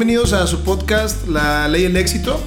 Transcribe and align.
bienvenidos 0.00 0.32
a 0.32 0.46
su 0.46 0.60
podcast 0.60 1.28
La 1.28 1.68
Ley 1.68 1.82
del 1.82 1.98
Éxito. 1.98 2.40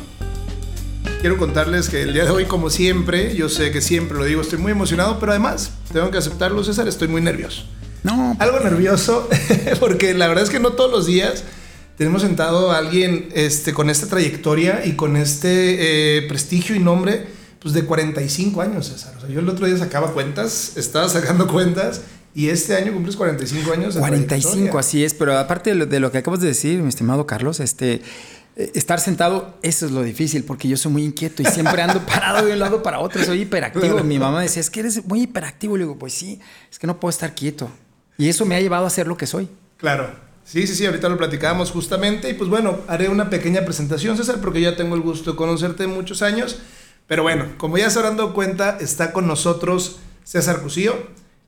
Quiero 1.22 1.38
contarles 1.38 1.88
que 1.88 2.02
el 2.02 2.12
día 2.12 2.24
de 2.24 2.32
hoy, 2.32 2.46
como 2.46 2.72
siempre, 2.72 3.36
yo 3.36 3.48
sé 3.48 3.70
que 3.70 3.80
siempre 3.80 4.18
lo 4.18 4.26
digo, 4.26 4.42
estoy 4.42 4.58
muy 4.58 4.72
emocionado, 4.72 5.20
pero 5.20 5.34
además, 5.34 5.70
tengo 5.92 6.10
que 6.10 6.18
aceptarlo, 6.18 6.64
César, 6.64 6.88
estoy 6.88 7.10
muy 7.10 7.22
nervioso. 7.22 7.66
No. 8.02 8.36
Algo 8.40 8.60
nervioso, 8.60 9.30
porque 9.80 10.16
la 10.16 10.28
verdad 10.28 10.46
es 10.46 10.50
que 10.50 10.60
no 10.60 10.72
todos 10.72 10.90
los 10.90 11.06
días 11.06 11.44
tenemos 11.96 12.24
sentado 12.24 12.72
a 12.72 12.80
alguien 12.80 13.30
este, 13.36 13.72
con 13.72 13.92
esta 13.92 14.08
trayectoria 14.08 14.84
y 14.84 14.94
con 14.94 15.16
este 15.16 16.18
eh, 16.18 16.22
prestigio 16.24 16.76
y 16.76 16.80
nombre 16.80 17.28
pues, 17.60 17.76
de 17.76 17.86
45 17.86 18.64
años, 18.64 18.88
César. 18.88 19.14
O 19.16 19.22
sea, 19.22 19.30
yo 19.30 19.42
el 19.42 19.48
otro 19.48 19.68
día 19.68 19.78
sacaba 19.78 20.12
cuentas, 20.12 20.76
estaba 20.76 21.08
sacando 21.08 21.48
cuentas 21.48 22.02
y 22.36 22.50
este 22.50 22.76
año 22.76 22.94
cumples 22.94 23.16
45 23.16 23.72
años. 23.74 23.94
De 23.96 24.00
45, 24.00 24.80
así 24.80 25.04
es, 25.04 25.14
pero 25.14 25.38
aparte 25.38 25.70
de 25.70 25.76
lo, 25.76 25.86
de 25.86 26.00
lo, 26.00 26.12
que 26.12 26.18
acabas 26.18 26.40
de 26.40 26.48
decir, 26.48 26.82
mi 26.82 26.90
estimado 26.90 27.28
Carlos, 27.28 27.60
este, 27.60 28.02
eh, 28.56 28.72
estar 28.74 29.00
sentado, 29.00 29.56
eso 29.62 29.86
es 29.86 29.92
lo 29.92 30.04
difícil, 30.04 30.44
porque 30.44 30.68
yo 30.68 30.78
soy 30.78 30.92
muy 30.92 31.04
inquieto 31.04 31.42
y 31.42 31.46
siempre 31.46 31.82
ando 31.82 32.00
parado 32.06 32.46
de 32.46 32.54
un 32.54 32.60
lado 32.60 32.82
para 32.82 33.00
otro, 33.00 33.24
soy 33.24 33.42
hiperactivo. 33.42 34.04
Mi 34.04 34.18
mamá 34.18 34.42
decía, 34.42 34.62
es 34.62 34.70
que 34.70 34.80
eres 34.80 35.06
muy 35.06 35.24
hiperactivo. 35.24 35.76
Y 35.76 35.80
le 35.80 35.86
digo, 35.86 35.98
pues 35.98 36.14
sí, 36.14 36.40
es 36.72 36.80
que 36.80 36.88
no 36.88 37.00
puedo 37.00 37.12
estar 37.12 37.36
quieto. 37.36 37.70
Y 38.18 38.30
eso 38.30 38.46
me 38.46 38.56
ha 38.56 38.62
llevado 38.62 38.86
a 38.86 38.90
ser 38.90 39.08
lo 39.08 39.18
que 39.18 39.28
soy. 39.28 39.48
Claro. 39.78 40.10
Sí, 40.44 40.68
sí, 40.68 40.76
sí, 40.76 40.86
ahorita 40.86 41.10
lo 41.10 41.18
platicábamos 41.18 41.72
justamente. 41.72 42.30
Y 42.30 42.34
pues 42.34 42.50
bueno, 42.50 42.80
haré 42.88 43.10
una 43.10 43.30
pequeña 43.30 43.64
presentación, 43.64 44.18
César, 44.18 44.40
porque 44.42 44.60
ya 44.62 44.76
tengo 44.76 44.96
el 44.96 45.02
gusto 45.02 45.32
de 45.32 45.38
conocerte 45.38 45.88
muchos 45.88 46.22
años. 46.22 46.60
Pero 47.08 47.24
bueno, 47.24 47.46
como 47.58 47.78
ya 47.78 47.90
se 47.90 48.00
habrán 48.00 48.18
dado 48.18 48.34
cuenta, 48.34 48.78
está 48.80 49.14
con 49.14 49.28
nosotros 49.28 50.00
César 50.24 50.62
Cusío 50.62 50.96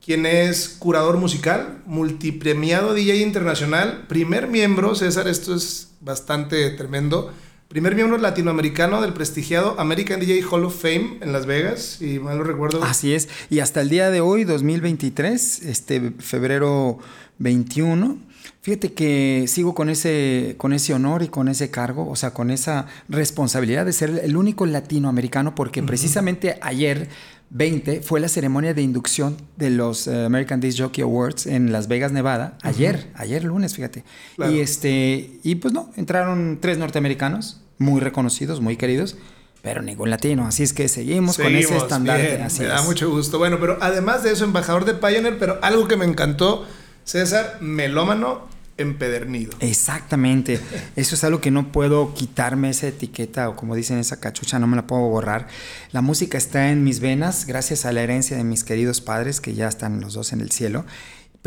quien 0.06 0.24
es 0.24 0.68
curador 0.68 1.16
musical, 1.16 1.82
multipremiado 1.84 2.94
DJ 2.94 3.22
internacional, 3.22 4.06
primer 4.06 4.46
miembro, 4.46 4.94
César, 4.94 5.26
esto 5.26 5.52
es 5.52 5.88
bastante 6.00 6.70
tremendo, 6.70 7.32
primer 7.66 7.96
miembro 7.96 8.16
latinoamericano 8.16 9.02
del 9.02 9.12
prestigiado 9.12 9.74
American 9.80 10.20
DJ 10.20 10.44
Hall 10.48 10.64
of 10.64 10.80
Fame 10.80 11.18
en 11.22 11.32
Las 11.32 11.46
Vegas, 11.46 12.00
y 12.00 12.20
mal 12.20 12.38
lo 12.38 12.44
recuerdo. 12.44 12.84
Así 12.84 13.14
es, 13.14 13.28
y 13.50 13.58
hasta 13.58 13.80
el 13.80 13.88
día 13.88 14.10
de 14.10 14.20
hoy, 14.20 14.44
2023, 14.44 15.62
este 15.62 16.12
febrero 16.20 16.98
21, 17.38 18.26
Fíjate 18.66 18.94
que 18.94 19.44
sigo 19.46 19.76
con 19.76 19.88
ese, 19.88 20.56
con 20.58 20.72
ese 20.72 20.92
honor 20.92 21.22
y 21.22 21.28
con 21.28 21.46
ese 21.46 21.70
cargo, 21.70 22.08
o 22.08 22.16
sea, 22.16 22.32
con 22.32 22.50
esa 22.50 22.86
responsabilidad 23.08 23.86
de 23.86 23.92
ser 23.92 24.20
el 24.24 24.36
único 24.36 24.66
latinoamericano, 24.66 25.54
porque 25.54 25.84
precisamente 25.84 26.58
ayer 26.60 27.08
20 27.50 28.02
fue 28.02 28.20
la 28.20 28.28
ceremonia 28.28 28.74
de 28.74 28.82
inducción 28.82 29.36
de 29.56 29.70
los 29.70 30.06
eh, 30.06 30.24
American 30.24 30.60
Disc 30.60 30.80
Jockey 30.80 31.02
Awards 31.02 31.46
en 31.46 31.72
Las 31.72 31.88
Vegas, 31.88 32.12
Nevada. 32.12 32.58
Ayer, 32.62 33.10
ayer 33.14 33.44
lunes, 33.44 33.74
fíjate. 33.74 34.04
Y 34.50 34.58
este, 34.60 35.30
y 35.42 35.54
pues 35.56 35.72
no, 35.72 35.90
entraron 35.96 36.58
tres 36.60 36.78
norteamericanos 36.78 37.60
muy 37.78 38.00
reconocidos, 38.00 38.60
muy 38.60 38.76
queridos, 38.76 39.16
pero 39.62 39.82
ningún 39.82 40.10
latino. 40.10 40.46
Así 40.46 40.62
es 40.62 40.72
que 40.72 40.88
seguimos, 40.88 41.36
con 41.36 41.54
ese 41.54 41.76
estandarte. 41.76 42.42
Así 42.42 42.62
me 42.62 42.68
da 42.68 42.82
mucho 42.82 43.10
gusto. 43.10 43.38
Bueno, 43.38 43.58
pero 43.60 43.78
además 43.80 44.22
de 44.22 44.32
eso, 44.32 44.44
embajador 44.44 44.84
de 44.84 44.94
Pioneer, 44.94 45.38
pero 45.38 45.58
algo 45.62 45.86
que 45.86 45.96
me 45.96 46.04
encantó, 46.04 46.66
César, 47.04 47.58
melómano 47.60 48.55
empedernido. 48.78 49.52
Exactamente. 49.60 50.60
Eso 50.96 51.14
es 51.14 51.24
algo 51.24 51.40
que 51.40 51.50
no 51.50 51.72
puedo 51.72 52.14
quitarme 52.14 52.70
esa 52.70 52.88
etiqueta 52.88 53.48
o 53.48 53.56
como 53.56 53.74
dicen 53.74 53.98
esa 53.98 54.20
cachucha, 54.20 54.58
no 54.58 54.66
me 54.66 54.76
la 54.76 54.86
puedo 54.86 55.02
borrar. 55.02 55.48
La 55.92 56.02
música 56.02 56.36
está 56.38 56.70
en 56.70 56.84
mis 56.84 57.00
venas 57.00 57.46
gracias 57.46 57.86
a 57.86 57.92
la 57.92 58.02
herencia 58.02 58.36
de 58.36 58.44
mis 58.44 58.64
queridos 58.64 59.00
padres 59.00 59.40
que 59.40 59.54
ya 59.54 59.68
están 59.68 60.00
los 60.00 60.14
dos 60.14 60.32
en 60.32 60.40
el 60.40 60.50
cielo. 60.50 60.84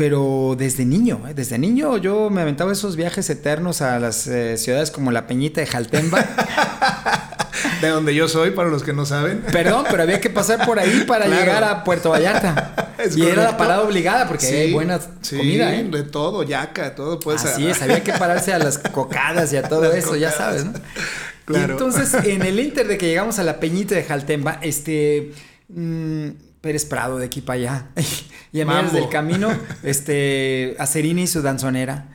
Pero 0.00 0.56
desde 0.56 0.86
niño, 0.86 1.20
¿eh? 1.28 1.34
desde 1.34 1.58
niño 1.58 1.98
yo 1.98 2.30
me 2.30 2.40
aventaba 2.40 2.72
esos 2.72 2.96
viajes 2.96 3.28
eternos 3.28 3.82
a 3.82 3.98
las 3.98 4.26
eh, 4.28 4.56
ciudades 4.56 4.90
como 4.90 5.12
la 5.12 5.26
Peñita 5.26 5.60
de 5.60 5.66
Jaltemba. 5.66 6.24
de 7.82 7.88
donde 7.88 8.14
yo 8.14 8.26
soy, 8.26 8.52
para 8.52 8.70
los 8.70 8.82
que 8.82 8.94
no 8.94 9.04
saben. 9.04 9.42
Perdón, 9.52 9.84
pero 9.90 10.02
había 10.02 10.18
que 10.18 10.30
pasar 10.30 10.64
por 10.64 10.78
ahí 10.78 11.04
para 11.06 11.26
llegar 11.26 11.62
a 11.64 11.84
Puerto 11.84 12.08
Vallarta. 12.08 12.94
y 13.14 13.26
era 13.26 13.44
la 13.44 13.58
parada 13.58 13.82
obligada 13.82 14.26
porque 14.26 14.46
hay 14.46 14.72
buena 14.72 14.98
comida, 14.98 15.74
¿eh? 15.74 15.84
De 15.84 16.02
todo, 16.02 16.44
yaca, 16.44 16.94
todo 16.94 17.20
puede 17.20 17.36
Así 17.36 17.68
es, 17.68 17.82
había 17.82 18.02
que 18.02 18.14
pararse 18.14 18.54
a 18.54 18.58
las 18.58 18.78
cocadas 18.78 19.52
y 19.52 19.58
a 19.58 19.64
todo 19.64 19.92
eso, 19.92 20.16
ya 20.16 20.32
sabes, 20.32 20.64
¿no? 20.64 20.72
Claro. 21.44 21.68
Y 21.68 21.70
entonces, 21.72 22.14
en 22.24 22.40
el 22.40 22.58
inter 22.58 22.88
de 22.88 22.96
que 22.96 23.06
llegamos 23.06 23.38
a 23.38 23.44
la 23.44 23.60
Peñita 23.60 23.96
de 23.96 24.04
Jaltemba, 24.04 24.60
este. 24.62 25.34
Mmm, 25.68 26.30
Pérez 26.60 26.84
Prado 26.84 27.18
de 27.18 27.26
aquí 27.26 27.40
para 27.40 27.58
allá. 27.58 27.86
y 28.52 28.60
a 28.60 28.66
medias 28.66 28.92
del 28.92 29.08
camino, 29.08 29.50
este. 29.82 30.76
Acerini 30.78 31.22
y 31.22 31.26
su 31.26 31.42
danzonera 31.42 32.06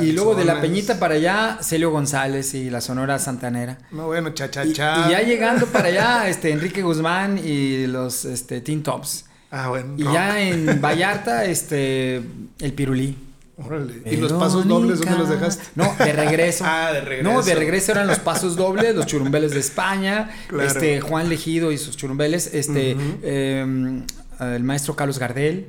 y 0.00 0.12
luego 0.12 0.34
de 0.34 0.44
la 0.44 0.60
Peñita 0.60 0.98
para 0.98 1.14
allá, 1.14 1.58
Celio 1.62 1.90
González 1.90 2.52
y 2.52 2.68
la 2.68 2.82
Sonora 2.82 3.18
Santanera. 3.18 3.78
No, 3.90 4.06
bueno, 4.06 4.30
cha, 4.30 4.50
cha, 4.50 4.70
cha. 4.70 5.06
Y, 5.08 5.12
ya 5.12 5.22
llegando 5.22 5.66
para 5.66 5.88
allá, 5.88 6.28
este, 6.28 6.50
Enrique 6.50 6.82
Guzmán 6.82 7.40
y 7.42 7.86
los 7.86 8.26
este, 8.26 8.60
Teen 8.60 8.82
Tops. 8.82 9.24
Ah, 9.50 9.68
bueno. 9.68 9.94
Y 9.96 10.04
ya 10.04 10.40
en 10.42 10.80
Vallarta, 10.82 11.46
este, 11.46 12.16
el 12.16 12.72
Pirulí. 12.74 13.16
Órale. 13.58 14.02
¿Y 14.06 14.16
los 14.16 14.32
pasos 14.32 14.68
dobles 14.68 15.00
dónde 15.00 15.18
los 15.18 15.28
dejaste? 15.28 15.64
No, 15.74 15.92
de 15.98 16.12
regreso. 16.12 16.64
ah, 16.66 16.92
de 16.92 17.00
regreso. 17.00 17.32
No, 17.32 17.42
de 17.42 17.54
regreso 17.56 17.92
eran 17.92 18.06
los 18.06 18.20
pasos 18.20 18.56
dobles, 18.56 18.94
los 18.94 19.06
churumbeles 19.06 19.52
de 19.52 19.60
España, 19.60 20.30
este, 20.62 21.00
Juan 21.00 21.28
Legido 21.28 21.72
y 21.72 21.78
sus 21.78 21.96
churumbeles, 21.96 22.54
este, 22.54 22.96
em, 23.22 24.04
el 24.40 24.62
maestro 24.62 24.94
Carlos 24.94 25.18
Gardel. 25.18 25.68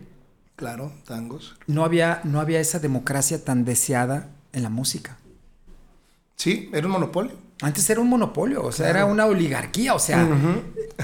Claro, 0.55 0.91
tangos. 1.05 1.55
No 1.65 1.83
había, 1.83 2.21
no 2.25 2.39
había 2.39 2.59
esa 2.59 2.79
democracia 2.79 3.43
tan 3.43 3.65
deseada 3.65 4.29
en 4.53 4.61
la 4.61 4.69
música. 4.69 5.17
Sí, 6.35 6.69
era 6.73 6.85
un 6.85 6.93
monopolio. 6.93 7.31
Antes 7.61 7.89
era 7.89 7.99
un 7.99 8.07
monopolio, 8.07 8.63
o 8.63 8.71
sea, 8.71 8.89
era 8.89 9.05
una 9.05 9.25
oligarquía, 9.25 9.93
o 9.93 9.99
sea, 9.99 10.25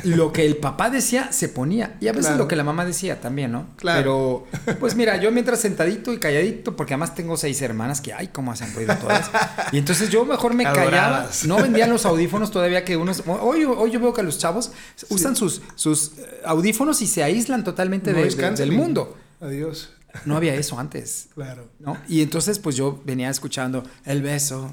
lo 0.05 0.31
que 0.31 0.45
el 0.45 0.55
papá 0.55 0.89
decía 0.89 1.33
se 1.33 1.49
ponía. 1.49 1.97
Y 1.99 2.07
a 2.07 2.13
veces 2.13 2.37
lo 2.37 2.47
que 2.47 2.55
la 2.55 2.63
mamá 2.63 2.85
decía 2.85 3.19
también, 3.19 3.51
¿no? 3.51 3.67
Claro. 3.75 4.45
Pero, 4.53 4.77
pues 4.79 4.95
mira, 4.95 5.17
yo 5.17 5.31
mientras 5.31 5.59
sentadito 5.59 6.13
y 6.13 6.17
calladito, 6.17 6.77
porque 6.77 6.93
además 6.93 7.13
tengo 7.13 7.35
seis 7.35 7.61
hermanas 7.61 7.99
que, 7.99 8.13
ay, 8.13 8.29
cómo 8.29 8.53
hacen 8.53 8.73
ruido 8.73 8.95
todas. 8.95 9.29
Y 9.73 9.77
entonces 9.77 10.09
yo 10.09 10.23
mejor 10.23 10.53
me 10.53 10.63
callaba. 10.63 11.29
No 11.45 11.57
vendían 11.57 11.89
los 11.89 12.05
audífonos 12.05 12.51
todavía 12.51 12.85
que 12.85 12.95
unos. 12.95 13.23
Hoy, 13.27 13.65
hoy 13.65 13.91
yo 13.91 13.99
veo 13.99 14.13
que 14.13 14.23
los 14.23 14.37
chavos 14.37 14.71
usan 15.09 15.35
sus, 15.35 15.61
sus 15.75 16.13
eh, 16.17 16.41
audífonos 16.45 17.01
y 17.01 17.07
se 17.07 17.21
aíslan 17.21 17.65
totalmente 17.65 18.13
del 18.13 18.71
mundo. 18.71 19.17
Adiós. 19.41 19.89
No 20.23 20.37
había 20.37 20.55
eso 20.55 20.79
antes. 20.79 21.27
Claro. 21.33 21.67
¿no? 21.79 21.97
Y 22.07 22.21
entonces, 22.21 22.59
pues 22.59 22.77
yo 22.77 23.01
venía 23.03 23.29
escuchando 23.29 23.83
El 24.05 24.21
beso. 24.21 24.71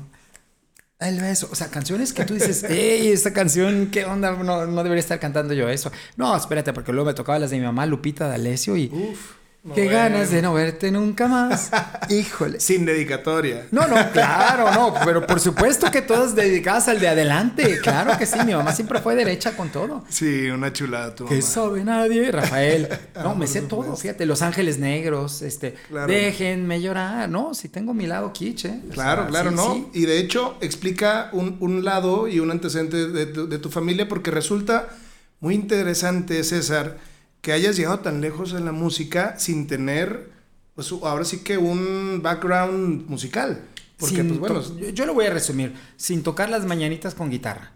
El 1.09 1.21
beso. 1.21 1.49
O 1.51 1.55
sea, 1.55 1.69
canciones 1.69 2.13
que 2.13 2.25
tú 2.25 2.35
dices, 2.35 2.65
¡Ey, 2.65 3.09
esta 3.09 3.33
canción, 3.33 3.89
qué 3.91 4.05
onda! 4.05 4.33
No, 4.33 4.67
no 4.67 4.83
debería 4.83 5.01
estar 5.01 5.19
cantando 5.19 5.55
yo 5.55 5.69
eso. 5.69 5.91
No, 6.17 6.37
espérate, 6.37 6.73
porque 6.73 6.93
luego 6.93 7.07
me 7.07 7.15
tocaba 7.15 7.39
las 7.39 7.51
de 7.51 7.59
mi 7.59 7.65
mamá, 7.65 7.87
Lupita 7.87 8.29
D'Alessio, 8.29 8.77
y. 8.77 8.89
Uf. 8.93 9.42
Qué 9.75 9.87
ganas 9.87 10.31
de 10.31 10.43
no 10.43 10.55
verte 10.55 10.91
nunca 10.91 11.29
más. 11.29 11.71
Híjole. 12.11 12.59
Sin 12.59 12.85
dedicatoria. 12.85 13.69
No, 13.71 13.87
no, 13.87 14.11
claro, 14.11 14.73
no. 14.73 14.93
Pero 15.05 15.25
por 15.25 15.39
supuesto 15.39 15.89
que 15.93 16.03
todas 16.03 16.35
dedicadas 16.35 16.89
al 16.89 16.99
de 16.99 17.07
adelante. 17.07 17.79
Claro 17.81 18.19
que 18.19 18.27
sí. 18.27 18.39
Mi 18.45 18.55
mamá 18.55 18.73
siempre 18.73 19.01
fue 19.01 19.15
derecha 19.15 19.57
con 19.57 19.71
todo. 19.71 20.05
Sí, 20.09 20.49
una 20.49 20.73
chulada 20.73 21.15
tu 21.15 21.25
mamá. 21.25 21.37
Que 21.37 21.43
sabe 21.43 21.85
nadie. 21.85 22.33
Rafael. 22.33 22.89
No, 23.15 23.37
me 23.37 23.47
sé 23.47 23.63
todo. 23.63 23.97
Fíjate, 23.97 24.27
Los 24.27 24.43
Ángeles 24.43 24.79
Negros. 24.79 25.43
Este. 25.43 25.77
Déjenme 26.09 26.81
llorar. 26.81 27.29
No, 27.29 27.55
si 27.55 27.69
tengo 27.69 27.95
mi 27.95 28.09
lado 28.09 28.33
kitsch, 28.33 28.65
¿eh? 28.65 28.81
Claro, 28.91 29.29
claro, 29.29 29.53
no. 29.53 29.91
Y 29.95 30.07
de 30.07 30.19
hecho, 30.19 30.57
explica 30.61 31.31
un, 31.33 31.57
un 31.61 31.85
lado 31.85 32.27
y 32.27 32.41
un 32.41 32.51
antecedente 32.51 33.07
de, 33.07 33.27
de 33.27 33.59
tu 33.59 33.71
familia 33.71 34.09
porque 34.09 34.33
resulta 34.33 34.89
muy 35.39 35.55
interesante, 35.55 36.43
César 36.43 37.12
que 37.43 37.53
hayas 37.53 37.77
llegado 37.77 37.99
tan 37.99 38.21
lejos 38.21 38.55
en 38.55 38.65
la 38.65 38.73
música 38.73 39.35
sin 39.39 39.67
tener, 39.67 40.31
pues 40.75 40.91
ahora 41.03 41.25
sí 41.25 41.41
que 41.41 41.59
un 41.59 42.21
background 42.23 43.09
musical. 43.09 43.61
Porque, 43.99 44.25
pues 44.25 44.39
bueno. 44.39 44.63
Yo 44.95 45.07
lo 45.07 45.15
voy 45.15 45.27
a 45.27 45.31
resumir. 45.31 45.75
Sin 45.97 46.23
tocar 46.23 46.49
las 46.49 46.65
mañanitas 46.65 47.15
con 47.15 47.31
guitarra. 47.31 47.73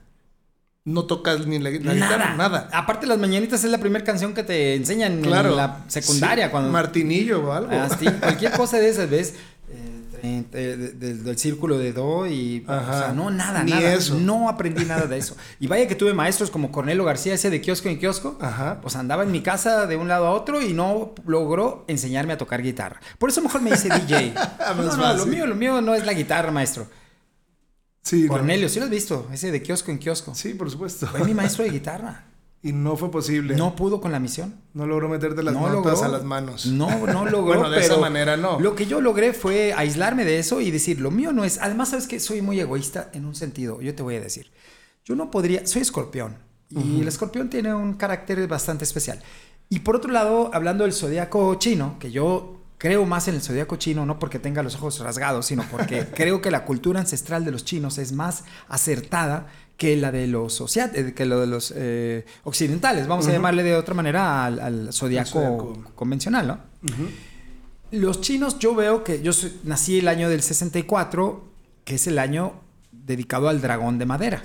No 0.85 1.05
tocas 1.05 1.49
ni 1.49 1.59
la, 1.59 1.71
guitarra, 1.71 2.37
nada. 2.37 2.69
Aparte, 2.73 3.09
las 3.09 3.19
mañanitas 3.19 3.65
es 3.65 3.71
la 3.73 3.79
primera 3.79 4.05
canción 4.05 4.35
que 4.35 4.45
te 4.45 4.77
enseñan 4.77 5.25
en 5.25 5.31
la 5.31 5.85
secundaria. 5.89 6.51
cuando... 6.53 6.71
Martinillo 6.71 7.45
o 7.45 7.53
algo. 7.53 7.73
Ah, 7.73 7.89
cualquier 8.21 8.53
cosa 8.53 8.79
de 8.79 8.89
esas, 8.89 9.11
¿ves? 9.11 9.35
Del 10.51 11.39
círculo 11.39 11.79
de 11.79 11.93
do 11.93 12.27
y 12.27 12.65
o 12.67 12.93
sea, 12.93 13.13
no 13.15 13.31
nada, 13.31 13.63
Ni 13.63 13.73
nada. 13.73 13.95
Eso. 13.95 14.15
No 14.15 14.49
aprendí 14.49 14.85
nada 14.85 15.07
de 15.07 15.19
eso. 15.19 15.37
Y 15.61 15.67
vaya 15.67 15.87
que 15.89 15.95
tuve 15.95 16.15
maestros 16.15 16.51
como 16.51 16.71
Cornelo 16.73 17.05
García, 17.05 17.35
ese 17.35 17.51
de 17.51 17.61
kiosco 17.61 17.89
en 17.89 17.99
kiosco. 17.99 18.39
Ajá. 18.41 18.81
Pues 18.81 18.97
andaba 18.97 19.23
en 19.23 19.33
mi 19.33 19.43
casa 19.43 19.87
de 19.87 19.97
un 19.97 20.09
lado 20.09 20.27
a 20.27 20.31
otro 20.31 20.63
y 20.63 20.73
no 20.73 21.15
logró 21.27 21.85
enseñarme 21.89 22.33
a 22.33 22.39
tocar 22.39 22.63
guitarra. 22.63 23.01
Por 23.19 23.31
eso 23.31 23.41
mejor 23.41 23.63
me 23.63 23.71
hice 23.71 23.89
DJ. 23.89 24.35
no, 24.77 24.97
no, 24.97 25.15
lo 25.15 25.27
mío, 25.27 25.47
lo 25.47 25.55
mío 25.55 25.81
no 25.81 25.95
es 25.95 26.07
la 26.07 26.13
guitarra, 26.13 26.51
maestro. 26.51 26.87
Sí, 28.03 28.29
Cornelio, 28.29 28.69
sí 28.69 28.79
lo 28.79 28.85
has 28.85 28.91
visto, 28.91 29.29
ese 29.33 29.51
de 29.51 29.61
kiosco 29.63 29.91
en 29.91 29.99
kiosco. 29.99 30.33
Sí, 30.35 30.55
por 30.55 30.71
supuesto. 30.71 31.09
Fue 31.09 31.25
mi 31.25 31.35
maestro 31.35 31.65
de 31.65 31.71
guitarra. 31.71 32.25
Y 32.63 32.73
no 32.73 32.97
fue 32.97 33.11
posible. 33.11 33.55
No 33.55 33.77
pudo 33.77 34.01
con 34.01 34.11
la 34.13 34.19
misión. 34.19 34.57
No 34.75 34.87
logró 34.87 35.09
meterte 35.09 35.43
las 35.43 35.55
No 35.55 35.69
notas 35.69 36.03
a 36.03 36.09
las 36.09 36.25
manos. 36.25 36.67
No, 36.67 37.07
no 37.07 37.25
logró. 37.31 37.61
Bueno, 37.61 37.71
de 37.71 37.79
esa 37.79 37.91
pero 37.91 38.01
manera 38.01 38.37
no. 38.37 38.59
Lo 38.59 38.75
que 38.75 38.87
yo 38.87 39.01
logré 39.01 39.33
fue 39.33 39.73
aislarme 39.73 40.25
de 40.25 40.39
eso 40.39 40.61
y 40.61 40.71
decir, 40.71 41.01
lo 41.01 41.11
mío 41.11 41.33
no 41.33 41.45
es. 41.45 41.59
Además, 41.61 41.91
sabes 41.91 42.09
que 42.09 42.19
soy 42.19 42.43
muy 42.43 42.59
egoísta 42.59 43.11
en 43.13 43.25
un 43.25 43.35
sentido. 43.35 43.81
Yo 43.81 43.95
te 43.95 44.03
voy 44.03 44.17
a 44.17 44.21
decir. 44.21 44.51
Yo 45.05 45.15
no 45.15 45.31
podría. 45.31 45.67
Soy 45.67 45.83
escorpión. 45.83 46.39
Y 46.69 47.01
el 47.01 47.07
escorpión 47.07 47.49
tiene 47.49 47.73
un 47.73 47.95
carácter 47.95 48.47
bastante 48.49 48.85
especial. 48.85 49.23
Y 49.69 49.81
por 49.81 49.97
otro 49.97 50.13
lado, 50.13 50.51
hablando 50.53 50.85
del 50.85 50.93
zodiaco 50.93 51.55
chino, 51.57 51.97
que 51.99 52.11
yo 52.11 52.57
creo 52.79 53.05
más 53.07 53.29
en 53.29 53.37
el 53.37 53.43
zodiaco 53.43 53.77
chino, 53.77 54.07
no 54.07 54.19
porque 54.19 54.39
tenga 54.39 54.63
los 54.63 54.75
ojos 54.77 54.99
rasgados, 55.01 55.47
sino 55.47 55.65
porque 55.71 56.07
creo 56.15 56.41
que 56.41 56.51
la 56.51 56.65
cultura 56.65 57.01
ancestral 57.01 57.45
de 57.45 57.51
los 57.51 57.65
chinos 57.65 57.99
es 57.99 58.13
más 58.13 58.45
acertada 58.69 59.47
que 59.77 59.97
la 59.97 60.11
de 60.13 60.27
los, 60.27 60.61
eh, 60.77 61.13
que 61.15 61.27
lo 61.27 61.41
de 61.41 61.47
los 61.47 61.73
eh, 61.77 62.25
occidentales. 62.45 63.07
Vamos 63.07 63.27
a 63.27 63.33
llamarle 63.33 63.63
de 63.63 63.75
otra 63.77 63.95
manera 63.95 64.45
al, 64.47 64.59
al 64.61 64.93
zodiaco 64.93 65.83
convencional, 65.95 66.47
¿no? 66.47 66.59
Los 67.93 68.21
chinos, 68.21 68.59
yo 68.59 68.75
veo 68.75 69.05
que 69.05 69.23
yo 69.23 69.33
soy- 69.33 69.61
nací 69.65 69.99
el 69.99 70.09
año 70.09 70.29
del 70.29 70.43
64, 70.43 71.45
que 71.85 71.95
es 71.97 72.07
el 72.07 72.19
año 72.19 72.55
dedicado 72.91 73.49
al 73.49 73.61
dragón 73.61 73.99
de 73.99 74.07
madera. 74.07 74.43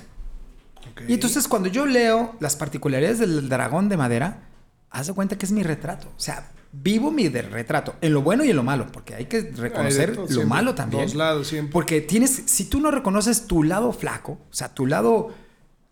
Y 1.08 1.14
entonces 1.14 1.48
cuando 1.48 1.68
yo 1.70 1.86
leo 1.86 2.36
las 2.40 2.56
particularidades 2.56 3.20
del 3.20 3.50
dragón 3.50 3.90
de 3.90 3.98
madera, 3.98 4.44
haz 4.90 5.08
de 5.08 5.14
cuenta 5.14 5.38
que 5.38 5.46
es 5.46 5.52
mi 5.52 5.64
retrato. 5.64 6.08
O 6.16 6.20
sea, 6.20 6.52
vivo 6.74 7.12
mi 7.12 7.28
de- 7.30 7.42
retrato, 7.44 7.96
en 8.02 8.14
lo 8.14 8.22
bueno 8.22 8.44
y 8.44 8.50
en 8.50 8.56
lo 8.56 8.64
malo, 8.64 8.88
porque 8.92 9.16
hay 9.16 9.26
que 9.26 9.42
reconocer 9.42 10.02
Hay 10.02 10.08
de 10.08 10.14
todo, 10.14 10.22
lo 10.26 10.28
siempre. 10.28 10.46
malo 10.50 10.76
también. 10.76 11.04
Dos 11.04 11.16
lados 11.16 11.48
siempre. 11.48 11.72
Porque 11.74 12.02
tienes, 12.02 12.32
si 12.46 12.66
tú 12.66 12.80
no 12.80 12.92
reconoces 12.92 13.48
tu 13.48 13.64
lado 13.64 13.92
flaco, 13.94 14.34
o 14.50 14.54
sea, 14.54 14.74
tu 14.74 14.86
lado 14.88 15.30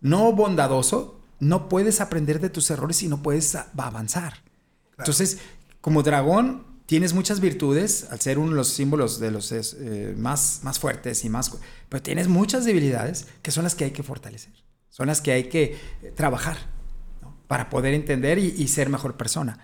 no 0.00 0.32
bondadoso, 0.32 1.20
no 1.38 1.68
puedes 1.68 2.00
aprender 2.00 2.40
de 2.40 2.50
tus 2.50 2.70
errores 2.70 3.02
y 3.02 3.08
no 3.08 3.22
puedes 3.22 3.54
avanzar. 3.76 4.42
Entonces, 4.98 5.38
como 5.80 6.02
dragón, 6.02 6.66
tienes 6.86 7.14
muchas 7.14 7.40
virtudes, 7.40 8.08
al 8.10 8.20
ser 8.20 8.38
uno 8.38 8.50
de 8.50 8.56
los 8.56 8.68
símbolos 8.68 9.20
de 9.20 9.30
los 9.30 9.52
eh, 9.52 10.14
más, 10.18 10.60
más 10.64 10.78
fuertes 10.78 11.24
y 11.24 11.28
más... 11.30 11.50
Pero 11.88 12.02
tienes 12.02 12.28
muchas 12.28 12.64
debilidades 12.64 13.26
que 13.42 13.50
son 13.50 13.64
las 13.64 13.74
que 13.74 13.84
hay 13.84 13.90
que 13.92 14.02
fortalecer, 14.02 14.52
son 14.90 15.06
las 15.06 15.20
que 15.20 15.32
hay 15.32 15.44
que 15.44 15.78
eh, 16.02 16.12
trabajar 16.14 16.56
¿no? 17.22 17.36
para 17.46 17.70
poder 17.70 17.94
entender 17.94 18.38
y, 18.38 18.48
y 18.58 18.68
ser 18.68 18.88
mejor 18.90 19.16
persona. 19.16 19.58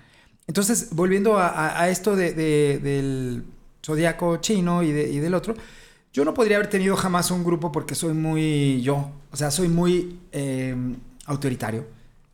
Entonces, 0.47 0.89
volviendo 0.93 1.39
a, 1.39 1.49
a- 1.49 1.83
a 1.83 1.89
esto 1.89 2.15
de- 2.17 2.33
de- 2.33 2.79
del 2.83 3.45
zodiaco 3.85 4.37
chino 4.39 4.83
y, 4.83 4.93
de- 4.93 5.11
y 5.11 5.19
del 5.19 5.35
otro, 5.35 5.55
yo 6.13 6.25
no 6.25 6.35
podría 6.35 6.57
haber 6.57 6.71
tenido 6.71 6.97
jamás 6.97 7.31
un 7.31 7.45
grupo 7.45 7.73
porque 7.73 7.95
soy 7.95 8.15
muy 8.15 8.81
yo, 8.83 9.11
o 9.33 9.37
sea, 9.37 9.51
soy 9.51 9.69
muy 9.69 10.19
eh, 10.33 10.75
autoritario. 11.27 11.87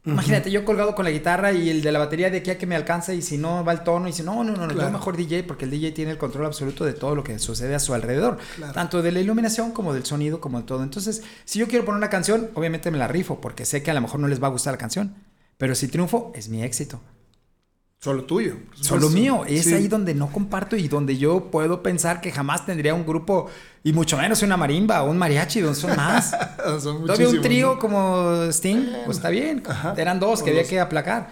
Imagínate, 0.04 0.50
yo 0.50 0.64
colgado 0.64 0.96
con 0.96 1.04
la 1.04 1.12
guitarra 1.12 1.52
y 1.52 1.70
el 1.70 1.80
de 1.80 1.92
la 1.92 2.00
batería 2.00 2.28
de 2.28 2.38
aquí 2.38 2.50
a 2.50 2.58
que 2.58 2.66
me 2.66 2.74
alcanza 2.74 3.14
y 3.14 3.22
si 3.22 3.38
no 3.38 3.64
va 3.64 3.70
el 3.72 3.84
tono 3.84 4.08
y 4.08 4.12
si 4.12 4.24
no, 4.24 4.42
no, 4.42 4.50
no, 4.52 4.66
no, 4.66 4.74
Claro. 4.74 4.88
yo 4.88 4.90
mejor 4.92 5.16
DJ 5.16 5.44
porque 5.44 5.64
el 5.64 5.70
DJ 5.70 5.92
tiene 5.92 6.10
el 6.10 6.18
control 6.18 6.44
absoluto 6.46 6.84
de 6.84 6.92
todo 6.92 7.14
lo 7.14 7.22
que 7.22 7.38
sucede 7.38 7.76
a 7.76 7.78
su 7.78 7.94
alrededor, 7.94 8.36
Claro. 8.56 8.72
tanto 8.72 9.00
de 9.00 9.12
la 9.12 9.20
iluminación 9.20 9.70
como 9.70 9.94
del 9.94 10.04
sonido, 10.04 10.40
como 10.40 10.58
de 10.58 10.64
todo. 10.66 10.82
Entonces, 10.82 11.22
si 11.44 11.60
yo 11.60 11.68
quiero 11.68 11.84
poner 11.84 11.98
una 11.98 12.10
canción, 12.10 12.50
obviamente 12.54 12.90
me 12.90 12.98
la 12.98 13.06
rifo 13.06 13.40
porque 13.40 13.64
sé 13.64 13.84
que 13.84 13.92
a 13.92 13.94
lo 13.94 14.00
mejor 14.00 14.18
no 14.18 14.26
les 14.26 14.42
va 14.42 14.48
a 14.48 14.50
gustar 14.50 14.74
la 14.74 14.78
canción, 14.78 15.14
pero 15.56 15.76
si 15.76 15.86
triunfo, 15.86 16.32
es 16.34 16.48
mi 16.48 16.64
éxito. 16.64 17.00
Solo 18.02 18.24
tuyo. 18.24 18.56
Solo 18.80 19.10
mío. 19.10 19.44
Es 19.46 19.64
Sí. 19.66 19.74
ahí 19.74 19.86
donde 19.86 20.12
no 20.12 20.26
comparto 20.32 20.74
y 20.74 20.88
donde 20.88 21.16
yo 21.18 21.52
puedo 21.52 21.84
pensar 21.84 22.20
que 22.20 22.32
jamás 22.32 22.66
tendría 22.66 22.94
un 22.94 23.06
grupo, 23.06 23.46
y 23.84 23.92
mucho 23.92 24.16
menos 24.16 24.42
una 24.42 24.56
marimba 24.56 25.04
o 25.04 25.10
un 25.10 25.18
mariachi, 25.18 25.60
donde 25.60 25.78
son 25.78 25.94
más. 25.96 26.32
Son 26.82 27.02
Todavía 27.06 27.28
un 27.28 27.40
trío 27.40 27.74
¿no? 27.74 27.78
como 27.78 28.42
Sting, 28.50 28.86
pues 29.04 29.18
está 29.18 29.28
bien. 29.28 29.62
Ajá. 29.68 29.94
Eran 29.96 30.18
dos 30.18 30.40
O 30.40 30.44
que 30.44 30.50
había 30.50 30.64
que 30.64 30.80
aplacar. 30.80 31.30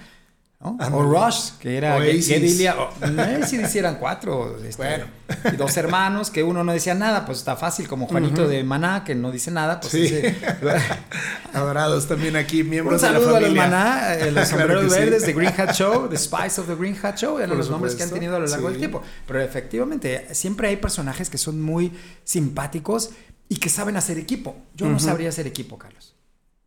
O 0.62 1.03
Rush, 1.03 1.53
que 1.59 1.79
era 1.79 1.97
o- 1.97 2.01
No 3.11 3.25
sé 3.25 3.47
si 3.47 3.57
hicieran 3.62 3.97
cuatro. 3.99 4.59
este, 4.62 4.77
Bueno. 4.77 5.07
Y 5.51 5.57
dos 5.57 5.75
hermanos, 5.79 6.31
que 6.31 6.43
uno 6.43 6.62
no 6.65 6.73
decía 6.73 6.95
nada, 6.95 7.25
pues 7.25 7.39
está 7.39 7.57
fácil, 7.57 7.89
como 7.89 8.07
Juanito 8.07 8.47
de 8.47 8.62
Maná, 8.62 9.03
que 9.03 9.15
no 9.15 9.31
dice 9.33 9.51
nada, 9.51 9.81
pues 9.81 9.93
Sí. 9.93 10.05
ese- 10.05 10.37
Adorados 11.55 12.07
también 12.07 12.37
aquí, 12.37 12.61
Un 12.61 12.69
miembros 12.71 13.01
de 13.01 13.09
la 13.09 13.15
saludo 13.15 13.37
a 13.37 13.41
los 13.41 13.49
familia. 13.49 13.62
Maná, 13.69 14.15
eh, 14.17 14.31
los 14.33 14.49
Claro 14.51 14.59
sombreros 14.59 14.85
que 14.85 14.91
sí. 14.91 14.97
verdes, 15.01 15.25
The 15.25 15.33
Green 15.33 15.55
Hat 15.61 15.73
Show, 15.73 16.09
The 16.09 16.17
Spice 16.19 16.61
of 16.61 16.67
the 16.67 16.75
Green 16.75 16.97
Hat 17.03 17.17
Show, 17.17 17.39
eran 17.39 17.57
los 17.57 17.71
nombres 17.71 17.95
que 17.95 18.03
han 18.03 18.11
tenido 18.11 18.37
a 18.37 18.39
lo 18.39 18.47
largo 18.47 18.67
sí. 18.67 18.73
del 18.73 18.79
tiempo. 18.81 19.03
Pero 19.27 19.41
efectivamente, 19.41 20.29
siempre 20.35 20.69
hay 20.69 20.77
personajes 20.77 21.31
que 21.31 21.39
son 21.39 21.61
muy 21.62 21.93
simpáticos 22.25 23.11
y 23.49 23.57
que 23.57 23.71
saben 23.71 23.97
hacer 23.97 24.19
equipo. 24.19 24.57
Yo 24.75 24.87
no 24.87 24.99
sabría 25.01 25.31
hacer 25.31 25.47
equipo, 25.47 25.79
Carlos. 25.79 26.15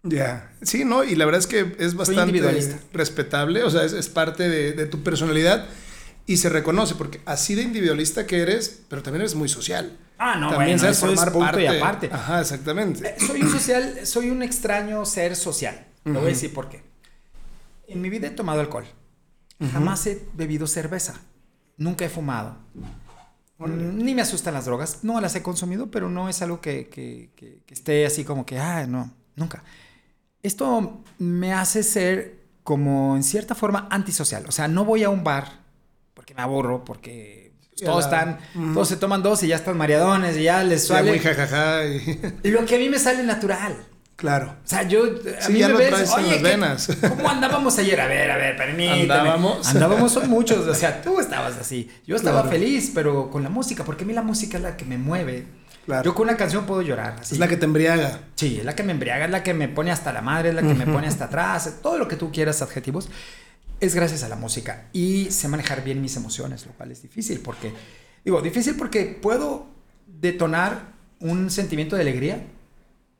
Ya, 0.04 0.52
sí, 0.62 0.84
¿no? 0.84 1.04
Y 1.04 1.16
la 1.16 1.26
verdad 1.26 1.40
es 1.40 1.48
que 1.48 1.76
es 1.80 1.96
bastante 1.96 2.32
respetable, 2.92 3.64
o 3.64 3.70
sea, 3.70 3.84
es, 3.84 3.94
es 3.94 4.10
parte 4.10 4.50
de, 4.50 4.74
de 4.74 4.86
tu 4.86 5.02
personalidad 5.02 5.66
y 6.26 6.38
se 6.38 6.50
reconoce, 6.50 6.96
porque 6.96 7.22
así 7.26 7.56
de 7.56 7.62
individualista 7.62 8.28
que 8.28 8.42
eres, 8.42 8.82
pero 8.90 9.02
también 9.02 9.22
eres 9.22 9.36
muy 9.36 9.48
social. 9.50 9.98
Ah, 10.18 10.36
no, 10.36 10.50
también 10.50 10.78
bueno, 10.78 10.92
eso 10.92 11.06
es 11.12 11.20
punto 11.32 11.60
y 11.60 11.66
aparte. 11.78 12.10
Ajá, 12.12 12.42
exactamente. 12.42 13.08
Eh, 13.10 13.16
Soy 13.26 13.42
un 13.44 13.50
social, 13.50 14.00
soy 14.06 14.30
un 14.30 14.44
extraño 14.44 15.06
ser 15.06 15.36
social. 15.36 15.86
Te 16.04 16.12
voy 16.12 16.22
a 16.22 16.26
decir 16.26 16.54
por 16.54 16.68
qué. 16.70 16.84
En 17.88 18.02
mi 18.02 18.10
vida 18.10 18.28
he 18.28 18.32
tomado 18.32 18.60
alcohol. 18.60 18.86
Jamás 19.72 20.06
he 20.08 20.22
bebido 20.34 20.68
cerveza. 20.68 21.16
Nunca 21.78 22.04
he 22.06 22.10
fumado. 22.10 22.58
Ni 23.60 24.14
me 24.14 24.22
asustan 24.22 24.54
las 24.54 24.66
drogas. 24.66 25.00
No 25.04 25.22
las 25.22 25.36
he 25.36 25.42
consumido, 25.42 25.90
pero 25.90 26.10
no 26.10 26.28
es 26.28 26.42
algo 26.42 26.60
que, 26.60 26.90
que- 26.90 27.30
que- 27.38 27.62
que 27.66 27.74
esté 27.74 28.06
así 28.06 28.26
como 28.26 28.46
que, 28.46 28.60
ah, 28.60 28.86
no, 28.88 29.14
nunca. 29.38 29.64
Esto 30.44 31.02
me 31.20 31.54
hace 31.54 31.84
ser 31.84 32.44
como 32.64 33.16
en 33.16 33.24
cierta 33.24 33.56
forma 33.56 33.88
antisocial. 33.90 34.46
O 34.48 34.52
sea, 34.52 34.68
no 34.68 34.86
voy 34.86 35.04
a 35.04 35.10
un 35.10 35.24
bar 35.24 35.62
porque 36.14 36.34
me 36.36 36.42
aburro, 36.42 36.84
porque 36.86 37.54
todos 37.84 38.06
están, 38.06 38.40
todos 38.74 38.88
se 38.88 38.98
toman 38.98 39.24
dos 39.24 39.42
y 39.44 39.48
ya 39.48 39.56
están 39.56 39.78
mareadones 39.78 40.38
y 40.38 40.44
ya 40.44 40.64
les 40.64 40.88
sale. 40.88 41.10
muy 41.12 41.20
jajaja. 41.20 41.86
y- 41.86 42.20
Y 42.44 42.52
lo 42.52 42.66
que 42.66 42.76
a 42.76 42.78
mí 42.78 42.90
me 42.90 43.00
sale 43.00 43.24
natural. 43.24 43.76
claro. 44.16 44.56
O 44.64 44.68
sea, 44.68 44.84
yo. 44.84 45.04
A 45.04 45.42
Sí, 45.42 45.54
mí 45.54 45.60
ya 45.60 45.68
me 45.68 45.74
lo 45.74 45.80
ves, 45.80 45.90
traes 45.90 46.10
en 46.12 46.20
"Oye, 46.20 46.28
las 46.28 46.38
¿qué- 46.38 46.44
venas". 46.44 46.88
¿Cómo 47.18 47.30
andábamos 47.30 47.78
ayer? 47.80 48.00
A 48.00 48.08
ver, 48.08 48.32
a 48.32 48.38
ver, 48.38 48.56
permíteme. 48.56 49.02
¿Andábamos? 49.02 49.68
Andábamos 49.68 50.12
son 50.14 50.30
muchos. 50.30 50.66
O 50.68 50.76
sea, 50.76 51.02
tú 51.02 51.20
estabas 51.20 51.58
así. 51.58 51.90
Yo 52.06 52.16
estaba 52.16 52.44
Claro. 52.44 52.58
feliz, 52.58 52.92
pero 52.94 53.30
con 53.32 53.44
la 53.44 53.50
música, 53.50 53.84
porque 53.84 54.04
a 54.04 54.08
mí 54.08 54.14
la 54.14 54.22
música 54.22 54.58
es 54.58 54.64
la 54.64 54.78
que 54.78 54.86
me 54.86 54.98
mueve. 54.98 55.46
Claro. 55.86 56.04
Yo 56.04 56.16
con 56.16 56.28
una 56.28 56.38
canción 56.38 56.66
puedo 56.66 56.82
llorar. 56.82 57.18
así. 57.20 57.36
Es 57.36 57.40
la 57.40 57.48
que 57.48 57.58
te 57.58 57.66
embriaga. 57.66 58.22
Sí, 58.36 58.58
es 58.60 58.66
la 58.66 58.76
que 58.76 58.84
me 58.84 58.94
embriaga, 58.94 59.26
es 59.26 59.32
la 59.32 59.44
que 59.44 59.54
me 59.54 59.68
pone 59.68 59.92
hasta 59.92 60.14
la 60.14 60.22
madre, 60.22 60.50
es 60.50 60.56
la 60.56 60.62
que 60.62 60.74
me 60.74 60.86
pone 60.86 61.08
hasta 61.08 61.26
atrás, 61.26 61.80
todo 61.82 61.98
lo 61.98 62.08
que 62.08 62.16
tú 62.16 62.32
quieras, 62.32 62.62
adjetivos, 62.62 63.10
es 63.82 63.94
gracias 63.96 64.24
a 64.24 64.30
la 64.30 64.36
música. 64.38 64.86
Y 64.94 65.30
sé 65.32 65.48
manejar 65.50 65.84
bien 65.84 66.02
mis 66.02 66.16
emociones, 66.16 66.66
lo 66.66 66.72
cual 66.74 66.92
es 66.92 67.02
difícil 67.02 67.40
porque, 67.42 67.74
digo, 68.24 68.42
difícil 68.42 68.76
porque 68.78 69.20
puedo 69.22 69.68
detonar 70.08 70.94
un 71.20 71.50
sentimiento 71.50 71.96
de 71.96 72.04
alegría 72.04 72.46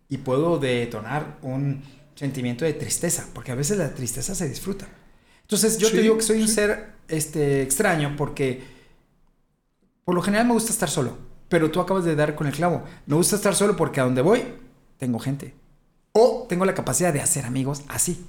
y 0.08 0.18
puedo 0.20 0.58
detonar 0.60 1.38
un 1.42 1.82
sentimiento 2.16 2.64
de 2.64 2.74
tristeza, 2.74 3.26
porque 3.34 3.52
a 3.52 3.56
veces 3.56 3.78
la 3.78 3.94
tristeza 3.94 4.36
se 4.36 4.48
disfruta. 4.48 4.88
Entonces 5.42 5.78
yo 5.80 5.90
Sí, 5.90 5.96
te 5.96 6.02
digo 6.02 6.16
que 6.16 6.24
soy 6.24 6.42
un 6.42 6.48
ser 6.48 6.94
este, 7.10 7.62
extraño 7.62 8.16
porque 8.18 8.64
por 10.06 10.16
lo 10.16 10.22
general 10.22 10.48
me 10.48 10.54
gusta 10.54 10.72
estar 10.72 10.90
solo, 10.90 11.18
pero 11.54 11.70
tú 11.70 11.80
acabas 11.80 12.04
de 12.04 12.16
dar 12.16 12.34
con 12.34 12.48
el 12.48 12.54
clavo. 12.54 12.82
Me 13.06 13.16
gusta 13.16 13.36
estar 13.36 13.54
solo 13.54 13.76
porque 13.76 14.02
a 14.02 14.06
donde 14.06 14.24
voy 14.24 14.44
tengo 14.98 15.20
gente. 15.20 15.54
O 16.12 16.48
tengo 16.50 16.66
la 16.66 16.74
capacidad 16.74 17.14
de 17.14 17.22
hacer 17.22 17.46
amigos 17.46 17.84
así. 17.90 18.26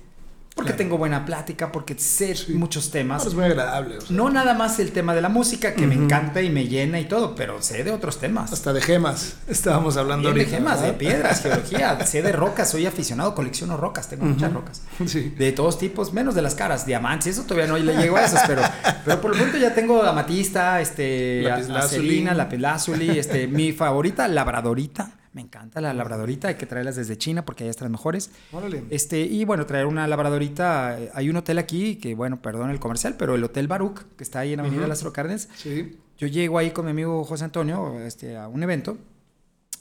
Porque 0.55 0.69
Claro. 0.71 0.79
tengo 0.79 0.99
buena 0.99 1.25
plática, 1.27 1.73
porque 1.73 1.99
sé 1.99 2.37
Sí. 2.37 2.53
muchos 2.55 2.93
temas. 2.93 3.27
Es 3.27 3.35
muy 3.35 3.45
agradable. 3.45 3.99
o 3.99 4.01
sea, 4.03 4.17
No 4.17 4.31
nada 4.31 4.55
más 4.55 4.79
el 4.79 4.93
tema 4.93 5.13
de 5.13 5.21
la 5.21 5.29
música, 5.29 5.75
que 5.75 5.85
me 5.89 5.97
encanta 5.97 6.43
y 6.43 6.49
me 6.51 6.69
llena 6.69 7.01
y 7.01 7.07
todo, 7.07 7.35
pero 7.35 7.61
sé 7.61 7.83
de 7.83 7.91
otros 7.91 8.19
temas. 8.21 8.53
Hasta 8.53 8.73
de 8.73 8.81
gemas. 8.81 9.35
Estábamos 9.49 9.97
hablando 9.97 10.33
de 10.33 10.45
gemas, 10.47 10.81
de 10.81 10.93
piedras, 10.93 11.41
geología, 11.43 12.07
sé 12.07 12.23
de 12.23 12.31
rocas, 12.31 12.71
soy 12.71 12.87
aficionado, 12.87 13.35
colecciono 13.35 13.77
rocas, 13.77 14.09
tengo 14.09 14.27
muchas 14.27 14.53
rocas. 14.53 14.83
Sí. 15.07 15.35
De 15.37 15.51
todos 15.51 15.77
tipos, 15.79 16.13
menos 16.13 16.37
de 16.37 16.43
las 16.43 16.55
caras, 16.55 16.87
diamantes, 16.87 17.27
eso 17.27 17.43
todavía 17.43 17.67
no 17.67 17.77
le 17.77 17.97
llego 17.97 18.17
a 18.17 18.25
esas, 18.25 18.47
pero, 18.47 18.63
pero 19.05 19.21
por 19.21 19.33
lo 19.33 19.37
pronto 19.37 19.59
ya 19.59 19.75
tengo 19.75 20.03
amatista, 20.05 20.81
este, 20.81 21.51
acerina, 21.51 22.33
lapislázuli, 22.33 23.19
este, 23.19 23.49
mi 23.49 23.73
favorita, 23.73 24.29
labradorita, 24.29 25.11
me 25.35 25.41
encanta 25.43 25.81
la 25.81 25.93
labradorita, 25.93 26.49
hay 26.49 26.55
que 26.55 26.64
traerlas 26.64 26.97
desde 26.97 27.19
China 27.19 27.45
porque 27.45 27.64
allá 27.64 27.71
están 27.73 27.91
mejores. 27.91 28.31
Órale. 28.53 28.85
Este, 28.91 29.21
y 29.21 29.45
bueno, 29.45 29.67
traer 29.67 29.87
una 29.87 30.07
labradorita, 30.07 30.99
eh, 31.00 31.11
hay 31.12 31.29
un 31.29 31.37
hotel 31.37 31.59
aquí, 31.59 31.97
que 31.97 32.14
bueno, 32.14 32.41
perdón 32.41 32.71
el 32.71 32.79
comercial, 32.81 33.17
pero 33.19 33.35
el 33.35 33.43
Hotel 33.45 33.67
Baruch, 33.69 34.00
que 34.17 34.23
está 34.25 34.38
ahí 34.41 34.53
en 34.53 34.61
Avenida 34.61 34.81
Ujú. 34.83 34.88
Lázaro 34.88 35.12
Cárdenas, 35.12 35.49
Sí. 35.57 35.99
yo 36.19 36.26
llego 36.29 36.57
ahí 36.59 36.71
con 36.71 36.85
mi 36.85 36.93
amigo 36.93 37.25
José 37.25 37.45
Antonio 37.45 38.00
este, 38.00 38.37
a 38.37 38.47
un 38.49 38.62
evento 38.62 38.97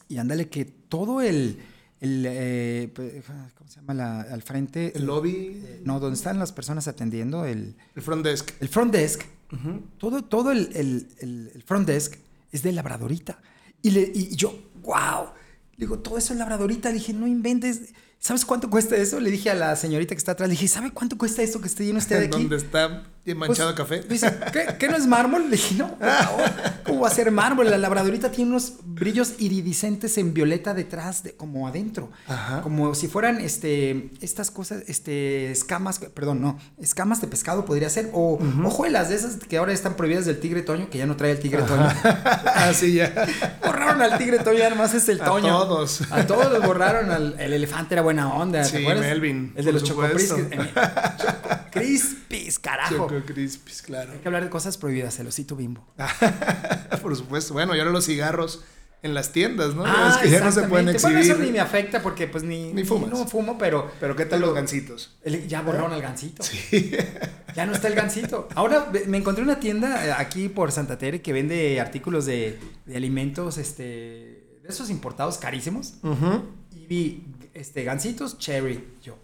y 0.09 0.17
ándale 0.17 0.49
que 0.49 0.65
todo 0.65 1.21
el, 1.21 1.59
el, 2.01 2.25
eh, 2.27 2.91
pues, 2.93 3.23
¿cómo 3.55 3.69
se 3.69 3.75
llama? 3.79 3.93
La- 3.93 4.21
al 4.21 4.41
frente. 4.41 4.91
El 4.95 5.05
lobby. 5.05 5.61
eh, 5.63 5.81
no, 5.85 5.99
donde 5.99 6.15
están 6.17 6.39
las 6.39 6.51
personas 6.51 6.87
atendiendo, 6.87 7.45
el, 7.45 7.75
El 7.95 8.01
front 8.01 8.25
desk. 8.25 8.51
el 8.59 8.67
front 8.69 8.91
desk, 8.91 9.21
Ujú. 9.51 9.81
todo, 9.99 10.23
todo 10.23 10.51
el, 10.51 10.69
el- 10.75 11.07
el- 11.19 11.51
el 11.53 11.61
front 11.63 11.87
desk 11.87 12.15
es 12.51 12.63
de 12.63 12.71
labradorita. 12.71 13.39
Y, 13.83 13.91
le, 13.91 14.01
y 14.13 14.35
yo, 14.35 14.53
wow, 14.81 15.27
Le 15.77 15.85
digo, 15.85 15.99
todo 15.99 16.17
eso 16.17 16.33
es 16.33 16.39
labradorita. 16.39 16.89
Le 16.89 16.95
dije, 16.95 17.13
no 17.13 17.27
inventes. 17.27 17.93
¿Sabes 18.19 18.45
cuánto 18.45 18.69
cuesta 18.69 18.95
eso? 18.95 19.19
Le 19.19 19.31
dije 19.31 19.49
a 19.49 19.55
la 19.55 19.75
señorita 19.75 20.15
que 20.15 20.19
está 20.19 20.31
atrás, 20.31 20.47
le 20.47 20.53
dije, 20.53 20.67
¿sabe 20.67 20.91
cuánto 20.91 21.17
cuesta 21.17 21.41
esto 21.41 21.59
que 21.59 21.67
esté 21.67 21.85
lleno 21.85 21.99
usted 21.99 22.19
de 22.19 22.25
aquí? 22.27 22.37
¿Dónde 22.39 22.55
está 22.55 23.03
manchado 23.35 23.73
Pues, 23.73 23.87
café? 23.89 24.01
Dice, 24.07 24.33
¿qué, 24.51 24.75
qué 24.77 24.87
no 24.89 24.97
es 24.97 25.07
mármol? 25.07 25.43
Le 25.45 25.51
dije, 25.51 25.75
no, 25.75 25.95
por 25.97 26.07
favor, 26.09 26.51
¿cómo 26.85 26.99
va 27.01 27.07
a 27.07 27.11
ser 27.11 27.31
mármol? 27.31 27.69
La 27.69 27.77
labradorita 27.77 28.29
tiene 28.31 28.51
unos 28.51 28.73
brillos 28.83 29.35
iridiscentes 29.39 30.17
en 30.17 30.33
violeta 30.33 30.73
detrás, 30.73 31.23
de, 31.23 31.33
como 31.33 31.67
adentro. 31.67 32.11
Ajá. 32.27 32.61
Como 32.61 32.93
si 32.95 33.07
fueran 33.07 33.39
este, 33.39 34.09
estas 34.21 34.51
cosas, 34.51 34.83
este, 34.87 35.51
escamas, 35.51 35.99
perdón, 35.99 36.41
no, 36.41 36.59
escamas 36.81 37.21
de 37.21 37.27
pescado 37.27 37.63
podría 37.65 37.89
ser, 37.89 38.09
o 38.13 38.39
hojuelas 38.65 39.07
de 39.09 39.15
esas 39.15 39.37
que 39.37 39.57
ahora 39.57 39.71
están 39.71 39.95
prohibidas 39.95 40.25
del 40.25 40.39
tigre 40.41 40.61
toño, 40.61 40.89
que 40.89 40.97
ya 40.97 41.05
no 41.05 41.15
trae 41.15 41.31
el 41.31 41.39
tigre 41.39 41.61
toño. 41.63 41.87
ah, 42.03 42.71
sí, 42.73 42.93
ya. 42.93 43.25
Borraron 43.65 44.01
al 44.01 44.17
tigre 44.17 44.39
toño, 44.39 44.59
ya 44.59 44.69
nomás 44.69 44.93
es 44.93 45.07
el 45.07 45.21
A 45.21 45.25
toño. 45.25 45.47
todos. 45.47 46.01
A 46.11 46.27
todos 46.27 46.51
los 46.51 46.61
borraron. 46.63 47.09
Al, 47.11 47.35
el 47.39 47.53
elefante 47.53 47.95
era 47.95 48.01
buena 48.01 48.33
onda. 48.33 48.61
¿te 48.63 48.69
Sí, 48.69 48.77
acuerdas? 48.77 49.05
Melvin, 49.05 49.53
El 49.55 49.65
de 49.65 49.71
los 49.71 49.83
Choco 49.83 50.05
supuesto. 50.05 50.37
Crispis, 51.71 52.59
carajo. 52.59 53.07
Claro. 53.85 54.11
Hay 54.13 54.19
que 54.19 54.27
hablar 54.27 54.43
de 54.43 54.49
cosas 54.49 54.77
prohibidas, 54.77 55.19
el 55.19 55.27
osito 55.27 55.55
bimbo. 55.55 55.85
Por 57.01 57.15
supuesto. 57.15 57.53
Bueno, 57.53 57.75
y 57.75 57.79
ahora 57.79 57.91
los 57.91 58.05
cigarros 58.05 58.63
en 59.01 59.13
las 59.13 59.33
tiendas, 59.33 59.75
¿no? 59.75 59.83
Ah, 59.85 60.13
es 60.15 60.17
que 60.23 60.29
ya 60.29 60.39
no 60.39 60.51
se 60.51 60.61
pueden. 60.61 60.85
Bueno, 60.85 60.91
exhibir. 60.91 61.17
eso 61.17 61.37
ni 61.37 61.51
me 61.51 61.59
afecta 61.59 62.01
porque 62.01 62.27
pues 62.27 62.43
ni... 62.43 62.71
Ni 62.73 62.85
fumas. 62.85 63.09
No 63.09 63.27
fumo, 63.27 63.57
pero... 63.57 63.91
Pero 63.99 64.15
¿qué 64.15 64.25
tal 64.25 64.39
los 64.41 64.53
gancitos? 64.53 65.17
el- 65.23 65.45
ya 65.47 65.61
borraron 65.61 65.91
al 65.91 66.01
gancito. 66.01 66.43
Sí. 66.43 66.91
Ya 67.55 67.67
no 67.67 67.73
está 67.73 67.87
el 67.87 67.93
gancito. 67.93 68.47
Ahora 68.55 68.91
me 69.05 69.15
encontré 69.15 69.43
una 69.43 69.59
tienda 69.59 70.07
eh, 70.07 70.11
aquí 70.17 70.49
por 70.49 70.71
Santa 70.71 70.97
Tere 70.97 71.21
que 71.21 71.33
vende 71.33 71.79
artículos 71.79 72.25
de, 72.25 72.57
de 72.87 72.97
alimentos, 72.97 73.59
este... 73.59 74.57
De 74.63 74.69
esos 74.69 74.89
importados 74.89 75.37
carísimos. 75.37 75.93
Y 76.71 76.87
vi 76.87 77.27
este, 77.53 77.83
gancitos 77.83 78.39
cherry. 78.39 78.83
Yo, 79.03 79.19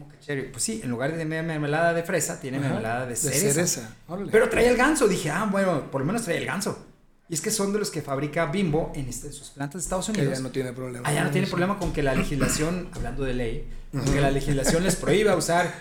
¿cómo 0.00 0.08
que 0.08 0.18
cherry? 0.18 0.48
Pues 0.50 0.62
sí, 0.64 0.80
en 0.82 0.90
lugar 0.90 1.16
de 1.16 1.24
mermelada 1.24 1.92
de 1.92 2.02
fresa, 2.02 2.40
tiene 2.40 2.58
Ajá, 2.58 2.66
mermelada 2.68 3.02
de 3.04 3.10
de 3.10 3.16
cereza. 3.16 3.52
cereza, 3.54 3.96
órale. 4.08 4.32
Pero 4.32 4.48
trae 4.48 4.68
el 4.68 4.76
ganso. 4.76 5.06
Dije, 5.06 5.30
ah, 5.30 5.46
bueno, 5.50 5.90
por 5.90 6.00
lo 6.00 6.06
menos 6.06 6.22
trae 6.22 6.38
el 6.38 6.46
ganso. 6.46 6.86
Y 7.28 7.34
es 7.34 7.40
que 7.40 7.50
son 7.52 7.72
de 7.72 7.78
los 7.78 7.90
que 7.90 8.02
fabrica 8.02 8.46
Bimbo 8.46 8.90
en, 8.94 9.08
este- 9.08 9.28
en 9.28 9.32
sus 9.32 9.50
plantas 9.50 9.80
de 9.82 9.84
Estados 9.84 10.06
Que 10.06 10.12
Unidos. 10.12 10.38
ya 10.38 10.42
no 10.42 10.50
tiene 10.50 10.72
problema. 10.72 11.08
Allá 11.08 11.22
no 11.22 11.30
tiene 11.30 11.46
problema 11.46 11.78
con 11.78 11.92
que 11.92 12.02
la 12.02 12.14
legislación, 12.14 12.88
hablando 12.92 13.22
de 13.24 13.34
ley, 13.34 13.68
con 13.92 14.04
que 14.04 14.20
la 14.20 14.30
legislación 14.32 14.82
les 14.82 14.96
prohíba 14.96 15.36
usar 15.36 15.72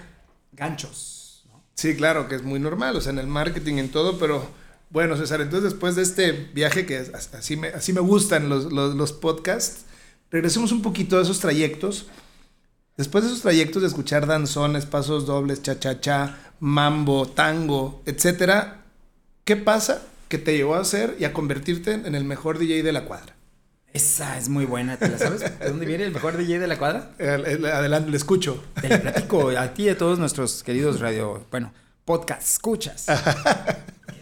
ganchos. 0.54 1.46
¿no? 1.52 1.64
Sí, 1.76 1.96
claro, 1.96 2.28
que 2.28 2.36
es 2.36 2.44
muy 2.44 2.60
normal, 2.60 2.96
o 2.96 3.02
sea, 3.02 3.12
en 3.12 3.20
el 3.20 3.28
marketing, 3.28 3.76
en 3.78 3.90
todo, 3.90 4.20
pero 4.20 4.48
bueno, 4.90 5.16
César, 5.18 5.42
entonces 5.42 5.72
después 5.72 5.96
de 5.96 6.02
este 6.04 6.32
viaje 6.32 6.86
que 6.86 6.98
así 7.34 7.56
me, 7.58 7.70
así 7.70 7.94
me 7.94 8.00
gustan 8.02 8.50
los, 8.50 8.72
los, 8.72 8.96
los 8.96 9.14
podcasts, 9.14 9.86
regresemos 10.32 10.72
un 10.72 10.82
poquito 10.82 11.18
a 11.18 11.22
esos 11.22 11.40
trayectos. 11.40 12.08
Después 13.00 13.24
de 13.24 13.30
esos 13.30 13.42
trayectos 13.44 13.82
de 13.82 13.88
escuchar 13.88 14.28
danzones, 14.28 14.86
pasos 14.86 15.26
dobles, 15.26 15.62
cha-cha-cha, 15.64 16.38
mambo, 16.60 17.30
tango, 17.30 18.02
etcétera, 18.06 18.82
¿qué 19.46 19.56
pasa 19.56 20.02
que 20.28 20.38
te 20.38 20.58
llevó 20.58 20.76
a 20.76 20.84
ser 20.84 21.16
y 21.18 21.24
a 21.24 21.32
convertirte 21.32 21.94
en 21.94 22.14
el 22.14 22.26
mejor 22.26 22.60
DJ 22.60 22.84
de 22.84 22.92
la 22.92 23.06
cuadra? 23.06 23.38
Esa 23.94 24.38
es 24.38 24.50
muy 24.50 24.66
buena, 24.66 24.98
¿te 24.98 25.08
la 25.08 25.18
sabes? 25.18 25.40
¿De 25.40 25.70
dónde 25.70 25.86
viene 25.86 26.04
el 26.04 26.12
mejor 26.12 26.36
DJ 26.36 26.60
de 26.60 26.68
la 26.68 26.78
cuadra? 26.78 27.12
El- 27.20 27.46
el- 27.46 27.66
Adelante, 27.68 28.12
le 28.12 28.18
escucho. 28.18 28.62
Te 28.82 28.90
lo 28.90 29.00
platico 29.02 29.48
a 29.58 29.74
ti 29.74 29.84
y 29.84 29.90
a 29.90 29.98
todos 29.98 30.20
nuestros 30.20 30.62
queridos 30.62 31.00
radio, 31.00 31.46
bueno, 31.52 31.72
podcast 32.04 32.42
escuchas. 32.42 33.06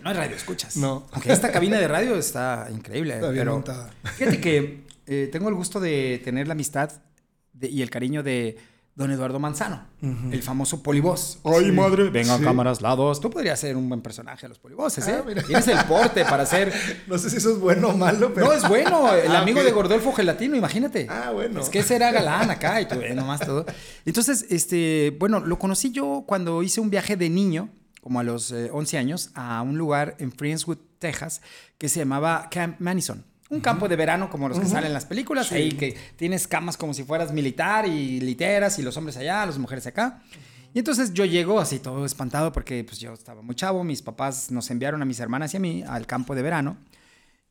No 0.04 0.12
es 0.12 0.18
radio 0.18 0.36
escuchas. 0.38 0.78
No. 0.78 1.06
Aunque 1.12 1.34
esta 1.34 1.52
cabina 1.52 1.80
de 1.80 1.88
radio 1.88 2.16
está 2.16 2.68
increíble. 2.72 3.16
Está 3.16 3.30
bien 3.32 3.42
pero 3.42 3.54
montada. 3.56 3.90
Fíjate 4.16 4.40
que 4.40 4.84
eh, 5.08 5.28
tengo 5.32 5.50
el 5.50 5.56
gusto 5.56 5.80
de 5.82 6.22
tener 6.24 6.48
la 6.48 6.54
amistad 6.54 6.92
de- 7.60 7.70
y 7.70 7.82
el 7.82 7.90
cariño 7.90 8.24
de 8.24 8.58
don 8.96 9.12
Eduardo 9.12 9.38
Manzano, 9.38 9.86
el 10.02 10.42
famoso 10.42 10.82
polivoz. 10.82 11.38
Ay, 11.44 11.72
madre. 11.72 12.10
Venga, 12.10 12.36
Sí. 12.40 12.44
cámaras, 12.44 12.82
lados. 12.82 13.22
Tú 13.22 13.30
podrías 13.30 13.60
ser 13.60 13.78
un 13.78 13.88
buen 13.88 14.02
personaje 14.02 14.48
a 14.48 14.50
los 14.50 14.58
polivoces, 14.58 15.08
¿eh? 15.08 15.18
Ah, 15.20 15.24
mira. 15.24 15.44
Tienes 15.44 15.68
el 15.68 15.78
porte 15.86 16.26
para 16.26 16.48
ser... 16.48 16.74
No 17.08 17.16
sé 17.20 17.30
si 17.30 17.38
eso 17.38 17.52
es 17.52 17.60
bueno 17.60 17.90
o 17.90 17.98
malo, 17.98 18.34
pero... 18.34 18.48
No, 18.48 18.54
es 18.54 18.68
bueno. 18.68 19.14
El 19.14 19.32
Ah, 19.36 19.42
amigo 19.42 19.64
de 19.64 19.72
Gordolfo 19.72 20.14
Gelatino, 20.14 20.56
imagínate. 20.56 21.06
Ah, 21.12 21.30
bueno. 21.32 21.60
Es 21.62 21.70
que 21.70 21.78
ese 21.80 21.96
era 21.96 22.12
galán 22.12 22.50
acá 22.50 22.82
y 22.82 22.88
tú, 22.88 22.96
eh, 23.00 23.14
nomás 23.16 23.42
todo. 23.42 23.68
Entonces, 24.04 24.48
este, 24.50 25.16
bueno, 25.20 25.42
lo 25.42 25.60
conocí 25.60 25.92
yo 25.92 26.24
cuando 26.28 26.64
hice 26.64 26.82
un 26.82 26.90
viaje 26.90 27.16
de 27.16 27.30
niño, 27.30 27.70
como 28.02 28.20
a 28.20 28.24
los 28.24 28.52
eh, 28.52 28.70
11 28.74 28.98
años, 28.98 29.30
a 29.36 29.62
un 29.62 29.78
lugar 29.78 30.16
en 30.18 30.32
Friendswood, 30.32 30.80
Texas, 30.98 31.42
que 31.78 31.88
se 31.88 32.00
llamaba 32.00 32.48
Camp 32.50 32.80
Madison. 32.80 33.24
Un 33.50 33.62
campo 33.62 33.88
de 33.88 33.96
verano 33.96 34.30
como 34.30 34.50
los 34.50 34.60
que 34.60 34.66
salen 34.66 34.88
en 34.88 34.94
las 34.94 35.06
películas, 35.06 35.52
ahí 35.52 35.72
que 35.72 35.96
tienes 36.18 36.48
camas 36.48 36.76
como 36.78 36.94
si 36.94 37.04
fueras 37.04 37.32
militar 37.32 37.88
y 37.88 38.20
literas 38.20 38.78
y 38.80 38.84
los 38.84 38.96
hombres 38.98 39.16
allá, 39.18 39.46
las 39.46 39.58
mujeres 39.58 39.88
acá. 39.88 40.22
Y 40.74 40.80
entonces 40.80 41.14
yo 41.14 41.24
llego 41.26 41.60
así 41.60 41.80
todo 41.80 42.06
espantado 42.06 42.52
porque 42.52 42.84
pues 42.84 43.00
yo 43.00 43.14
estaba 43.14 43.42
muy 43.42 43.56
chavo, 43.56 43.84
mis 43.86 44.02
papás 44.02 44.52
nos 44.52 44.70
enviaron 44.70 45.02
a 45.02 45.06
mis 45.06 45.20
hermanas 45.20 45.54
y 45.54 45.58
a 45.58 45.60
mí 45.62 45.84
al 45.88 46.06
campo 46.06 46.36
de 46.36 46.42
verano. 46.42 46.78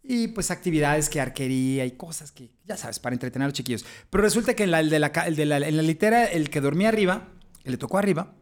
Y 0.09 0.29
pues 0.29 0.53
actividades 0.53 1.09
que 1.09 1.21
arquería 1.21 1.85
y 1.85 1.93
cosas 1.93 2.31
que, 2.31 2.51
ya 2.65 2.77
sabes, 2.77 3.01
para 3.01 3.15
entretener 3.15 3.45
a 3.47 3.49
los 3.49 3.55
chiquillos. 3.55 3.85
Pero 4.09 4.23
resulta 4.23 4.55
que 4.55 4.63
en 4.63 4.71
la, 4.71 4.79
el 4.81 4.89
de 4.91 5.01
la, 5.01 5.11
ca- 5.11 5.27
el 5.27 5.35
de 5.35 5.47
la- 5.47 5.57
en 5.67 5.77
la 5.77 5.83
litera, 5.83 6.27
el 6.27 6.49
que 6.51 6.61
dormía 6.61 6.89
arriba, 6.91 7.27
que 7.65 7.71
le 7.73 7.77
tocó 7.77 7.99
arriba, 7.99 8.33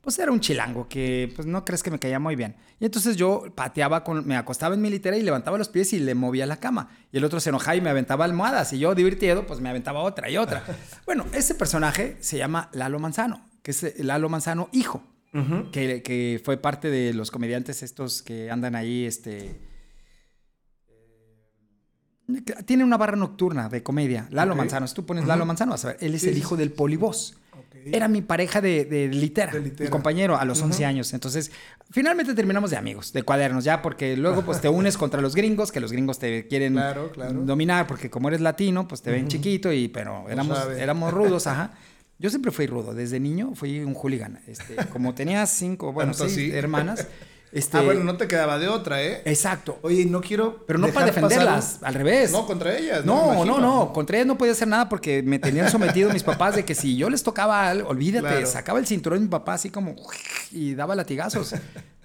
pues 0.00 0.18
era 0.18 0.32
un 0.32 0.40
chilango 0.40 0.88
que 0.88 1.30
pues 1.36 1.46
no 1.46 1.64
crees 1.64 1.82
que 1.82 1.90
me 1.90 1.98
caía 1.98 2.18
muy 2.18 2.34
bien. 2.36 2.56
Y 2.78 2.86
entonces 2.86 3.16
yo 3.16 3.44
pateaba, 3.54 4.02
con, 4.02 4.26
me 4.26 4.36
acostaba 4.36 4.74
en 4.74 4.80
mi 4.80 4.88
litera 4.88 5.16
y 5.16 5.22
levantaba 5.22 5.58
los 5.58 5.68
pies 5.68 5.92
y 5.92 5.98
le 6.00 6.14
movía 6.14 6.46
la 6.46 6.56
cama. 6.58 6.88
Y 7.12 7.18
el 7.18 7.24
otro 7.24 7.38
se 7.40 7.50
enojaba 7.50 7.76
y 7.76 7.80
me 7.82 7.90
aventaba 7.90 8.24
almohadas. 8.24 8.72
Y 8.72 8.78
yo, 8.78 8.94
divirtiendo, 8.94 9.46
pues 9.46 9.60
me 9.60 9.68
aventaba 9.68 10.00
otra 10.00 10.30
y 10.30 10.38
otra. 10.38 10.64
bueno, 11.06 11.26
ese 11.34 11.54
personaje 11.54 12.16
se 12.20 12.38
llama 12.38 12.70
Lalo 12.72 12.98
Manzano, 12.98 13.44
que 13.62 13.72
es 13.72 13.82
eh, 13.84 13.94
Lalo 13.98 14.28
Manzano 14.30 14.68
hijo. 14.72 15.02
que, 15.70 16.02
que 16.02 16.40
fue 16.44 16.56
parte 16.56 16.88
de 16.90 17.12
los 17.12 17.30
comediantes 17.30 17.82
estos 17.82 18.22
que 18.22 18.50
andan 18.50 18.74
ahí, 18.76 19.04
este... 19.04 19.60
eh, 22.28 22.62
Tiene 22.64 22.84
una 22.84 22.96
barra 22.96 23.16
nocturna 23.16 23.68
de 23.68 23.82
comedia, 23.82 24.26
Lalo. 24.30 24.54
Manzano. 24.56 24.86
Si 24.86 24.94
tú 24.94 25.04
pones 25.04 25.26
Lalo 25.26 25.44
Manzano, 25.46 25.72
vas 25.72 25.84
a 25.84 25.88
ver, 25.88 25.96
él 26.00 26.14
es 26.14 26.22
Sí, 26.22 26.28
el 26.30 26.38
hijo 26.38 26.56
del 26.56 26.72
polivoz. 26.72 27.36
Era 27.86 28.08
mi 28.08 28.22
pareja 28.22 28.60
de, 28.60 28.84
de 28.84 29.08
litera, 29.08 29.52
De 29.52 29.60
litera. 29.60 29.84
mi 29.84 29.90
compañero 29.90 30.36
a 30.36 30.44
los 30.44 30.60
11 30.62 30.84
años. 30.84 31.12
Entonces, 31.12 31.50
finalmente 31.90 32.34
terminamos 32.34 32.70
de 32.70 32.76
amigos, 32.76 33.12
de 33.12 33.22
cuadernos, 33.22 33.64
ya, 33.64 33.82
porque 33.82 34.16
luego 34.16 34.42
pues 34.42 34.60
te 34.60 34.68
unes 34.80 34.96
contra 34.96 35.20
los 35.20 35.34
gringos, 35.34 35.72
que 35.72 35.80
los 35.80 35.92
gringos 35.92 36.18
te 36.18 36.46
quieren 36.46 36.74
Claro, 36.74 37.10
claro. 37.12 37.32
dominar, 37.42 37.86
porque 37.86 38.10
como 38.10 38.28
eres 38.28 38.40
latino, 38.40 38.86
pues 38.88 39.02
te 39.02 39.10
ven 39.10 39.28
chiquito, 39.28 39.72
y 39.72 39.88
pero 39.88 40.28
éramos, 40.28 40.58
éramos 40.78 41.12
rudos, 41.12 41.46
ajá. 41.46 41.72
Yo 42.18 42.28
siempre 42.28 42.52
fui 42.52 42.66
rudo, 42.66 42.92
desde 42.92 43.18
niño 43.18 43.54
fui 43.54 43.80
un 43.80 43.94
hooligan. 43.94 44.40
Este, 44.46 44.76
como 44.92 45.14
tenía 45.14 45.46
cinco, 45.46 45.92
bueno, 45.92 46.12
seis 46.12 46.52
hermanas. 46.52 47.06
Este, 47.52 47.78
Ah, 47.78 47.82
bueno, 47.82 48.04
no 48.04 48.16
te 48.16 48.28
quedaba 48.28 48.58
de 48.58 48.68
otra, 48.68 49.02
¿eh? 49.02 49.22
Exacto. 49.24 49.78
Oye, 49.82 50.04
no 50.04 50.20
quiero. 50.20 50.64
Pero 50.66 50.78
no 50.78 50.88
para 50.88 51.06
defenderlas, 51.06 51.78
un- 51.80 51.86
al 51.88 51.94
revés. 51.94 52.30
No, 52.30 52.46
contra 52.46 52.76
ellas. 52.78 53.04
No, 53.04 53.26
no, 53.26 53.44
imagino. 53.44 53.58
no, 53.60 53.92
Contra 53.92 54.16
ellas 54.18 54.26
no 54.28 54.38
podía 54.38 54.52
hacer 54.52 54.68
nada 54.68 54.88
porque 54.88 55.22
me 55.22 55.38
tenían 55.40 55.68
sometido 55.70 56.12
mis 56.12 56.22
papás 56.22 56.54
de 56.54 56.64
que 56.64 56.76
si 56.76 56.96
yo 56.96 57.10
les 57.10 57.22
tocaba 57.24 57.68
algo, 57.68 57.88
olvídate, 57.88 58.28
Claro. 58.28 58.46
sacaba 58.46 58.78
el 58.78 58.86
cinturón 58.86 59.18
de 59.18 59.24
mi 59.24 59.28
papá 59.30 59.54
así 59.54 59.68
como 59.70 59.96
y 60.52 60.74
daba 60.74 60.94
latigazos. 60.94 61.54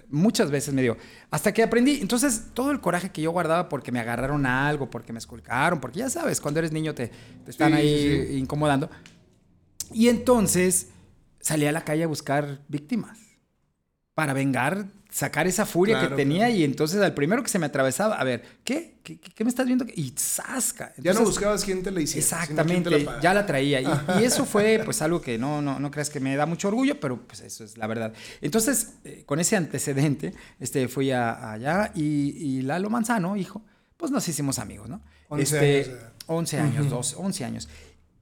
Muchas 0.08 0.50
veces 0.50 0.72
me 0.74 0.82
dio. 0.82 0.96
Hasta 1.30 1.52
que 1.52 1.62
aprendí. 1.64 1.98
Entonces, 2.00 2.46
todo 2.54 2.70
el 2.72 2.80
coraje 2.80 3.10
que 3.10 3.22
yo 3.22 3.30
guardaba 3.32 3.68
porque 3.68 3.90
me 3.92 3.98
agarraron 4.00 4.46
a 4.46 4.68
algo, 4.68 4.88
porque 4.90 5.12
me 5.12 5.18
esculcaron, 5.18 5.80
porque 5.80 5.98
ya 6.00 6.10
sabes, 6.10 6.40
cuando 6.40 6.58
eres 6.60 6.70
niño 6.72 6.94
te, 6.94 7.08
te 7.44 7.50
están 7.50 7.70
Sí, 7.72 7.78
ahí 7.78 8.26
sí, 8.30 8.36
incomodando. 8.38 8.88
Y 9.92 10.08
entonces 10.08 10.88
salí 11.40 11.66
a 11.66 11.72
la 11.72 11.84
calle 11.84 12.04
a 12.04 12.06
buscar 12.08 12.60
víctimas 12.68 13.18
para 14.14 14.32
vengar, 14.32 14.86
sacar 15.16 15.46
esa 15.46 15.64
furia 15.64 15.94
Claro, 15.98 16.10
que 16.10 16.16
tenía 16.22 16.44
claro. 16.46 16.54
y 16.60 16.64
entonces 16.64 17.00
al 17.00 17.14
primero 17.14 17.42
que 17.42 17.48
se 17.48 17.58
me 17.58 17.64
atravesaba, 17.64 18.16
a 18.16 18.24
ver, 18.24 18.42
¿qué? 18.64 18.96
¿Qué, 19.02 19.18
qué- 19.18 19.30
qué 19.32 19.44
me 19.44 19.48
estás 19.50 19.64
viendo? 19.64 19.86
Y 19.94 20.12
zasca. 20.18 20.92
Ya 20.98 21.14
no 21.14 21.22
buscabas 21.22 21.64
quién 21.64 21.82
te 21.82 21.90
la 21.90 22.00
hiciera. 22.02 22.20
Exactamente, 22.22 22.90
la 22.90 23.18
ya 23.20 23.32
la 23.32 23.46
traía. 23.46 23.80
Y, 23.80 23.86
y 24.20 24.24
eso 24.24 24.44
fue 24.44 24.80
pues 24.84 25.00
algo 25.00 25.22
que 25.22 25.38
no, 25.38 25.62
no, 25.62 25.78
no 25.80 25.90
creas 25.90 26.10
que 26.10 26.20
me 26.20 26.36
da 26.36 26.44
mucho 26.44 26.68
orgullo, 26.68 27.00
pero 27.00 27.22
pues 27.26 27.40
eso 27.40 27.64
es 27.64 27.78
la 27.78 27.86
verdad. 27.86 28.12
Entonces, 28.42 28.94
eh, 29.04 29.22
con 29.24 29.40
ese 29.40 29.56
antecedente, 29.56 30.34
este, 30.60 30.86
fui 30.88 31.12
a- 31.12 31.52
allá 31.52 31.92
y, 31.94 32.02
y 32.58 32.62
Lalo 32.62 32.90
Manzano, 32.90 33.36
hijo, 33.36 33.62
pues 33.96 34.10
nos 34.12 34.28
hicimos 34.28 34.58
amigos, 34.58 34.88
¿no? 34.90 35.00
11 35.28 35.42
este, 35.42 35.58
años 35.58 35.86
de 35.86 35.92
edad. 35.92 36.12
11 36.28 36.58
años, 36.58 36.90
12, 36.90 37.16
11 37.18 37.44
años. 37.44 37.68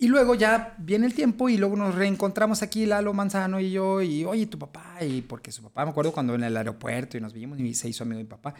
Y 0.04 0.08
luego 0.08 0.34
ya 0.34 0.74
viene 0.76 1.06
el 1.06 1.14
tiempo 1.14 1.48
y 1.48 1.56
luego 1.56 1.76
nos 1.76 1.94
reencontramos 1.94 2.60
aquí 2.60 2.84
Lalo 2.84 3.14
Manzano 3.14 3.58
y 3.58 3.70
yo 3.70 4.02
y 4.02 4.22
oye 4.26 4.46
tu 4.46 4.58
papá 4.58 4.98
y 5.02 5.22
porque 5.22 5.50
su 5.50 5.62
papá 5.62 5.82
me 5.86 5.92
acuerdo 5.92 6.12
cuando 6.12 6.34
en 6.34 6.44
el 6.44 6.54
aeropuerto 6.58 7.16
y 7.16 7.22
nos 7.22 7.32
vimos 7.32 7.58
y 7.58 7.74
se 7.74 7.88
hizo 7.88 8.04
amigo 8.04 8.18
de 8.18 8.24
mi 8.24 8.28
papá 8.28 8.52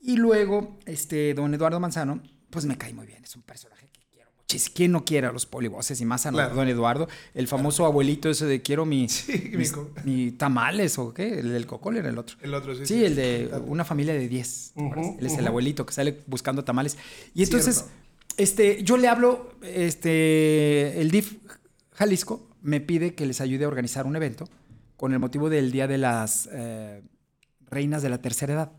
y 0.00 0.16
luego 0.16 0.78
este 0.86 1.34
don 1.34 1.52
Eduardo 1.54 1.80
Manzano 1.80 2.22
pues 2.50 2.66
me 2.66 2.78
cae 2.78 2.94
muy 2.94 3.08
bien 3.08 3.24
es 3.24 3.34
un 3.34 3.42
personaje 3.42 3.88
que 3.92 4.00
quiero 4.12 4.30
muchísimo 4.38 4.74
quién 4.76 4.92
no 4.92 5.04
quiere 5.04 5.26
a 5.26 5.32
los 5.32 5.44
polivoces 5.44 6.00
y 6.00 6.04
más 6.04 6.24
a 6.26 6.30
Claro. 6.30 6.54
don 6.54 6.68
Eduardo 6.68 7.08
el 7.34 7.48
famoso 7.48 7.84
abuelito 7.84 8.30
ese 8.30 8.46
de 8.46 8.62
quiero 8.62 8.86
mi, 8.86 9.08
Sí, 9.08 9.50
mis- 9.56 9.74
mi 10.04 10.30
tamales 10.30 11.00
o 11.00 11.12
qué 11.12 11.40
el 11.40 11.50
del 11.52 11.66
cocol 11.66 11.96
era 11.96 12.10
el 12.10 12.18
otro 12.18 12.36
El 12.42 12.54
otro, 12.54 12.76
sí. 12.76 12.86
Sí, 12.86 13.04
el 13.04 13.16
de 13.16 13.50
una 13.66 13.84
familia 13.84 14.14
de 14.14 14.28
10. 14.28 14.72
Ujú, 14.76 15.16
Él 15.18 15.26
es 15.26 15.36
el 15.36 15.48
abuelito 15.48 15.84
que 15.84 15.94
sale 15.94 16.20
buscando 16.28 16.62
tamales. 16.62 16.96
Y 17.34 17.42
entonces, 17.42 17.74
Cierto. 17.78 17.92
Este, 18.36 18.82
yo 18.82 18.96
le 18.96 19.08
hablo, 19.08 19.54
este, 19.62 21.00
el 21.00 21.10
DIF 21.10 21.36
Jalisco 21.92 22.48
me 22.62 22.80
pide 22.80 23.14
que 23.14 23.26
les 23.26 23.40
ayude 23.40 23.64
a 23.64 23.68
organizar 23.68 24.06
un 24.06 24.16
evento 24.16 24.48
con 24.96 25.12
el 25.12 25.18
motivo 25.18 25.50
del 25.50 25.72
Día 25.72 25.86
de 25.86 25.98
las 25.98 26.48
eh, 26.52 27.02
Reinas 27.68 28.02
de 28.02 28.08
la 28.08 28.18
Tercera 28.18 28.54
Edad. 28.54 28.72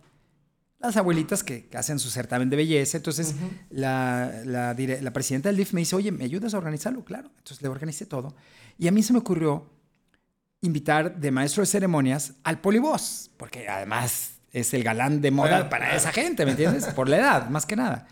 Las 0.80 0.98
abuelitas 0.98 1.44
que, 1.44 1.68
que 1.68 1.78
hacen 1.78 2.00
su 2.00 2.10
certamen 2.10 2.50
de 2.50 2.58
belleza. 2.58 2.98
Entonces, 2.98 3.36
la, 3.70 4.42
la, 4.44 5.14
presidenta 5.14 5.50
del 5.50 5.58
DIF 5.58 5.74
me 5.74 5.82
dice, 5.82 5.96
oye, 5.96 6.12
¿me 6.12 6.26
ayudas 6.26 6.54
a 6.54 6.58
organizarlo? 6.58 7.06
Claro. 7.06 7.30
Entonces, 7.38 7.62
le 7.62 7.70
organicé 7.70 8.06
todo. 8.06 8.36
Y 8.78 8.88
a 8.88 8.92
mí 8.92 9.02
se 9.02 9.14
me 9.14 9.20
ocurrió 9.20 9.70
invitar 10.60 11.20
de 11.20 11.32
maestro 11.32 11.62
de 11.62 11.68
ceremonias 11.68 12.34
al 12.44 12.60
polivoz, 12.60 13.30
porque 13.38 13.68
además 13.70 14.36
es 14.52 14.74
el 14.74 14.84
galán 14.84 15.22
de 15.22 15.32
moda 15.32 15.70
para 15.70 15.86
claro. 15.86 15.98
esa 15.98 16.12
gente, 16.12 16.46
¿me 16.46 16.52
entiendes? 16.52 16.86
Por 16.88 17.08
la 17.10 17.18
edad, 17.18 17.50
más 17.50 17.66
que 17.66 17.76
nada. 17.76 18.08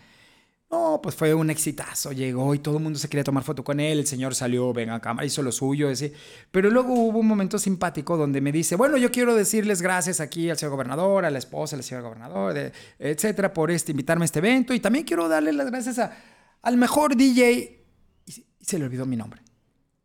No, 0.72 1.00
pues 1.02 1.14
fue 1.14 1.34
un 1.34 1.50
exitazo, 1.50 2.12
llegó 2.12 2.54
y 2.54 2.58
todo 2.58 2.78
el 2.78 2.82
mundo 2.82 2.98
se 2.98 3.06
quería 3.06 3.22
tomar 3.24 3.44
foto 3.44 3.62
con 3.62 3.78
él, 3.78 3.98
el 3.98 4.06
señor 4.06 4.34
salió, 4.34 4.72
venga 4.72 4.94
a 4.94 5.00
cámara, 5.00 5.26
hizo 5.26 5.42
lo 5.42 5.52
suyo, 5.52 5.90
así. 5.90 6.10
pero 6.50 6.70
luego 6.70 6.94
hubo 6.94 7.18
un 7.18 7.26
momento 7.26 7.58
simpático 7.58 8.16
donde 8.16 8.40
me 8.40 8.50
dice, 8.52 8.74
bueno, 8.74 8.96
yo 8.96 9.10
quiero 9.12 9.34
decirles 9.34 9.82
gracias 9.82 10.18
aquí 10.18 10.48
al 10.48 10.56
señor 10.56 10.70
gobernador, 10.72 11.26
a 11.26 11.30
la 11.30 11.38
esposa 11.38 11.76
del 11.76 11.84
señor 11.84 12.04
gobernador, 12.04 12.54
de- 12.54 12.72
etcétera, 12.98 13.52
por 13.52 13.70
este, 13.70 13.90
invitarme 13.90 14.24
a 14.24 14.26
este 14.26 14.38
evento, 14.38 14.72
y 14.72 14.80
también 14.80 15.04
quiero 15.04 15.28
darle 15.28 15.52
las 15.52 15.70
gracias 15.70 15.98
a- 15.98 16.16
al 16.62 16.78
mejor 16.78 17.16
DJ, 17.16 17.84
y, 18.24 18.32
se- 18.32 18.40
y 18.58 18.64
se 18.64 18.78
le 18.78 18.86
olvidó 18.86 19.04
mi 19.04 19.16
nombre. 19.16 19.42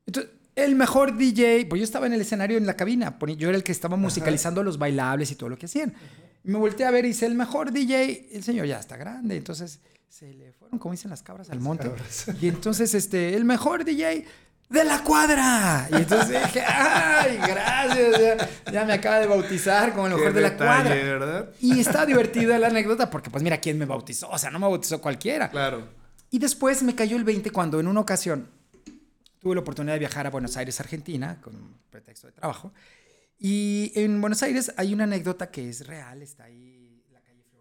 Entonces, 0.05 0.33
el 0.53 0.75
mejor 0.75 1.15
DJ, 1.15 1.65
pues 1.69 1.79
yo 1.79 1.85
estaba 1.85 2.07
en 2.07 2.13
el 2.13 2.19
escenario 2.19 2.57
en 2.57 2.65
la 2.65 2.75
cabina, 2.75 3.17
yo 3.37 3.47
era 3.47 3.57
el 3.57 3.63
que 3.63 3.71
estaba 3.71 3.95
musicalizando 3.95 4.63
los 4.63 4.77
bailables 4.77 5.31
y 5.31 5.35
todo 5.35 5.47
lo 5.47 5.57
que 5.57 5.67
hacían. 5.67 5.93
Y 6.43 6.49
me 6.49 6.57
volteé 6.57 6.85
a 6.85 6.91
ver 6.91 7.05
y 7.05 7.09
dice, 7.09 7.25
el 7.25 7.35
mejor 7.35 7.71
DJ, 7.71 8.27
el 8.33 8.43
señor 8.43 8.65
ya 8.65 8.79
está 8.79 8.97
grande, 8.97 9.37
entonces 9.37 9.79
se 10.09 10.33
le 10.33 10.51
fueron, 10.53 10.79
como 10.79 10.93
dicen 10.93 11.11
las 11.11 11.21
cabras, 11.21 11.49
al 11.49 11.59
monte. 11.59 11.89
cabras. 11.89 12.27
Y 12.41 12.47
entonces, 12.47 12.93
este, 12.93 13.35
el 13.35 13.45
mejor 13.45 13.85
DJ 13.85 14.25
de 14.69 14.83
la 14.83 15.03
cuadra. 15.03 15.87
Y 15.91 15.95
entonces 15.95 16.43
dije, 16.43 16.61
ay, 16.65 17.37
gracias, 17.37 18.19
ya, 18.19 18.71
ya 18.71 18.85
me 18.85 18.93
acaba 18.93 19.19
de 19.19 19.27
bautizar 19.27 19.93
como 19.93 20.07
el 20.07 20.13
mejor 20.13 20.33
de 20.33 20.41
la 20.41 20.49
detalle, 20.51 20.83
cuadra. 20.83 20.95
¿verdad? 20.95 21.49
Y 21.61 21.79
está 21.79 22.05
divertida 22.05 22.59
la 22.59 22.67
anécdota 22.67 23.09
porque, 23.09 23.29
pues 23.29 23.43
mira, 23.43 23.57
¿quién 23.59 23.77
me 23.77 23.85
bautizó? 23.85 24.29
O 24.29 24.37
sea, 24.37 24.49
no 24.49 24.59
me 24.59 24.67
bautizó 24.67 24.99
cualquiera. 25.01 25.49
Claro. 25.49 25.87
Y 26.29 26.39
después 26.39 26.83
me 26.83 26.95
cayó 26.95 27.15
el 27.15 27.23
20 27.23 27.51
cuando 27.51 27.79
en 27.79 27.87
una 27.87 28.01
ocasión 28.01 28.49
tuve 29.39 29.55
la 29.55 29.61
oportunidad 29.61 29.93
de 29.93 29.99
viajar 29.99 30.27
a 30.27 30.29
Buenos 30.29 30.57
Aires, 30.57 30.79
Argentina, 30.79 31.39
con 31.41 31.55
un 31.55 31.77
pretexto 31.89 32.27
de 32.27 32.33
trabajo. 32.33 32.73
Y 33.39 33.91
en 33.95 34.19
Buenos 34.19 34.41
Aires 34.43 34.73
hay 34.77 34.93
una 34.93 35.05
anécdota 35.05 35.49
que 35.49 35.69
es 35.69 35.87
real, 35.87 36.21
está 36.21 36.45
ahí 36.45 36.76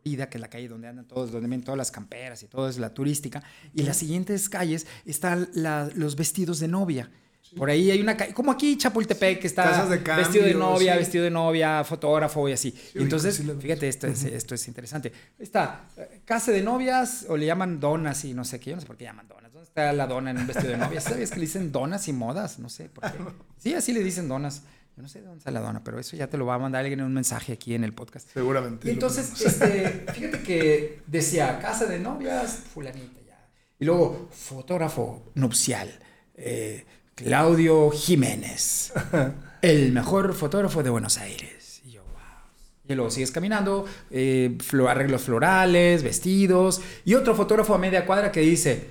Florida, 0.07 0.29
que 0.29 0.39
es 0.39 0.41
la 0.41 0.49
calle 0.49 0.69
donde 0.69 0.87
andan 0.87 1.05
todos, 1.07 1.33
donde 1.33 1.49
ven 1.49 1.63
todas 1.63 1.77
las 1.77 1.91
camperas 1.91 2.41
y 2.43 2.47
todo 2.47 2.69
es 2.69 2.79
la 2.79 2.95
turística. 2.95 3.43
Y 3.75 3.81
en 3.81 3.87
las 3.87 3.97
siguientes 3.97 4.49
calles 4.49 4.87
están 5.05 5.49
la- 5.55 5.91
los 5.97 6.15
vestidos 6.15 6.61
de 6.61 6.69
novia. 6.69 7.11
Por 7.57 7.71
ahí 7.71 7.91
hay 7.91 8.01
una 8.01 8.17
calle, 8.17 8.33
como 8.35 8.51
aquí 8.53 8.77
Chapultepec, 8.77 9.41
que 9.41 9.47
está 9.47 9.85
de 9.89 9.99
vestido 9.99 10.45
de 10.45 10.53
cambio, 10.53 10.59
novia, 10.59 10.93
sí. 10.95 10.99
vestido 10.99 11.25
de 11.25 11.31
novia, 11.31 11.83
fotógrafo 11.85 12.49
y 12.49 12.53
así. 12.53 12.75
Entonces, 12.95 13.37
sí 13.37 13.43
visto. 13.45 13.61
fíjate, 13.61 13.89
esto 13.89 14.07
es, 14.09 14.25
esto 14.25 14.55
es 14.55 14.67
interesante. 14.69 15.13
Está 15.39 15.87
eh, 15.97 16.21
casa 16.25 16.51
de 16.53 16.63
novias 16.63 17.25
o 17.29 17.37
le 17.37 17.47
llaman 17.47 17.79
donas 17.81 18.25
y 18.25 18.35
no 18.35 18.45
sé 18.45 18.59
qué. 18.61 18.71
Yo 18.71 18.77
no 18.77 18.81
sé 18.83 18.87
por 18.87 18.97
qué 18.97 19.05
llaman 19.05 19.27
donas. 19.29 19.53
¿Dónde 19.53 19.65
está 19.69 19.93
la 19.93 20.07
dona 20.07 20.31
en 20.33 20.39
un 20.39 20.47
vestido 20.47 20.71
de 20.71 20.77
novia? 20.77 21.01
¿Sabes 21.01 21.31
que 21.31 21.37
le 21.37 21.43
dicen 21.47 21.71
donas 21.73 22.07
y 22.09 22.13
modas? 22.13 22.59
No 22.59 22.69
sé 22.69 22.89
por 22.89 23.05
qué. 23.11 23.19
Sí, 23.59 23.75
así 23.75 23.93
le 23.93 24.03
dicen 24.05 24.29
donas. 24.29 24.63
Yo 24.97 25.03
no 25.03 25.09
sé 25.11 25.21
de 25.21 25.27
dónde 25.27 25.51
la 25.51 25.61
dona, 25.61 25.85
pero 25.85 25.99
eso 25.99 26.17
ya 26.17 26.27
te 26.29 26.39
lo 26.39 26.47
va 26.47 26.55
a 26.55 26.59
mandar 26.59 26.81
alguien 26.81 27.01
en 27.01 27.07
un 27.07 27.13
mensaje 27.13 27.53
aquí 27.53 27.75
en 27.75 27.85
el 27.85 27.93
podcast. 27.93 28.31
Seguramente. 28.33 28.89
Y 28.89 28.93
entonces, 28.93 29.39
este, 29.43 30.07
fíjate 30.11 30.43
que 30.43 31.03
decía 31.07 31.59
casa 31.59 31.85
de 31.85 31.99
novias, 31.99 32.63
fulanita 32.73 33.21
ya. 33.27 33.47
Y 33.79 33.85
luego, 33.85 34.31
fotógrafo 34.33 35.33
nupcial, 35.35 35.91
eh, 36.35 36.87
Claudio 37.15 37.91
Jiménez, 37.91 38.95
el 39.61 39.93
mejor 39.93 40.33
fotógrafo 40.33 40.83
de 40.83 40.89
Buenos 40.89 41.19
Aires. 41.19 41.83
Y 41.85 41.91
yo, 41.91 42.03
wow. 42.03 42.89
Y 42.89 42.95
luego 42.95 43.11
sigues 43.11 43.31
caminando, 43.31 43.85
eh, 44.11 44.57
arreglos 44.89 45.25
florales, 45.25 46.05
vestidos. 46.05 46.81
Y 47.05 47.13
otro 47.13 47.35
fotógrafo 47.35 47.75
a 47.75 47.79
media 47.79 48.07
cuadra 48.07 48.33
que 48.33 48.41
dice, 48.41 48.89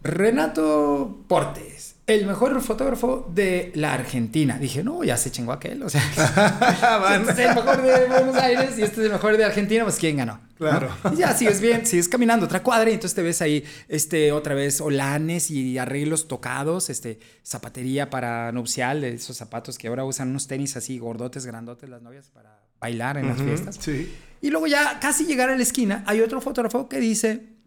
Renato 0.00 1.24
Portes, 1.26 1.96
el 2.08 2.26
mejor 2.26 2.58
fotógrafo 2.62 3.30
de 3.34 3.70
la 3.74 3.92
Argentina. 3.92 4.58
Dije, 4.58 4.82
no, 4.82 5.04
ya 5.04 5.18
se 5.18 5.30
chingó 5.30 5.52
aquel. 5.52 5.82
O 5.82 5.90
sea, 5.90 6.02
este 7.20 7.32
es 7.32 7.38
el 7.50 7.54
mejor 7.54 7.82
de 7.82 8.06
Buenos 8.06 8.36
Aires 8.36 8.78
y 8.78 8.82
este 8.82 9.00
es 9.02 9.06
el 9.06 9.12
mejor 9.12 9.36
de 9.36 9.44
Argentina, 9.44 9.84
pues 9.84 9.96
¿quién 9.96 10.16
ganó? 10.16 10.40
Claro. 10.56 10.90
¿No? 11.04 11.12
Y 11.12 11.16
ya 11.18 11.34
sigues 11.36 11.60
bien, 11.60 11.84
sigues 11.84 12.08
caminando 12.08 12.46
otra 12.46 12.62
cuadra 12.62 12.88
y 12.88 12.94
entonces 12.94 13.14
te 13.14 13.20
ves 13.20 13.42
ahí 13.42 13.62
este, 13.88 14.32
otra 14.32 14.54
vez 14.54 14.80
olanes 14.80 15.50
y 15.50 15.76
arreglos 15.76 16.28
tocados, 16.28 16.88
este, 16.88 17.20
zapatería 17.44 18.08
para 18.08 18.52
nupcial, 18.52 19.02
de 19.02 19.12
esos 19.12 19.36
zapatos 19.36 19.76
que 19.76 19.88
ahora 19.88 20.06
usan 20.06 20.30
unos 20.30 20.48
tenis 20.48 20.78
así 20.78 20.98
gordotes, 20.98 21.44
grandotes 21.44 21.90
las 21.90 22.00
novias 22.00 22.30
para 22.30 22.58
bailar 22.80 23.18
en 23.18 23.28
las 23.28 23.42
fiestas. 23.42 23.76
Sí. 23.78 24.10
Y 24.40 24.48
luego 24.48 24.66
ya 24.66 24.98
casi 24.98 25.26
llegar 25.26 25.50
a 25.50 25.56
la 25.56 25.62
esquina 25.62 26.04
hay 26.06 26.22
otro 26.22 26.40
fotógrafo 26.40 26.88
que 26.88 27.00
dice, 27.00 27.58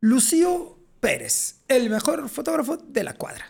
Lucio 0.00 0.73
Pérez, 1.04 1.56
el 1.68 1.90
mejor 1.90 2.28
fotógrafo 2.30 2.78
de 2.78 3.04
la 3.04 3.12
cuadra. 3.14 3.44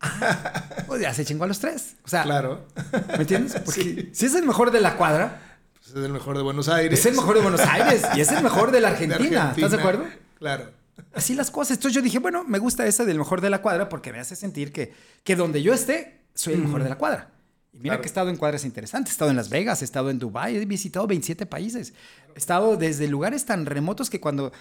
Ah, 0.00 0.64
pues 0.86 1.02
ya 1.02 1.12
se 1.12 1.24
chingó 1.24 1.44
a 1.44 1.46
los 1.46 1.58
tres. 1.58 1.96
O 2.04 2.08
sea, 2.08 2.22
Claro. 2.22 2.66
¿me 3.08 3.16
entiendes? 3.22 3.52
Porque 3.64 3.82
Sí. 3.82 4.10
si 4.12 4.26
es 4.26 4.34
el 4.34 4.44
mejor 4.46 4.70
de 4.70 4.80
la 4.80 4.96
cuadra, 4.96 5.40
Pues 5.74 5.88
es 5.90 5.96
el 5.96 6.12
mejor 6.12 6.36
de 6.36 6.42
Buenos 6.42 6.68
Aires. 6.68 6.98
es 6.98 7.04
el 7.06 7.14
mejor 7.14 7.34
de 7.36 7.42
Buenos 7.42 7.60
Aires 7.60 8.02
y 8.14 8.20
es 8.20 8.30
el 8.32 8.42
mejor 8.42 8.70
de 8.70 8.80
la 8.80 8.88
De 8.90 8.94
Argentina. 8.94 9.52
¿Estás 9.54 9.70
de 9.72 9.76
acuerdo? 9.78 10.06
Claro. 10.38 10.70
Así 11.14 11.34
las 11.34 11.50
cosas. 11.50 11.76
Entonces 11.76 11.94
yo 11.94 12.00
dije, 12.02 12.18
bueno, 12.20 12.44
me 12.44 12.58
gusta 12.58 12.86
esa 12.86 13.04
del 13.04 13.18
mejor 13.18 13.40
de 13.40 13.50
la 13.50 13.60
cuadra 13.60 13.88
porque 13.88 14.12
me 14.12 14.18
hace 14.20 14.34
sentir 14.34 14.72
que, 14.72 14.94
que 15.24 15.36
donde 15.36 15.62
yo 15.62 15.74
esté, 15.74 16.22
soy 16.34 16.54
el 16.54 16.60
mejor 16.62 16.82
de 16.84 16.88
la 16.88 16.96
cuadra. 16.96 17.30
Y 17.78 17.82
mira 17.82 17.92
Claro. 17.94 18.02
que 18.02 18.06
he 18.06 18.10
estado 18.10 18.28
en 18.30 18.36
cuadras 18.36 18.64
interesantes. 18.64 19.12
He 19.12 19.14
estado 19.14 19.30
en 19.30 19.36
Las 19.36 19.48
Vegas, 19.50 19.82
he 19.82 19.84
estado 19.84 20.10
en 20.10 20.18
Dubái, 20.18 20.56
he 20.56 20.64
visitado 20.66 21.06
27 21.06 21.46
países. 21.46 21.94
He 22.34 22.38
estado 22.38 22.76
desde 22.76 23.06
lugares 23.08 23.44
tan 23.44 23.66
remotos 23.66 24.10
que 24.10 24.20
cuando 24.20 24.52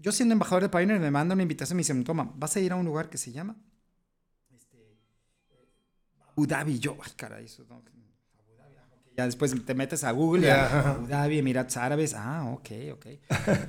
yo 0.00 0.10
siendo 0.12 0.32
embajador 0.32 0.62
de 0.64 0.68
Pioneer 0.68 0.98
me 1.00 1.10
manda 1.10 1.34
una 1.34 1.42
invitación 1.42 1.76
y 1.76 1.78
me 1.78 1.80
dicen, 1.82 2.02
toma, 2.04 2.32
vas 2.36 2.56
a 2.56 2.60
ir 2.60 2.72
a 2.72 2.76
un 2.76 2.84
lugar 2.84 3.08
que 3.10 3.16
se 3.18 3.30
llama 3.32 3.56
este, 4.56 4.98
Abu 6.32 6.46
Dhabi. 6.46 6.78
Yo, 6.78 6.96
ay, 7.04 7.12
caray, 7.16 7.44
eso 7.46 7.64
no, 7.68 7.76
Abu 7.76 8.56
Dhabi, 8.56 8.74
ah. 8.78 8.86
Ya 9.16 9.26
después 9.26 9.54
te 9.64 9.74
metes 9.74 10.02
a 10.04 10.10
Google, 10.12 10.50
ajá. 10.50 10.90
Abu 10.92 11.06
Dhabi, 11.06 11.38
Emiratos 11.38 11.76
Árabes, 11.76 12.14
ah, 12.14 12.44
ok, 12.52 12.70
ok. 12.92 13.06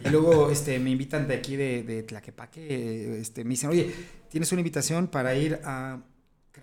Y 0.05 0.09
luego 0.09 0.49
este, 0.51 0.79
me 0.79 0.89
invitan 0.91 1.27
de 1.27 1.35
aquí 1.35 1.55
de, 1.55 1.83
de 1.83 2.03
Tlaquepaque, 2.03 3.19
este, 3.19 3.43
me 3.43 3.51
dicen, 3.51 3.69
oye, 3.69 3.93
tienes 4.29 4.51
una 4.51 4.61
invitación 4.61 5.07
para 5.07 5.35
ir 5.35 5.59
a 5.63 5.99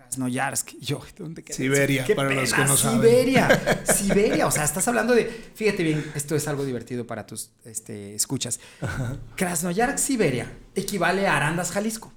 Krasnoyarsk. 0.07 0.73
Y 0.75 0.85
yo, 0.85 1.01
¿dónde 1.17 1.43
queda? 1.43 1.55
Siberia, 1.55 2.05
Qué 2.05 2.15
para 2.15 2.31
los 2.33 2.53
que 2.53 2.63
no 2.63 2.77
saben. 2.77 3.01
Siberia, 3.01 3.83
Siberia, 3.85 4.47
o 4.47 4.51
sea, 4.51 4.63
estás 4.63 4.87
hablando 4.87 5.13
de, 5.13 5.25
fíjate 5.25 5.83
bien, 5.83 6.11
esto 6.15 6.35
es 6.35 6.47
algo 6.47 6.65
divertido 6.65 7.05
para 7.05 7.25
tus 7.25 7.51
este, 7.65 8.15
escuchas. 8.15 8.59
Krasnoyarsk, 9.35 9.97
Siberia, 9.97 10.51
equivale 10.75 11.27
a 11.27 11.35
Arandas, 11.37 11.71
Jalisco. 11.71 12.13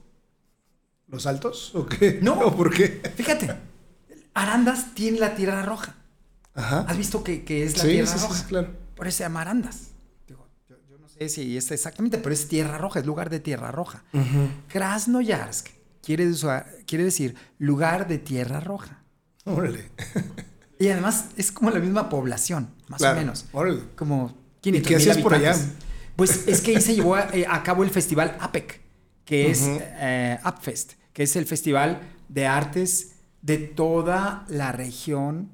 ¿Los 1.09 1.26
altos? 1.26 1.74
¿O 1.74 1.87
qué? 1.87 2.18
No. 2.22 2.35
¿O 2.40 2.57
por 2.57 2.72
qué? 2.72 3.00
Fíjate, 3.16 3.50
Arandas 4.35 4.94
tiene 4.94 5.18
la 5.18 5.35
tierra 5.35 5.62
roja. 5.64 5.96
Ajá. 6.55 6.85
¿Has 6.88 6.96
visto 6.96 7.24
que, 7.24 7.44
que 7.44 7.64
es 7.64 7.76
la 7.76 7.83
Sí, 7.85 7.88
tierra 7.90 8.07
sí, 8.07 8.18
roja? 8.20 8.35
sí, 8.38 8.44
claro. 8.48 8.68
Por 8.94 9.09
eso 9.09 9.18
se 9.18 9.24
llama 9.24 9.40
Arandas. 9.40 9.88
Digo, 10.29 10.46
yo, 10.68 10.76
yo 10.88 10.98
no 10.98 11.09
sé 11.09 11.29
si 11.29 11.57
es 11.57 11.70
exactamente, 11.70 12.18
pero 12.18 12.33
es 12.35 12.46
tierra 12.48 12.79
roja, 12.79 13.00
es 13.00 13.07
lugar 13.07 13.31
de 13.31 13.40
tierra 13.40 13.70
roja. 13.72 14.05
Krasnoyarsk 14.68 15.68
quiere, 16.02 16.26
usar- 16.28 16.66
quiere 16.86 17.04
decir 17.04 17.34
lugar 17.58 18.08
de 18.08 18.18
tierra 18.18 18.60
roja. 18.60 19.02
Órale. 19.44 19.90
Y 20.78 20.88
además 20.88 21.26
es 21.36 21.52
como 21.52 21.70
la 21.70 21.78
misma 21.80 22.08
población, 22.08 22.70
más 22.88 22.98
Claro, 22.98 23.16
o 23.18 23.20
menos. 23.20 23.46
órale. 23.52 23.80
Como 23.96 24.34
¿Y 24.58 24.62
500 24.62 24.88
qué 24.88 24.96
mil 24.96 25.02
hacías 25.10 25.22
por 25.22 25.34
allá? 25.34 25.56
Pues 26.16 26.46
es 26.48 26.60
que 26.60 26.76
ahí 26.76 26.82
se 26.82 26.94
llevó 26.94 27.14
a, 27.16 27.28
eh, 27.32 27.46
a 27.48 27.62
cabo 27.62 27.82
el 27.84 27.90
festival 27.90 28.36
APEC, 28.40 28.80
que 29.24 29.50
es 29.50 29.62
eh, 29.64 30.38
APFest, 30.42 30.92
que 31.12 31.22
es 31.22 31.36
el 31.36 31.46
festival 31.46 32.00
de 32.28 32.46
artes 32.46 33.12
de 33.42 33.56
toda 33.58 34.44
la 34.48 34.72
región 34.72 35.50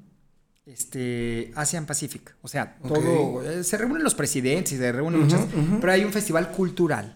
este, 0.65 1.51
Asian 1.55 1.85
Pacific. 1.85 2.35
O 2.41 2.47
sea, 2.47 2.77
todo. 2.85 3.41
eh, 3.49 3.63
se 3.63 3.77
reúnen 3.77 4.03
los 4.03 4.15
presidentes 4.15 4.73
y 4.73 4.77
se 4.77 4.91
reúnen 4.91 5.21
muchas. 5.21 5.41
Pero 5.79 5.91
hay 5.93 6.03
un 6.03 6.11
festival 6.11 6.51
cultural. 6.51 7.15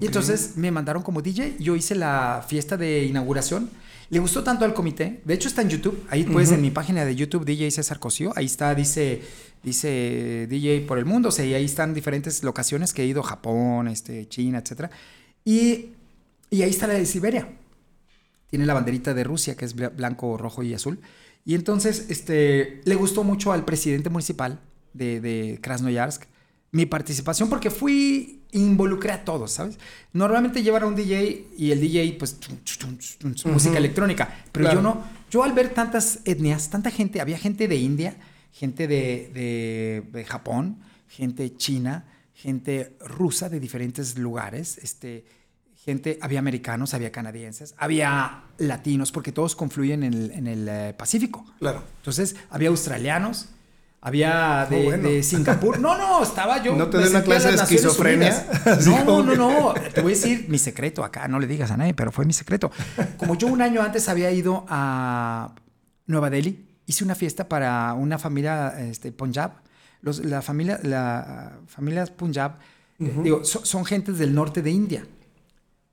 Y 0.00 0.06
entonces 0.06 0.56
me 0.56 0.70
mandaron 0.70 1.02
como 1.02 1.20
DJ. 1.22 1.56
Yo 1.58 1.76
hice 1.76 1.94
la 1.94 2.44
fiesta 2.48 2.76
de 2.76 3.04
inauguración. 3.04 3.70
Le 4.08 4.18
gustó 4.18 4.42
tanto 4.42 4.64
al 4.64 4.74
comité. 4.74 5.20
De 5.24 5.34
hecho, 5.34 5.46
está 5.48 5.62
en 5.62 5.68
YouTube. 5.68 6.02
Ahí 6.08 6.24
puedes, 6.24 6.50
en 6.50 6.60
mi 6.62 6.70
página 6.70 7.04
de 7.04 7.14
YouTube, 7.14 7.44
DJ 7.44 7.70
César 7.70 8.00
Cosío. 8.00 8.32
Ahí 8.34 8.46
está, 8.46 8.74
dice, 8.74 9.22
dice 9.62 10.46
DJ 10.48 10.80
por 10.86 10.98
el 10.98 11.04
mundo. 11.04 11.28
O 11.28 11.32
sea, 11.32 11.44
y 11.44 11.54
ahí 11.54 11.64
están 11.64 11.94
diferentes 11.94 12.42
locaciones 12.42 12.92
que 12.92 13.02
he 13.02 13.06
ido: 13.06 13.22
Japón, 13.22 13.86
este, 13.88 14.26
China, 14.28 14.58
etc. 14.58 14.90
Y, 15.44 15.90
y 16.50 16.62
ahí 16.62 16.70
está 16.70 16.86
la 16.86 16.94
de 16.94 17.06
Siberia 17.06 17.48
tiene 18.48 18.66
la 18.66 18.74
banderita 18.74 19.14
de 19.14 19.22
Rusia, 19.22 19.56
que 19.56 19.64
es 19.64 19.76
bla- 19.76 19.94
blanco, 19.94 20.36
rojo 20.36 20.64
y 20.64 20.74
azul. 20.74 20.98
Y 21.44 21.54
entonces, 21.54 22.06
este, 22.08 22.80
le 22.84 22.94
gustó 22.96 23.22
mucho 23.22 23.52
al 23.52 23.64
presidente 23.64 24.10
municipal 24.10 24.58
de, 24.92 25.20
de 25.20 25.60
Krasnoyarsk 25.62 26.24
mi 26.72 26.84
participación, 26.84 27.48
porque 27.48 27.70
fui 27.70 28.39
involucré 28.52 29.12
a 29.12 29.24
todos, 29.24 29.52
¿sabes? 29.52 29.78
Normalmente 30.12 30.62
llevar 30.62 30.82
a 30.82 30.86
un 30.86 30.94
DJ 30.94 31.48
y 31.56 31.70
el 31.70 31.80
DJ, 31.80 32.16
pues, 32.18 32.38
música 33.44 33.78
electrónica, 33.78 34.44
pero 34.52 34.72
yo 34.72 34.82
no, 34.82 35.04
yo 35.30 35.44
al 35.44 35.52
ver 35.52 35.70
tantas 35.70 36.20
etnias, 36.24 36.70
tanta 36.70 36.90
gente, 36.90 37.20
había 37.20 37.38
gente 37.38 37.68
de 37.68 37.76
India, 37.76 38.16
gente 38.52 38.86
de, 38.88 40.02
de, 40.12 40.24
Japón, 40.24 40.78
gente 41.08 41.56
china, 41.56 42.04
gente 42.34 42.96
rusa 43.00 43.48
de 43.48 43.60
diferentes 43.60 44.18
lugares, 44.18 44.78
este, 44.78 45.24
gente, 45.84 46.18
había 46.20 46.40
americanos, 46.40 46.94
había 46.94 47.12
canadienses, 47.12 47.74
había 47.78 48.42
latinos, 48.58 49.12
porque 49.12 49.32
todos 49.32 49.54
confluyen 49.54 50.02
en 50.02 50.14
el, 50.14 50.30
en 50.32 50.46
el 50.46 50.68
eh, 50.68 50.94
Pacífico. 50.96 51.44
Claro. 51.58 51.84
Entonces, 51.98 52.36
había 52.50 52.68
australianos, 52.68 53.48
había 54.00 54.66
de, 54.68 55.22
Singapur. 55.22 55.78
No, 55.78 55.96
no, 55.96 56.22
estaba 56.22 56.62
yo. 56.62 56.74
No 56.76 56.88
te 56.88 56.98
doy 56.98 57.08
una 57.08 57.22
clase 57.22 57.50
de 57.50 57.56
esquizofrenia. 57.56 58.46
No, 58.86 59.22
no, 59.22 59.34
no, 59.34 59.74
Te 59.94 60.00
voy 60.00 60.12
a 60.12 60.16
decir 60.16 60.46
mi 60.48 60.58
secreto 60.58 61.04
acá. 61.04 61.28
No 61.28 61.38
le 61.38 61.46
digas 61.46 61.70
a 61.70 61.76
nadie, 61.76 61.94
pero 61.94 62.12
fue 62.12 62.24
mi 62.24 62.32
secreto. 62.32 62.70
Como 63.16 63.36
yo 63.36 63.46
un 63.48 63.62
año 63.62 63.82
antes 63.82 64.08
había 64.08 64.30
ido 64.30 64.64
a 64.68 65.54
Nueva 66.06 66.30
Delhi, 66.30 66.66
hice 66.86 67.04
una 67.04 67.14
fiesta 67.14 67.48
para 67.48 67.94
una 67.94 68.18
familia 68.18 68.74
este, 68.80 69.12
Punjab. 69.12 69.52
Los, 70.02 70.24
la 70.24 70.40
familia, 70.40 70.80
la 70.82 71.58
familia 71.66 72.06
Punjab, 72.06 72.52
digo, 72.98 73.44
son 73.44 73.84
gentes 73.84 74.18
del 74.18 74.34
norte 74.34 74.62
de 74.62 74.70
India 74.70 75.04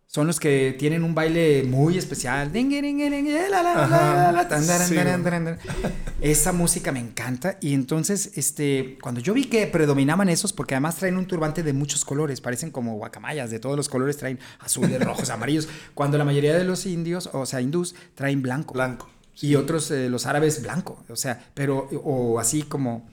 son 0.08 0.26
los 0.26 0.40
que 0.40 0.74
tienen 0.80 1.04
un 1.04 1.14
baile 1.14 1.64
muy 1.64 1.98
especial. 1.98 2.50
Esa 6.22 6.54
música 6.54 6.94
me 6.94 7.00
encanta. 7.02 7.58
Y 7.60 7.74
entonces, 7.74 8.32
este, 8.38 8.98
cuando 9.02 9.20
yo 9.20 9.34
vi 9.34 9.46
que 9.46 9.68
predominaban 9.68 10.30
esos, 10.30 10.54
porque 10.54 10.76
además 10.76 10.96
traen 10.96 11.18
un 11.18 11.28
turbante 11.28 11.62
de 11.62 11.74
muchos 11.74 12.06
colores, 12.06 12.40
parecen 12.40 12.72
como 12.72 12.96
guacamayas, 12.96 13.52
de 13.52 13.60
todos 13.60 13.76
los 13.76 13.90
colores, 13.90 14.16
traen 14.16 14.40
azules, 14.60 15.04
rojos, 15.04 15.30
amarillos, 15.30 15.68
cuando 15.94 16.18
la 16.18 16.24
mayoría 16.24 16.58
de 16.58 16.64
los 16.64 16.86
indios, 16.86 17.30
o 17.34 17.46
sea, 17.46 17.60
hindús, 17.60 17.94
traen 18.16 18.42
blanco. 18.42 18.74
Blanco. 18.74 19.10
Y 19.42 19.56
otros, 19.56 19.92
eh, 19.92 20.10
los 20.10 20.26
árabes, 20.26 20.64
blanco. 20.64 21.04
O 21.10 21.18
sea, 21.18 21.52
pero, 21.54 21.90
o 22.04 22.40
así 22.40 22.64
como 22.64 23.08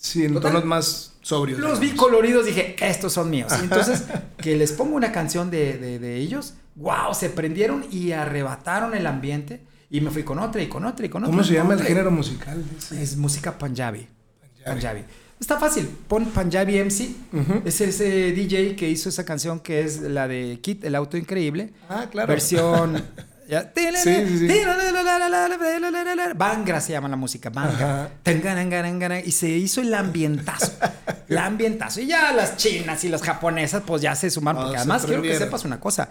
Sí, 0.00 0.24
en 0.24 0.40
tonos 0.40 0.64
más 0.64 1.12
sobrios. 1.20 1.60
Los 1.60 1.78
vi 1.78 1.90
coloridos, 1.90 2.46
dije, 2.46 2.74
estos 2.80 3.12
son 3.12 3.28
míos. 3.28 3.52
entonces, 3.62 4.04
que 4.38 4.56
les 4.56 4.72
pongo 4.72 4.96
una 4.96 5.12
canción 5.12 5.50
de, 5.50 5.98
de, 5.98 6.16
ellos, 6.16 6.54
wow, 6.76 7.12
se 7.12 7.28
prendieron 7.28 7.84
y 7.90 8.12
arrebataron 8.12 8.94
el 8.94 9.06
ambiente. 9.06 9.60
Y 9.90 10.00
me 10.00 10.10
fui 10.10 10.22
con 10.22 10.38
otra 10.38 10.62
y 10.62 10.68
con 10.68 10.86
otra 10.86 11.04
y 11.04 11.08
con 11.10 11.24
otra. 11.24 11.30
¿Cómo 11.30 11.44
se 11.44 11.52
llama 11.52 11.74
el 11.74 11.82
género 11.82 12.10
musical? 12.10 12.64
Es 12.92 13.16
música 13.16 13.58
Punjabi. 13.58 14.08
Punjabi. 14.64 15.04
Está 15.38 15.58
fácil, 15.58 15.88
pon 16.08 16.26
Punjabi 16.26 16.78
MC. 16.78 17.14
Es 17.64 17.80
ese 17.80 18.32
DJ 18.32 18.76
que 18.76 18.88
hizo 18.88 19.10
esa 19.10 19.24
canción 19.24 19.60
que 19.60 19.82
es 19.82 20.00
la 20.00 20.28
de 20.28 20.60
Kit, 20.62 20.84
el 20.84 20.94
auto 20.94 21.18
increíble. 21.18 21.72
Ah, 21.88 22.06
claro. 22.10 22.28
Versión 22.28 23.02
Bangra 26.34 26.80
se 26.80 26.92
llama 26.92 27.08
la 27.08 27.16
música, 27.16 27.50
Bangra. 27.50 28.10
Y 29.24 29.32
se 29.32 29.48
hizo 29.48 29.80
el 29.80 29.92
ambientazo. 29.92 30.72
el 31.28 31.38
ambientazo. 31.38 32.00
Y 32.00 32.06
ya 32.06 32.32
las 32.32 32.56
chinas 32.56 33.02
y 33.04 33.08
las 33.08 33.22
japonesas, 33.22 33.82
pues 33.84 34.02
ya 34.02 34.14
se 34.14 34.30
suman. 34.30 34.56
Porque 34.56 34.76
además 34.76 35.04
quiero 35.04 35.22
que 35.22 35.36
sepas 35.36 35.64
una 35.64 35.80
cosa. 35.80 36.08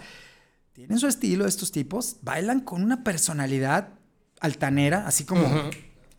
Tienen 0.72 0.98
su 0.98 1.06
estilo 1.06 1.46
estos 1.46 1.72
tipos. 1.72 2.16
Bailan 2.22 2.60
con 2.60 2.82
una 2.82 3.02
personalidad 3.02 3.88
altanera, 4.40 5.06
así 5.06 5.24
como. 5.24 5.70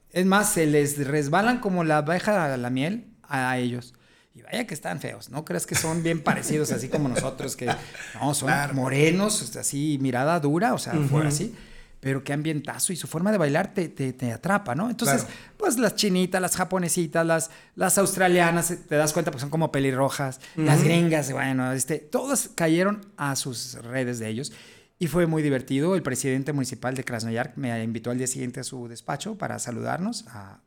Es 0.10 0.26
más, 0.26 0.52
se 0.52 0.66
les 0.66 1.06
resbalan 1.08 1.60
como 1.60 1.84
la 1.84 1.98
abeja 1.98 2.54
a 2.54 2.58
la 2.58 2.70
miel 2.70 3.08
a 3.24 3.58
ellos. 3.58 3.94
Y 4.34 4.42
vaya 4.44 4.66
que 4.66 4.74
están 4.74 5.02
feos, 5.02 5.30
¿no 5.30 5.44
crees 5.44 5.66
que 5.66 5.76
son 5.76 6.04
bien 6.04 6.24
parecidos 6.24 6.72
así 6.72 6.88
como 6.88 7.10
nosotros, 7.10 7.58
que 7.58 7.70
no, 8.16 8.34
son 8.34 8.52
morenos, 8.74 9.56
así, 9.58 9.98
mirada 10.02 10.40
dura, 10.40 10.74
o 10.74 10.78
sea, 10.78 10.94
fuera 11.10 11.28
así, 11.28 11.54
pero 12.00 12.24
qué 12.24 12.32
ambientazo 12.32 12.94
y 12.94 12.96
su 12.96 13.08
forma 13.08 13.32
de 13.32 13.38
bailar 13.38 13.74
te, 13.74 13.90
te, 13.90 14.32
atrapa, 14.32 14.74
¿no? 14.74 14.90
Entonces, 14.90 15.28
pues 15.58 15.78
las 15.78 15.96
chinitas, 15.96 16.42
las 16.42 16.56
japonesitas, 16.56 17.26
las, 17.26 17.52
las 17.76 17.98
australianas, 17.98 18.74
te 18.88 18.96
das 18.96 19.12
cuenta, 19.12 19.32
pues 19.32 19.42
son 19.42 19.50
como 19.50 19.72
pelirrojas, 19.72 20.40
las 20.56 20.84
gringas, 20.84 21.32
bueno, 21.32 21.74
este, 21.74 21.98
todas 21.98 22.50
cayeron 22.56 23.06
a 23.18 23.36
sus 23.36 23.76
redes 23.84 24.20
de 24.20 24.30
ellos. 24.30 24.54
Y 24.98 25.08
fue 25.08 25.26
muy 25.26 25.42
divertido. 25.42 25.96
El 25.96 26.04
presidente 26.04 26.54
municipal 26.54 26.94
de 26.94 27.04
Krasnoyarsk 27.04 27.58
me 27.58 27.84
invitó 27.84 28.12
al 28.12 28.20
día 28.20 28.28
siguiente 28.28 28.60
a 28.60 28.64
su 28.64 28.88
despacho 28.88 29.36
para 29.36 29.58
saludarnos 29.58 30.26
a 30.28 30.60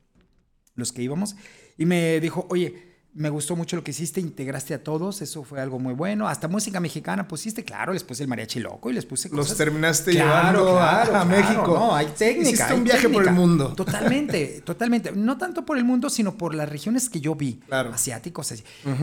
los 0.75 0.93
que 0.93 1.03
íbamos. 1.03 1.37
Y 1.79 1.87
me 1.87 2.19
dijo, 2.19 2.45
oye, 2.51 2.94
me 3.15 3.31
gustó 3.31 3.55
mucho 3.55 3.77
lo 3.77 3.85
que 3.85 3.93
hiciste, 3.93 4.21
integraste 4.21 4.75
a 4.75 4.83
todos, 4.83 5.23
eso 5.23 5.45
fue 5.45 5.61
algo 5.61 5.79
muy 5.79 5.95
bueno. 5.95 6.27
Hasta 6.27 6.49
música 6.49 6.81
mexicana 6.81 7.29
pusiste, 7.29 7.65
claro, 7.65 7.93
les 7.93 8.03
puse 8.03 8.25
el 8.25 8.29
mariachi 8.29 8.59
loco 8.59 8.91
y 8.91 8.93
les 8.93 9.07
puse 9.07 9.31
cosas. 9.31 9.51
Los 9.51 9.57
terminaste 9.57 10.13
llevando 10.13 10.81
a, 10.81 11.25
México. 11.25 11.75
No, 11.75 11.95
hay 11.95 12.07
técnica. 12.07 12.51
Hiciste 12.51 12.75
un 12.75 12.83
viaje 12.83 13.09
por 13.09 13.27
el 13.27 13.33
mundo. 13.33 13.73
Totalmente, 13.77 14.63
totalmente. 14.63 15.13
No 15.13 15.39
tanto 15.39 15.65
por 15.65 15.79
el 15.79 15.85
mundo, 15.85 16.11
sino 16.11 16.37
por 16.37 16.55
las 16.55 16.69
regiones 16.69 17.09
que 17.09 17.21
yo 17.21 17.37
vi, 17.37 17.61
asiáticos. 17.71 18.53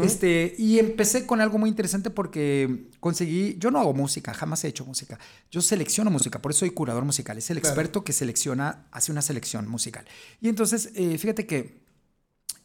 este, 0.04 0.56
y 0.58 0.80
empecé 0.80 1.26
con 1.26 1.40
algo 1.40 1.58
muy 1.58 1.70
interesante 1.70 2.10
porque 2.10 2.88
conseguí, 3.00 3.56
yo 3.60 3.72
no 3.72 3.80
hago 3.80 3.94
música, 3.94 4.34
jamás 4.34 4.64
he 4.66 4.68
hecho 4.68 4.86
música. 4.86 5.18
Yo 5.50 5.62
selecciono 5.62 6.12
música, 6.12 6.42
por 6.42 6.52
eso 6.52 6.60
soy 6.60 6.72
curador 6.72 7.06
musical. 7.06 7.38
Es 7.38 7.50
el 7.50 7.58
experto 7.58 8.04
que 8.04 8.12
selecciona, 8.12 8.88
hace 8.92 9.12
una 9.12 9.22
selección 9.22 9.70
musical. 9.70 10.06
Y 10.42 10.50
entonces, 10.50 10.92
eh, 10.96 11.18
fíjate 11.18 11.46
que 11.46 11.82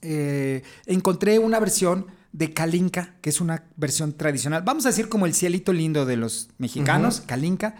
eh, 0.06 0.62
encontré 0.86 1.38
una 1.38 1.58
versión 1.58 2.06
de 2.32 2.52
Kalinka, 2.52 3.16
que 3.20 3.30
es 3.30 3.40
una 3.40 3.64
versión 3.76 4.12
tradicional. 4.12 4.62
Vamos 4.62 4.84
a 4.86 4.90
decir 4.90 5.08
como 5.08 5.26
el 5.26 5.34
cielito 5.34 5.72
lindo 5.72 6.06
de 6.06 6.16
los 6.16 6.48
mexicanos, 6.58 7.22
Kalinka. 7.26 7.76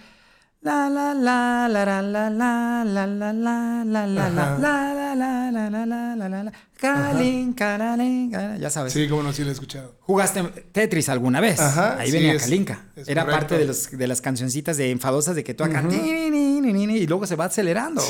La 0.67 0.91
la 0.91 1.15
la 1.15 1.69
la 1.69 2.03
la 2.03 2.03
la 2.03 2.29
la 2.29 2.83
la 2.85 3.07
la 3.07 3.33
la 3.37 3.85
la 3.85 4.05
la 4.05 4.17
la 4.17 4.57
la 4.59 5.13
la 5.13 5.51
la 5.53 5.87
la 5.87 6.17
la 6.17 6.29
la 6.29 6.43
la 6.43 6.53
Kalinka, 6.77 8.57
ya 8.59 8.69
sabes. 8.69 8.93
Sí, 8.93 9.09
como 9.09 9.23
no, 9.23 9.33
sí 9.33 9.45
lo 9.45 9.51
he 9.51 9.53
escuchado. 9.53 9.95
¿Jugaste 10.01 10.43
Tetris 10.73 11.09
alguna 11.09 11.41
vez? 11.41 11.61
Ahí 11.61 12.11
venía 12.11 12.37
Kalinka. 12.37 12.87
Era 13.07 13.25
parte 13.25 13.57
de, 13.57 13.65
los, 13.65 13.93
de 13.93 14.09
las 14.09 14.21
cancioncitas 14.21 14.77
de 14.77 14.91
enfadosas 14.91 15.37
de 15.37 15.45
que 15.45 15.55
tú 15.55 15.63
acá 15.63 15.85
y 15.89 17.07
luego 17.07 17.29
se 17.29 17.37
va 17.37 17.45
acelerando. 17.45 18.03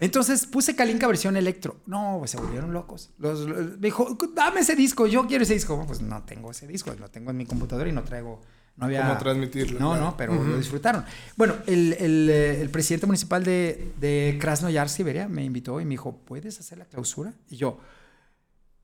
Entonces 0.00 0.44
puse 0.44 0.76
Kalinka 0.76 1.06
versión 1.06 1.38
electro. 1.38 1.80
No, 1.86 2.16
pues 2.18 2.32
se 2.32 2.36
volvieron 2.36 2.74
locos. 2.74 3.12
Los, 3.16 3.80
dijo, 3.80 4.18
dame 4.34 4.60
ese 4.60 4.76
disco, 4.76 5.06
yo 5.06 5.26
quiero 5.26 5.44
ese 5.44 5.54
disco. 5.54 5.82
Pues 5.86 6.02
no 6.02 6.22
tengo 6.24 6.50
ese 6.50 6.66
disco, 6.66 6.92
lo 7.00 7.08
tengo 7.08 7.30
en 7.30 7.38
mi 7.38 7.46
computadora 7.46 7.88
y 7.88 7.92
no 7.92 8.02
traigo 8.02 8.42
no 8.76 8.86
había... 8.86 9.02
¿Cómo 9.06 9.18
transmitirlo? 9.18 9.78
No, 9.78 9.96
no, 9.96 10.16
pero 10.16 10.34
lo 10.34 10.56
disfrutaron. 10.56 11.04
Bueno, 11.36 11.56
el, 11.66 11.92
el, 11.94 12.30
eh, 12.30 12.60
el, 12.60 12.70
presidente 12.70 13.06
municipal 13.06 13.44
de, 13.44 13.92
de 14.00 14.38
Krasnoyarsk, 14.40 14.96
Siberia, 14.96 15.28
me 15.28 15.44
invitó 15.44 15.80
y 15.80 15.84
me 15.84 15.90
dijo, 15.90 16.16
¿puedes 16.24 16.58
hacer 16.58 16.78
la 16.78 16.86
clausura? 16.86 17.34
Y 17.50 17.56
yo, 17.56 17.78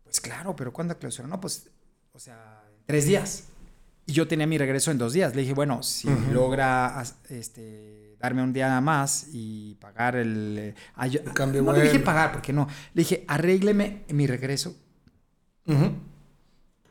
pues 0.05 0.21
claro, 0.21 0.55
pero 0.55 0.73
¿cuándo 0.73 0.95
la 0.95 0.99
clausura? 1.01 1.27
No, 1.27 1.41
pues, 1.41 1.69
o 2.13 2.19
sea, 2.19 2.65
tres 2.87 3.07
días. 3.07 3.45
Y 4.07 4.13
yo 4.13 4.27
tenía 4.27 4.47
mi 4.47 4.57
regreso 4.57 4.91
en 4.91 4.99
dos 4.99 5.13
días. 5.13 5.35
Le 5.35 5.43
dije, 5.43 5.53
bueno, 5.53 5.83
si 5.83 6.09
logra 6.33 7.03
este, 7.29 8.17
darme 8.19 8.43
un 8.43 8.53
día 8.55 8.81
más 8.81 9.29
y 9.33 9.75
pagar 9.75 10.17
el... 10.17 10.57
Eh, 10.59 11.23
cambio 11.35 11.63
no 11.63 11.73
le 11.75 11.83
dije 11.83 11.99
pagar, 11.99 12.33
porque 12.33 12.53
no. 12.53 12.67
Le 12.95 13.03
dije, 13.03 13.25
arrégleme 13.29 14.05
mi 14.09 14.27
regreso. 14.27 14.75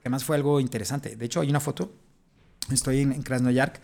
Además 0.02 0.24
fue 0.24 0.36
algo 0.36 0.60
interesante. 0.60 1.16
De 1.16 1.26
hecho, 1.26 1.42
hay 1.42 1.50
una 1.50 1.60
foto 1.60 1.92
Estoy 2.72 3.02
en, 3.02 3.22
Krasnoyark. 3.24 3.80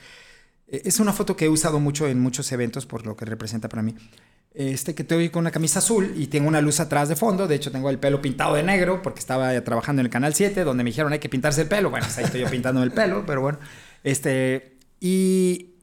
Eh, 0.68 0.82
es 0.86 1.00
una 1.00 1.14
foto 1.14 1.36
que 1.36 1.46
he 1.46 1.50
usado 1.50 1.80
mucho 1.80 2.08
en 2.08 2.20
muchos 2.20 2.52
eventos 2.52 2.86
por 2.86 3.06
lo 3.06 3.16
que 3.16 3.26
representa 3.26 3.70
para 3.70 3.82
mí. 3.82 3.96
Este 4.54 4.94
que 4.94 5.02
estoy 5.02 5.30
con 5.30 5.42
una 5.42 5.52
camisa 5.52 5.80
azul 5.80 6.14
y 6.16 6.28
tengo 6.28 6.48
una 6.48 6.62
luz 6.62 6.80
atrás 6.80 7.10
de 7.10 7.16
fondo. 7.16 7.48
De 7.48 7.56
hecho, 7.56 7.72
tengo 7.72 7.90
el 7.90 7.98
pelo 7.98 8.22
pintado 8.22 8.54
de 8.56 8.64
negro 8.64 9.02
porque 9.02 9.20
estaba 9.20 9.60
trabajando 9.62 10.02
en 10.02 10.06
el 10.06 10.12
Canal 10.12 10.36
7 10.36 10.64
donde 10.64 10.84
me 10.84 10.92
dijeron 10.92 11.12
hay 11.12 11.20
que 11.20 11.30
pintarse 11.30 11.62
el 11.62 11.68
pelo. 11.68 11.90
Bueno, 11.90 12.06
pues 12.06 12.18
ahí 12.20 12.26
estoy 12.26 12.42
yo 12.42 12.50
pintando 12.50 12.84
el 12.84 12.92
pelo, 12.92 13.26
pero 13.26 13.42
bueno. 13.42 13.58
Este, 14.04 14.78
y, 15.00 15.76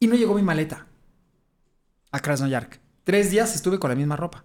y 0.00 0.06
no 0.08 0.16
llegó 0.16 0.34
mi 0.34 0.42
maleta 0.42 0.86
a 2.10 2.20
Krasnoyark. 2.20 2.80
Tres 3.04 3.30
días 3.30 3.54
estuve 3.54 3.78
con 3.78 3.90
la 3.90 3.94
misma 3.94 4.16
ropa. 4.16 4.44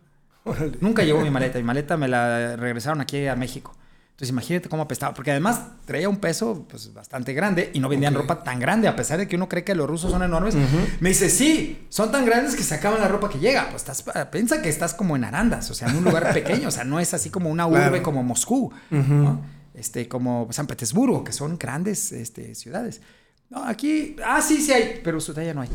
Nunca 0.80 1.04
llegó 1.04 1.22
mi 1.22 1.32
maleta. 1.32 1.58
Mi 1.58 1.64
maleta 1.64 1.98
me 1.98 2.08
la 2.08 2.56
regresaron 2.56 3.02
aquí 3.02 3.26
a 3.26 3.36
México. 3.36 3.76
Entonces 4.22 4.34
imagínate 4.34 4.70
cómo 4.70 4.84
apestaba, 4.84 5.16
porque 5.16 5.32
además 5.32 5.62
traía 5.84 6.08
un 6.08 6.18
peso 6.18 6.68
pues, 6.70 6.94
bastante 6.94 7.34
grande 7.34 7.72
y 7.74 7.80
no 7.80 7.90
vendían 7.90 8.14
ropa 8.14 8.44
tan 8.44 8.60
grande, 8.60 8.88
a 8.88 8.96
pesar 8.96 9.18
de 9.18 9.28
que 9.28 9.36
uno 9.36 9.50
cree 9.50 9.64
que 9.64 9.74
los 9.74 9.90
rusos 9.90 10.12
son 10.12 10.22
enormes. 10.22 10.56
Me 11.00 11.10
dice, 11.10 11.28
sí, 11.28 11.88
son 11.90 12.12
tan 12.12 12.24
grandes 12.24 12.56
que 12.56 12.62
se 12.62 12.76
acaban 12.76 13.02
la 13.02 13.08
ropa 13.08 13.32
que 13.32 13.40
llega. 13.40 13.68
Pues 13.72 13.82
estás, 13.82 14.06
piensa 14.30 14.62
que 14.62 14.70
estás 14.70 14.94
como 14.94 15.16
en 15.16 15.24
Arandas, 15.24 15.72
o 15.72 15.74
sea, 15.74 15.90
en 15.90 15.96
un 15.96 16.04
lugar 16.04 16.34
pequeño, 16.36 16.68
o 16.68 16.72
sea, 16.72 16.84
no 16.84 17.00
es 17.00 17.16
así 17.16 17.32
como 17.32 17.50
una 17.50 17.66
urbe 17.66 18.04
como 18.04 18.22
Moscú, 18.22 18.72
este, 19.74 20.08
como 20.08 20.48
San 20.52 20.68
Petersburgo, 20.68 21.24
que 21.24 21.32
son 21.34 21.58
grandes 21.58 22.12
este, 22.12 22.54
ciudades. 22.54 23.02
No, 23.50 23.64
aquí, 23.66 24.18
ah, 24.24 24.40
sí, 24.40 24.58
sí 24.58 24.72
hay, 24.72 25.02
pero 25.04 25.20
su 25.20 25.34
talla 25.34 25.56
no 25.56 25.62
hay. 25.62 25.70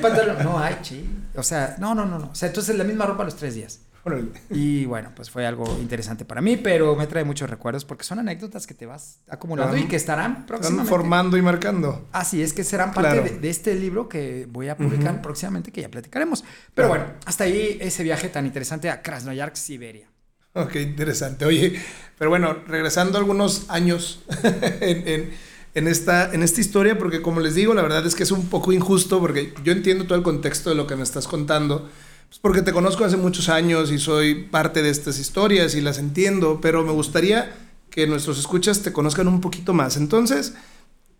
Pantalón, 0.00 0.36
no 0.44 0.56
hay, 0.56 0.76
sí. 0.82 1.04
O 1.34 1.42
sea, 1.42 1.74
no, 1.80 1.96
no, 1.96 2.06
no, 2.06 2.20
no. 2.20 2.30
O 2.30 2.34
sea, 2.36 2.46
entonces 2.46 2.78
la 2.78 2.84
misma 2.84 3.06
ropa 3.06 3.24
los 3.24 3.34
tres 3.34 3.56
días. 3.56 3.80
Órale. 4.08 4.28
Y 4.50 4.86
bueno, 4.86 5.12
pues 5.14 5.30
fue 5.30 5.46
algo 5.46 5.64
interesante 5.80 6.24
para 6.24 6.40
mí, 6.40 6.56
pero 6.56 6.96
me 6.96 7.06
trae 7.06 7.24
muchos 7.24 7.48
recuerdos 7.48 7.84
porque 7.84 8.04
son 8.04 8.18
anécdotas 8.18 8.66
que 8.66 8.74
te 8.74 8.86
vas 8.86 9.20
acumulando 9.28 9.72
claro. 9.72 9.86
y 9.86 9.88
que 9.88 9.96
estarán 9.96 10.46
próximamente. 10.46 10.88
formando 10.88 11.36
y 11.36 11.42
marcando. 11.42 12.08
Así 12.12 12.42
es 12.42 12.52
que 12.52 12.64
serán 12.64 12.92
parte 12.92 13.12
claro. 13.12 13.24
de, 13.24 13.38
de, 13.38 13.50
este 13.50 13.74
libro 13.74 14.08
que 14.08 14.46
voy 14.50 14.68
a 14.68 14.76
publicar 14.76 15.14
uh 15.14 15.18
-huh. 15.18 15.22
próximamente, 15.22 15.70
que 15.70 15.82
ya 15.82 15.90
platicaremos. 15.90 16.42
Pero 16.74 16.88
claro. 16.88 17.04
bueno, 17.04 17.20
hasta 17.26 17.44
ahí 17.44 17.76
ese 17.80 18.02
viaje 18.02 18.28
tan 18.28 18.46
interesante 18.46 18.88
a 18.90 19.02
Krasnoyarsk, 19.02 19.56
Siberia. 19.56 20.08
Ok, 20.54 20.76
interesante. 20.76 21.44
Oye, 21.44 21.80
pero 22.18 22.30
bueno, 22.30 22.56
regresando 22.66 23.18
algunos 23.18 23.66
años 23.68 24.22
en, 24.80 25.06
en, 25.06 25.30
en, 25.74 25.88
esta, 25.88 26.32
en 26.32 26.42
esta 26.42 26.60
historia, 26.60 26.98
porque 26.98 27.22
como 27.22 27.40
les 27.40 27.54
digo, 27.54 27.74
la 27.74 27.82
verdad 27.82 28.04
es 28.06 28.14
que 28.14 28.22
es 28.22 28.32
un 28.32 28.48
poco 28.48 28.72
injusto, 28.72 29.20
porque 29.20 29.52
yo 29.62 29.72
entiendo 29.72 30.06
todo 30.06 30.16
el 30.16 30.24
contexto 30.24 30.70
de 30.70 30.76
lo 30.76 30.86
que 30.86 30.96
me 30.96 31.02
estás 31.02 31.28
contando 31.28 31.88
pues, 32.28 32.38
porque 32.40 32.62
te 32.62 32.72
conozco 32.72 33.04
hace 33.04 33.16
muchos 33.16 33.48
años 33.48 33.90
y 33.90 33.98
soy 33.98 34.44
parte 34.44 34.82
de 34.82 34.90
estas 34.90 35.18
historias 35.18 35.74
y 35.74 35.80
las 35.80 35.98
entiendo, 35.98 36.60
pero 36.60 36.84
me 36.84 36.92
gustaría 36.92 37.56
que 37.90 38.06
nuestros 38.06 38.38
escuchas 38.38 38.82
te 38.82 38.92
conozcan 38.92 39.28
un 39.28 39.40
poquito 39.40 39.72
más. 39.72 39.96
Entonces, 39.96 40.54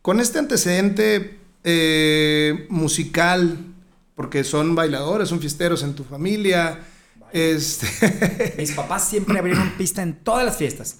con 0.03 0.21
este 0.21 0.38
antecedente 0.38 1.38
eh, 1.64 2.66
musical, 2.68 3.59
porque 4.14 4.44
son 4.44 4.75
bailadores, 4.75 5.29
son 5.29 5.40
fiesteros 5.40 5.83
en 5.83 5.94
tu 5.94 6.05
familia. 6.05 6.81
Este 7.33 8.55
mis 8.59 8.73
papás 8.73 9.09
siempre 9.09 9.38
abrieron 9.38 9.71
pista 9.77 10.03
en 10.03 10.14
todas 10.14 10.44
las 10.44 10.57
fiestas. 10.57 10.99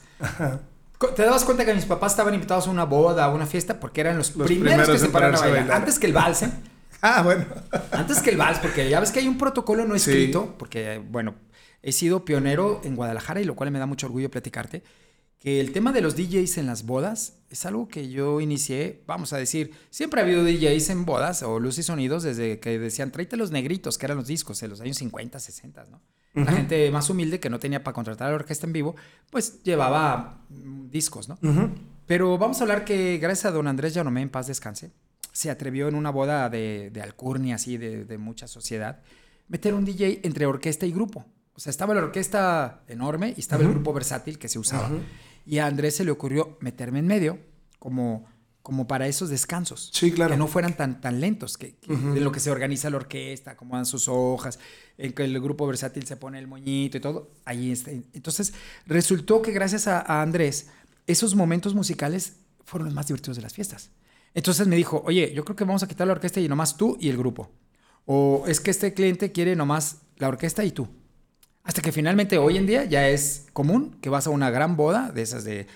Te 1.14 1.23
dabas 1.23 1.44
cuenta 1.44 1.64
que 1.64 1.75
mis 1.75 1.85
papás 1.85 2.12
estaban 2.12 2.35
invitados 2.35 2.66
a 2.66 2.71
una 2.71 2.85
boda, 2.85 3.25
a 3.25 3.29
una 3.29 3.47
fiesta, 3.47 3.79
porque 3.79 4.01
eran 4.01 4.18
los, 4.18 4.31
primeros, 4.31 4.88
que 4.88 4.99
se 4.99 5.09
pararon 5.09 5.37
a 5.37 5.40
bailar. 5.40 5.61
Bailar. 5.61 5.77
Antes 5.77 5.99
que 5.99 6.07
el 6.07 6.12
balse. 6.12 6.51
Ah, 7.00 7.22
bueno. 7.22 7.46
Antes 7.92 8.20
que 8.20 8.30
el 8.30 8.37
vals, 8.37 8.58
porque 8.58 8.88
ya 8.88 9.00
ves 9.00 9.12
que 9.12 9.20
hay 9.20 9.28
un 9.28 9.38
protocolo 9.38 9.84
no 9.84 9.94
escrito, 9.94 10.56
porque, 10.58 10.98
bueno, 11.11 11.34
he 11.82 11.92
sido 11.92 12.24
pionero 12.24 12.80
en 12.84 12.96
Guadalajara 12.96 13.40
y 13.40 13.44
lo 13.44 13.54
cual 13.54 13.70
me 13.70 13.78
da 13.78 13.87
mucho 13.87 14.06
orgullo 14.06 14.30
platicarte, 14.30 14.82
que 15.38 15.61
el 15.61 15.72
tema 15.72 15.92
de 15.92 16.00
los 16.00 16.16
DJs 16.16 16.58
en 16.58 16.66
las 16.66 16.84
bodas 16.84 17.34
es 17.50 17.64
algo 17.64 17.87
que 17.87 18.08
yo 18.11 18.40
inicié, 18.40 19.04
vamos 19.06 19.32
a 19.32 19.37
decir, 19.37 19.72
siempre 19.90 20.20
ha 20.20 20.24
habido 20.24 20.42
DJs 20.42 20.90
en 20.90 21.04
bodas 21.04 21.44
o 21.44 21.61
luces 21.61 21.80
y 21.80 21.82
sonidos 21.84 22.24
desde 22.24 22.58
que 22.58 22.78
decían, 22.78 23.12
tráete 23.12 23.37
los 23.37 23.52
negritos, 23.52 23.98
que 23.98 24.06
eran 24.06 24.18
los 24.18 24.26
discos 24.26 24.61
en 24.64 24.70
los 24.70 24.80
años 24.80 24.96
50, 24.98 25.38
60, 25.38 25.87
¿no? 25.90 26.00
La 26.34 26.52
gente 26.52 26.88
más 26.92 27.11
humilde 27.11 27.40
que 27.40 27.50
no 27.50 27.58
tenía 27.58 27.82
para 27.82 27.94
contratar 27.94 28.28
a 28.28 28.30
la 28.30 28.37
orquesta 28.37 28.64
en 28.66 28.72
vivo, 28.72 28.94
pues 29.30 29.62
llevaba 29.64 30.44
discos, 30.48 31.28
¿no? 31.28 31.38
Pero 32.06 32.38
vamos 32.38 32.61
a 32.61 32.64
hablar 32.64 32.84
que 32.84 33.18
gracias 33.18 33.46
a 33.46 33.50
don 33.50 33.66
Andrés 33.66 33.94
Yanomé, 33.94 34.22
en 34.22 34.30
paz 34.30 34.46
descanse, 34.46 34.92
se 35.38 35.53
atrevió 35.53 35.87
en 35.87 35.94
una 35.94 36.11
boda 36.11 36.51
de, 36.51 36.90
de 36.92 37.01
alcurnia, 37.01 37.55
así, 37.55 37.77
de, 37.77 38.05
de, 38.05 38.18
mucha 38.18 38.48
sociedad, 38.48 39.03
meter 39.46 39.72
un 39.72 39.85
DJ 39.85 40.22
entre 40.24 40.46
orquesta 40.46 40.85
y 40.85 40.90
grupo. 40.90 41.27
O 41.55 41.61
sea, 41.61 41.70
estaba 41.70 41.94
la 41.94 42.01
orquesta 42.01 42.83
enorme 42.88 43.35
y 43.37 43.40
estaba 43.40 43.62
el 43.62 43.70
grupo 43.70 43.92
versátil 43.92 44.37
que 44.37 44.48
se 44.48 44.59
usaba. 44.59 44.90
Y 45.46 45.59
a 45.59 45.66
Andrés 45.66 45.94
se 45.94 46.05
le 46.05 46.11
ocurrió 46.11 46.59
meterme 46.61 46.98
en 46.98 47.07
medio 47.07 47.38
como, 47.79 48.27
como 48.62 48.88
para 48.88 49.07
esos 49.07 49.31
descansos. 49.31 49.90
Sí, 49.94 50.11
claro. 50.11 50.33
Que 50.33 50.38
no 50.38 50.48
fueran 50.48 50.77
tan, 50.77 51.01
tan 51.01 51.20
lentos, 51.20 51.57
que, 51.57 51.77
que 51.77 51.94
de 51.94 52.20
lo 52.20 52.33
que 52.33 52.40
se 52.40 52.51
organiza 52.51 52.90
la 52.90 52.96
orquesta, 52.96 53.57
cómo 53.57 53.77
dan 53.77 53.87
sus 53.87 54.09
hojas, 54.09 54.59
en 54.96 55.12
que 55.12 55.22
el 55.22 55.40
grupo 55.40 55.68
versátil 55.68 56.05
se 56.05 56.16
pone 56.16 56.40
el 56.40 56.48
moñito 56.48 56.96
y 56.96 57.01
todo. 57.01 57.31
Ahí. 57.44 57.81
Entonces, 58.12 58.55
resultó 58.87 59.40
que 59.40 59.53
gracias 59.53 59.87
a 59.87 60.20
Andrés, 60.20 60.70
esos 61.07 61.37
momentos 61.37 61.77
musicales 61.77 62.38
fueron 62.64 62.87
los 62.87 62.94
más 62.94 63.07
divertidos 63.07 63.37
de 63.37 63.42
las 63.42 63.53
fiestas. 63.53 63.92
Entonces 64.35 64.67
me 64.67 64.77
dijo, 64.77 65.03
oye, 65.07 65.33
yo 65.35 65.45
creo 65.45 65.57
que 65.57 65.64
vamos 65.64 65.83
a 65.83 65.88
quitar 65.88 66.07
la 66.07 66.12
orquesta 66.12 66.41
y 66.41 66.49
nomás 66.49 66.77
tú 66.77 66.97
y 67.01 67.09
el 67.09 67.17
grupo. 67.17 67.51
O 68.05 68.45
es 68.47 68.61
que 68.61 68.71
este 68.71 68.95
cliente 68.95 69.33
quiere 69.33 69.57
nomás 69.57 70.03
la 70.17 70.29
orquesta 70.29 70.64
y 70.64 70.73
tú. 70.73 70.88
Hasta 71.62 71.83
que 71.83 71.93
finalmente 71.93 72.38
hoy 72.38 72.57
en 72.57 72.67
día 72.67 72.85
ya 72.85 73.09
es 73.09 73.47
común 73.53 73.99
que 74.01 74.09
vas 74.09 74.27
a 74.27 74.31
una 74.31 74.51
gran 74.51 74.77
boda 74.77 75.12
de 75.12 75.21
esas 75.21 75.45
de, 75.45 75.67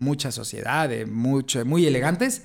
mucha 0.00 0.32
sociedad, 0.32 0.88
de 0.88 1.06
mucho, 1.06 1.64
muy 1.64 1.86
elegantes, 1.86 2.42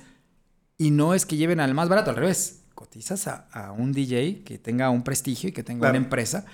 y 0.78 0.90
no 0.90 1.14
es 1.14 1.26
que 1.26 1.36
lleven 1.36 1.58
al 1.58 1.74
más 1.74 1.88
barato, 1.88 2.10
al 2.10 2.16
revés. 2.16 2.62
Cotizas 2.74 3.26
a, 3.26 3.72
un 3.76 3.92
DJ 3.92 4.42
que 4.44 4.58
tenga 4.58 4.90
un 4.90 5.02
prestigio 5.02 5.48
y 5.48 5.52
que 5.52 5.64
tenga 5.64 5.88
una 5.88 5.98
empresa 5.98 6.44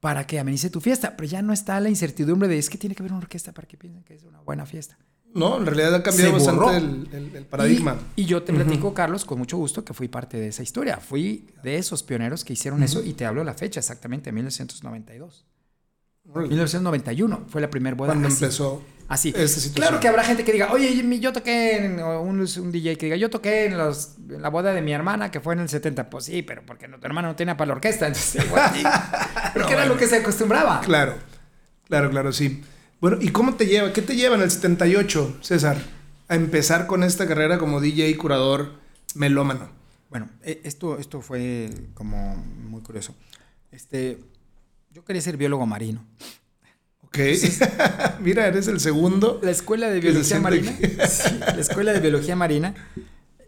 para 0.00 0.26
que 0.26 0.38
amenice 0.38 0.68
tu 0.68 0.80
fiesta. 0.80 1.16
Pero 1.16 1.28
ya 1.28 1.40
no 1.40 1.52
está 1.52 1.80
la 1.80 1.88
incertidumbre 1.88 2.48
de 2.48 2.58
es 2.58 2.68
que 2.68 2.76
tiene 2.76 2.94
que 2.94 3.02
haber 3.02 3.12
una 3.12 3.20
orquesta 3.20 3.52
para 3.52 3.66
que 3.66 3.78
piensen 3.78 4.02
que 4.02 4.14
es 4.14 4.24
una 4.24 4.40
buena 4.40 4.66
fiesta. 4.66 4.98
No, 5.32 5.58
en 5.58 5.66
realidad 5.66 5.94
ha 5.94 6.02
cambiado 6.02 6.32
bastante 6.32 6.76
el, 6.76 7.30
el, 7.34 7.46
paradigma. 7.46 7.96
Y, 8.16 8.24
yo 8.24 8.42
te 8.42 8.52
platico, 8.52 8.92
Carlos, 8.94 9.24
con 9.24 9.38
mucho 9.38 9.56
gusto 9.56 9.84
que 9.84 9.94
fui 9.94 10.08
parte 10.08 10.38
de 10.38 10.48
esa 10.48 10.62
historia. 10.62 10.96
Fui 10.96 11.46
de 11.62 11.76
esos 11.76 12.02
pioneros 12.02 12.44
que 12.44 12.54
hicieron 12.54 12.82
eso 12.82 13.02
y 13.02 13.12
te 13.12 13.26
hablo 13.26 13.44
la 13.44 13.54
fecha 13.54 13.78
exactamente, 13.80 14.32
1992. 14.32 15.46
1991 16.24 17.44
fue 17.48 17.60
la 17.60 17.70
primera 17.70 17.96
boda. 17.96 18.08
Cuando 18.08 18.28
así, 18.28 18.44
empezó. 18.44 18.82
Así. 19.08 19.32
claro 19.74 19.98
que 19.98 20.06
habrá 20.06 20.22
gente 20.22 20.44
que 20.44 20.52
diga, 20.52 20.70
oye, 20.72 20.94
yo 21.18 21.32
toqué, 21.32 21.84
en, 21.84 22.00
un, 22.00 22.70
DJ 22.70 22.96
que 22.96 23.06
diga, 23.06 23.16
yo 23.16 23.28
toqué 23.28 23.66
en, 23.66 23.76
la 23.76 24.48
boda 24.50 24.72
de 24.72 24.82
mi 24.82 24.92
hermana 24.92 25.32
que 25.32 25.40
fue 25.40 25.54
en 25.54 25.60
el 25.60 25.68
70. 25.68 26.08
Pues 26.08 26.26
sí, 26.26 26.42
pero 26.42 26.62
porque 26.64 26.86
tu 26.86 27.04
hermana 27.06 27.28
no 27.28 27.36
tenía 27.36 27.56
para 27.56 27.68
la 27.68 27.74
orquesta. 27.74 28.06
Entonces, 28.06 28.48
bueno, 28.48 28.68
porque 29.52 29.74
no, 29.74 29.80
era 29.80 29.86
lo 29.86 29.96
que 29.96 30.06
se 30.06 30.16
acostumbraba. 30.16 30.80
Claro, 30.80 31.14
claro, 31.88 32.10
claro, 32.10 32.32
sí. 32.32 32.62
Bueno, 33.00 33.16
¿y 33.20 33.30
cómo 33.30 33.54
te 33.54 33.66
lleva? 33.66 33.94
¿Qué 33.94 34.02
te 34.02 34.14
lleva 34.14 34.36
en 34.36 34.42
el 34.42 34.50
78, 34.50 35.38
César, 35.40 35.78
a 36.28 36.34
empezar 36.34 36.86
con 36.86 37.02
esta 37.02 37.26
carrera 37.26 37.58
como 37.58 37.80
DJ, 37.80 38.14
curador, 38.18 38.74
melómano? 39.14 39.70
Bueno, 40.10 40.28
eh, 40.42 40.60
esto, 40.64 40.98
esto 40.98 41.22
fue 41.22 41.70
como 41.94 42.36
muy 42.36 42.82
curioso. 42.82 43.14
Este, 43.72 44.18
yo 44.90 45.02
quería 45.02 45.22
ser 45.22 45.38
biólogo 45.38 45.64
marino. 45.64 46.04
Ok. 47.04 47.18
Mira, 48.20 48.46
eres 48.46 48.68
el 48.68 48.80
segundo. 48.80 49.40
La 49.42 49.50
escuela 49.50 49.88
de 49.88 50.00
biología 50.00 50.38
marina. 50.38 50.76
La 50.98 51.60
escuela 51.60 51.94
de 51.94 52.00
biología 52.00 52.36
marina 52.36 52.74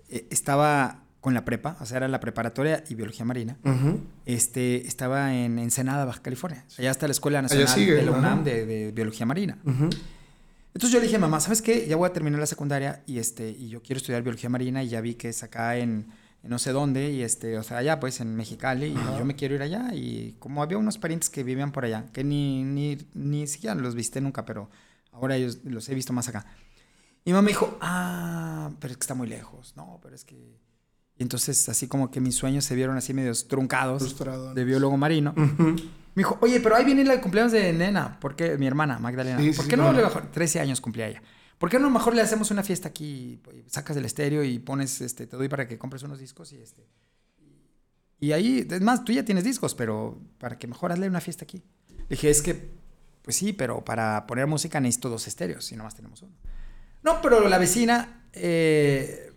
eh, 0.09 0.27
estaba 0.31 1.02
con 1.23 1.35
la 1.35 1.45
prepa, 1.45 1.77
o 1.81 1.87
sea, 1.87 1.99
era 1.99 2.09
la 2.09 2.19
preparatoria 2.19 2.83
y 2.89 2.97
biología 2.97 3.25
marina, 3.25 3.57
uh 3.63 3.71
-huh. 3.71 4.01
este, 4.27 4.89
estaba 4.89 5.33
en 5.33 5.61
Ensenada, 5.61 6.05
Baja 6.05 6.21
California. 6.21 6.65
Allá 6.77 6.91
está 6.91 7.07
la 7.07 7.13
Escuela 7.13 7.41
Nacional 7.41 7.69
sigue, 7.69 7.95
de 7.95 8.03
la 8.03 8.11
UNAM 8.11 8.43
de, 8.43 8.67
de, 8.67 8.91
Biología 8.91 9.25
Marina. 9.25 9.57
Uh 9.65 9.71
-huh. 9.71 9.97
Entonces 10.75 10.91
yo 10.91 10.99
le 10.99 11.07
dije, 11.07 11.21
mamá, 11.21 11.39
¿sabes 11.39 11.63
qué? 11.63 11.87
Ya 11.87 11.95
voy 11.95 12.09
a 12.11 12.13
terminar 12.13 12.41
la 12.41 12.47
secundaria 12.47 13.05
y, 13.07 13.19
este, 13.19 13.49
y 13.51 13.69
yo 13.69 13.81
quiero 13.83 13.99
estudiar 13.99 14.23
Biología 14.23 14.51
Marina 14.51 14.83
y 14.83 14.89
ya 14.89 15.01
vi 15.01 15.15
que 15.15 15.29
es 15.29 15.45
acá 15.45 15.77
en, 15.77 16.09
en 16.43 16.51
no 16.51 16.59
sé 16.59 16.73
dónde, 16.73 17.13
y 17.13 17.23
este, 17.23 17.57
o 17.57 17.63
sea, 17.63 17.79
allá 17.79 18.01
pues 18.01 18.21
en 18.21 18.35
Mexicali, 18.35 18.87
y 18.87 18.91
uh 18.91 18.97
-huh. 18.97 19.19
yo 19.19 19.25
me 19.25 19.37
quiero 19.37 19.55
ir 19.55 19.63
allá. 19.63 19.95
Y 19.95 20.35
como 20.41 20.61
había 20.61 20.77
unos 20.77 20.99
parientes 20.99 21.31
que 21.31 21.45
vivían 21.45 21.71
por 21.71 21.85
allá, 21.85 22.07
que 22.13 22.25
ni, 22.25 22.65
ni, 22.65 22.99
ni 23.15 23.47
siquiera 23.47 23.77
los 23.77 23.95
viste 23.95 24.21
nunca, 24.21 24.45
pero 24.45 24.71
ahora 25.13 25.39
yo 25.39 25.51
los 25.63 25.89
he 25.89 25.95
visto 25.95 26.13
más 26.13 26.27
acá. 26.29 26.47
Y 27.25 27.31
mamá 27.31 27.43
me 27.43 27.49
dijo, 27.49 27.79
ah, 27.81 28.73
pero 28.81 28.91
es 28.91 28.97
que 28.97 29.03
está 29.03 29.15
muy 29.15 29.29
lejos. 29.29 29.75
No, 29.77 30.01
pero 30.03 30.17
es 30.17 30.25
que 30.25 30.52
entonces 31.23 31.69
así 31.69 31.89
como 31.89 32.11
que 32.11 32.21
mis 32.21 32.35
sueños 32.35 32.65
se 32.65 32.75
vieron 32.75 32.97
así 32.97 33.15
medios 33.15 33.49
truncados 33.49 34.03
Frustrado, 34.03 34.55
de 34.55 34.65
biólogo 34.65 34.97
marino. 34.97 35.33
Uh 35.37 35.41
-huh. 35.41 35.91
Me 36.15 36.21
dijo, 36.21 36.37
oye, 36.43 36.61
pero 36.61 36.77
ahí 36.77 36.85
viene 36.85 37.03
el 37.03 37.21
cumpleaños 37.21 37.53
de 37.53 37.73
nena, 37.73 38.19
porque 38.21 38.59
mi 38.59 38.67
hermana 38.67 38.99
Magdalena, 38.99 39.39
sí, 39.41 39.53
¿por 39.53 39.67
qué 39.67 39.77
no, 39.77 39.85
no 39.85 39.93
le 39.93 40.05
mejor? 40.05 40.31
13 40.31 40.61
años 40.61 40.81
cumplía 40.81 41.09
ella. 41.09 41.23
¿Por 41.57 41.71
qué 41.71 41.79
no 41.79 41.89
mejor 41.91 42.15
le 42.15 42.21
hacemos 42.21 42.51
una 42.51 42.63
fiesta 42.63 42.89
aquí? 42.89 43.41
Sacas 43.69 43.97
el 43.97 44.05
estéreo 44.05 44.43
y 44.43 44.59
pones, 44.59 45.01
este, 45.01 45.27
te 45.27 45.37
doy 45.37 45.49
para 45.49 45.69
que 45.69 45.79
compres 45.79 46.03
unos 46.03 46.19
discos 46.19 46.53
y 46.53 46.57
este. 46.57 46.87
Y 48.19 48.33
ahí, 48.33 48.67
es 48.69 48.81
más, 48.81 49.05
tú 49.05 49.13
ya 49.13 49.25
tienes 49.25 49.45
discos, 49.45 49.75
pero 49.75 50.21
para 50.39 50.59
que 50.59 50.67
mejor 50.67 50.93
hazle 50.93 51.09
una 51.09 51.21
fiesta 51.21 51.45
aquí. 51.45 51.63
Le 51.89 52.07
dije, 52.11 52.31
es 52.31 52.43
que, 52.43 52.69
pues 53.23 53.37
sí, 53.37 53.53
pero 53.53 53.85
para 53.85 54.27
poner 54.27 54.47
música 54.47 54.81
necesito 54.81 55.09
dos 55.09 55.27
estéreos 55.27 55.71
y 55.73 55.77
nomás 55.77 55.95
tenemos 55.95 56.23
uno. 56.23 56.33
No, 57.03 57.23
pero 57.23 57.49
la 57.49 57.59
vecina 57.59 58.27
eh, 58.33 59.32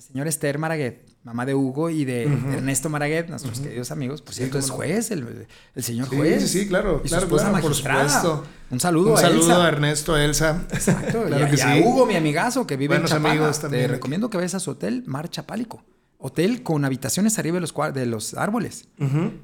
la 0.00 0.06
señora 0.06 0.30
Esther 0.30 0.58
Maraguet, 0.58 1.06
mamá 1.24 1.44
de 1.44 1.54
Hugo 1.54 1.90
y 1.90 2.06
de. 2.06 2.22
Ernesto 2.22 2.88
Maraguet, 2.88 3.28
nuestros 3.28 3.60
queridos 3.60 3.90
amigos. 3.90 4.22
Pues 4.22 4.26
por 4.26 4.34
cierto, 4.34 4.58
es 4.58 4.70
juez, 4.70 5.10
el, 5.10 5.46
señor 5.76 6.08
juez. 6.08 6.42
Sí, 6.42 6.60
sí, 6.60 6.68
claro, 6.68 7.02
y 7.04 7.08
claro, 7.08 7.28
claro 7.28 7.52
magistrada. 7.52 8.04
por 8.04 8.10
supuesto. 8.10 8.46
Un 8.70 8.80
saludo, 8.80 9.12
Un 9.12 9.18
saludo 9.18 9.60
a, 9.60 9.68
Ernesto, 9.68 10.16
Elsa. 10.16 10.64
Exacto, 10.70 11.26
y, 11.28 11.60
a, 11.60 11.76
Hugo, 11.84 12.06
mi 12.06 12.16
amigazo, 12.16 12.66
que 12.66 12.78
vive 12.78 12.94
Buenos 12.94 13.10
en 13.10 13.18
Chapala. 13.18 13.34
amigos 13.34 13.60
también. 13.60 13.82
Te 13.82 13.88
recomiendo 13.88 14.30
que 14.30 14.38
vayas 14.38 14.54
a 14.54 14.60
su 14.60 14.70
hotel 14.70 15.04
Mar 15.06 15.28
Chapálico. 15.28 15.84
Hotel 16.16 16.62
con 16.62 16.82
habitaciones 16.86 17.38
arriba 17.38 17.56
de 17.56 17.60
los, 17.60 17.74
de 17.92 18.06
los 18.06 18.34
árboles. 18.34 18.88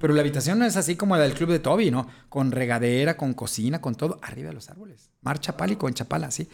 Pero 0.00 0.14
la 0.14 0.22
habitación 0.22 0.58
no 0.58 0.64
es 0.64 0.76
así 0.76 0.96
como 0.96 1.16
la 1.16 1.22
del 1.22 1.34
club 1.34 1.50
de 1.50 1.58
Toby, 1.58 1.90
¿no? 1.90 2.08
Con 2.30 2.50
regadera, 2.50 3.18
con 3.18 3.34
cocina, 3.34 3.82
con 3.82 3.94
todo, 3.94 4.18
arriba 4.22 4.48
de 4.48 4.54
los 4.54 4.70
árboles. 4.70 5.10
Mar 5.20 5.38
Chapálico 5.38 5.86
en 5.88 5.94
Chapala, 5.94 6.30
sí. 6.30 6.48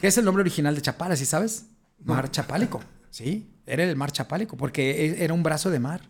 ¿Qué 0.00 0.06
es 0.08 0.18
el 0.18 0.24
nombre 0.24 0.40
original 0.40 0.74
de 0.74 0.82
Chapala, 0.82 1.14
sí 1.14 1.26
sabes? 1.26 1.66
Mar 2.04 2.30
Chapálico. 2.30 2.80
Sí, 3.14 3.48
era 3.64 3.84
el 3.84 3.94
mar 3.94 4.10
Chapálico, 4.10 4.56
porque 4.56 5.06
e, 5.06 5.22
era 5.22 5.32
un 5.32 5.44
brazo 5.44 5.70
de 5.70 5.78
mar. 5.78 6.00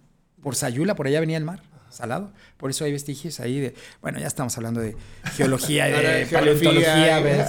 Por 0.42 0.56
Sayula, 0.56 0.94
por 0.94 1.06
allá 1.06 1.20
venía 1.20 1.36
el 1.36 1.44
mar 1.44 1.60
salado. 1.90 2.32
Por 2.56 2.70
eso 2.70 2.86
hay 2.86 2.92
vestigios 2.92 3.40
ahí 3.40 3.60
de. 3.60 3.74
Bueno, 4.00 4.18
ya 4.18 4.26
estamos 4.26 4.56
hablando 4.56 4.80
de 4.80 4.96
geología, 5.34 5.84
de, 5.88 6.24
de 6.24 6.26
paleontología. 6.26 7.46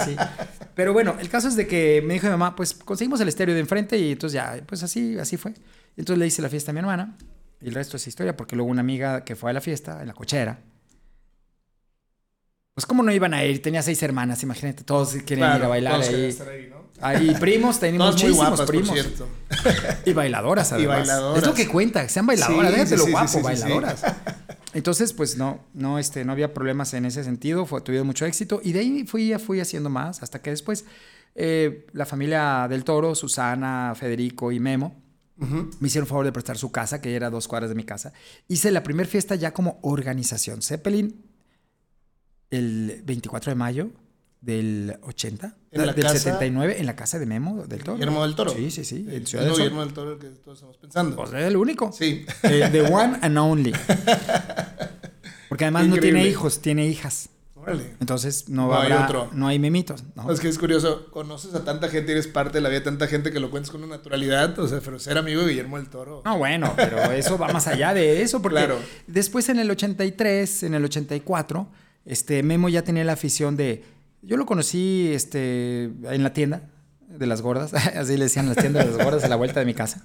Pero 0.74 0.92
bueno, 0.92 1.16
el 1.18 1.30
caso 1.30 1.48
es 1.48 1.56
de 1.56 1.66
que 1.66 2.02
me 2.04 2.12
dijo 2.12 2.26
mi 2.26 2.32
mamá, 2.32 2.54
pues 2.54 2.74
conseguimos 2.74 3.18
el 3.22 3.28
estéreo 3.28 3.54
de 3.54 3.62
enfrente 3.62 3.96
y 3.96 4.12
entonces 4.12 4.34
ya, 4.34 4.60
pues 4.66 4.82
así, 4.82 5.18
así 5.18 5.38
fue. 5.38 5.54
Entonces 5.96 6.18
le 6.18 6.26
hice 6.26 6.42
la 6.42 6.50
fiesta 6.50 6.72
a 6.72 6.74
mi 6.74 6.80
hermana 6.80 7.16
y 7.62 7.68
el 7.68 7.74
resto 7.74 7.96
es 7.96 8.06
historia, 8.06 8.36
porque 8.36 8.56
luego 8.56 8.70
una 8.70 8.82
amiga 8.82 9.24
que 9.24 9.36
fue 9.36 9.48
a 9.48 9.54
la 9.54 9.62
fiesta 9.62 10.02
en 10.02 10.08
la 10.08 10.12
cochera. 10.12 10.58
Pues, 12.74 12.84
¿cómo 12.84 13.02
no 13.02 13.10
iban 13.10 13.32
a 13.32 13.42
ir? 13.42 13.62
Tenía 13.62 13.80
seis 13.80 14.02
hermanas, 14.02 14.42
imagínate, 14.42 14.84
todos 14.84 15.14
quieren 15.24 15.56
ir 15.56 15.62
a 15.62 15.68
bailar 15.68 16.02
ahí. 16.02 16.30
Ahí 17.00 17.34
primos, 17.40 17.78
teníamos 17.80 18.16
Todas 18.16 18.22
muy 18.22 18.32
muchísimos 18.32 18.48
guapas, 18.48 18.60
por 18.60 18.68
primos. 18.68 18.92
cierto. 18.92 19.28
Y 20.04 20.12
bailadoras, 20.12 20.72
además. 20.72 20.98
bailadoras. 20.98 21.42
Es 21.42 21.48
lo 21.48 21.54
que 21.54 21.68
cuenta, 21.68 22.08
sean 22.08 22.26
bailadoras, 22.26 22.70
Sí, 22.70 22.76
déjate 22.78 22.96
lo 22.96 23.04
sí, 23.04 23.10
guapo, 23.10 23.28
sí, 23.28 23.40
bailadoras. 23.42 24.02
Entonces, 24.74 25.12
pues 25.12 25.36
no, 25.36 25.64
no, 25.72 25.98
este, 25.98 26.24
no 26.24 26.32
había 26.32 26.52
problemas 26.52 26.92
en 26.94 27.06
ese 27.06 27.24
sentido, 27.24 27.64
fue, 27.66 27.80
tuvieron 27.80 28.06
mucho 28.06 28.26
éxito. 28.26 28.60
Y 28.62 28.72
de 28.72 28.80
ahí 28.80 29.04
fui, 29.06 29.32
fui 29.38 29.60
haciendo 29.60 29.88
más, 29.88 30.22
hasta 30.22 30.42
que 30.42 30.50
después 30.50 30.84
eh, 31.34 31.86
la 31.92 32.06
familia 32.06 32.66
del 32.68 32.84
Toro, 32.84 33.14
Susana, 33.14 33.94
Federico 33.96 34.52
y 34.52 34.60
Memo, 34.60 35.02
me 35.38 35.88
hicieron 35.88 36.08
favor 36.08 36.24
de 36.24 36.32
prestar 36.32 36.56
su 36.56 36.72
casa, 36.72 37.02
que 37.02 37.14
era 37.14 37.28
dos 37.28 37.46
cuadras 37.46 37.68
de 37.68 37.74
mi 37.74 37.84
casa. 37.84 38.14
Hice 38.48 38.70
la 38.70 38.82
primera 38.82 39.06
fiesta 39.06 39.34
ya 39.34 39.52
como 39.52 39.78
organización. 39.82 40.62
Zeppelin, 40.62 41.26
el 42.50 43.02
24 43.04 43.50
de 43.50 43.54
mayo 43.54 43.90
del 44.40 44.96
80, 45.02 45.56
¿En 45.80 45.86
la 45.86 45.92
del 45.92 46.02
casa? 46.04 46.18
79, 46.18 46.76
en 46.80 46.86
la 46.86 46.96
casa 46.96 47.18
de 47.18 47.26
Memo 47.26 47.64
del 47.66 47.82
Toro. 47.84 47.94
Guillermo 47.94 48.22
del 48.24 48.34
Toro. 48.34 48.50
Sí, 48.52 48.70
sí, 48.70 48.84
sí. 48.84 49.06
El 49.10 49.26
Ciudad 49.26 49.44
del 49.44 49.52
Sol. 49.52 49.62
Guillermo 49.62 49.80
del 49.84 49.92
Toro 49.92 50.12
el 50.14 50.18
que 50.18 50.26
todos 50.28 50.58
estamos 50.58 50.76
pensando. 50.76 51.16
Pues 51.16 51.32
es 51.32 51.44
el 51.44 51.56
único. 51.56 51.92
Sí. 51.92 52.24
Eh, 52.42 52.68
the 52.72 52.82
one 52.82 53.18
and 53.22 53.38
only. 53.38 53.72
Porque 55.48 55.64
además 55.64 55.86
no 55.86 55.96
tiene 55.98 56.26
hijos, 56.26 56.60
tiene 56.60 56.86
hijas. 56.86 57.28
Órale. 57.54 57.94
Entonces 58.00 58.48
no, 58.48 58.68
No 58.68 58.78
hay 58.80 58.92
habrá- 58.92 59.04
otro. 59.06 59.30
no 59.32 59.48
hay 59.48 59.58
memitos. 59.58 60.04
¿no? 60.14 60.30
Es 60.30 60.38
que 60.40 60.48
es 60.48 60.58
curioso, 60.58 61.06
conoces 61.10 61.52
a 61.54 61.64
tanta 61.64 61.88
gente, 61.88 62.12
eres 62.12 62.28
parte 62.28 62.58
de 62.58 62.60
la 62.62 62.68
vida 62.68 62.82
tanta 62.84 63.06
gente 63.08 63.32
que 63.32 63.40
lo 63.40 63.50
cuentas 63.50 63.70
con 63.70 63.82
una 63.82 63.96
naturalidad, 63.96 64.56
o 64.58 64.68
sea, 64.68 64.80
pero 64.84 64.98
ser 65.00 65.18
amigo 65.18 65.42
de 65.42 65.48
Guillermo 65.50 65.76
del 65.76 65.88
Toro. 65.88 66.22
No, 66.24 66.38
bueno, 66.38 66.72
pero 66.76 66.98
eso 67.12 67.38
va 67.38 67.48
más 67.48 67.66
allá 67.66 67.92
de 67.94 68.22
eso, 68.22 68.40
porque 68.40 68.58
Claro. 68.58 68.78
después 69.08 69.48
en 69.48 69.58
el 69.58 69.68
83, 69.70 70.62
en 70.64 70.74
el 70.74 70.84
84, 70.84 71.66
este, 72.04 72.42
Memo 72.44 72.68
ya 72.68 72.82
tenía 72.82 73.02
la 73.04 73.12
afición 73.14 73.56
de... 73.56 73.84
Yo 74.22 74.36
lo 74.36 74.46
conocí 74.46 75.10
este, 75.12 75.84
en 75.84 76.22
la 76.22 76.32
tienda 76.32 76.62
de 77.08 77.26
las 77.26 77.42
gordas, 77.42 77.72
así 77.96 78.16
le 78.16 78.24
decían 78.24 78.48
las 78.48 78.56
tiendas 78.56 78.84
de 78.86 78.92
las 78.96 79.04
gordas 79.04 79.24
a 79.24 79.28
la 79.28 79.36
vuelta 79.36 79.60
de 79.60 79.66
mi 79.66 79.74
casa. 79.74 80.04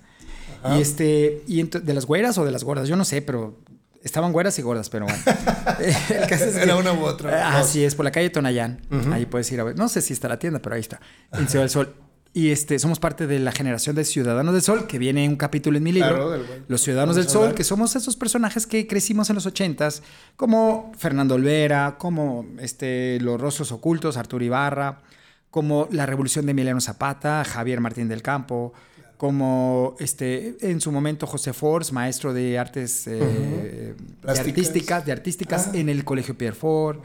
Ajá. 0.63 0.77
Y 0.77 0.81
este, 0.81 1.43
y 1.47 1.63
de 1.63 1.93
las 1.93 2.05
güeras 2.05 2.37
o 2.37 2.45
de 2.45 2.51
las 2.51 2.63
gordas, 2.63 2.87
yo 2.87 2.95
no 2.95 3.03
sé, 3.05 3.21
pero 3.21 3.59
estaban 4.03 4.31
güeras 4.31 4.57
y 4.59 4.61
gordas, 4.61 4.89
pero 4.89 5.05
bueno. 5.05 5.19
El 5.79 6.27
caso 6.27 6.45
es 6.45 6.55
que- 6.55 6.61
Era 6.63 6.75
una 6.75 6.93
u 6.93 7.03
otra. 7.03 7.47
Ah. 7.49 7.59
Así 7.59 7.83
es, 7.83 7.95
por 7.95 8.05
la 8.05 8.11
calle 8.11 8.29
Tonayán. 8.29 8.81
Ahí 9.11 9.25
puedes 9.25 9.51
ir 9.51 9.59
a 9.59 9.63
ver. 9.63 9.75
No 9.77 9.89
sé 9.89 10.01
si 10.01 10.13
está 10.13 10.27
la 10.27 10.37
tienda, 10.39 10.59
pero 10.61 10.75
ahí 10.75 10.81
está. 10.81 10.99
En 11.33 11.47
Ciudad 11.49 11.63
del 11.63 11.69
Sol. 11.71 11.95
Y 12.33 12.51
este, 12.51 12.79
somos 12.79 12.97
parte 12.99 13.27
de 13.27 13.39
la 13.39 13.51
generación 13.51 13.93
de 13.95 14.05
Ciudadanos 14.05 14.53
del 14.53 14.61
Sol, 14.63 14.87
que 14.87 14.97
viene 14.97 15.27
un 15.27 15.35
capítulo 15.35 15.77
en 15.77 15.83
mi 15.83 15.91
libro. 15.91 16.29
Claro, 16.29 16.43
Los 16.69 16.81
Ciudadanos 16.81 17.17
del 17.17 17.27
Sol, 17.27 17.53
que 17.53 17.65
somos 17.65 17.95
esos 17.97 18.15
personajes 18.15 18.65
que 18.65 18.87
crecimos 18.87 19.29
en 19.29 19.35
los 19.35 19.45
ochentas, 19.45 20.01
como 20.37 20.93
Fernando 20.97 21.35
Olvera, 21.35 21.97
como 21.97 22.45
este, 22.59 23.19
Los 23.19 23.39
Rostros 23.41 23.73
Ocultos, 23.73 24.15
Arturo 24.15 24.45
Ibarra, 24.45 25.01
como 25.49 25.89
La 25.91 26.05
Revolución 26.05 26.45
de 26.45 26.51
Emiliano 26.51 26.79
Zapata, 26.79 27.43
Javier 27.43 27.81
Martín 27.81 28.07
del 28.07 28.21
Campo, 28.21 28.71
como 29.17 29.97
este, 29.99 30.55
en 30.61 30.79
su 30.79 30.91
momento 30.91 31.27
José 31.27 31.51
Force, 31.51 31.91
maestro 31.93 32.33
de 32.33 32.57
artes 32.57 33.07
eh, 33.07 33.93
de 34.23 34.31
artísticas, 34.31 35.05
de 35.05 35.11
artísticas 35.11 35.67
Ah. 35.67 35.71
en 35.77 35.89
el 35.89 36.05
Colegio 36.05 36.37
Pierre 36.37 36.55
Ford, 36.55 36.99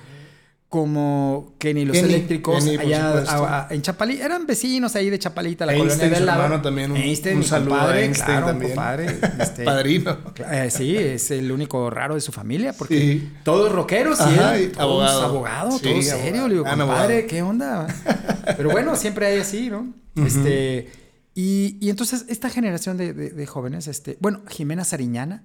como 0.69 1.55
Kenny 1.59 1.85
los 1.85 1.97
Kenny, 1.97 2.15
Eléctricos, 2.15 2.65
Kenny, 2.65 2.77
allá 2.77 3.19
a- 3.29 3.67
a- 3.69 3.75
en 3.75 3.83
Chapalita, 3.83 4.25
eran 4.25 4.47
vecinos 4.47 4.97
ahí 4.97 5.11
de 5.11 5.19
Chapalita, 5.19 5.65
la 5.65 5.73
Einstein, 5.75 5.99
colonia 5.99 6.17
del 6.19 6.27
lado. 6.27 6.43
hermano 6.43 6.63
también, 6.63 6.91
un- 6.91 6.97
Einstein, 6.97 7.37
un 7.39 7.45
saludo 7.45 7.75
a 7.77 7.79
compadre, 7.79 8.05
Einstein 8.05 8.27
claro, 8.27 8.47
también. 8.49 8.71
compadre, 8.73 9.07
este, 9.41 9.65
Padrino. 9.65 10.19
eh, 10.51 10.69
sí, 10.71 10.97
es 10.97 11.31
el 11.31 11.53
único 11.53 11.89
raro 11.89 12.17
de 12.17 12.21
su 12.21 12.33
familia, 12.33 12.73
porque 12.73 12.99
Sí. 13.01 13.33
todos 13.45 13.71
rockeros 13.73 14.19
y 14.21 14.23
Ajá, 14.25 14.57
él, 14.57 14.65
y 14.65 14.69
todos 14.69 15.09
abogado. 15.11 15.25
abogado, 15.25 15.71
Sí, 15.79 15.85
todo 15.85 16.03
serio. 16.03 16.49
Le 16.49 16.55
digo, 16.55 16.65
Gran 16.65 16.79
compadre, 16.81 17.03
abogado. 17.15 17.27
¿qué 17.29 17.43
onda? 17.43 17.87
Pero 18.57 18.71
bueno, 18.71 18.97
siempre 18.97 19.27
hay 19.27 19.39
así, 19.39 19.71
¿no? 19.71 19.95
Este, 20.17 20.91
y, 21.35 21.77
y 21.81 21.91
entonces 21.91 22.25
esta 22.29 22.51
generación 22.51 22.97
de, 22.97 23.13
de- 23.13 23.31
de 23.31 23.47
jóvenes, 23.47 23.87
este, 23.87 24.17
bueno, 24.21 24.43
Jimena 24.49 24.83
Sariñana, 24.85 25.45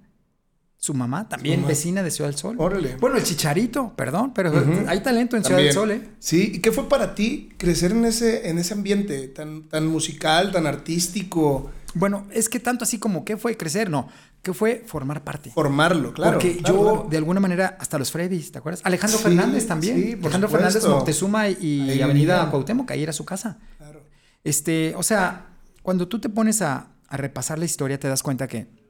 su 0.84 0.96
mamá, 0.96 1.30
también 1.30 1.58
mamá. 1.60 1.67
vecina 1.67 2.02
de 2.02 2.10
Ciudad 2.10 2.28
del 2.32 2.39
Sol. 2.39 2.56
Órale. 2.58 2.96
Bueno, 3.00 3.15
el 3.17 3.24
Chicharito, 3.24 3.94
perdón, 3.96 4.34
pero 4.34 4.52
hay 4.88 5.00
talento 5.02 5.38
en 5.38 5.44
Ciudad 5.44 5.60
del. 5.62 5.72
Sol, 5.74 5.91
¿eh? 5.91 6.10
Sí, 6.17 6.54
¿y 6.56 6.60
qué 6.60 6.72
fue 6.72 6.89
para 6.89 7.13
ti 7.13 7.50
crecer 7.58 7.91
en 7.91 8.04
ese, 8.04 8.50
en 8.50 8.58
ese 8.58 8.74
ambiente 8.74 9.28
tan, 9.28 9.70
tan 9.70 9.86
musical, 9.86 10.52
tan 10.52 10.65
artístico? 10.65 11.70
Bueno, 11.94 12.26
es 12.32 12.50
que 12.50 12.60
tanto 12.60 12.84
así 12.84 12.98
como 12.98 13.24
que 13.24 13.38
fue 13.38 13.56
crecer, 13.58 13.91
no, 13.91 14.08
que 14.41 14.56
fue 14.56 14.84
formar 14.88 15.24
parte. 15.24 15.52
Formarlo, 15.52 16.13
claro. 16.15 16.34
Porque 16.39 16.58
claro, 16.58 16.76
yo, 16.76 16.82
claro. 16.94 17.08
de 17.12 17.17
alguna 17.17 17.39
manera, 17.39 17.78
hasta 17.80 18.00
los 18.00 18.12
Freddys, 18.12 18.52
¿te 18.52 18.58
acuerdas? 18.58 18.82
Alejandro 18.84 19.20
Sí, 19.20 19.24
Fernández 19.26 19.67
también. 19.67 19.96
sí, 19.98 20.15
por 20.15 20.32
Alejandro 20.34 20.50
supuesto. 20.50 20.72
Fernández, 20.80 20.89
Moctezuma 20.98 21.48
y, 21.50 21.56
y 21.91 22.02
Avenida 22.02 22.34
vivían. 22.38 22.50
Cuauhtémoc, 22.50 22.89
ahí 22.89 23.04
era 23.04 23.13
su 23.13 23.24
casa. 23.24 23.60
Claro. 23.78 24.02
Este, 24.44 24.96
o 24.96 25.04
sea, 25.04 25.46
cuando 25.84 26.08
tú 26.08 26.20
te 26.20 26.30
pones 26.30 26.63
a, 26.63 26.88
a 27.08 27.17
repasar 27.17 27.60
la 27.60 27.65
historia, 27.65 28.00
te 28.00 28.08
das 28.08 28.24
cuenta 28.24 28.48
que. 28.48 28.81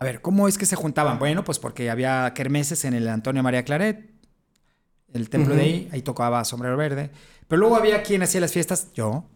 A 0.00 0.06
ver, 0.06 0.22
¿cómo 0.22 0.48
es 0.48 0.56
que 0.56 0.64
se 0.64 0.76
juntaban? 0.76 1.18
Bueno, 1.18 1.44
pues 1.44 1.58
porque 1.58 1.90
había 1.90 2.32
kermeses 2.34 2.86
en 2.86 2.94
el 2.94 3.06
Antonio 3.06 3.42
María 3.42 3.66
Claret, 3.66 4.10
el 5.12 5.28
templo 5.28 5.54
de 5.54 5.60
ahí, 5.60 5.88
ahí 5.92 6.00
tocaba 6.00 6.42
Sombrero 6.46 6.74
Verde. 6.78 7.10
Pero 7.46 7.60
luego 7.60 7.76
había 7.76 8.02
quien 8.02 8.22
hacía 8.22 8.40
las 8.40 8.50
fiestas, 8.50 8.88
yo, 8.94 9.26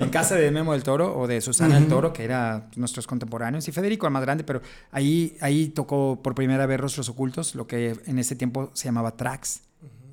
en 0.00 0.08
casa 0.10 0.34
de 0.34 0.50
Memo 0.50 0.72
del 0.72 0.82
Toro 0.82 1.16
o 1.16 1.28
de 1.28 1.40
Susana 1.40 1.78
del. 1.78 1.86
Toro, 1.86 2.12
que 2.12 2.24
era 2.24 2.68
nuestros 2.74 3.06
contemporáneos, 3.06 3.68
y 3.68 3.72
Federico, 3.72 4.08
el 4.08 4.12
más 4.12 4.22
grande, 4.22 4.42
pero 4.42 4.60
ahí, 4.90 5.36
ahí 5.40 5.68
tocó 5.68 6.20
por 6.20 6.34
primera 6.34 6.66
vez 6.66 6.80
Rostros 6.80 7.08
Ocultos, 7.08 7.54
lo 7.54 7.68
que 7.68 7.96
en 8.06 8.18
ese 8.18 8.34
tiempo 8.34 8.72
se 8.74 8.86
llamaba 8.86 9.16
Trax, 9.16 9.60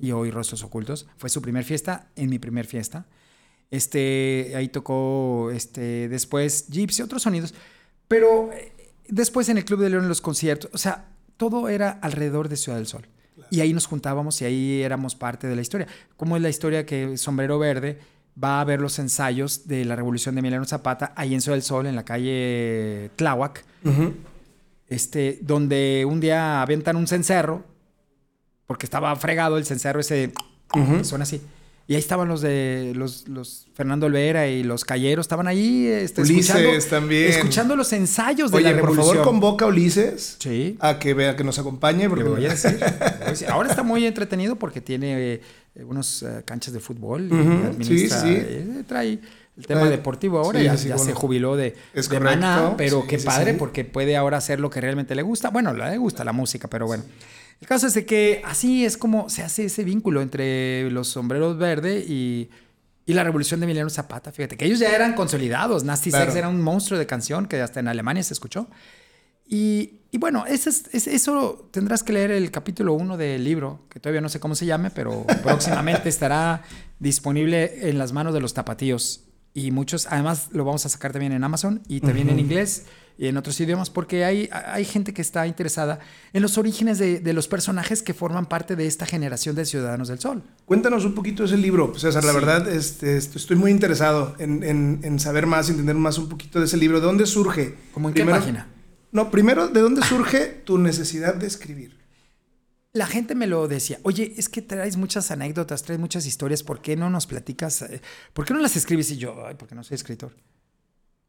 y 0.00 0.12
hoy 0.12 0.30
Rostros 0.30 0.62
Ocultos. 0.62 1.08
Fue 1.16 1.28
su 1.28 1.42
primer 1.42 1.64
fiesta, 1.64 2.10
en 2.14 2.30
mi 2.30 2.38
primer 2.38 2.66
fiesta. 2.66 3.06
Este, 3.72 4.52
ahí 4.54 4.68
tocó 4.68 5.50
este, 5.50 6.08
después 6.08 6.66
Gypsy, 6.68 7.02
otros 7.02 7.22
sonidos. 7.22 7.54
Pero 8.06 8.52
eh, 8.52 8.73
después 9.08 9.48
en 9.48 9.58
el 9.58 9.64
Club 9.64 9.80
de 9.80 9.90
León, 9.90 10.04
en 10.04 10.08
los 10.08 10.20
conciertos, 10.20 10.70
o 10.72 10.78
sea, 10.78 11.08
todo 11.36 11.68
era 11.68 11.90
alrededor 11.90 12.48
de 12.48 12.56
Ciudad 12.56 12.78
del 12.78 12.86
Sol. 12.86 13.06
Y 13.50 13.60
ahí 13.60 13.72
nos 13.72 13.86
juntábamos 13.86 14.40
y 14.40 14.44
ahí 14.44 14.82
éramos 14.82 15.14
parte 15.14 15.46
de 15.46 15.56
la 15.56 15.62
historia. 15.62 15.86
¿Cómo 16.16 16.36
es 16.36 16.42
la 16.42 16.48
historia 16.48 16.86
que 16.86 17.18
Sombrero 17.18 17.58
Verde 17.58 17.98
va 18.42 18.60
a 18.60 18.64
ver 18.64 18.80
los 18.80 18.98
ensayos 18.98 19.66
de 19.68 19.84
la 19.84 19.96
Revolución 19.96 20.34
de 20.34 20.40
Emiliano 20.40 20.64
Zapata 20.64 21.12
ahí 21.16 21.34
en 21.34 21.40
Ciudad 21.40 21.56
del 21.56 21.62
Sol, 21.62 21.86
en 21.86 21.96
la 21.96 22.04
calle 22.04 23.10
Tláhuac, 23.16 23.64
este, 24.88 25.38
donde 25.42 26.04
un 26.08 26.20
día 26.20 26.62
aventan 26.62 26.96
un 26.96 27.06
cencerro, 27.06 27.64
porque 28.66 28.86
estaba 28.86 29.14
fregado 29.16 29.58
el 29.58 29.66
cencerro 29.66 30.00
ese, 30.00 30.32
que 30.72 31.04
suena 31.04 31.24
así. 31.24 31.40
Y 31.86 31.94
ahí 31.94 32.00
estaban 32.00 32.28
los 32.28 32.40
de 32.40 32.92
los, 32.94 33.28
los 33.28 33.66
Fernando 33.74 34.06
Olvera 34.06 34.48
y 34.48 34.62
los 34.62 34.86
Calleros, 34.86 35.24
estaban 35.24 35.46
ahí 35.46 35.86
este, 35.86 36.22
Ulises 36.22 36.54
escuchando, 36.56 36.86
también. 36.88 37.30
escuchando 37.30 37.76
los 37.76 37.92
ensayos 37.92 38.50
de 38.50 38.56
Oye, 38.56 38.64
la 38.72 38.80
por 38.80 38.90
revolución. 38.90 39.16
favor, 39.16 39.24
convoca 39.24 39.64
a 39.66 39.68
Ulises 39.68 40.36
Sí. 40.38 40.76
a 40.80 40.98
que 40.98 41.12
vea, 41.12 41.36
que 41.36 41.44
nos 41.44 41.58
acompañe. 41.58 42.08
Porque 42.08 42.24
voy 42.24 42.46
a 42.46 42.48
decir, 42.50 42.72
le 42.72 42.78
voy 42.78 42.88
a 43.26 43.30
decir. 43.30 43.48
Ahora 43.50 43.68
está 43.68 43.82
muy 43.82 44.06
entretenido 44.06 44.56
porque 44.56 44.80
tiene 44.80 45.34
eh, 45.34 45.40
unos 45.86 46.22
eh, 46.22 46.42
canchas 46.46 46.72
de 46.72 46.80
fútbol. 46.80 47.28
y 47.78 47.84
sí, 47.84 48.08
sí. 48.08 48.16
eh, 48.28 48.82
trae 48.88 49.18
el 49.56 49.66
tema 49.66 49.84
deportivo 49.90 50.38
ahora. 50.38 50.60
sí, 50.60 50.64
ya 50.64 50.76
sí, 50.78 50.88
ya 50.88 50.96
bueno. 50.96 51.10
se 51.10 51.14
jubiló 51.14 51.54
de, 51.54 51.74
de 51.94 52.20
Maná, 52.20 52.74
pero 52.78 53.02
sí, 53.02 53.08
qué 53.08 53.18
padre 53.18 53.52
porque 53.54 53.84
puede 53.84 54.16
ahora 54.16 54.38
hacer 54.38 54.58
lo 54.58 54.70
que 54.70 54.80
realmente 54.80 55.14
le 55.14 55.20
gusta. 55.22 55.50
Bueno, 55.50 55.74
le 55.74 55.98
gusta 55.98 56.24
la 56.24 56.32
música, 56.32 56.66
pero 56.68 56.86
bueno. 56.86 57.04
El 57.60 57.66
caso 57.66 57.86
es 57.86 57.94
de 57.94 58.04
que 58.04 58.42
así 58.44 58.84
es 58.84 58.96
como 58.96 59.30
se 59.30 59.42
hace 59.42 59.64
ese 59.66 59.84
vínculo 59.84 60.20
entre 60.20 60.90
los 60.90 61.08
sombreros 61.08 61.56
verde 61.56 62.04
y, 62.06 62.50
y 63.06 63.12
la 63.14 63.24
revolución 63.24 63.60
de 63.60 63.64
Emiliano 63.64 63.88
Zapata. 63.90 64.32
Fíjate 64.32 64.56
que 64.56 64.66
ellos 64.66 64.78
ya 64.78 64.94
eran 64.94 65.14
consolidados. 65.14 65.82
Nasty 65.84 66.10
Claro. 66.10 66.26
Sex 66.26 66.36
era 66.36 66.48
un 66.48 66.60
monstruo 66.60 66.98
de 66.98 67.06
canción 67.06 67.46
que 67.46 67.60
hasta 67.62 67.80
en 67.80 67.88
Alemania 67.88 68.22
se 68.22 68.34
escuchó. 68.34 68.68
Y, 69.46 70.00
y 70.10 70.18
bueno, 70.18 70.46
ese 70.46 70.70
es- 70.70 70.84
es- 70.92 71.06
eso 71.06 71.68
tendrás 71.70 72.02
que 72.02 72.12
leer 72.12 72.30
el 72.30 72.50
capítulo 72.50 72.94
1 72.94 73.16
del 73.16 73.44
libro, 73.44 73.86
que 73.90 74.00
todavía 74.00 74.20
no 74.20 74.28
sé 74.28 74.40
cómo 74.40 74.54
se 74.54 74.64
llame, 74.66 74.90
pero 74.90 75.24
próximamente 75.42 76.08
estará 76.08 76.62
disponible 76.98 77.88
en 77.90 77.98
las 77.98 78.12
manos 78.12 78.32
de 78.34 78.40
los 78.40 78.54
tapatíos. 78.54 79.24
Y 79.52 79.70
muchos, 79.70 80.06
además 80.10 80.48
lo 80.52 80.64
vamos 80.64 80.84
a 80.86 80.88
sacar 80.88 81.12
también 81.12 81.32
en 81.32 81.44
Amazon 81.44 81.82
y 81.88 82.00
también 82.00 82.28
en 82.30 82.40
inglés 82.40 82.86
y 83.16 83.28
en 83.28 83.36
otros 83.36 83.58
idiomas, 83.60 83.90
porque 83.90 84.24
hay, 84.24 84.48
hay 84.52 84.84
gente 84.84 85.14
que 85.14 85.22
está 85.22 85.46
interesada 85.46 86.00
en 86.32 86.42
los 86.42 86.58
orígenes 86.58 86.98
de, 86.98 87.20
de 87.20 87.32
los 87.32 87.46
personajes 87.46 88.02
que 88.02 88.12
forman 88.14 88.46
parte 88.46 88.74
de 88.76 88.86
esta 88.86 89.06
generación 89.06 89.54
de 89.54 89.64
Ciudadanos 89.64 90.08
del 90.08 90.18
Sol. 90.18 90.42
Cuéntanos 90.64 91.04
un 91.04 91.14
poquito 91.14 91.42
de 91.44 91.48
ese 91.48 91.56
libro, 91.56 91.94
César. 91.96 92.24
La 92.24 92.32
Sí. 92.32 92.36
verdad, 92.38 92.68
este, 92.68 93.16
est- 93.16 93.36
estoy 93.36 93.56
muy 93.56 93.70
interesado 93.70 94.34
en, 94.38 94.62
en- 94.64 95.00
en 95.04 95.20
saber 95.20 95.46
más, 95.46 95.70
entender 95.70 95.94
más 95.94 96.18
un 96.18 96.28
poquito 96.28 96.58
de 96.58 96.64
ese 96.66 96.76
libro. 96.76 96.98
¿De 97.00 97.06
dónde 97.06 97.26
surge? 97.26 97.76
¿Cómo 97.92 98.08
en 98.08 98.14
qué 98.14 98.24
página? 98.24 98.68
No, 99.12 99.30
primero, 99.30 99.68
¿de 99.68 99.80
dónde 99.80 100.02
surge 100.02 100.46
tu 100.64 100.76
necesidad 100.78 101.34
de 101.36 101.46
escribir? 101.46 101.98
La 102.92 103.06
gente 103.06 103.34
me 103.34 103.46
lo 103.48 103.66
decía, 103.68 103.98
oye, 104.02 104.34
es 104.36 104.48
que 104.48 104.62
traes 104.62 104.96
muchas 104.96 105.30
anécdotas, 105.32 105.82
traes 105.82 106.00
muchas 106.00 106.26
historias, 106.26 106.62
¿por 106.62 106.80
qué 106.80 106.96
no 106.96 107.10
nos 107.10 107.26
platicas? 107.26 107.82
eh, 107.82 108.00
¿Por 108.32 108.44
qué 108.44 108.54
no 108.54 108.60
las 108.60 108.76
escribes? 108.76 109.10
Y 109.12 109.16
yo, 109.18 109.46
ay, 109.46 109.54
porque 109.58 109.74
no 109.74 109.82
soy 109.84 109.96
escritor. 109.96 110.32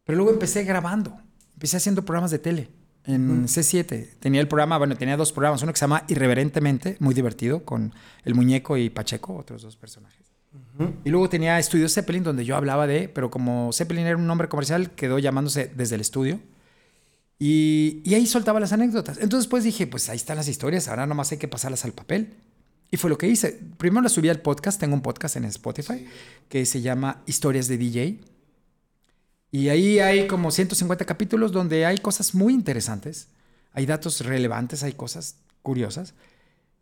Pero 0.04 0.16
luego 0.18 0.32
empecé 0.32 0.64
grabando, 0.64 1.20
empecé 1.56 1.78
haciendo 1.78 2.06
programas 2.06 2.32
de 2.32 2.40
tele. 2.40 2.70
en 3.06 3.46
C7. 3.46 4.16
Tenía 4.20 4.42
el 4.42 4.48
programa, 4.48 4.78
bueno, 4.78 4.96
tenía 4.96 5.18
dos 5.18 5.32
programas. 5.32 5.62
Uno 5.62 5.72
que 5.72 5.80
se 5.80 5.84
llama 5.84 6.04
Irreverentemente, 6.08 6.98
muy 7.00 7.14
divertido, 7.14 7.64
con 7.64 7.94
el 8.24 8.36
muñeco 8.36 8.78
y 8.78 8.90
Pacheco, 8.90 9.36
otros 9.36 9.62
dos 9.62 9.76
personajes. 9.76 10.26
Y 11.04 11.10
luego 11.10 11.30
tenía 11.30 11.60
Estudio 11.60 11.88
Zeppelin, 11.88 12.24
donde 12.24 12.46
yo 12.46 12.56
hablaba 12.56 12.88
de, 12.88 13.08
pero 13.10 13.30
como 13.30 13.72
Zeppelin 13.74 14.06
era 14.06 14.18
un 14.18 14.28
nombre 14.28 14.50
comercial, 14.50 14.92
quedó 14.92 15.20
llamándose 15.20 15.72
Desde 15.76 15.96
el 15.96 16.02
Estudio. 16.02 16.40
Y, 17.38 18.02
y 18.06 18.14
ahí 18.14 18.26
soltaba 18.26 18.60
las 18.60 18.74
anécdotas. 18.74 19.18
Entonces, 19.20 19.48
pues 19.48 19.64
dije, 19.64 19.88
pues 19.88 20.10
ahí 20.10 20.16
están 20.16 20.38
las 20.38 20.48
historias, 20.48 20.88
ahora 20.88 21.06
nomás 21.06 21.32
hay 21.32 21.38
que 21.38 21.48
pasarlas 21.48 21.86
al 21.86 21.92
papel. 21.92 22.36
Y 22.92 22.98
fue 22.98 23.10
lo 23.10 23.18
que 23.18 23.28
hice. 23.28 23.60
Primero 23.78 24.02
las 24.02 24.14
subí 24.14 24.30
al 24.30 24.40
podcast, 24.42 24.80
tengo 24.80 24.96
un 24.96 25.02
podcast 25.02 25.36
en 25.36 25.46
Spotify 25.46 26.06
que 26.50 26.66
se 26.66 26.82
llama 26.82 27.22
Historias 27.26 27.68
de 27.68 27.78
DJ. 27.78 28.20
Y 29.56 29.70
ahí 29.70 30.00
hay 30.00 30.28
como 30.28 30.52
150 30.52 31.06
capítulos 31.06 31.54
donde 31.54 31.86
hay 31.86 32.00
cosas 32.00 32.36
muy 32.36 32.54
interesantes, 32.54 33.30
hay 33.72 33.86
datos 33.86 34.20
relevantes, 34.20 34.84
hay 34.84 34.92
cosas 34.92 35.38
curiosas. 35.62 36.14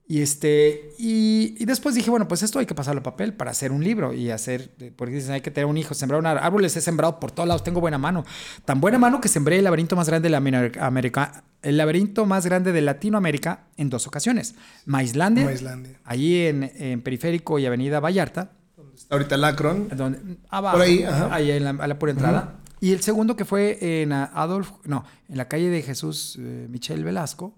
Y, 0.07 0.23
este, 0.23 0.89
y, 0.97 1.55
y, 1.59 1.65
después 1.65 1.93
dije, 1.93 2.09
bueno, 2.09 2.27
pues 2.27 2.41
esto 2.41 2.57
hay 2.57 2.65
que 2.65 2.73
pasarlo 2.73 3.01
a 3.01 3.03
papel 3.03 3.35
para 3.35 3.51
hacer 3.51 3.71
un 3.71 3.83
libro 3.83 4.11
y 4.11 4.31
hacer, 4.31 4.71
porque 4.95 5.13
dicen, 5.13 5.33
hay 5.33 5.41
que 5.41 5.51
tener 5.51 5.67
un 5.67 5.77
hijo, 5.77 5.93
sembrar 5.93 6.19
un 6.19 6.25
árbol. 6.25 6.43
Árboles 6.43 6.75
he 6.75 6.81
sembrado 6.81 7.19
por 7.19 7.29
todos 7.29 7.47
lados, 7.47 7.63
tengo 7.63 7.79
buena 7.79 7.99
mano. 7.99 8.25
Tan 8.65 8.81
buena 8.81 8.97
mano 8.97 9.21
que 9.21 9.27
sembré 9.27 9.59
el 9.59 9.65
laberinto 9.65 9.95
más 9.95 10.07
grande 10.07 10.25
de 10.25 10.31
la 10.31 10.37
América, 10.37 11.43
el 11.61 11.77
laberinto 11.77 12.25
más 12.25 12.43
grande 12.47 12.71
de 12.71 12.81
Latinoamérica 12.81 13.65
en 13.77 13.91
dos 13.91 14.07
ocasiones. 14.07 14.55
Maislandia, 14.87 15.45
Maislandia. 15.45 15.99
allí 16.05 16.47
en, 16.47 16.63
en, 16.63 17.03
Periférico 17.03 17.59
y 17.59 17.67
Avenida 17.67 17.99
Vallarta. 17.99 18.49
Donde 18.75 18.95
está 18.95 19.13
ahorita 19.13 19.35
el 19.35 19.43
Akron. 19.43 19.89
Donde, 19.95 20.37
abajo, 20.49 20.77
por 20.77 20.85
ahí, 20.87 21.03
ajá. 21.03 21.35
ahí 21.35 21.51
en 21.51 21.63
la, 21.65 21.69
a 21.69 21.87
la 21.87 21.99
pura 21.99 22.13
entrada. 22.13 22.62
Y 22.83 22.91
el 22.91 23.01
segundo 23.01 23.37
que 23.37 23.45
fue 23.45 24.01
en 24.01 24.11
Adolf, 24.11 24.69
no, 24.83 25.05
en 25.29 25.37
la 25.37 25.47
calle 25.47 25.69
de 25.69 25.81
Jesús 25.81 26.37
eh, 26.37 26.67
Michel 26.69 27.01
Velasco 27.05 27.55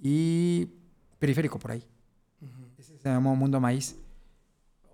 y 0.00 0.68
periférico 1.18 1.58
por 1.58 1.72
ahí. 1.72 1.84
Uh 2.40 2.46
-huh. 2.46 2.78
Ese 2.78 2.96
se 2.96 3.08
llamó 3.08 3.34
Mundo 3.34 3.58
Maíz. 3.58 3.96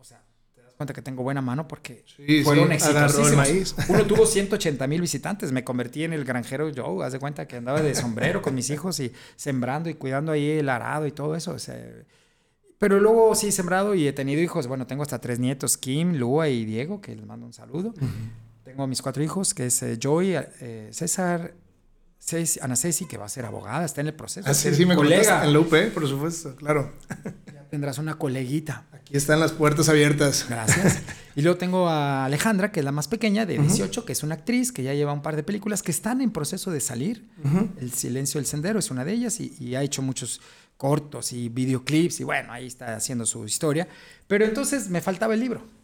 O 0.00 0.04
sea, 0.04 0.24
te 0.54 0.62
das 0.62 0.72
cuenta 0.72 0.94
que 0.94 1.02
tengo 1.02 1.22
buena 1.22 1.42
mano 1.42 1.68
porque 1.68 2.02
sí, 2.06 2.42
fueron 2.44 2.68
sí, 2.68 2.74
exitosísimos. 2.76 3.36
maíz. 3.36 3.74
Uno 3.90 4.06
tuvo 4.06 4.24
180 4.24 4.86
mil 4.86 5.02
visitantes. 5.02 5.52
Me 5.52 5.64
convertí 5.64 6.02
en 6.02 6.14
el 6.14 6.24
granjero 6.24 6.70
Joe. 6.74 7.04
Haz 7.04 7.12
de 7.12 7.18
cuenta 7.18 7.46
que 7.46 7.56
andaba 7.56 7.82
de 7.82 7.94
sombrero 7.94 8.40
con 8.40 8.54
mis 8.54 8.70
hijos 8.70 8.98
y 9.00 9.12
sembrando 9.36 9.90
y 9.90 9.94
cuidando 9.96 10.32
ahí 10.32 10.48
el 10.48 10.70
arado 10.70 11.06
y 11.06 11.12
todo 11.12 11.36
eso. 11.36 11.52
O 11.52 11.58
sea, 11.58 11.78
pero 12.78 13.00
luego 13.00 13.34
sí 13.34 13.48
he 13.48 13.52
sembrado 13.52 13.94
y 13.94 14.08
he 14.08 14.14
tenido 14.14 14.40
hijos. 14.40 14.66
Bueno, 14.66 14.86
tengo 14.86 15.02
hasta 15.02 15.20
tres 15.20 15.38
nietos, 15.38 15.76
Kim, 15.76 16.14
Lua 16.14 16.48
y 16.48 16.64
Diego, 16.64 17.02
que 17.02 17.14
les 17.14 17.26
mando 17.26 17.44
un 17.44 17.52
saludo. 17.52 17.90
Uh 17.90 18.00
-huh. 18.00 18.47
Tengo 18.68 18.82
a 18.82 18.86
mis 18.86 19.00
cuatro 19.00 19.22
hijos, 19.22 19.54
que 19.54 19.64
es 19.66 19.82
eh, 19.82 19.96
Joy, 19.98 20.34
eh, 20.36 20.90
César, 20.92 21.54
Ceci, 22.20 22.60
Ana 22.60 22.76
Ceci, 22.76 23.06
que 23.06 23.16
va 23.16 23.24
a 23.24 23.28
ser 23.30 23.46
abogada, 23.46 23.82
está 23.86 24.02
en 24.02 24.08
el 24.08 24.14
proceso. 24.14 24.46
Ah, 24.46 24.52
sí, 24.52 24.74
sí, 24.74 24.84
me 24.84 24.94
colega. 24.94 25.42
En 25.46 25.54
la 25.54 25.60
UP, 25.60 25.74
por 25.94 26.06
supuesto, 26.06 26.54
claro. 26.54 26.92
Ya 27.46 27.64
tendrás 27.70 27.96
una 27.96 28.18
coleguita. 28.18 28.84
Aquí 28.92 29.16
están 29.16 29.40
las 29.40 29.52
puertas 29.52 29.88
abiertas. 29.88 30.44
Gracias. 30.50 31.00
Y 31.34 31.40
luego 31.40 31.56
tengo 31.56 31.88
a 31.88 32.26
Alejandra, 32.26 32.70
que 32.72 32.80
es 32.80 32.84
la 32.84 32.92
más 32.92 33.08
pequeña, 33.08 33.46
de 33.46 33.56
18, 33.58 34.00
uh 34.00 34.02
-huh. 34.02 34.06
que 34.06 34.12
es 34.12 34.22
una 34.22 34.34
actriz, 34.34 34.70
que 34.70 34.82
ya 34.82 34.92
lleva 34.92 35.14
un 35.14 35.22
par 35.22 35.34
de 35.34 35.42
películas 35.44 35.82
que 35.82 35.90
están 35.90 36.20
en 36.20 36.30
proceso 36.30 36.70
de 36.70 36.80
salir. 36.80 37.26
Uh 37.42 37.48
-huh. 37.48 37.68
El 37.80 37.92
Silencio 37.92 38.38
del 38.38 38.46
Sendero 38.46 38.80
es 38.80 38.90
una 38.90 39.04
de 39.04 39.12
ellas 39.12 39.40
y, 39.40 39.54
y 39.58 39.76
ha 39.76 39.82
hecho 39.82 40.02
muchos 40.02 40.42
cortos 40.76 41.32
y 41.32 41.48
videoclips 41.48 42.20
y 42.20 42.24
bueno, 42.24 42.52
ahí 42.52 42.66
está 42.66 42.96
haciendo 42.96 43.24
su 43.24 43.46
historia. 43.46 43.88
Pero 44.26 44.44
entonces 44.44 44.90
me 44.90 45.00
faltaba 45.00 45.32
el 45.32 45.40
libro. 45.40 45.78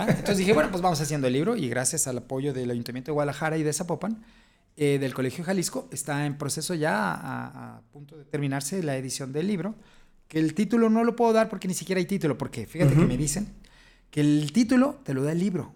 ¿Ah? 0.00 0.06
Entonces 0.08 0.38
dije, 0.38 0.52
bueno, 0.52 0.70
pues 0.70 0.82
vamos 0.82 1.00
haciendo 1.00 1.26
el 1.26 1.32
libro 1.32 1.56
y 1.56 1.68
gracias 1.68 2.06
al 2.06 2.18
apoyo 2.18 2.52
del 2.52 2.70
Ayuntamiento 2.70 3.10
de 3.10 3.14
Guadalajara 3.14 3.58
y 3.58 3.62
de 3.62 3.72
Zapopan, 3.72 4.22
eh, 4.76 4.98
del 4.98 5.12
Colegio 5.12 5.44
Jalisco, 5.44 5.88
está 5.90 6.24
en 6.26 6.38
proceso 6.38 6.74
ya 6.74 7.12
a, 7.12 7.76
a, 7.76 7.80
punto 7.92 8.16
de 8.16 8.24
terminarse 8.24 8.82
la 8.82 8.96
edición 8.96 9.32
del 9.32 9.46
libro, 9.46 9.74
que 10.28 10.38
el 10.38 10.54
título 10.54 10.88
no 10.88 11.04
lo 11.04 11.16
puedo 11.16 11.32
dar 11.32 11.48
porque 11.48 11.68
ni 11.68 11.74
siquiera 11.74 11.98
hay 11.98 12.06
título, 12.06 12.38
porque 12.38 12.66
fíjate 12.66 12.94
uh 12.94 12.96
-huh. 12.96 13.00
que 13.00 13.06
me 13.06 13.16
dicen 13.16 13.48
que 14.10 14.20
el 14.20 14.52
título 14.52 15.00
te 15.04 15.12
lo 15.12 15.22
da 15.22 15.32
el 15.32 15.38
libro. 15.38 15.72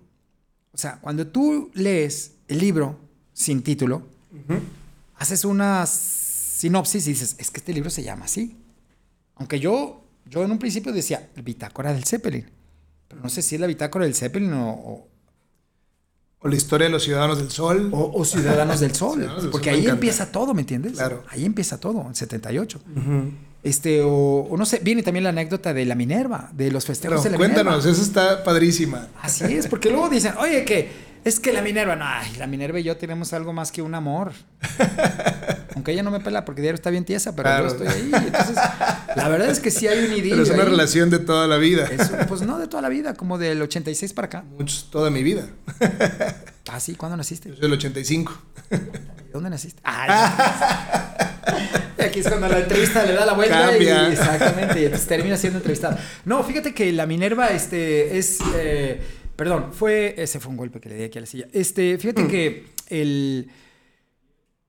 O 0.72 0.78
sea, 0.78 1.00
cuando 1.00 1.26
tú 1.26 1.70
lees 1.74 2.36
el 2.48 2.58
libro 2.58 2.98
sin 3.32 3.62
título, 3.62 4.08
uh 4.32 4.52
-huh. 4.52 4.60
haces 5.16 5.44
una 5.44 5.86
sinopsis 5.86 7.06
y 7.06 7.10
dices, 7.10 7.36
es 7.38 7.50
que 7.50 7.58
este 7.58 7.72
libro 7.72 7.90
se 7.90 8.02
llama 8.02 8.24
así. 8.24 8.56
Aunque 9.34 9.60
yo, 9.60 10.04
yo 10.26 10.44
en 10.44 10.50
un 10.50 10.58
principio 10.58 10.92
decía, 10.92 11.28
Bitácora 11.36 11.92
del 11.92 12.04
Zeppelin. 12.04 12.53
Pero 13.14 13.22
no 13.22 13.28
sé 13.30 13.42
si 13.42 13.54
es 13.54 13.60
la 13.60 13.66
bitácora 13.66 14.04
del 14.04 14.14
Zeppelin 14.14 14.52
o, 14.52 14.70
o, 14.70 15.08
o 16.40 16.48
la 16.48 16.56
historia 16.56 16.86
de 16.86 16.92
los 16.92 17.02
Ciudadanos 17.04 17.38
del 17.38 17.50
Sol. 17.50 17.88
O, 17.92 18.12
o 18.20 18.24
Ciudadanos 18.24 18.80
del 18.80 18.94
Sol. 18.94 19.14
Ciudadanos 19.14 19.42
del 19.42 19.50
porque 19.50 19.70
Sol 19.70 19.78
ahí 19.80 19.86
empieza 19.86 20.30
todo, 20.32 20.52
¿me 20.54 20.60
entiendes? 20.62 20.92
Claro. 20.94 21.24
Ahí 21.30 21.44
empieza 21.44 21.78
todo, 21.78 22.04
en 22.06 22.14
78. 22.14 22.80
Uh 22.84 22.98
-huh. 22.98 23.30
Este, 23.62 24.02
o, 24.02 24.46
o, 24.50 24.56
no 24.58 24.66
sé, 24.66 24.80
viene 24.82 25.02
también 25.02 25.24
la 25.24 25.30
anécdota 25.30 25.72
de 25.72 25.86
la 25.86 25.94
Minerva, 25.94 26.50
de 26.52 26.70
los 26.70 26.84
festejos 26.84 27.20
Pero 27.22 27.24
de 27.24 27.30
la 27.30 27.36
cuéntanos, 27.38 27.76
Minerva. 27.78 27.92
esa 27.92 28.02
está 28.02 28.44
padrísima. 28.44 29.08
Así 29.22 29.44
es, 29.44 29.68
porque 29.68 29.88
luego 29.88 30.10
dicen, 30.10 30.34
oye, 30.38 30.66
que 30.66 30.90
es 31.24 31.40
que 31.40 31.50
la 31.50 31.62
Minerva, 31.62 31.96
no, 31.96 32.04
ay, 32.06 32.30
la 32.38 32.46
Minerva 32.46 32.78
y 32.78 32.82
yo 32.82 32.98
tenemos 32.98 33.32
algo 33.32 33.54
más 33.54 33.72
que 33.72 33.80
un 33.80 33.94
amor. 33.94 34.32
Aunque 35.74 35.92
ella 35.92 36.02
no 36.02 36.10
me 36.10 36.20
pela 36.20 36.44
porque 36.44 36.60
diario 36.62 36.76
está 36.76 36.90
bien 36.90 37.04
tiesa, 37.04 37.34
pero 37.34 37.48
Claro. 37.48 37.64
yo 37.68 37.72
estoy 37.72 37.86
ahí. 37.88 38.10
Entonces, 38.26 38.56
la 39.16 39.28
verdad 39.28 39.50
es 39.50 39.58
que 39.60 39.70
sí 39.70 39.88
hay 39.88 39.98
un 40.06 40.12
idilio. 40.12 40.30
Pero 40.30 40.42
es 40.44 40.50
una 40.50 40.62
ahí. 40.62 40.68
relación 40.68 41.10
de 41.10 41.18
toda 41.18 41.46
la 41.48 41.56
vida. 41.56 41.86
Es- 41.90 42.10
pues 42.28 42.42
no 42.42 42.58
de 42.58 42.68
toda 42.68 42.82
la 42.82 42.88
vida, 42.88 43.14
como 43.14 43.38
del 43.38 43.60
86 43.62 44.12
para 44.12 44.26
acá. 44.26 44.44
Muchos, 44.58 44.88
toda 44.90 45.10
mi 45.10 45.22
vida. 45.22 45.48
Ah, 46.70 46.80
sí, 46.80 46.94
¿cuándo 46.94 47.14
naciste? 47.18 47.50
Yo 47.50 47.56
soy 47.56 47.62
del 47.62 47.72
85. 47.74 48.32
¿De 48.70 48.80
dónde 49.34 49.50
naciste? 49.50 49.82
Ah. 49.84 51.14
Aquí 51.98 52.20
es 52.20 52.26
cuando 52.28 52.48
la 52.48 52.58
entrevista 52.60 53.04
le 53.04 53.12
da 53.12 53.26
la 53.26 53.34
vuelta 53.34 53.68
Cambia. 53.70 54.08
y 54.08 54.12
exactamente, 54.12 54.80
y 54.80 54.84
entonces 54.86 55.06
termina 55.06 55.36
siendo 55.36 55.58
entrevistado. 55.58 55.98
No, 56.24 56.42
fíjate 56.42 56.72
que 56.74 56.90
la 56.92 57.04
Minerva 57.06 57.48
este, 57.48 58.16
es, 58.18 58.38
eh, 58.56 59.00
perdón, 59.36 59.72
fue, 59.72 60.14
ese 60.16 60.40
fue 60.40 60.50
un 60.50 60.56
golpe 60.56 60.80
que 60.80 60.88
le 60.88 60.94
di 60.96 61.04
aquí 61.04 61.18
a 61.18 61.20
la 61.20 61.26
silla. 61.26 61.46
Este, 61.52 61.98
fíjate 61.98 62.26
que 62.28 62.66
el, 62.88 63.50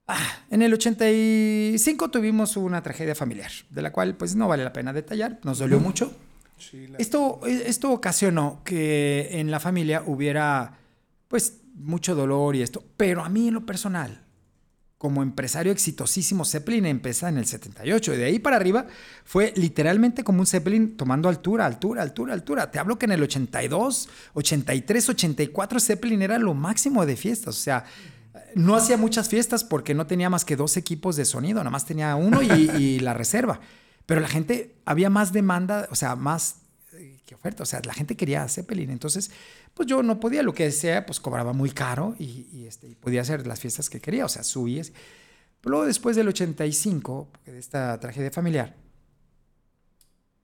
ah, 0.08 0.38
en 0.49 0.62
el 0.62 0.74
85 0.74 2.10
tuvimos 2.10 2.58
una 2.58 2.82
tragedia 2.82 3.16
familiar, 3.16 3.51
de 3.70 3.82
la 3.82 3.91
cual 3.91 4.16
pues 4.16 4.36
no 4.36 4.47
vale 4.47 4.64
la 4.64 4.74
pena 4.74 4.93
detallar, 4.93 5.39
nos 5.43 5.60
dolió 5.60 5.80
mucho. 5.80 6.14
Sí, 6.58 6.88
la- 6.88 6.97
Esto, 6.97 7.41
esto 7.45 7.91
ocasionó 7.91 8.62
que 8.64 9.30
en 9.39 9.51
la 9.51 9.60
familia 9.60 10.03
hubiera, 10.06 10.78
pues, 11.28 11.58
mucho 11.76 12.16
dolor 12.16 12.56
y 12.56 12.62
esto. 12.62 12.84
Pero 12.95 13.24
a 13.24 13.30
mí, 13.30 13.49
en 13.49 13.56
lo 13.56 13.66
personal, 13.66 14.22
como 14.97 15.22
empresario 15.22 15.74
exitosísimo, 15.74 16.45
Zeppelin 16.45 16.86
empieza 16.86 17.28
en 17.28 17.38
el 17.38 17.45
78. 17.45 18.14
Y 18.14 18.18
de 18.18 18.26
ahí 18.26 18.39
para 18.39 18.56
arriba 18.56 18.88
fue 19.26 19.51
literalmente 19.58 20.24
como 20.24 20.39
un 20.39 20.47
Zeppelin 20.47 20.95
tomando 20.95 21.28
altura, 21.28 21.66
altura, 21.66 22.01
altura, 22.01 22.34
altura. 22.34 22.72
Te 22.72 22.80
hablo 22.80 22.97
que 22.97 23.06
en 23.06 23.12
el 23.12 23.22
82, 23.22 24.08
83, 24.34 25.10
84, 25.10 25.80
Zeppelin 25.82 26.22
era 26.22 26.39
lo 26.39 26.53
máximo 26.53 27.06
de 27.06 27.18
fiestas. 27.18 27.58
O 27.58 27.60
sea, 27.62 27.84
no 28.56 28.76
hacía 28.76 28.97
muchas 28.97 29.30
fiestas 29.30 29.64
porque 29.64 29.93
no 29.93 30.08
tenía 30.08 30.30
más 30.30 30.45
que 30.45 30.56
dos 30.56 30.78
equipos 30.78 31.16
de 31.16 31.26
sonido, 31.26 31.60
nada 31.60 31.70
más 31.70 31.86
tenía 31.86 32.16
uno 32.16 32.41
y, 32.41 32.47
y 32.78 32.99
la 32.99 33.14
reserva. 33.14 33.60
Pero 34.06 34.22
la 34.22 34.28
gente, 34.28 34.76
había 34.86 35.10
más 35.10 35.34
demanda, 35.34 35.88
o 35.91 35.95
sea, 35.95 36.16
más 36.16 36.58
eh, 36.93 37.20
que 37.26 37.36
oferta, 37.36 37.64
o 37.64 37.66
sea, 37.66 37.82
la 37.86 37.93
gente 37.93 38.16
quería 38.16 38.47
Zeppelin. 38.47 38.89
Entonces, 38.89 39.32
pues 39.74 39.88
yo 39.88 40.01
no 40.03 40.20
podía, 40.20 40.41
lo 40.41 40.53
que 40.53 40.72
sea, 40.72 41.06
pues 41.06 41.20
cobraba 41.20 41.53
muy 41.53 41.72
caro 41.72 42.16
y, 42.18 42.47
y, 42.51 42.66
este, 42.66 42.88
y 42.88 42.95
podía 42.95 43.22
hacer 43.22 43.45
las 43.45 43.60
fiestas 43.60 43.89
que 43.89 43.99
quería, 43.99 44.26
o 44.26 44.30
sea, 44.30 44.43
subías. 44.43 44.91
Pero 45.62 45.72
luego, 45.72 45.86
después 45.86 46.16
del 46.16 46.28
85, 46.28 47.28
de 47.45 47.60
esta 47.60 47.99
tragedia 47.99 48.32
familiar, 48.32 48.76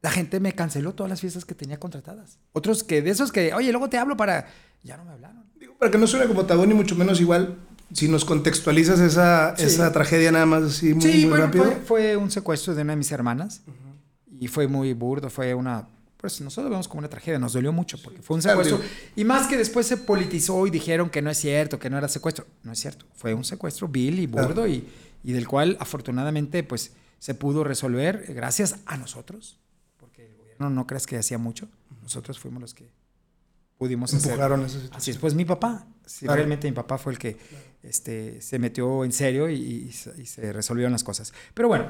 la 0.02 0.10
gente 0.10 0.40
me 0.40 0.54
canceló 0.54 0.94
todas 0.94 1.10
las 1.10 1.22
fiestas 1.22 1.46
que 1.46 1.54
tenía 1.54 1.80
contratadas. 1.80 2.40
Otros 2.54 2.84
que, 2.84 3.02
de 3.02 3.12
esos 3.12 3.32
que, 3.32 3.54
oye, 3.54 3.72
luego 3.72 3.88
te 3.88 3.98
hablo 3.98 4.18
para. 4.18 4.48
Ya 4.84 4.98
no 4.98 5.06
me 5.06 5.12
hablaron. 5.12 5.46
Digo, 5.60 5.76
para 5.78 5.92
que 5.92 6.00
no 6.00 6.08
suene 6.08 6.26
como 6.26 6.46
tabú 6.48 6.66
ni 6.66 6.74
mucho 6.74 6.96
menos 6.96 7.22
igual, 7.22 7.56
si 7.94 8.08
nos 8.08 8.26
contextualizas 8.26 9.00
esa, 9.00 9.56
Sí. 9.58 9.64
esa 9.66 9.92
tragedia 9.92 10.32
nada 10.32 10.46
más 10.46 10.64
así 10.64 10.94
muy, 10.94 11.02
sí, 11.02 11.10
muy 11.22 11.30
bueno, 11.30 11.46
rápido. 11.46 11.64
fue, 11.66 11.76
fue 11.86 12.18
un 12.18 12.32
secuestro 12.32 12.74
de 12.76 12.82
una 12.84 12.94
de 12.94 12.98
mis 12.98 13.12
hermanas 13.12 13.62
y 14.40 14.48
fue 14.48 14.68
muy 14.68 14.94
burdo, 14.94 15.30
fue 15.30 15.54
una, 15.54 15.88
pues 16.18 16.40
nosotros 16.42 16.66
lo 16.66 16.70
vemos 16.72 16.88
como 16.88 17.00
una 17.00 17.10
tragedia, 17.10 17.38
nos 17.40 17.54
dolió 17.54 17.72
mucho 17.74 17.98
porque 18.02 18.22
fue 18.22 18.36
un 18.38 18.42
Claro, 18.42 18.64
secuestro 18.64 18.90
y 19.16 19.24
más 19.26 19.48
que 19.48 19.58
después 19.58 19.86
se 19.88 19.98
politizó 19.98 20.66
y 20.68 20.70
dijeron 20.70 21.10
que 21.10 21.22
no 21.22 21.30
es 21.30 21.38
cierto, 21.38 21.80
que 21.80 21.90
no 21.90 21.98
era 21.98 22.08
secuestro, 22.08 22.46
no 22.64 22.72
es 22.72 22.80
cierto, 22.80 23.06
fue 23.16 23.34
un 23.34 23.44
secuestro 23.44 23.88
vil 23.88 24.20
y 24.20 24.28
burdo 24.28 24.48
Claro. 24.64 24.68
y, 24.68 24.88
y 25.24 25.32
del 25.34 25.48
cual 25.48 25.78
afortunadamente 25.80 26.64
pues 26.64 26.94
se 27.20 27.36
pudo 27.36 27.64
resolver 27.64 28.26
gracias 28.34 28.78
a 28.86 28.98
nosotros, 28.98 29.60
porque 29.98 30.26
el 30.26 30.36
gobierno 30.38 30.70
no 30.72 30.88
crees 30.88 31.06
que 31.06 31.18
hacía 31.18 31.38
mucho, 31.38 31.68
nosotros 32.02 32.40
fuimos 32.40 32.62
los 32.62 32.74
que 32.74 32.90
pudimos 33.78 34.14
hacer 34.14 34.32
Empujaron 34.32 34.68
situación. 34.70 34.94
Así 34.96 35.12
es, 35.12 35.18
pues 35.18 35.34
mi 35.36 35.46
papá, 35.46 35.86
sí, 36.06 36.26
Claro. 36.26 36.38
realmente 36.38 36.68
mi 36.68 36.74
papá 36.76 36.98
fue 36.98 37.14
el 37.14 37.20
que 37.20 37.38
este, 37.84 38.42
se 38.42 38.60
metió 38.60 39.04
en 39.06 39.12
serio 39.12 39.50
y, 39.50 39.56
y 39.56 39.92
se- 39.92 40.14
y 40.22 40.26
se 40.26 40.54
resolvieron 40.54 40.92
las 40.92 41.04
cosas. 41.04 41.34
Pero 41.54 41.68
bueno, 41.68 41.86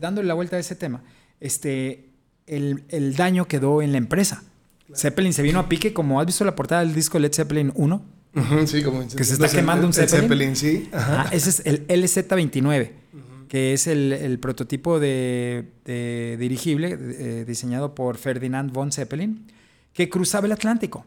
dándole 0.00 0.26
la 0.28 0.34
vuelta 0.34 0.56
a 0.56 0.58
ese 0.58 0.74
tema, 0.74 1.02
este, 1.40 2.10
el, 2.46 2.84
el 2.88 3.14
daño 3.16 3.46
quedó 3.46 3.82
en 3.82 3.92
la 3.92 3.98
empresa. 3.98 4.42
Zeppelin 4.94 5.32
se 5.32 5.42
vino 5.42 5.58
a 5.58 5.68
pique, 5.68 5.92
como 5.92 6.20
has 6.20 6.26
visto 6.26 6.44
la 6.44 6.54
portada 6.54 6.82
del 6.84 6.94
disco 6.94 7.18
Led 7.18 7.32
Zeppelin 7.32 7.72
1, 7.74 8.04
sí, 8.66 8.82
como 8.82 9.00
que 9.08 9.24
se 9.24 9.32
está 9.34 9.48
quemando 9.48 9.86
un 9.86 9.92
Zeppelin. 9.94 10.54
sí. 10.56 10.90
ese 11.32 11.50
es 11.50 11.62
el 11.64 11.86
LZ-29, 11.88 12.90
que 13.48 13.72
es 13.72 13.86
el, 13.86 14.38
prototipo 14.40 15.00
de, 15.00 16.36
dirigible 16.38 16.98
eh, 17.00 17.44
diseñado 17.46 17.94
por 17.94 18.18
Ferdinand 18.18 18.72
von 18.72 18.92
Zeppelin, 18.92 19.46
que 19.92 20.08
cruzaba 20.10 20.46
el 20.46 20.52
Atlántico. 20.52 21.06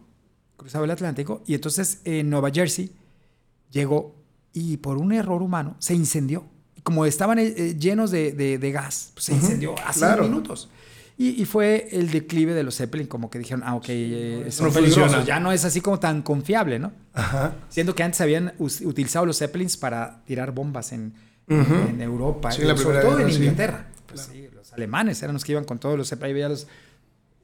Cruzaba 0.55 0.85
el 0.85 0.91
Atlántico 0.91 1.43
y 1.45 1.53
entonces 1.53 2.01
en 2.03 2.29
Nueva 2.31 2.49
Jersey 2.51 2.91
llegó 3.71 4.15
y 4.57 4.77
por 4.77 4.97
un 4.97 5.11
error 5.11 5.43
humano 5.43 5.75
se 5.77 5.93
incendió. 5.93 6.43
Como 6.81 7.05
estaban 7.05 7.37
eh, 7.37 7.75
llenos 7.77 8.09
de, 8.09 8.71
gas, 8.73 9.11
pues 9.13 9.25
se 9.25 9.33
incendió 9.33 9.75
hace 9.85 10.19
minutos. 10.21 10.69
Y, 11.19 11.45
fue 11.45 11.89
el 11.91 12.11
declive 12.11 12.53
de 12.53 12.63
los 12.63 12.77
Zeppelin, 12.77 13.07
como 13.07 13.29
que 13.29 13.39
dijeron, 13.39 13.63
ah, 13.65 13.75
ok, 13.75 13.85
eh, 13.89 14.47
son 14.49 14.71
peligrosos, 14.71 15.25
ya 15.25 15.39
no 15.39 15.51
es 15.51 15.65
así 15.65 15.81
como 15.81 15.99
tan 15.99 16.21
confiable, 16.21 16.77
¿no? 16.77 16.91
Ajá. 17.13 17.55
Siendo 17.69 17.95
que 17.95 18.03
antes 18.03 18.21
habían 18.21 18.53
utilizado 18.59 19.25
los 19.25 19.39
Zeppelins 19.39 19.77
para 19.77 20.23
tirar 20.25 20.51
bombas 20.51 20.91
en, 20.91 21.13
en 21.47 22.01
Europa, 22.01 22.51
sobre 22.51 23.01
todo 23.01 23.19
en 23.19 23.29
Inglaterra. 23.29 23.87
Pues 24.05 24.29
sí, 24.31 24.47
los 24.53 24.73
alemanes 24.73 25.21
eran 25.23 25.33
los 25.33 25.43
que 25.43 25.53
iban 25.53 25.65
con 25.65 25.79
todos 25.79 25.97
los 25.97 26.09
Zeppelin. 26.09 26.57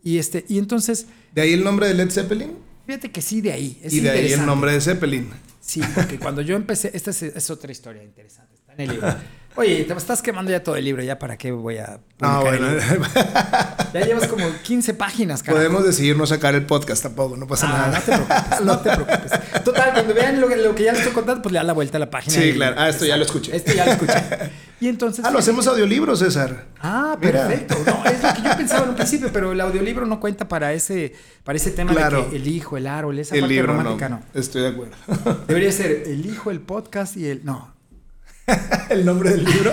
Y, 0.03 0.17
este, 0.17 0.45
y 0.47 0.59
entonces... 0.59 1.07
¿De 1.33 1.41
ahí 1.41 1.53
el 1.53 1.63
nombre 1.63 1.87
de 1.87 1.95
Led 1.95 2.11
Zeppelin? 2.11 2.51
Fíjate 2.85 3.11
que 3.11 3.21
sí, 3.21 3.41
de 3.41 3.53
ahí. 3.53 3.81
y 3.83 3.99
de 4.01 4.09
ahí 4.09 4.33
el 4.33 4.45
nombre 4.45 4.71
de 4.71 4.81
Zeppelin. 4.81 5.29
Sí, 5.65 5.81
porque 5.95 6.19
cuando 6.19 6.41
yo 6.41 6.57
empecé, 6.57 6.91
esta 6.93 7.11
es, 7.11 7.49
otra 7.49 7.71
historia 7.71 8.03
interesante, 8.03 8.53
está 8.55 8.73
en 8.73 8.81
el 8.81 8.89
libro. 8.89 9.07
Oye, 9.55 9.83
te 9.83 9.93
estás 9.93 10.21
quemando 10.21 10.51
ya 10.51 10.63
todo 10.63 10.75
el 10.75 10.83
libro, 10.83 11.03
¿ya 11.03 11.19
para 11.19 11.37
qué 11.37 11.51
voy 11.51 11.77
a 11.77 11.99
No, 12.19 12.41
bueno. 12.41 12.67
Ya 13.93 14.01
llevas 14.01 14.27
como 14.27 14.45
15 14.63 14.95
páginas, 14.95 15.43
cara. 15.43 15.55
Podemos 15.55 15.85
decidir 15.85 16.17
no 16.17 16.25
sacar 16.25 16.55
el 16.55 16.65
podcast 16.65 17.03
tampoco, 17.03 17.37
no 17.37 17.45
pasa 17.45 17.67
ah, 17.69 17.91
nada. 17.91 17.99
No 17.99 17.99
te 17.99 18.11
preocupes, 18.11 18.61
no 18.65 18.79
te 18.79 18.95
preocupes. 18.95 19.63
Total, 19.63 19.93
cuando 19.93 20.13
vean 20.15 20.41
lo 20.41 20.47
que, 20.47 20.83
ya 20.83 20.91
les 20.91 21.01
estoy 21.01 21.13
contando, 21.13 21.43
pues 21.43 21.53
le 21.53 21.59
dan 21.59 21.67
la 21.67 21.73
vuelta 21.73 21.97
a 21.97 21.99
la 21.99 22.09
página. 22.09 22.35
Sí, 22.35 22.53
claro. 22.53 22.75
Ah, 22.79 22.89
esto 22.89 23.05
ya 23.05 23.17
lo 23.17 23.23
escuché. 23.23 23.55
Esto 23.55 23.71
ya 23.73 23.85
lo 23.85 23.91
escuché. 23.91 24.13
Y 24.81 24.87
entonces... 24.87 25.23
Ah, 25.23 25.29
lo 25.29 25.39
hacemos 25.39 25.67
audiolibro, 25.67 26.15
César. 26.15 26.65
Ah, 26.81 27.15
perfecto. 27.21 27.75
No, 27.85 28.03
es 28.03 28.23
lo 28.23 28.33
que 28.33 28.41
yo 28.41 28.57
pensaba 28.57 28.83
en 28.83 28.89
un 28.89 28.95
principio, 28.95 29.29
pero 29.31 29.51
el 29.51 29.61
audiolibro 29.61 30.05
no 30.05 30.19
cuenta 30.19 30.47
para 30.47 30.73
ese, 30.73 31.13
para 31.43 31.55
ese 31.55 31.71
tema 31.71 31.93
de 31.93 32.29
que 32.29 32.35
el 32.35 32.47
hijo, 32.47 32.75
el 32.75 32.87
árbol, 32.87 33.19
esa 33.19 33.35
parte 33.35 33.61
romántica, 33.61 34.09
no. 34.09 34.23
Estoy 34.33 34.63
de 34.63 34.67
acuerdo. 34.69 34.95
Debería 35.47 35.71
ser 35.71 36.03
el 36.07 36.25
hijo, 36.25 36.49
el 36.49 36.59
podcast 36.59 37.15
y 37.15 37.27
el... 37.27 37.45
No, 37.45 37.72
el 38.89 39.05
nombre 39.05 39.31
del 39.31 39.43
libro. 39.43 39.71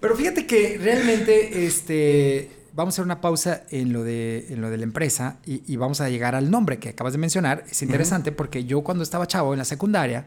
Pero 0.00 0.16
fíjate 0.16 0.46
que 0.46 0.78
realmente 0.82 1.64
este, 1.64 2.50
vamos 2.74 2.94
a 2.94 2.96
hacer 2.96 3.04
una 3.04 3.20
pausa 3.20 3.64
en 3.70 3.92
lo 3.92 4.02
de, 4.02 4.46
lo 4.56 4.70
de 4.70 4.76
la 4.76 4.84
empresa 4.84 5.38
y, 5.44 5.76
vamos 5.76 6.00
a 6.00 6.08
llegar 6.08 6.34
al 6.34 6.50
nombre 6.50 6.78
que 6.78 6.90
acabas 6.90 7.12
de 7.12 7.18
mencionar. 7.18 7.64
Es 7.70 7.82
interesante 7.82 8.32
porque 8.32 8.64
yo 8.64 8.82
cuando 8.82 9.04
estaba 9.04 9.26
chavo 9.26 9.52
en 9.52 9.58
la 9.58 9.64
secundaria, 9.64 10.26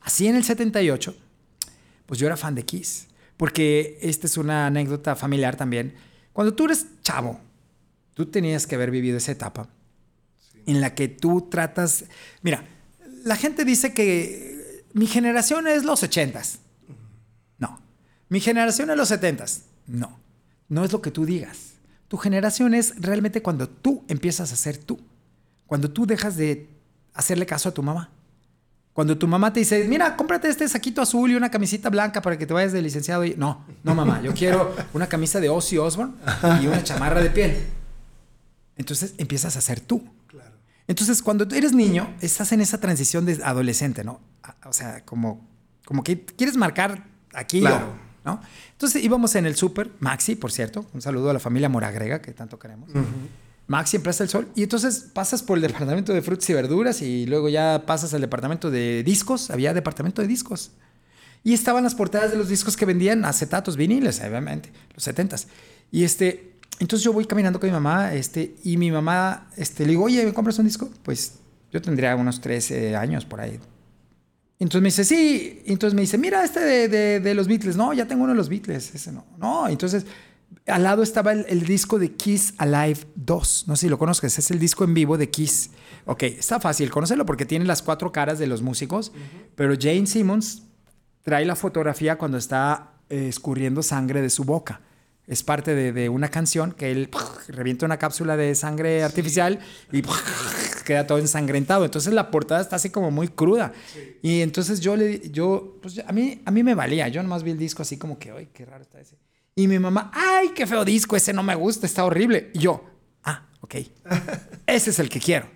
así 0.00 0.26
en 0.26 0.36
el 0.36 0.44
78, 0.44 1.16
pues 2.06 2.20
yo 2.20 2.26
era 2.26 2.36
fan 2.36 2.54
de 2.54 2.64
Kiss. 2.64 3.06
Porque 3.36 3.98
esta 4.02 4.26
es 4.26 4.36
una 4.36 4.66
anécdota 4.66 5.14
familiar 5.14 5.56
también. 5.56 5.94
Cuando 6.32 6.54
tú 6.54 6.64
eres 6.64 6.86
chavo, 7.02 7.40
tú 8.14 8.26
tenías 8.26 8.66
que 8.66 8.74
haber 8.74 8.90
vivido 8.90 9.16
esa 9.16 9.32
etapa 9.32 9.68
en 10.66 10.80
la 10.80 10.94
que 10.94 11.08
tú 11.08 11.48
tratas... 11.48 12.04
Mira, 12.42 12.64
la 13.24 13.36
gente 13.36 13.64
dice 13.64 13.94
que 13.94 14.57
mi 14.92 15.06
generación 15.06 15.66
es 15.66 15.84
los 15.84 16.02
ochentas. 16.02 16.60
No. 17.58 17.80
Mi 18.28 18.40
generación 18.40 18.90
es 18.90 18.96
los 18.96 19.08
setentas. 19.08 19.62
No. 19.86 20.18
No 20.68 20.84
es 20.84 20.92
lo 20.92 21.00
que 21.00 21.10
tú 21.10 21.24
digas. 21.24 21.74
Tu 22.08 22.16
generación 22.16 22.74
es 22.74 22.94
realmente 22.98 23.42
cuando 23.42 23.68
tú 23.68 24.04
empiezas 24.08 24.52
a 24.52 24.56
ser 24.56 24.78
tú. 24.78 24.98
Cuando 25.66 25.90
tú 25.90 26.06
dejas 26.06 26.36
de 26.36 26.68
hacerle 27.12 27.46
caso 27.46 27.68
a 27.68 27.72
tu 27.72 27.82
mamá. 27.82 28.10
Cuando 28.92 29.16
tu 29.16 29.28
mamá 29.28 29.52
te 29.52 29.60
dice, 29.60 29.86
mira, 29.86 30.16
cómprate 30.16 30.48
este 30.48 30.68
saquito 30.68 31.00
azul 31.00 31.30
y 31.30 31.36
una 31.36 31.50
camisita 31.50 31.88
blanca 31.88 32.20
para 32.20 32.36
que 32.36 32.46
te 32.46 32.52
vayas 32.52 32.72
de 32.72 32.82
licenciado. 32.82 33.24
Y, 33.24 33.34
no, 33.36 33.64
no, 33.84 33.94
mamá, 33.94 34.20
yo 34.22 34.34
quiero 34.34 34.74
una 34.92 35.06
camisa 35.06 35.38
de 35.38 35.48
Ozzy 35.48 35.78
Osbourne 35.78 36.14
y 36.60 36.66
una 36.66 36.82
chamarra 36.82 37.22
de 37.22 37.30
piel. 37.30 37.64
Entonces 38.76 39.14
empiezas 39.18 39.56
a 39.56 39.60
ser 39.60 39.80
tú. 39.80 40.02
Entonces, 40.88 41.22
cuando 41.22 41.46
eres 41.54 41.72
niño, 41.72 42.14
estás 42.20 42.50
en 42.52 42.60
esa 42.60 42.80
transición 42.80 43.26
de 43.26 43.38
adolescente, 43.44 44.02
¿no? 44.02 44.20
O 44.64 44.72
sea, 44.72 45.04
como, 45.04 45.46
como 45.84 46.02
que 46.02 46.24
quieres 46.24 46.56
marcar 46.56 47.06
aquí, 47.34 47.60
claro. 47.60 47.92
¿no? 48.24 48.40
Entonces 48.72 49.04
íbamos 49.04 49.34
en 49.34 49.46
el 49.46 49.54
súper, 49.54 49.90
Maxi, 50.00 50.34
por 50.34 50.50
cierto, 50.50 50.86
un 50.94 51.02
saludo 51.02 51.30
a 51.30 51.34
la 51.34 51.40
familia 51.40 51.68
Moragrega, 51.68 52.22
que 52.22 52.32
tanto 52.32 52.58
queremos. 52.58 52.90
Maxi 53.66 53.98
en 53.98 54.02
Plaza 54.02 54.24
del 54.24 54.30
Sol. 54.30 54.48
Y 54.54 54.62
entonces 54.62 55.10
pasas 55.12 55.42
por 55.42 55.58
el 55.58 55.62
departamento 55.62 56.14
de 56.14 56.22
frutas 56.22 56.48
y 56.48 56.54
verduras 56.54 57.02
y 57.02 57.26
luego 57.26 57.50
ya 57.50 57.84
pasas 57.86 58.14
al 58.14 58.22
departamento 58.22 58.70
de 58.70 59.02
discos. 59.04 59.50
Había 59.50 59.74
departamento 59.74 60.22
de 60.22 60.28
discos. 60.28 60.72
Y 61.44 61.52
estaban 61.52 61.84
las 61.84 61.94
portadas 61.94 62.30
de 62.30 62.38
los 62.38 62.48
discos 62.48 62.76
que 62.76 62.86
vendían 62.86 63.24
acetatos, 63.24 63.76
viniles, 63.76 64.20
obviamente, 64.20 64.72
los 64.94 65.04
setentas. 65.04 65.48
Y 65.92 66.04
este, 66.04 66.57
entonces 66.78 67.04
yo 67.04 67.12
voy 67.12 67.24
caminando 67.24 67.58
con 67.58 67.68
mi 67.68 67.72
mamá, 67.72 68.14
este, 68.14 68.54
y 68.64 68.76
mi 68.76 68.90
mamá, 68.90 69.48
este, 69.56 69.84
le 69.84 69.90
digo, 69.90 70.04
oye, 70.04 70.24
¿me 70.24 70.32
compras 70.32 70.58
un 70.58 70.66
disco? 70.66 70.88
Pues 71.02 71.38
yo 71.72 71.82
tendría 71.82 72.14
unos 72.16 72.40
13 72.40 72.96
años 72.96 73.24
por 73.24 73.40
ahí. 73.40 73.58
Entonces 74.60 74.82
me 74.82 74.88
dice, 74.88 75.04
sí. 75.04 75.62
Entonces 75.66 75.94
me 75.94 76.00
dice, 76.02 76.18
mira 76.18 76.44
este 76.44 76.60
de, 76.60 77.20
de, 77.20 77.34
los 77.34 77.46
Beatles. 77.46 77.76
No, 77.76 77.92
ya 77.92 78.06
tengo 78.06 78.24
uno 78.24 78.32
de 78.32 78.36
los 78.36 78.48
Beatles. 78.48 78.94
Ese 78.94 79.12
no. 79.12 79.24
No, 79.38 79.68
entonces 79.68 80.06
al 80.66 80.82
lado 80.82 81.02
estaba 81.02 81.32
el, 81.32 81.62
disco 81.64 81.98
de 81.98 82.12
Kiss 82.12 82.54
Alive 82.58 83.00
2. 83.14 83.64
No 83.68 83.76
sé 83.76 83.82
si 83.82 83.88
lo 83.88 83.98
conozcas, 83.98 84.38
es 84.38 84.50
el 84.50 84.58
disco 84.58 84.84
en 84.84 84.94
vivo 84.94 85.18
de 85.18 85.30
Kiss. 85.30 85.70
Ok, 86.06 86.22
está 86.24 86.58
fácil 86.58 86.90
conocerlo 86.90 87.26
porque 87.26 87.46
tiene 87.46 87.64
las 87.64 87.82
cuatro 87.82 88.12
caras 88.12 88.38
de 88.38 88.46
los 88.46 88.62
músicos, 88.62 89.12
pero 89.54 89.74
Jane 89.78 90.06
Simmons 90.06 90.62
trae 91.22 91.44
la 91.44 91.54
fotografía 91.54 92.16
cuando 92.16 92.38
está 92.38 92.94
eh, 93.10 93.28
escurriendo 93.28 93.82
sangre 93.82 94.22
de 94.22 94.30
su 94.30 94.44
boca 94.44 94.80
es 95.28 95.42
parte 95.42 95.74
de, 95.74 96.08
una 96.08 96.30
canción 96.30 96.72
que 96.72 96.90
él 96.90 97.10
revienta 97.48 97.84
una 97.84 97.98
cápsula 97.98 98.36
de 98.36 98.54
sangre 98.54 99.04
artificial 99.04 99.58
y 99.92 100.02
queda 100.86 101.06
todo 101.06 101.18
ensangrentado. 101.18 101.84
Entonces 101.84 102.14
la 102.14 102.30
portada 102.30 102.62
está 102.62 102.76
así 102.76 102.88
como 102.88 103.10
muy 103.10 103.28
cruda. 103.28 103.74
Y 104.22 104.40
entonces 104.40 104.80
yo 104.80 104.96
le, 104.96 105.30
yo, 105.30 105.76
pues 105.82 106.02
a 106.06 106.12
mí, 106.12 106.40
a 106.46 106.50
mí 106.50 106.62
me 106.62 106.74
valía. 106.74 107.08
Yo 107.08 107.22
nomás 107.22 107.42
vi 107.42 107.50
el 107.50 107.58
disco 107.58 107.82
así 107.82 107.98
como 107.98 108.18
que, 108.18 108.30
ay, 108.30 108.48
qué 108.54 108.64
raro 108.64 108.82
está 108.82 109.00
ese. 109.00 109.16
Y 109.54 109.68
mi 109.68 109.78
mamá, 109.78 110.10
ay, 110.14 110.52
qué 110.54 110.66
feo 110.66 110.82
disco, 110.82 111.14
ese 111.14 111.34
no 111.34 111.42
me 111.42 111.54
gusta, 111.54 111.84
está 111.84 112.06
horrible. 112.06 112.50
Y 112.54 112.60
yo, 112.60 112.82
ah, 113.24 113.46
ok, 113.60 113.74
ese 114.66 114.90
es 114.90 114.98
el 114.98 115.10
que 115.10 115.20
quiero. 115.20 115.46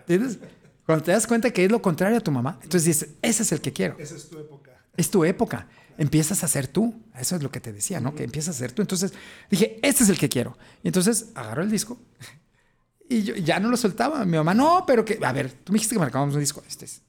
¿Entiendes? 0.00 0.40
Cuando 0.84 1.04
te 1.04 1.12
das 1.12 1.28
cuenta 1.28 1.48
que 1.52 1.64
es 1.64 1.70
lo 1.70 1.80
contrario 1.80 2.18
a 2.18 2.20
tu 2.20 2.32
mamá, 2.32 2.58
entonces 2.60 2.86
dices, 2.86 3.10
ese 3.22 3.44
es 3.44 3.52
el 3.52 3.60
que 3.60 3.72
quiero. 3.72 3.94
Esa 4.00 4.16
es 4.16 4.28
tu 4.28 4.38
época. 4.40 4.72
Es 4.96 5.10
tu 5.10 5.24
época 5.24 5.68
empiezas 5.98 6.44
a 6.44 6.48
ser 6.48 6.66
tú. 6.66 6.94
Eso 7.18 7.36
es 7.36 7.42
lo 7.42 7.50
que 7.50 7.60
te 7.60 7.72
decía, 7.72 8.00
¿no? 8.00 8.14
Que 8.14 8.24
empiezas 8.24 8.56
a 8.56 8.58
ser 8.58 8.72
tú. 8.72 8.82
Entonces 8.82 9.12
dije, 9.50 9.78
este 9.82 10.04
es 10.04 10.08
el 10.08 10.18
que 10.18 10.28
quiero. 10.28 10.56
Y 10.82 10.88
entonces 10.88 11.30
agarró 11.34 11.62
el 11.62 11.70
disco 11.70 11.98
y 13.08 13.22
yo 13.22 13.34
ya 13.36 13.60
no 13.60 13.68
lo 13.68 13.76
soltaba. 13.76 14.24
Mi 14.24 14.36
mamá, 14.36 14.54
no, 14.54 14.84
pero 14.86 15.04
que, 15.04 15.18
a 15.22 15.32
ver, 15.32 15.52
tú 15.52 15.72
me 15.72 15.76
dijiste 15.76 15.94
que 15.94 16.00
marcábamos 16.00 16.34
un 16.34 16.40
disco. 16.40 16.62
Este 16.66 16.86
es. 16.86 17.02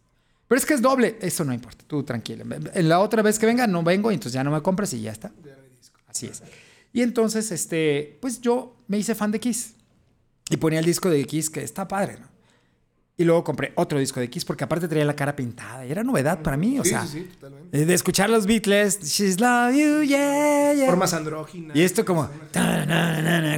Pero 0.48 0.60
es 0.60 0.66
que 0.66 0.74
es 0.74 0.82
doble. 0.82 1.18
Eso 1.22 1.46
no 1.46 1.54
importa. 1.54 1.84
Tú 1.88 2.04
tranquila. 2.04 2.44
En 2.74 2.90
la 2.90 3.00
otra 3.00 3.22
vez 3.22 3.40
que 3.40 3.46
venga 3.46 3.66
no 3.68 3.84
vengo 3.84 4.12
y 4.12 4.16
entonces 4.16 4.34
ya 4.34 4.44
no 4.44 4.52
me 4.52 4.62
compras 4.62 4.94
y 4.94 5.02
ya 5.02 5.12
está. 5.12 5.32
Así 6.08 6.28
es. 6.28 6.44
Y 6.92 7.02
entonces, 7.02 7.52
este, 7.52 8.18
pues 8.22 8.42
yo 8.42 8.84
me 8.88 8.98
hice 8.98 9.16
fan 9.16 9.32
de 9.32 9.40
Kiss. 9.40 9.76
Y 10.50 10.58
ponía 10.58 10.80
el 10.80 10.86
disco 10.86 11.10
de 11.10 11.24
Kiss 11.26 11.50
que 11.50 11.64
está 11.64 11.88
padre, 11.88 12.18
¿no? 12.20 12.33
Y 13.16 13.26
luego 13.26 13.43
compré 13.43 13.74
otro 13.76 13.99
disco 13.99 14.20
de 14.20 14.28
Kiss 14.28 14.43
porque 14.43 14.64
aparte 14.64 14.88
traía 14.88 15.05
la 15.05 15.16
cara 15.16 15.36
pintada 15.36 15.86
y 15.86 15.91
era 15.91 16.03
novedad 16.03 16.41
para 16.41 16.57
mí, 16.57 16.80
o 16.80 16.84
sea, 16.84 17.05
de 17.72 17.93
escuchar 17.93 18.28
los 18.28 18.47
Beatles, 18.47 19.01
She's 19.03 19.39
Love 19.39 19.76
You, 19.76 20.01
yeah, 20.01 20.74
yeah. 20.74 20.86
Formas 20.88 21.14
andróginas. 21.14 21.76
Y 21.76 21.84
esto 21.84 22.03
como, 22.03 22.28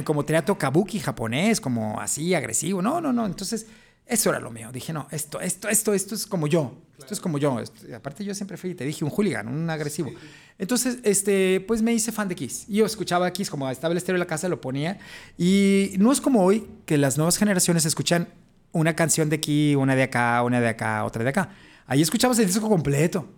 como 0.04 0.24
teatro 0.26 0.58
kabuki 0.58 0.98
japonés, 1.00 1.58
como 1.58 1.98
así 1.98 2.34
agresivo. 2.34 2.82
No, 2.82 3.00
no, 3.00 3.14
no. 3.14 3.24
Entonces, 3.24 3.66
eso 4.04 4.28
era 4.28 4.40
lo 4.40 4.50
mío. 4.50 4.70
Dije, 4.72 4.92
no, 4.92 5.08
esto, 5.10 5.40
esto, 5.40 5.70
esto, 5.70 5.94
esto 5.94 6.14
es 6.14 6.26
como 6.26 6.46
yo. 6.46 6.82
Esto 6.98 7.14
es 7.14 7.20
como 7.20 7.38
yo. 7.38 7.58
aparte, 7.94 8.24
yo 8.24 8.34
siempre 8.34 8.58
fui, 8.58 8.74
te 8.74 8.84
dije, 8.84 9.06
un 9.06 9.10
hooligan, 9.10 9.48
un 9.48 9.70
agresivo. 9.70 10.10
Entonces, 10.58 10.98
este, 11.02 11.60
pues 11.66 11.80
me 11.80 11.94
hice 11.94 12.12
fan 12.12 12.28
de 12.28 12.34
Kiss. 12.34 12.66
Y 12.68 12.76
yo 12.76 12.86
escuchaba 12.86 13.30
Kiss, 13.32 13.48
como 13.48 13.70
estaba 13.70 13.92
el 13.92 13.98
estéreo 13.98 14.16
en 14.16 14.20
la 14.20 14.26
casa, 14.26 14.48
lo 14.48 14.60
ponía. 14.60 14.98
Y 15.38 15.94
no 15.98 16.12
es 16.12 16.20
como 16.20 16.44
hoy 16.44 16.66
que 16.84 16.98
las 16.98 17.16
nuevas 17.16 17.38
generaciones 17.38 17.86
escuchan 17.86 18.28
una 18.72 18.94
canción 18.94 19.28
de 19.28 19.36
aquí, 19.36 19.74
una 19.74 19.94
de 19.94 20.04
acá, 20.04 20.42
una 20.42 20.60
de 20.60 20.68
acá, 20.68 21.04
otra 21.04 21.22
de 21.22 21.30
acá. 21.30 21.50
Ahí 21.86 22.02
escuchabas 22.02 22.38
el 22.38 22.46
disco 22.46 22.68
completo. 22.68 23.28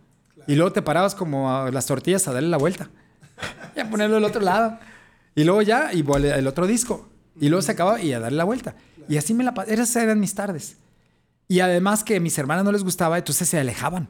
Y 0.46 0.54
luego 0.54 0.72
te 0.72 0.82
parabas 0.82 1.14
como 1.14 1.52
a 1.52 1.70
las 1.70 1.86
tortillas 1.86 2.26
a 2.26 2.32
darle 2.32 2.48
la 2.48 2.56
vuelta. 2.56 2.88
y 3.76 3.80
a 3.80 3.90
ponerlo 3.90 4.16
al 4.16 4.24
otro 4.24 4.40
lado. 4.40 4.78
Y 5.34 5.44
luego 5.44 5.62
ya, 5.62 5.92
y 5.92 6.04
el 6.24 6.46
otro 6.46 6.66
disco. 6.66 7.08
Y 7.40 7.48
luego 7.48 7.62
se 7.62 7.72
acababa 7.72 8.00
y 8.00 8.12
a 8.12 8.20
darle 8.20 8.38
la 8.38 8.44
vuelta. 8.44 8.74
Y 9.08 9.16
así 9.16 9.34
me 9.34 9.44
la 9.44 9.54
Esas 9.66 9.94
eran 9.96 10.18
mis 10.20 10.34
tardes. 10.34 10.76
Y 11.46 11.60
además 11.60 12.04
que 12.04 12.16
a 12.16 12.20
mis 12.20 12.36
hermanas 12.38 12.64
no 12.64 12.72
les 12.72 12.84
gustaba, 12.84 13.16
entonces 13.16 13.48
se 13.48 13.58
alejaban. 13.58 14.08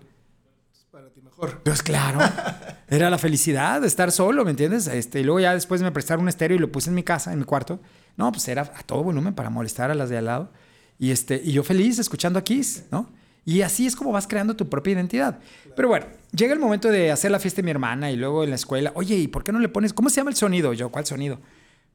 Para 0.91 1.11
ti 1.11 1.21
mejor. 1.21 1.63
Pues 1.63 1.83
claro. 1.83 2.21
Era 2.89 3.11
la 3.11 3.19
felicidad 3.19 3.81
de 3.83 3.87
estar 3.87 4.11
solo, 4.11 4.45
¿me 4.45 4.51
entiendes? 4.51 4.87
Este, 4.87 5.21
y 5.21 5.25
luego 5.25 5.41
ya 5.41 5.53
después 5.53 5.83
me 5.83 5.93
prestaron 5.93 6.23
un 6.23 6.29
estéreo 6.29 6.57
y 6.57 6.59
lo 6.59 6.73
puse 6.73 6.89
en 6.89 6.95
mi 6.95 7.03
casa, 7.03 7.33
en 7.33 7.39
mi 7.39 7.45
cuarto. 7.45 7.81
No, 8.17 8.33
pues 8.33 8.49
era 8.49 8.63
a 8.63 8.83
todo 8.83 9.05
volumen 9.05 9.35
para 9.35 9.51
molestar 9.51 9.91
a 9.91 9.95
las 9.95 10.09
de 10.09 10.17
al 10.17 10.25
lado. 10.25 10.51
Y, 10.99 11.11
este, 11.11 11.41
y 11.43 11.53
yo 11.53 11.63
feliz 11.63 11.99
escuchando 11.99 12.39
a 12.39 12.45
Kiss, 12.45 12.85
¿no? 12.91 13.09
Y 13.45 13.63
así 13.63 13.87
es 13.87 13.97
como 13.97 14.13
vas 14.13 14.27
creando 14.27 14.57
tu 14.57 14.69
propia 14.69 14.93
identidad. 14.93 15.39
Pero 15.75 15.89
bueno, 15.89 16.07
llega 16.33 16.53
el 16.53 16.59
momento 16.59 16.91
de 16.91 17.11
hacer 17.11 17.31
la 17.31 17.39
fiesta 17.39 17.63
de 17.63 17.65
mi 17.65 17.71
hermana 17.71 18.11
y 18.11 18.17
luego 18.17 18.45
en 18.45 18.51
la 18.51 18.57
escuela, 18.57 18.93
oye, 18.95 19.17
¿y 19.17 19.29
por 19.29 19.43
qué 19.43 19.53
no 19.53 19.59
le 19.59 19.69
pones, 19.69 19.95
cómo 19.95 20.11
se 20.11 20.17
llama 20.17 20.31
el 20.31 20.37
sonido? 20.37 20.73
Yo, 20.75 20.91
¿cuál 20.91 21.07
sonido? 21.07 21.41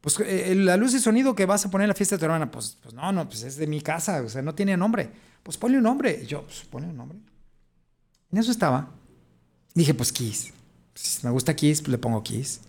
Pues 0.02 0.20
eh, 0.20 0.56
la 0.56 0.78
luz 0.78 0.94
y 0.94 1.00
sonido 1.00 1.36
que 1.36 1.46
vas 1.46 1.66
a 1.66 1.70
poner 1.70 1.86
en 1.86 1.90
la 1.90 1.96
fiesta 1.96 2.16
de 2.16 2.20
tu 2.20 2.26
hermana, 2.26 2.50
pues, 2.50 2.78
pues 2.82 2.94
no, 2.94 3.12
no, 3.12 3.28
pues 3.30 3.44
es 3.44 3.58
de 3.58 3.68
mi 3.68 3.82
casa, 3.82 4.22
o 4.22 4.30
sea, 4.30 4.42
no 4.42 4.56
tiene 4.56 4.76
nombre. 4.76 5.12
Pues 5.44 5.58
ponle 5.58 5.78
un 5.78 5.84
nombre. 5.84 6.22
Y 6.24 6.26
yo, 6.26 6.44
pues 6.44 6.64
ponle 6.70 6.90
un 6.90 6.98
nombre. 6.98 7.20
En 8.32 8.38
eso 8.38 8.52
estaba. 8.52 8.90
Dije, 9.76 9.94
pues 9.94 10.12
Kiss. 10.12 10.54
Si 10.96 11.26
me 11.26 11.32
gusta 11.32 11.56
Kiss, 11.56 11.82
pues 11.82 11.90
le 11.90 11.98
pongo 11.98 12.24
Kiss. 12.24 12.62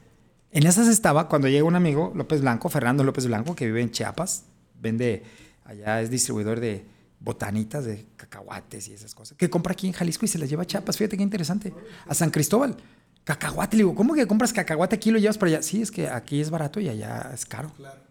En 0.50 0.66
esas 0.66 0.88
estaba 0.88 1.28
cuando 1.28 1.48
llega 1.48 1.64
un 1.64 1.74
amigo, 1.74 2.12
López 2.14 2.40
Blanco, 2.40 2.68
Fernando 2.68 3.02
López 3.02 3.26
Blanco, 3.26 3.56
que 3.56 3.66
vive 3.66 3.80
en 3.80 3.90
Chiapas, 3.90 4.44
vende, 4.80 5.24
allá 5.64 6.00
es 6.00 6.10
distribuidor 6.10 6.60
de 6.60 6.86
botanitas, 7.20 7.84
de 7.84 8.06
cacahuates 8.16 8.88
y 8.88 8.92
esas 8.92 9.14
cosas, 9.14 9.36
que 9.36 9.48
compra 9.48 9.72
aquí 9.72 9.86
en 9.86 9.92
Jalisco 9.92 10.26
y 10.26 10.28
se 10.28 10.38
las 10.38 10.48
lleva 10.48 10.62
a 10.62 10.66
Chiapas. 10.66 10.96
Fíjate 10.96 11.16
qué 11.16 11.22
interesante. 11.22 11.72
A 12.06 12.14
San 12.14 12.30
Cristóbal. 12.30 12.76
Cacahuate, 13.24 13.78
le 13.78 13.84
digo, 13.84 13.94
¿cómo 13.94 14.12
que 14.12 14.26
compras 14.26 14.52
cacahuate 14.52 14.96
aquí 14.96 15.08
y 15.08 15.12
lo 15.12 15.18
llevas 15.18 15.38
para 15.38 15.52
allá? 15.52 15.62
Sí, 15.62 15.80
es 15.80 15.90
que 15.90 16.08
aquí 16.08 16.42
es 16.42 16.50
barato 16.50 16.78
y 16.78 16.90
allá 16.90 17.30
es 17.32 17.46
caro. 17.46 17.72
Claro. 17.74 18.02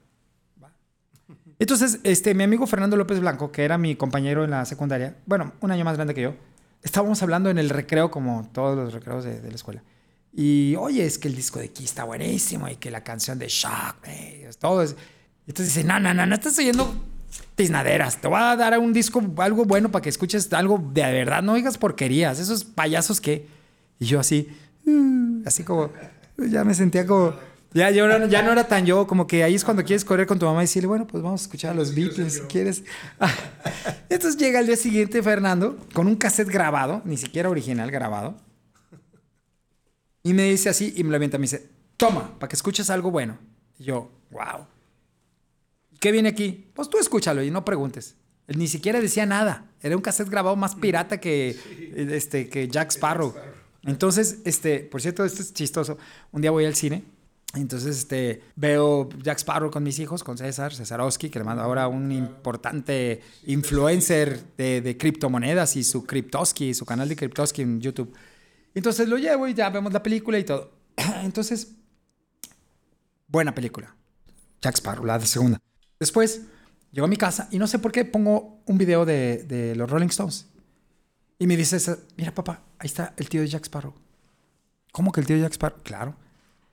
Entonces, 1.59 1.99
este, 2.03 2.33
mi 2.33 2.43
amigo 2.43 2.65
Fernando 2.65 2.97
López 2.97 3.19
Blanco, 3.19 3.51
que 3.51 3.63
era 3.63 3.77
mi 3.77 3.95
compañero 3.95 4.43
en 4.43 4.49
la 4.49 4.65
secundaria, 4.65 5.15
bueno, 5.27 5.53
un 5.61 5.69
año 5.69 5.85
más 5.85 5.95
grande 5.97 6.15
que 6.15 6.21
yo, 6.23 6.35
estábamos 6.81 7.21
hablando 7.21 7.51
en 7.51 7.59
el 7.59 7.69
recreo, 7.69 8.09
como 8.09 8.49
todos 8.51 8.75
los 8.75 8.91
recreos 8.91 9.23
de, 9.23 9.39
de 9.39 9.49
la 9.49 9.55
escuela. 9.55 9.83
Y 10.33 10.75
oye, 10.79 11.05
es 11.05 11.19
que 11.19 11.27
el 11.27 11.35
disco 11.35 11.59
de 11.59 11.69
Kiss 11.69 11.89
está 11.89 12.05
buenísimo 12.05 12.67
y 12.67 12.77
que 12.77 12.89
la 12.89 13.03
canción 13.03 13.37
de 13.37 13.47
Shock, 13.47 13.97
eh, 14.07 14.49
todo 14.59 14.81
es. 14.81 14.95
Entonces 15.45 15.75
dice, 15.75 15.87
no, 15.87 15.99
no, 15.99 16.11
no, 16.15 16.25
no 16.25 16.33
estás 16.33 16.57
oyendo 16.57 16.91
tiznaderas. 17.55 18.17
Te 18.17 18.27
voy 18.27 18.39
a 18.39 18.55
dar 18.55 18.77
un 18.79 18.93
disco, 18.93 19.21
algo 19.37 19.65
bueno 19.65 19.91
para 19.91 20.01
que 20.01 20.09
escuches 20.09 20.51
algo 20.53 20.81
de 20.93 21.01
verdad. 21.01 21.41
No 21.41 21.55
digas 21.55 21.77
porquerías, 21.77 22.39
esos 22.39 22.63
payasos 22.63 23.19
que. 23.19 23.47
Y 23.99 24.05
yo 24.05 24.19
así, 24.19 24.49
uh, 24.85 25.43
así 25.45 25.63
como, 25.63 25.91
ya 26.37 26.63
me 26.63 26.73
sentía 26.73 27.05
como. 27.05 27.33
Ya, 27.73 27.89
yo 27.89 28.07
no, 28.07 28.27
ya 28.27 28.43
no 28.43 28.51
era 28.51 28.67
tan 28.67 28.85
yo, 28.85 29.07
como 29.07 29.25
que 29.25 29.43
ahí 29.43 29.55
es 29.55 29.65
cuando 29.65 29.83
quieres 29.83 30.05
correr 30.05 30.27
con 30.27 30.37
tu 30.37 30.45
mamá 30.45 30.61
y 30.61 30.65
decirle, 30.65 30.87
bueno, 30.87 31.07
pues 31.07 31.23
vamos 31.23 31.41
a 31.41 31.45
escuchar 31.45 31.71
a 31.71 31.73
los 31.73 31.95
Beatles 31.95 32.33
si 32.33 32.41
quieres. 32.41 32.83
Entonces 34.09 34.39
llega 34.39 34.59
el 34.59 34.67
día 34.67 34.75
siguiente 34.75 35.23
Fernando 35.23 35.77
con 35.91 36.05
un 36.05 36.15
cassette 36.15 36.49
grabado, 36.49 37.01
ni 37.03 37.17
siquiera 37.17 37.49
original 37.49 37.89
grabado 37.89 38.35
y 40.23 40.33
me 40.33 40.43
dice 40.43 40.69
así, 40.69 40.93
y 40.95 41.03
me 41.03 41.09
lo 41.09 41.17
avienta, 41.17 41.37
me 41.37 41.43
dice, 41.43 41.69
toma, 41.97 42.39
para 42.39 42.47
que 42.47 42.55
escuches 42.55 42.89
algo 42.89 43.11
bueno. 43.11 43.37
Y 43.77 43.83
yo, 43.83 44.09
wow. 44.31 44.65
¿Qué 46.03 46.11
viene 46.11 46.27
aquí? 46.27 46.69
Pues 46.73 46.89
tú 46.89 46.97
escúchalo 46.97 47.41
y 47.43 47.49
no 47.49 47.63
preguntes. 47.63 48.17
Él 48.47 48.59
ni 48.59 48.67
siquiera 48.67 48.99
decía 48.99 49.25
nada. 49.25 49.71
Era 49.81 49.95
un 49.95 50.01
cassette 50.01 50.27
grabado 50.27 50.57
más 50.57 50.75
pirata 50.75 51.21
que, 51.21 51.57
este, 51.95 52.49
que 52.49 52.67
Jack 52.67 52.91
Sparrow. 52.91 53.33
Entonces, 53.83 54.39
este, 54.43 54.79
por 54.79 55.01
cierto, 55.01 55.23
esto 55.23 55.41
es 55.41 55.53
chistoso. 55.53 55.97
Un 56.33 56.41
día 56.41 56.51
voy 56.51 56.65
al 56.65 56.75
cine. 56.75 57.05
Entonces, 57.53 57.99
este, 57.99 58.43
veo 58.57 59.07
Jack 59.23 59.37
Sparrow 59.37 59.71
con 59.71 59.81
mis 59.81 59.97
hijos, 59.99 60.25
con 60.25 60.37
César, 60.37 60.75
Cesarowski, 60.75 61.29
que 61.29 61.39
le 61.39 61.45
mando 61.45 61.63
ahora 61.63 61.87
un 61.87 62.11
importante 62.11 63.21
influencer 63.45 64.43
de, 64.57 64.81
de 64.81 64.97
criptomonedas 64.97 65.77
y 65.77 65.85
su 65.85 66.05
Cryptoski, 66.05 66.73
su 66.73 66.85
canal 66.85 67.07
de 67.07 67.15
Cryptoski 67.15 67.61
en 67.61 67.79
YouTube. 67.79 68.13
Entonces 68.75 69.07
lo 69.07 69.17
llevo 69.17 69.47
y 69.47 69.53
ya 69.53 69.69
vemos 69.69 69.93
la 69.93 70.03
película 70.03 70.37
y 70.37 70.43
todo. 70.43 70.69
Entonces, 71.23 71.75
buena 73.25 73.55
película. 73.55 73.95
Jack 74.61 74.75
Sparrow, 74.75 75.05
la 75.05 75.17
segunda. 75.21 75.61
Después, 76.03 76.41
llego 76.91 77.05
a 77.05 77.07
mi 77.07 77.15
casa 77.15 77.47
y 77.49 77.57
no 77.57 77.65
sé 77.65 77.79
por 77.79 77.93
qué 77.93 78.03
pongo 78.03 78.61
un 78.65 78.77
video 78.77 79.05
de, 79.05 79.45
de 79.47 79.73
los 79.73 79.89
Rolling 79.89 80.07
Stones. 80.07 80.47
Y 81.39 81.47
me 81.47 81.55
dice, 81.55 81.77
mira 82.17 82.35
papá, 82.35 82.61
ahí 82.77 82.87
está 82.87 83.13
el 83.15 83.29
tío 83.29 83.39
de 83.39 83.47
Jack 83.47 83.63
Sparrow. 83.63 83.93
¿Cómo 84.91 85.13
que 85.13 85.21
el 85.21 85.27
tío 85.27 85.37
de 85.37 85.43
Jack 85.43 85.53
Sparrow? 85.53 85.79
Claro. 85.81 86.17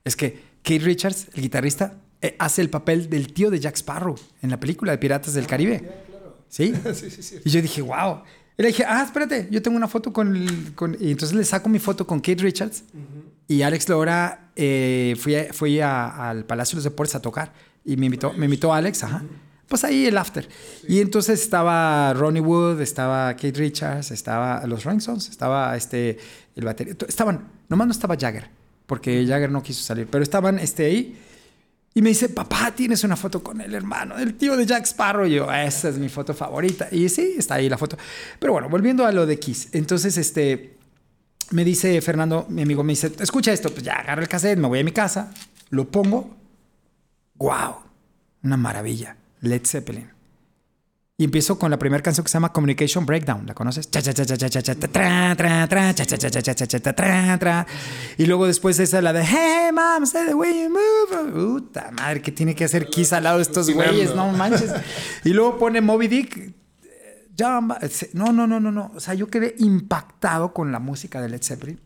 Es 0.02 0.16
que 0.16 0.42
Keith 0.64 0.82
Richards, 0.82 1.28
el 1.34 1.42
guitarrista, 1.42 1.94
eh, 2.20 2.34
hace 2.40 2.60
el 2.60 2.70
papel 2.70 3.08
del 3.08 3.32
tío 3.32 3.52
de 3.52 3.60
Jack 3.60 3.76
Sparrow 3.76 4.16
en 4.42 4.50
la 4.50 4.58
película 4.58 4.90
de 4.90 4.98
Piratas 4.98 5.32
del 5.32 5.46
Caribe. 5.46 5.88
¿Sí? 6.48 6.74
sí, 6.92 7.08
sí, 7.08 7.22
sí. 7.22 7.36
Y 7.44 7.50
yo 7.50 7.62
dije, 7.62 7.82
wow. 7.82 8.22
Y 8.58 8.62
le 8.62 8.68
dije, 8.70 8.84
ah, 8.84 9.04
espérate, 9.04 9.46
yo 9.52 9.62
tengo 9.62 9.76
una 9.76 9.86
foto 9.86 10.12
con, 10.12 10.72
con... 10.74 10.96
Y 10.98 11.12
entonces 11.12 11.36
le 11.36 11.44
saco 11.44 11.68
mi 11.68 11.78
foto 11.78 12.04
con 12.04 12.18
Kate 12.18 12.42
Richards. 12.42 12.82
Y 13.46 13.62
Alex 13.62 13.88
Lora, 13.88 14.50
eh, 14.56 15.14
fui, 15.20 15.36
fui 15.52 15.80
al 15.80 16.44
Palacio 16.46 16.72
de 16.74 16.78
los 16.78 16.84
Deportes 16.84 17.14
a 17.14 17.22
tocar. 17.22 17.69
Y 17.84 17.96
me 17.96 18.06
invitó, 18.06 18.32
me 18.32 18.46
invitó 18.46 18.72
Alex, 18.72 19.04
ajá. 19.04 19.22
Pues 19.70 19.84
ahí 19.84 20.06
el 20.06 20.18
after. 20.18 20.48
Y 20.88 21.00
entonces 21.00 21.40
estaba 21.40 22.12
Ronnie 22.12 22.40
Wood, 22.40 22.80
estaba 22.80 23.32
Kate 23.34 23.52
Richards, 23.52 24.10
estaba 24.10 24.66
los 24.66 24.82
Rolling 24.82 24.98
estaba 24.98 25.76
este, 25.76 26.18
el 26.56 26.64
batería. 26.64 26.96
Estaban, 27.06 27.48
nomás 27.68 27.86
no 27.86 27.92
estaba 27.92 28.16
Jagger, 28.16 28.48
porque 28.86 29.24
Jagger 29.24 29.50
no 29.50 29.62
quiso 29.62 29.82
salir, 29.84 30.08
pero 30.10 30.24
estaban 30.24 30.58
este, 30.58 30.86
ahí. 30.86 31.16
Y 31.94 32.02
me 32.02 32.08
dice, 32.08 32.28
papá, 32.28 32.72
tienes 32.74 33.04
una 33.04 33.16
foto 33.16 33.44
con 33.44 33.60
el 33.60 33.72
hermano, 33.72 34.18
el 34.18 34.34
tío 34.34 34.56
de 34.56 34.66
Jack 34.66 34.86
Sparrow. 34.86 35.26
Y 35.26 35.34
yo, 35.34 35.52
esa 35.52 35.88
es 35.88 35.98
mi 35.98 36.08
foto 36.08 36.34
favorita. 36.34 36.88
Y 36.90 37.08
sí, 37.08 37.34
está 37.38 37.54
ahí 37.54 37.68
la 37.68 37.78
foto. 37.78 37.96
Pero 38.40 38.52
bueno, 38.52 38.68
volviendo 38.68 39.06
a 39.06 39.12
lo 39.12 39.24
de 39.24 39.38
Kiss. 39.38 39.68
Entonces, 39.72 40.16
este, 40.16 40.78
me 41.50 41.64
dice 41.64 42.00
Fernando, 42.00 42.46
mi 42.48 42.62
amigo, 42.62 42.82
me 42.82 42.92
dice, 42.92 43.12
escucha 43.20 43.52
esto. 43.52 43.70
Pues 43.70 43.84
ya 43.84 43.94
agarro 43.94 44.22
el 44.22 44.28
cassette, 44.28 44.58
me 44.58 44.66
voy 44.66 44.80
a 44.80 44.84
mi 44.84 44.92
casa, 44.92 45.32
lo 45.70 45.88
pongo. 45.88 46.39
¡Wow! 47.40 47.76
Una 48.44 48.56
maravilla. 48.56 49.16
Led 49.40 49.62
Zeppelin. 49.64 50.10
Y 51.16 51.24
empiezo 51.24 51.58
con 51.58 51.70
la 51.70 51.78
primera 51.78 52.02
canción 52.02 52.24
que 52.24 52.30
se 52.30 52.34
llama 52.34 52.52
Communication 52.52 53.04
Breakdown. 53.04 53.46
¿La 53.46 53.54
conoces? 53.54 53.90
Y 58.16 58.26
luego 58.26 58.46
después 58.46 58.78
esa 58.78 59.02
la 59.02 59.12
de 59.12 59.24
Hey 59.24 59.70
mom, 59.72 60.06
say 60.06 60.26
the 60.26 60.34
way 60.34 60.64
you 60.64 60.70
move. 60.70 61.32
Puta 61.32 61.90
madre, 61.90 62.22
que 62.22 62.32
tiene 62.32 62.54
que 62.54 62.64
hacer 62.64 62.86
Kiss 62.86 63.12
al 63.12 63.24
lado 63.24 63.36
de 63.36 63.42
estos 63.42 63.68
güeyes, 63.70 64.14
no 64.14 64.32
manches. 64.32 64.72
Y 65.24 65.34
luego 65.34 65.58
pone 65.58 65.82
Moby 65.82 66.08
Dick. 66.08 66.54
No, 67.38 68.32
no, 68.32 68.46
no, 68.46 68.60
no, 68.60 68.72
no. 68.72 68.92
O 68.94 69.00
sea, 69.00 69.12
yo 69.12 69.28
quedé 69.28 69.54
impactado 69.58 70.54
con 70.54 70.72
la 70.72 70.78
música 70.78 71.20
de 71.20 71.28
Led 71.28 71.42
Zeppelin. 71.42 71.80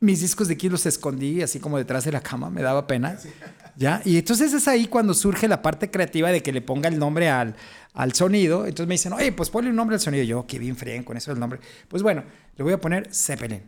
Mis 0.00 0.20
discos 0.20 0.48
de 0.48 0.56
Kiss 0.56 0.72
los 0.72 0.86
escondí 0.86 1.42
así 1.42 1.60
como 1.60 1.78
detrás 1.78 2.04
de 2.04 2.10
la 2.10 2.20
cama, 2.20 2.50
me 2.50 2.62
daba 2.62 2.88
pena. 2.88 3.16
¿Ya? 3.76 4.02
Y 4.04 4.18
entonces 4.18 4.52
es 4.52 4.68
ahí 4.68 4.86
cuando 4.86 5.14
surge 5.14 5.48
la 5.48 5.62
parte 5.62 5.90
creativa 5.90 6.30
de 6.30 6.42
que 6.42 6.52
le 6.52 6.60
ponga 6.60 6.88
el 6.88 6.98
nombre 6.98 7.30
al, 7.30 7.54
al 7.94 8.12
sonido. 8.12 8.66
Entonces 8.66 8.86
me 8.86 8.94
dicen, 8.94 9.12
oye, 9.12 9.32
pues 9.32 9.50
ponle 9.50 9.70
un 9.70 9.76
nombre 9.76 9.94
al 9.94 10.00
sonido. 10.00 10.24
Yo, 10.24 10.46
qué 10.46 10.58
bien 10.58 10.76
fríen 10.76 11.04
con 11.04 11.16
eso 11.16 11.32
el 11.32 11.40
nombre. 11.40 11.60
Pues 11.88 12.02
bueno, 12.02 12.24
le 12.56 12.64
voy 12.64 12.72
a 12.72 12.80
poner 12.80 13.12
Zeppelin. 13.14 13.62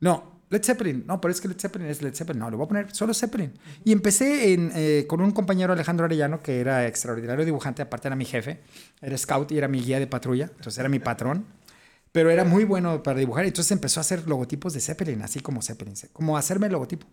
No, 0.00 0.36
Led 0.48 0.62
Zeppelin. 0.62 1.04
No, 1.06 1.20
pero 1.20 1.32
es 1.32 1.40
que 1.40 1.48
Led 1.48 1.58
Zeppelin 1.58 1.88
es 1.88 2.02
Led 2.02 2.14
Zeppelin. 2.14 2.40
No, 2.40 2.50
le 2.50 2.56
voy 2.56 2.64
a 2.64 2.68
poner 2.68 2.94
solo 2.94 3.14
Zeppelin. 3.14 3.52
Y 3.84 3.92
empecé 3.92 4.52
en, 4.52 4.72
eh, 4.74 5.04
con 5.08 5.20
un 5.20 5.32
compañero 5.32 5.72
Alejandro 5.72 6.06
Arellano, 6.06 6.42
que 6.42 6.60
era 6.60 6.86
extraordinario 6.86 7.44
dibujante, 7.44 7.82
aparte 7.82 8.08
era 8.08 8.16
mi 8.16 8.24
jefe. 8.24 8.60
Era 9.00 9.16
scout 9.16 9.50
y 9.52 9.58
era 9.58 9.68
mi 9.68 9.80
guía 9.80 9.98
de 9.98 10.06
patrulla. 10.06 10.44
Entonces 10.44 10.78
era 10.78 10.88
mi 10.88 10.98
patrón. 10.98 11.46
Pero 12.12 12.30
era 12.30 12.44
muy 12.44 12.64
bueno 12.64 13.02
para 13.02 13.18
dibujar. 13.18 13.44
Entonces 13.44 13.72
empezó 13.72 14.00
a 14.00 14.02
hacer 14.02 14.26
logotipos 14.26 14.72
de 14.72 14.80
Zeppelin, 14.80 15.22
así 15.22 15.40
como 15.40 15.62
Zeppelin. 15.62 15.94
Como 16.12 16.36
hacerme 16.36 16.66
el 16.66 16.72
logotipo. 16.72 17.06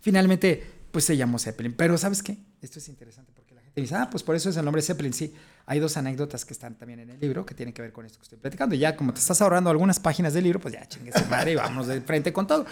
Finalmente, 0.00 0.64
pues 0.94 1.04
se 1.04 1.16
llamó 1.16 1.38
Zeppelin. 1.38 1.74
Pero 1.74 1.98
¿sabes 1.98 2.22
qué? 2.22 2.38
Esto 2.62 2.78
es 2.78 2.88
interesante 2.88 3.34
y 3.76 3.80
dice, 3.80 3.96
ah, 3.96 4.08
pues 4.08 4.22
por 4.22 4.36
eso 4.36 4.50
es 4.50 4.56
el 4.56 4.64
nombre 4.64 4.80
Zeppelin. 4.82 5.12
Sí, 5.12 5.34
hay 5.66 5.80
dos 5.80 5.96
anécdotas 5.96 6.44
que 6.44 6.52
están 6.52 6.76
también 6.76 7.00
en 7.00 7.10
el 7.10 7.18
libro 7.18 7.44
que 7.44 7.54
tienen 7.54 7.72
que 7.72 7.82
ver 7.82 7.92
con 7.92 8.06
esto 8.06 8.18
que 8.18 8.22
estoy 8.22 8.38
platicando. 8.38 8.76
Y 8.76 8.78
ya 8.78 8.94
como 8.96 9.12
te 9.12 9.18
estás 9.18 9.40
ahorrando 9.42 9.68
algunas 9.68 9.98
páginas 9.98 10.32
del 10.32 10.44
libro, 10.44 10.60
pues 10.60 10.74
ya 10.74 10.86
chingue 10.86 11.10
su 11.10 11.24
madre 11.26 11.52
y 11.52 11.54
vámonos 11.56 11.88
de 11.88 12.00
frente 12.00 12.32
con 12.32 12.46
todo. 12.46 12.66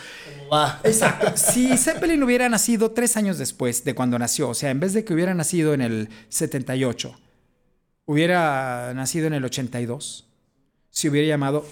va? 0.53 0.81
Exacto. 0.85 1.33
Si 1.37 1.77
Zeppelin 1.77 2.23
hubiera 2.23 2.49
nacido 2.49 2.93
tres 2.93 3.17
años 3.17 3.37
después 3.39 3.83
de 3.85 3.97
cuando 3.97 4.17
nació, 4.17 4.51
o 4.51 4.55
sea, 4.55 4.71
en 4.71 4.79
vez 4.79 4.93
de 4.93 5.05
que 5.05 5.13
hubiera 5.13 5.35
nacido 5.35 5.75
en 5.75 5.81
el 5.81 6.09
78, 6.29 7.19
hubiera 8.07 8.95
nacido 8.95 9.27
en 9.27 9.35
el 9.35 9.45
82, 9.45 10.29
se 10.91 11.09
hubiera 11.09 11.27
llamado 11.27 11.67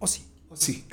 Ozzy. 0.00 0.24
Ozzy. 0.48 0.84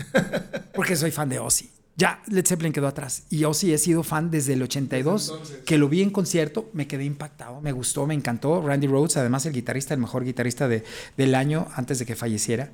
Porque 0.75 0.95
soy 0.95 1.09
fan 1.09 1.29
de 1.29 1.39
Ozzy 1.39 1.72
ya 1.95 2.23
Led 2.27 2.45
Zeppelin 2.45 2.73
quedó 2.73 2.87
atrás. 2.87 3.23
Y 3.29 3.39
yo 3.39 3.53
sí 3.53 3.71
he 3.73 3.77
sido 3.77 4.03
fan 4.03 4.31
desde 4.31 4.53
el 4.53 4.63
82, 4.63 5.61
que 5.65 5.77
lo 5.77 5.89
vi 5.89 6.01
en 6.01 6.09
concierto, 6.09 6.69
me 6.73 6.87
quedé 6.87 7.05
impactado, 7.05 7.61
me 7.61 7.71
gustó, 7.71 8.07
me 8.07 8.15
encantó. 8.15 8.61
Randy 8.61 8.87
Rhodes, 8.87 9.17
además 9.17 9.45
el 9.45 9.53
guitarrista, 9.53 9.93
el 9.93 9.99
mejor 9.99 10.25
guitarrista 10.25 10.67
de, 10.67 10.83
del 11.17 11.35
año 11.35 11.67
antes 11.75 11.99
de 11.99 12.05
que 12.05 12.15
falleciera. 12.15 12.71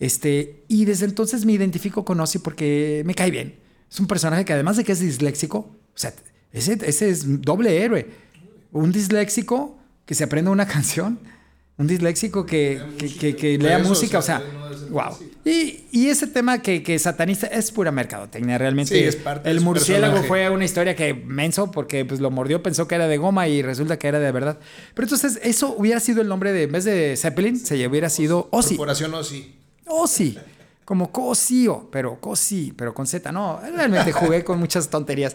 Este, 0.00 0.64
y 0.68 0.86
desde 0.86 1.04
entonces 1.04 1.44
me 1.44 1.52
identifico 1.52 2.04
con 2.04 2.18
Ozzy 2.20 2.38
porque 2.38 3.02
me 3.04 3.14
cae 3.14 3.30
bien. 3.30 3.58
Es 3.90 4.00
un 4.00 4.06
personaje 4.06 4.44
que 4.44 4.54
además 4.54 4.78
de 4.78 4.84
que 4.84 4.92
es 4.92 5.00
disléxico, 5.00 5.58
o 5.58 5.98
sea, 5.98 6.14
ese, 6.52 6.78
ese 6.82 7.10
es 7.10 7.42
doble 7.42 7.82
héroe. 7.82 8.08
Un 8.72 8.90
disléxico 8.90 9.78
que 10.06 10.14
se 10.14 10.24
aprende 10.24 10.50
una 10.50 10.66
canción 10.68 11.18
Un 11.82 11.88
disléxico 11.88 12.46
que, 12.46 12.76
Lea 12.78 12.86
que, 12.96 13.04
música. 13.04 13.20
que- 13.20 13.36
que 13.36 13.54
Por 13.58 13.66
lea 13.66 13.78
eso, 13.78 13.88
música, 13.88 14.16
o 14.18 14.20
o 14.20 14.22
sea, 14.22 14.38
no 14.38 14.88
wow. 14.90 15.18
Y, 15.44 15.84
y 15.90 16.08
ese 16.08 16.28
tema 16.28 16.62
que, 16.62 16.82
que 16.84 16.96
satanista 16.98 17.48
es 17.48 17.72
pura 17.72 17.90
mercadotecnia, 17.90 18.56
realmente. 18.58 18.94
Sí, 18.96 19.02
es 19.02 19.16
parte 19.16 19.48
de 19.48 19.54
El 19.56 19.60
murciélago 19.60 20.12
personaje. 20.14 20.28
fue 20.28 20.50
una 20.50 20.64
historia 20.64 20.94
que 20.94 21.12
menso 21.14 21.70
porque 21.72 22.04
pues 22.04 22.20
lo 22.20 22.30
mordió, 22.30 22.62
pensó 22.62 22.86
que 22.86 22.94
era 22.94 23.08
de 23.08 23.16
goma 23.18 23.48
y 23.48 23.62
resulta 23.62 23.98
que 23.98 24.06
era 24.06 24.20
de 24.20 24.30
verdad. 24.30 24.58
Pero 24.94 25.06
entonces 25.06 25.40
eso 25.42 25.74
hubiera 25.76 25.98
sido 25.98 26.22
el 26.22 26.28
nombre 26.28 26.52
de, 26.52 26.62
en 26.62 26.72
vez 26.72 26.84
de 26.84 27.16
Zeppelin, 27.16 27.58
se 27.58 27.84
hubiera 27.88 28.08
sido 28.08 28.48
Ozzy. 28.52 28.76
Corporación 28.76 29.12
Ozzy. 29.14 29.52
Ozzy. 29.86 30.38
Como 30.84 31.10
Cosío, 31.12 31.88
pero 31.90 32.20
Cosí, 32.20 32.72
pero 32.76 32.92
con 32.94 33.06
Z. 33.06 33.30
No, 33.32 33.60
realmente 33.74 34.12
jugué 34.12 34.44
con 34.44 34.58
muchas 34.58 34.88
tonterías. 34.90 35.34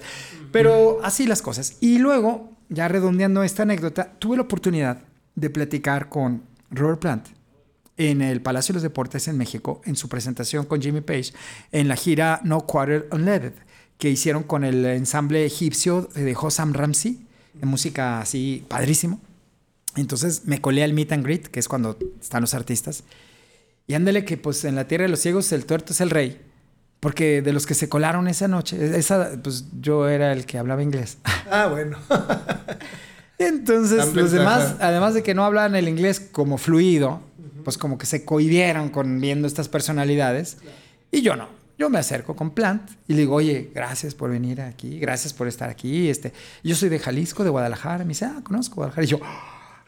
Pero 0.52 1.00
así 1.04 1.26
las 1.26 1.41
cosas. 1.41 1.78
Y 1.82 1.98
luego, 2.00 2.52
ya 2.70 2.88
redondeando 2.88 3.43
esta 3.43 3.64
anécdota, 3.64 4.12
tuve 4.20 4.38
la 4.38 4.43
oportunidad 4.43 5.00
de 5.38 5.50
platicar 5.50 6.10
con 6.10 6.42
Robert 6.72 7.00
Plant 7.00 7.28
en 7.96 8.22
el 8.22 8.42
Palacio 8.42 8.74
de 8.74 8.78
los 8.78 8.84
Deportes 8.84 9.28
en 9.28 9.38
México, 9.38 9.82
en 9.86 9.96
su 9.96 10.10
presentación 10.10 10.66
con 10.66 10.82
Jimmy 10.82 11.02
Page, 11.02 11.32
en 11.72 11.88
la 11.88 11.96
gira 11.96 12.42
No 12.44 12.62
Quarter 12.62 13.08
Unleaded, 13.12 13.54
que 13.98 14.10
hicieron 14.10 14.44
con 14.44 14.64
el 14.64 14.86
ensamble 14.86 15.46
egipcio 15.46 16.10
de 16.14 16.36
Hossam 16.36 16.74
Ramsey, 16.74 17.26
de 17.54 17.66
música 17.66 18.20
así 18.20 18.66
padrísimo. 18.68 19.20
Entonces 19.96 20.44
me 20.46 20.60
colé 20.60 20.84
al 20.84 20.94
meet 20.94 21.12
and 21.12 21.24
greet, 21.24 21.48
que 21.48 21.60
es 21.60 21.68
cuando 21.68 21.98
están 22.22 22.42
los 22.42 22.54
artistas. 22.54 23.04
Y 23.88 23.94
ándale 23.94 24.26
que 24.26 24.38
pues 24.38 24.64
en 24.66 24.76
la 24.76 24.88
tierra 24.88 25.04
de 25.04 25.10
los 25.10 25.20
ciegos 25.20 25.52
el 25.52 25.66
tuerto 25.66 25.94
es 25.94 26.02
el 26.02 26.10
rey. 26.10 26.42
Porque 27.00 27.44
de 27.44 27.54
los 27.54 27.66
que 27.68 27.76
se 27.76 27.90
colaron 27.90 28.28
esa 28.28 28.48
noche, 28.48 28.98
esa, 28.98 29.32
pues 29.42 29.66
yo 29.80 30.08
era 30.08 30.34
el 30.34 30.46
que 30.46 30.58
hablaba 30.58 30.82
inglés. 30.82 31.20
Ah, 31.50 31.68
bueno. 31.68 31.98
Entonces 33.40 34.14
los 34.14 34.32
demás, 34.32 34.76
además 34.80 35.14
de 35.14 35.24
que 35.24 35.34
no 35.34 35.46
hablaban 35.46 35.76
el 35.76 35.88
inglés 35.88 36.20
como 36.20 36.58
fluido, 36.58 37.22
pues 37.64 37.78
como 37.78 37.98
que 37.98 38.06
se 38.06 38.26
cohibieron 38.26 38.90
con 38.90 39.20
viendo 39.20 39.48
estas 39.48 39.68
personalidades. 39.70 40.58
Y 41.12 41.22
yo 41.22 41.36
no. 41.36 41.48
Yo 41.78 41.92
me 41.92 42.00
acerco 42.00 42.36
con 42.36 42.52
Plant 42.52 42.90
y 43.08 43.14
le 43.14 43.20
digo, 43.20 43.36
oye, 43.36 43.70
gracias 43.76 44.16
por 44.16 44.32
venir 44.32 44.62
aquí, 44.62 44.98
gracias 45.00 45.32
por 45.32 45.48
estar 45.48 45.70
aquí. 45.70 46.10
Este, 46.10 46.34
yo 46.64 46.74
soy 46.76 46.90
de 46.90 46.98
Jalisco, 46.98 47.44
de 47.44 47.52
Guadalajara. 47.52 48.00
Me 48.00 48.10
dice, 48.10 48.26
ah, 48.26 48.40
conozco 48.44 48.78
Guadalajara. 48.78 49.04
Y 49.06 49.08
yo, 49.08 49.20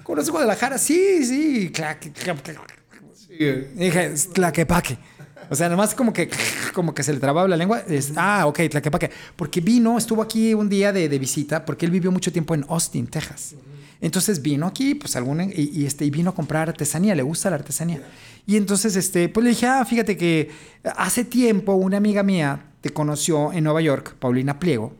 ¿conoces 0.03 0.29
Guadalajara? 0.29 0.77
Sí, 0.77 1.25
sí. 1.25 1.71
Clac, 1.73 2.11
clac, 2.13 2.43
clac. 2.43 2.79
Sí, 3.15 3.29
eh, 3.39 3.71
Y 3.75 3.79
dije, 3.85 4.05
"Es 4.05 4.29
Tlaquepaque. 4.29 4.99
O 5.49 5.55
sea, 5.55 5.69
nomás 5.69 5.95
como 5.95 6.13
que, 6.13 6.29
como 6.73 6.93
que 6.93 7.03
se 7.03 7.13
le 7.13 7.19
trababa 7.19 7.47
la 7.47 7.57
lengua. 7.57 7.83
Es, 7.87 8.13
ah, 8.15 8.45
ok, 8.47 8.61
Tlaquepaque. 8.69 9.09
Porque 9.35 9.61
vino, 9.61 9.97
estuvo 9.97 10.21
aquí 10.21 10.53
un 10.53 10.69
día 10.69 10.91
de, 10.91 11.09
de 11.09 11.19
visita, 11.19 11.65
porque 11.65 11.85
él 11.85 11.91
vivió 11.91 12.11
mucho 12.11 12.31
tiempo 12.31 12.53
en 12.53 12.65
Austin, 12.69 13.07
Texas. 13.07 13.55
Entonces 14.01 14.41
vino 14.41 14.65
aquí, 14.65 14.95
pues 14.95 15.15
alguna, 15.15 15.45
y, 15.45 15.85
este, 15.85 16.05
y 16.05 16.09
vino 16.09 16.29
a 16.29 16.35
comprar 16.35 16.69
artesanía, 16.69 17.15
le 17.15 17.23
gusta 17.23 17.49
la 17.49 17.57
artesanía. 17.57 18.01
Y 18.45 18.55
entonces, 18.55 18.95
este, 18.95 19.27
pues 19.27 19.43
le 19.43 19.49
dije, 19.49 19.67
ah, 19.67 19.83
fíjate 19.83 20.15
que 20.15 20.49
hace 20.95 21.25
tiempo 21.25 21.73
una 21.73 21.97
amiga 21.97 22.23
mía 22.23 22.65
te 22.81 22.91
conoció 22.91 23.51
en 23.51 23.65
Nueva 23.65 23.81
York, 23.81 24.15
Paulina 24.19 24.57
Pliego. 24.57 24.93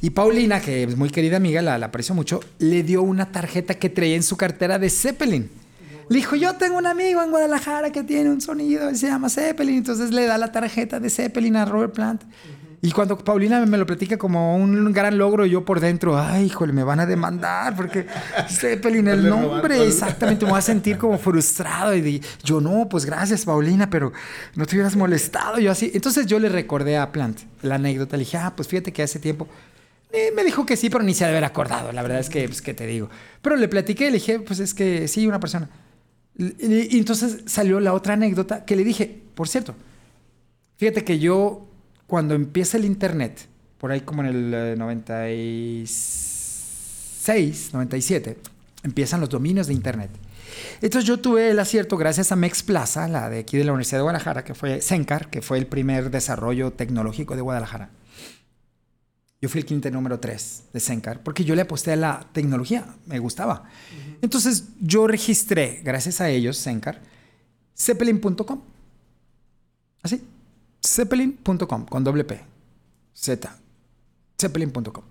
Y 0.00 0.10
Paulina, 0.10 0.60
que 0.60 0.84
es 0.84 0.96
muy 0.96 1.10
querida 1.10 1.36
amiga, 1.36 1.62
la, 1.62 1.78
la 1.78 1.86
aprecio 1.86 2.14
mucho, 2.14 2.40
le 2.58 2.82
dio 2.82 3.02
una 3.02 3.32
tarjeta 3.32 3.74
que 3.74 3.88
traía 3.88 4.16
en 4.16 4.22
su 4.22 4.36
cartera 4.36 4.78
de 4.78 4.90
Zeppelin. 4.90 5.50
Le 6.08 6.16
dijo, 6.16 6.36
yo 6.36 6.54
tengo 6.54 6.76
un 6.78 6.86
amigo 6.86 7.22
en 7.22 7.30
Guadalajara 7.30 7.90
que 7.90 8.02
tiene 8.02 8.30
un 8.30 8.40
sonido 8.40 8.90
y 8.90 8.96
se 8.96 9.06
llama 9.06 9.28
Zeppelin. 9.28 9.76
Entonces 9.78 10.10
le 10.12 10.26
da 10.26 10.36
la 10.38 10.52
tarjeta 10.52 11.00
de 11.00 11.08
Zeppelin 11.10 11.56
a 11.56 11.64
Robert 11.64 11.94
Plant. 11.94 12.22
Y 12.82 12.90
cuando 12.92 13.16
Paulina 13.16 13.64
me 13.64 13.78
lo 13.78 13.86
platica 13.86 14.18
como 14.18 14.56
un 14.56 14.92
gran 14.92 15.16
logro, 15.16 15.46
yo 15.46 15.64
por 15.64 15.80
dentro, 15.80 16.18
ay, 16.18 16.44
híjole, 16.44 16.74
me 16.74 16.84
van 16.84 17.00
a 17.00 17.06
demandar 17.06 17.74
porque 17.74 18.06
Zeppelin, 18.50 19.08
el 19.08 19.26
nombre, 19.26 19.82
exactamente, 19.86 20.44
me 20.44 20.50
voy 20.50 20.58
a 20.58 20.62
sentir 20.62 20.98
como 20.98 21.16
frustrado. 21.16 21.94
Y 21.94 22.02
di- 22.02 22.20
yo, 22.42 22.60
no, 22.60 22.86
pues 22.90 23.06
gracias, 23.06 23.46
Paulina, 23.46 23.88
pero 23.88 24.12
no 24.54 24.66
te 24.66 24.76
hubieras 24.76 24.96
molestado. 24.96 25.58
Yo 25.58 25.70
así. 25.72 25.90
Entonces 25.94 26.26
yo 26.26 26.38
le 26.38 26.50
recordé 26.50 26.98
a 26.98 27.10
Plant 27.10 27.40
la 27.62 27.76
anécdota. 27.76 28.18
Le 28.18 28.24
dije, 28.24 28.36
ah, 28.36 28.52
pues 28.54 28.68
fíjate 28.68 28.92
que 28.92 29.02
hace 29.02 29.18
tiempo. 29.18 29.48
Me 30.36 30.44
dijo 30.44 30.66
que 30.66 30.76
sí, 30.76 30.90
pero 30.90 31.02
ni 31.02 31.14
se 31.14 31.24
ha 31.24 31.28
de 31.28 31.32
haber 31.32 31.44
acordado. 31.44 31.90
La 31.90 32.02
verdad 32.02 32.20
es 32.20 32.28
que, 32.28 32.46
pues, 32.46 32.60
¿qué 32.60 32.74
te 32.74 32.86
digo? 32.86 33.08
Pero 33.40 33.56
le 33.56 33.66
platiqué, 33.66 34.06
le 34.06 34.18
dije, 34.18 34.38
pues 34.40 34.60
es 34.60 34.74
que 34.74 35.08
sí, 35.08 35.26
una 35.26 35.40
persona. 35.40 35.70
Y, 36.36 36.98
entonces 36.98 37.42
salió 37.46 37.80
la 37.80 37.92
otra 37.92 38.14
anécdota 38.14 38.64
que 38.64 38.76
le 38.76 38.84
dije, 38.84 39.22
por 39.34 39.48
cierto, 39.48 39.74
fíjate 40.76 41.04
que 41.04 41.18
yo, 41.18 41.66
cuando 42.06 42.34
empieza 42.34 42.76
el 42.76 42.84
internet, 42.84 43.48
por 43.78 43.90
ahí 43.92 44.00
como 44.00 44.22
en 44.22 44.28
el 44.28 44.54
eh, 44.54 44.76
96, 44.76 47.70
97, 47.72 48.36
empiezan 48.82 49.20
los 49.20 49.28
dominios 49.28 49.66
de 49.66 49.74
internet. 49.74 50.10
Entonces 50.80 51.06
yo 51.06 51.18
tuve 51.18 51.50
el 51.50 51.58
acierto 51.58 51.96
gracias 51.96 52.30
a 52.32 52.36
Mex 52.36 52.62
Plaza, 52.62 53.08
la 53.08 53.30
de 53.30 53.40
aquí 53.40 53.56
de 53.56 53.64
la 53.64 53.72
Universidad 53.72 53.98
de 53.98 54.02
Guadalajara, 54.02 54.44
que 54.44 54.54
fue 54.54 54.80
Sencar, 54.80 55.30
que 55.30 55.42
fue 55.42 55.58
el 55.58 55.66
primer 55.66 56.10
desarrollo 56.10 56.72
tecnológico 56.72 57.34
de 57.36 57.42
Guadalajara. 57.42 57.90
Yo 59.44 59.50
fui 59.50 59.60
el 59.60 59.66
cliente 59.66 59.90
número 59.90 60.18
3 60.18 60.62
de 60.72 60.80
Sencar 60.80 61.22
porque 61.22 61.44
yo 61.44 61.54
le 61.54 61.60
aposté 61.60 61.92
a 61.92 61.96
la 61.96 62.26
tecnología, 62.32 62.86
me 63.04 63.18
gustaba. 63.18 63.64
Entonces 64.22 64.68
yo 64.80 65.06
registré, 65.06 65.82
gracias 65.84 66.22
a 66.22 66.30
ellos, 66.30 66.56
Sencar, 66.56 67.02
zeppelin.com. 67.76 68.62
Así, 70.02 70.22
zeppelin.com, 70.82 71.84
con 71.84 72.02
doble 72.02 72.24
P, 72.24 72.40
Z, 73.12 73.54
zeppelin.com. 74.40 75.04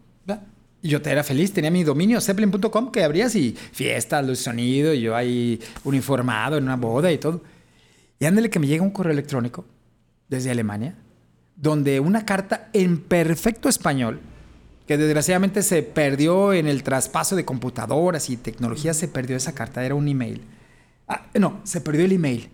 Y 0.82 0.90
yo 0.90 1.00
te 1.00 1.12
era 1.12 1.24
feliz, 1.24 1.54
tenía 1.54 1.70
mi 1.70 1.84
dominio 1.84 2.20
zeppelin.com 2.20 2.92
que 2.92 3.04
abrías 3.04 3.36
y 3.36 3.56
fiestas, 3.72 4.26
luz, 4.26 4.40
sonido, 4.40 4.96
y 4.96 5.02
yo 5.02 5.16
ahí 5.16 5.60
uniformado 5.84 6.58
en 6.58 6.64
una 6.64 6.76
boda 6.76 7.12
y 7.12 7.20
todo. 7.20 7.44
Y 8.18 8.26
ándale 8.26 8.50
que 8.50 8.58
me 8.58 8.66
llega 8.66 8.82
un 8.82 8.90
correo 8.90 9.14
electrónico 9.14 9.64
desde 10.28 10.50
Alemania 10.50 10.96
donde 11.64 12.02
una 12.02 12.26
carta 12.26 12.70
en 12.74 13.00
perfecto 13.00 13.70
español, 13.70 14.20
que 14.86 14.98
desgraciadamente 14.98 15.64
se 15.64 15.82
perdió 15.82 16.52
en 16.52 16.68
el 16.68 16.84
traspaso 16.84 17.38
de 17.38 17.46
computadoras 17.46 18.30
y 18.30 18.36
tecnología, 18.36 18.94
se 18.94 19.08
perdió 19.08 19.38
esa 19.38 19.54
carta, 19.54 19.86
era 19.86 19.96
un 19.96 20.10
email. 20.10 20.42
Ah, 21.08 21.26
no, 21.34 21.62
se 21.64 21.80
perdió 21.80 22.04
el 22.04 22.12
email. 22.12 22.50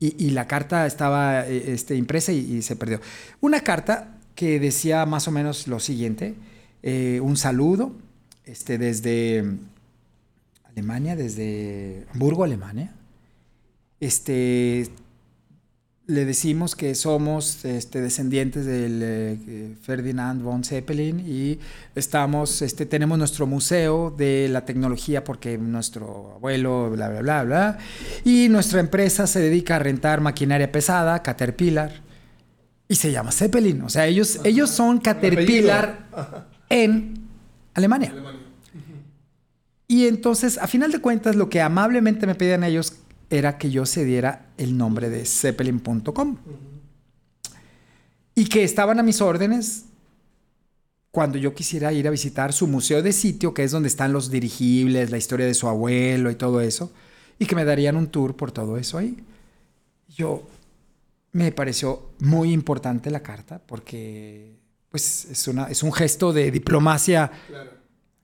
Y, 0.00 0.30
la 0.30 0.48
carta 0.48 0.84
estaba 0.84 1.46
eh, 1.46 1.74
este, 1.74 1.94
impresa 1.94 2.32
y, 2.32 2.38
y 2.38 2.62
se 2.62 2.74
perdió. 2.74 3.00
Una 3.40 3.60
carta 3.60 4.16
que 4.34 4.58
decía 4.58 5.06
más 5.06 5.28
o 5.28 5.30
menos 5.30 5.68
lo 5.68 5.78
siguiente, 5.78 6.34
eh, 6.82 7.20
un 7.22 7.36
saludo 7.36 7.92
este, 8.44 8.78
desde 8.78 9.44
Alemania, 10.64 11.14
desde 11.14 12.06
Hamburgo, 12.12 12.42
Alemania. 12.42 12.92
Este, 14.00 14.88
le 16.06 16.24
decimos 16.24 16.74
que 16.74 16.94
somos 16.94 17.64
este, 17.64 18.00
descendientes 18.00 18.66
del 18.66 19.00
eh, 19.02 19.74
Ferdinand 19.82 20.42
von 20.42 20.64
Zeppelin 20.64 21.20
y 21.20 21.60
estamos, 21.94 22.60
este, 22.60 22.86
tenemos 22.86 23.18
nuestro 23.18 23.46
museo 23.46 24.12
de 24.16 24.48
la 24.50 24.64
tecnología 24.64 25.22
porque 25.22 25.56
nuestro 25.58 26.32
abuelo, 26.36 26.90
bla, 26.90 27.08
bla, 27.08 27.20
bla, 27.20 27.44
bla. 27.44 27.78
Y 28.24 28.48
nuestra 28.48 28.80
empresa 28.80 29.26
se 29.26 29.40
dedica 29.40 29.76
a 29.76 29.78
rentar 29.78 30.20
maquinaria 30.20 30.72
pesada, 30.72 31.22
Caterpillar, 31.22 31.92
y 32.88 32.96
se 32.96 33.12
llama 33.12 33.30
Zeppelin. 33.30 33.82
O 33.82 33.88
sea, 33.88 34.06
ellos, 34.06 34.40
ellos 34.42 34.70
son 34.70 34.98
Caterpillar 34.98 36.08
en 36.68 37.14
Alemania. 37.74 38.10
Alemania. 38.10 38.40
Y 39.92 40.06
entonces, 40.06 40.56
a 40.56 40.66
final 40.66 40.90
de 40.90 41.00
cuentas, 41.00 41.36
lo 41.36 41.50
que 41.50 41.60
amablemente 41.60 42.26
me 42.26 42.34
pedían 42.34 42.64
ellos 42.64 42.94
era 43.32 43.56
que 43.58 43.70
yo 43.70 43.86
cediera 43.86 44.46
el 44.58 44.76
nombre 44.76 45.08
de 45.10 45.24
zeppelin.com. 45.24 46.36
Y 48.34 48.44
que 48.46 48.62
estaban 48.62 48.98
a 48.98 49.02
mis 49.02 49.20
órdenes 49.20 49.86
cuando 51.10 51.36
yo 51.38 51.54
quisiera 51.54 51.92
ir 51.92 52.06
a 52.08 52.10
visitar 52.10 52.52
su 52.52 52.66
museo 52.66 53.02
de 53.02 53.12
sitio, 53.12 53.52
que 53.52 53.64
es 53.64 53.70
donde 53.70 53.88
están 53.88 54.12
los 54.12 54.30
dirigibles, 54.30 55.10
la 55.10 55.18
historia 55.18 55.44
de 55.46 55.54
su 55.54 55.68
abuelo 55.68 56.30
y 56.30 56.34
todo 56.36 56.60
eso, 56.60 56.92
y 57.38 57.44
que 57.46 57.54
me 57.54 57.64
darían 57.64 57.96
un 57.96 58.06
tour 58.06 58.34
por 58.36 58.52
todo 58.52 58.78
eso 58.78 58.96
ahí. 58.98 59.16
Yo 60.08 60.42
me 61.32 61.52
pareció 61.52 62.10
muy 62.20 62.52
importante 62.52 63.10
la 63.10 63.20
carta 63.22 63.60
porque 63.64 64.56
pues 64.90 65.24
es, 65.26 65.48
una, 65.48 65.64
es 65.68 65.82
un 65.82 65.92
gesto 65.92 66.32
de 66.34 66.50
diplomacia 66.50 67.30
Claro. 67.48 67.70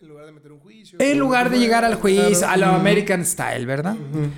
En 0.00 0.08
lugar 0.08 0.26
de 0.26 0.32
meter 0.32 0.52
un 0.52 0.60
juicio. 0.60 0.98
en 1.00 1.18
lugar 1.18 1.48
de 1.50 1.58
llegar 1.58 1.84
al 1.84 1.94
juicio, 1.96 2.28
Claro. 2.38 2.48
a 2.52 2.56
lo 2.58 2.66
Ujú. 2.72 2.76
American 2.80 3.24
Style, 3.24 3.64
¿verdad? 3.66 3.94
Ujú. 3.94 4.28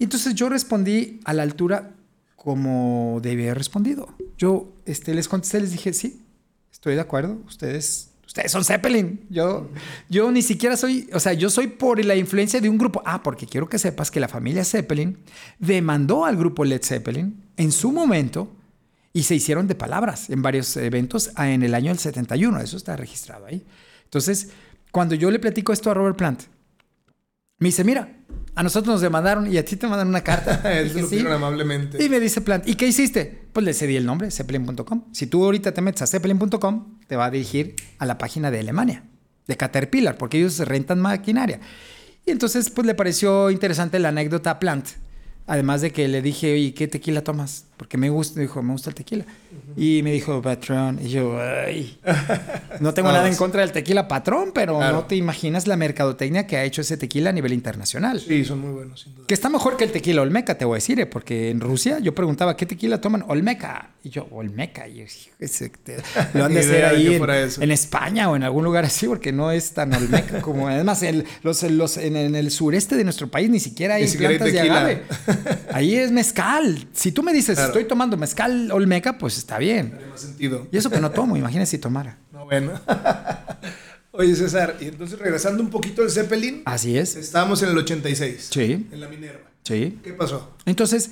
Y 0.00 0.04
entonces 0.04 0.34
yo 0.34 0.48
respondí 0.48 1.20
a 1.24 1.34
la 1.34 1.42
altura 1.42 1.92
como 2.34 3.20
debía 3.22 3.48
haber 3.48 3.58
respondido. 3.58 4.08
Yo 4.38 4.72
este, 4.86 5.12
les 5.12 5.28
contesté, 5.28 5.60
les 5.60 5.72
dije, 5.72 5.92
sí, 5.92 6.22
estoy 6.72 6.94
de 6.94 7.02
acuerdo, 7.02 7.38
ustedes, 7.46 8.12
ustedes 8.26 8.50
son 8.50 8.64
Zeppelin. 8.64 9.26
Yo, 9.28 9.68
yo 10.08 10.32
ni 10.32 10.40
siquiera 10.40 10.78
soy, 10.78 11.10
o 11.12 11.20
sea, 11.20 11.34
yo 11.34 11.50
soy 11.50 11.66
por 11.66 12.02
la 12.02 12.16
influencia 12.16 12.62
de 12.62 12.70
un 12.70 12.78
grupo. 12.78 13.02
Ah, 13.04 13.22
porque 13.22 13.44
quiero 13.44 13.68
que 13.68 13.78
sepas 13.78 14.10
que 14.10 14.20
la 14.20 14.28
familia 14.28 14.64
Zeppelin 14.64 15.18
demandó 15.58 16.24
al 16.24 16.38
grupo 16.38 16.64
Led 16.64 16.82
Zeppelin 16.82 17.38
en 17.58 17.70
su 17.70 17.92
momento 17.92 18.50
y 19.12 19.24
se 19.24 19.34
hicieron 19.34 19.66
de 19.66 19.74
palabras 19.74 20.30
en 20.30 20.40
varios 20.40 20.74
eventos 20.78 21.30
ah, 21.34 21.50
en 21.50 21.62
el 21.62 21.74
año 21.74 21.88
del 21.88 21.98
71. 21.98 22.58
Eso 22.60 22.78
está 22.78 22.96
registrado 22.96 23.44
ahí. 23.44 23.62
Entonces, 24.04 24.48
cuando 24.92 25.14
yo 25.14 25.30
le 25.30 25.38
platico 25.40 25.74
esto 25.74 25.90
a 25.90 25.94
Robert 25.94 26.16
Plant, 26.16 26.44
me 27.58 27.68
dice, 27.68 27.84
mira, 27.84 28.16
A 28.54 28.62
nosotros 28.62 28.92
nos 28.94 29.00
demandaron 29.00 29.50
y 29.52 29.56
a 29.58 29.64
ti 29.64 29.76
te 29.76 29.86
mandaron 29.86 30.08
una 30.08 30.22
carta. 30.22 30.60
Lo 30.82 30.88
"Sí". 31.00 31.06
pidieron 31.10 31.32
amablemente. 31.32 32.02
Y 32.02 32.08
me 32.08 32.20
dice 32.20 32.40
Plant, 32.40 32.68
¿y 32.68 32.74
qué 32.74 32.86
hiciste? 32.86 33.48
Pues 33.52 33.64
le 33.64 33.72
cedí 33.74 33.96
el 33.96 34.04
nombre, 34.06 34.30
zeppelin.com. 34.30 35.04
Si 35.12 35.26
tú 35.26 35.44
ahorita 35.44 35.72
te 35.72 35.80
metes 35.80 36.02
a 36.02 36.06
zeppelin.com, 36.06 36.98
te 37.06 37.16
va 37.16 37.26
a 37.26 37.30
dirigir 37.30 37.74
a 37.98 38.06
la 38.06 38.18
página 38.18 38.50
de 38.50 38.60
Alemania, 38.60 39.04
de 39.46 39.56
Caterpillar, 39.56 40.16
porque 40.18 40.38
ellos 40.38 40.58
rentan 40.60 41.00
maquinaria. 41.00 41.60
Y 42.26 42.30
entonces, 42.32 42.70
pues 42.70 42.86
le 42.86 42.94
pareció 42.94 43.50
interesante 43.50 43.98
la 43.98 44.08
anécdota 44.10 44.50
a 44.50 44.58
Plant. 44.58 44.86
Además 45.52 45.80
de 45.80 45.90
que 45.90 46.06
le 46.06 46.22
dije, 46.22 46.52
oye, 46.54 46.72
¿qué 46.74 46.86
tequila 46.86 47.22
tomas? 47.24 47.64
Porque 47.76 47.96
me 47.98 48.08
gusta, 48.08 48.38
dijo, 48.40 48.62
me 48.62 48.70
gusta 48.72 48.90
el 48.90 48.94
tequila. 48.94 49.24
Y 49.76 50.00
me 50.04 50.12
dijo, 50.12 50.40
patrón. 50.40 51.00
Y 51.02 51.08
yo, 51.08 51.40
ay, 51.40 51.98
no 52.80 52.94
tengo 52.94 53.10
nada 53.10 53.26
en 53.26 53.32
sí. 53.32 53.38
contra 53.38 53.62
del 53.62 53.72
tequila 53.72 54.06
patrón, 54.06 54.52
pero 54.54 54.76
Claro. 54.78 54.98
no 54.98 55.04
te 55.06 55.16
imaginas 55.16 55.66
la 55.66 55.76
mercadotecnia 55.76 56.46
que 56.46 56.56
ha 56.56 56.62
hecho 56.64 56.82
ese 56.82 56.96
tequila 56.96 57.30
a 57.30 57.32
nivel 57.32 57.52
internacional. 57.52 58.20
Sí, 58.20 58.44
son 58.44 58.60
muy 58.60 58.70
buenos, 58.72 59.00
sin 59.00 59.14
duda. 59.16 59.26
Que 59.26 59.34
está 59.34 59.48
mejor 59.48 59.76
que 59.76 59.82
el 59.84 59.90
tequila 59.92 60.22
Olmeca, 60.22 60.56
te 60.56 60.64
voy 60.64 60.74
a 60.74 60.76
decir, 60.76 61.00
¿eh? 61.00 61.06
porque 61.06 61.50
en 61.50 61.60
Rusia 61.60 61.98
yo 61.98 62.14
preguntaba, 62.14 62.56
¿qué 62.56 62.66
tequila 62.66 63.00
toman? 63.00 63.24
Olmeca. 63.26 63.90
Y 64.04 64.10
yo, 64.10 64.28
Olmeca. 64.30 64.86
Y 64.86 64.96
yo, 64.98 65.02
"Hijo, 65.04 65.30
ese 65.40 65.70
te- 65.70 65.96
lo 66.34 66.44
han 66.44 66.54
de 66.54 66.64
de 66.64 66.84
ahí 66.84 67.14
en, 67.16 67.24
en 67.62 67.70
España 67.72 68.30
o 68.30 68.36
en 68.36 68.44
algún 68.44 68.62
lugar 68.64 68.84
así, 68.84 69.06
porque 69.08 69.32
no 69.32 69.50
es 69.50 69.72
tan 69.72 69.92
Olmeca 69.94 70.40
como. 70.42 70.68
Además, 70.68 71.02
en, 71.02 71.24
los, 71.42 71.62
en 71.64 71.76
los- 71.76 71.96
en- 71.96 72.36
el 72.36 72.50
sureste 72.52 72.94
de 72.96 73.02
nuestro 73.04 73.28
país 73.28 73.50
ni 73.50 73.58
siquiera 73.58 73.94
hay 73.96 74.02
Ni 74.02 74.08
siquiera 74.08 74.32
hay 74.32 74.38
plantas 74.38 74.62
de 74.62 74.70
agave. 74.70 75.02
Ahí 75.72 75.94
es 75.94 76.10
mezcal. 76.10 76.86
Si 76.92 77.12
tú 77.12 77.22
me 77.22 77.32
dices, 77.32 77.56
Claro. 77.56 77.68
estoy 77.70 77.84
tomando 77.84 78.16
mezcal 78.16 78.70
Olmeca, 78.72 79.18
pues 79.18 79.38
está 79.38 79.58
bien. 79.58 79.98
Sentido. 80.14 80.66
Y 80.72 80.76
eso 80.78 80.90
que 80.90 81.00
no 81.00 81.10
tomo, 81.10 81.36
imagínate 81.36 81.66
si 81.66 81.78
tomara. 81.78 82.18
No, 82.32 82.44
bueno. 82.44 82.72
Oye, 84.12 84.34
César, 84.34 84.76
y 84.80 84.86
entonces 84.86 85.18
regresando 85.18 85.62
un 85.62 85.70
poquito 85.70 86.02
al 86.02 86.10
Zeppelin, 86.10 86.62
Así 86.64 86.98
es. 86.98 87.14
estábamos 87.16 87.62
en 87.62 87.70
el 87.70 87.78
86. 87.78 88.48
Sí. 88.50 88.86
En 88.92 89.00
la 89.00 89.08
Minerva. 89.08 89.40
Sí. 89.62 89.98
¿Qué 90.02 90.12
pasó? 90.12 90.52
Entonces, 90.66 91.10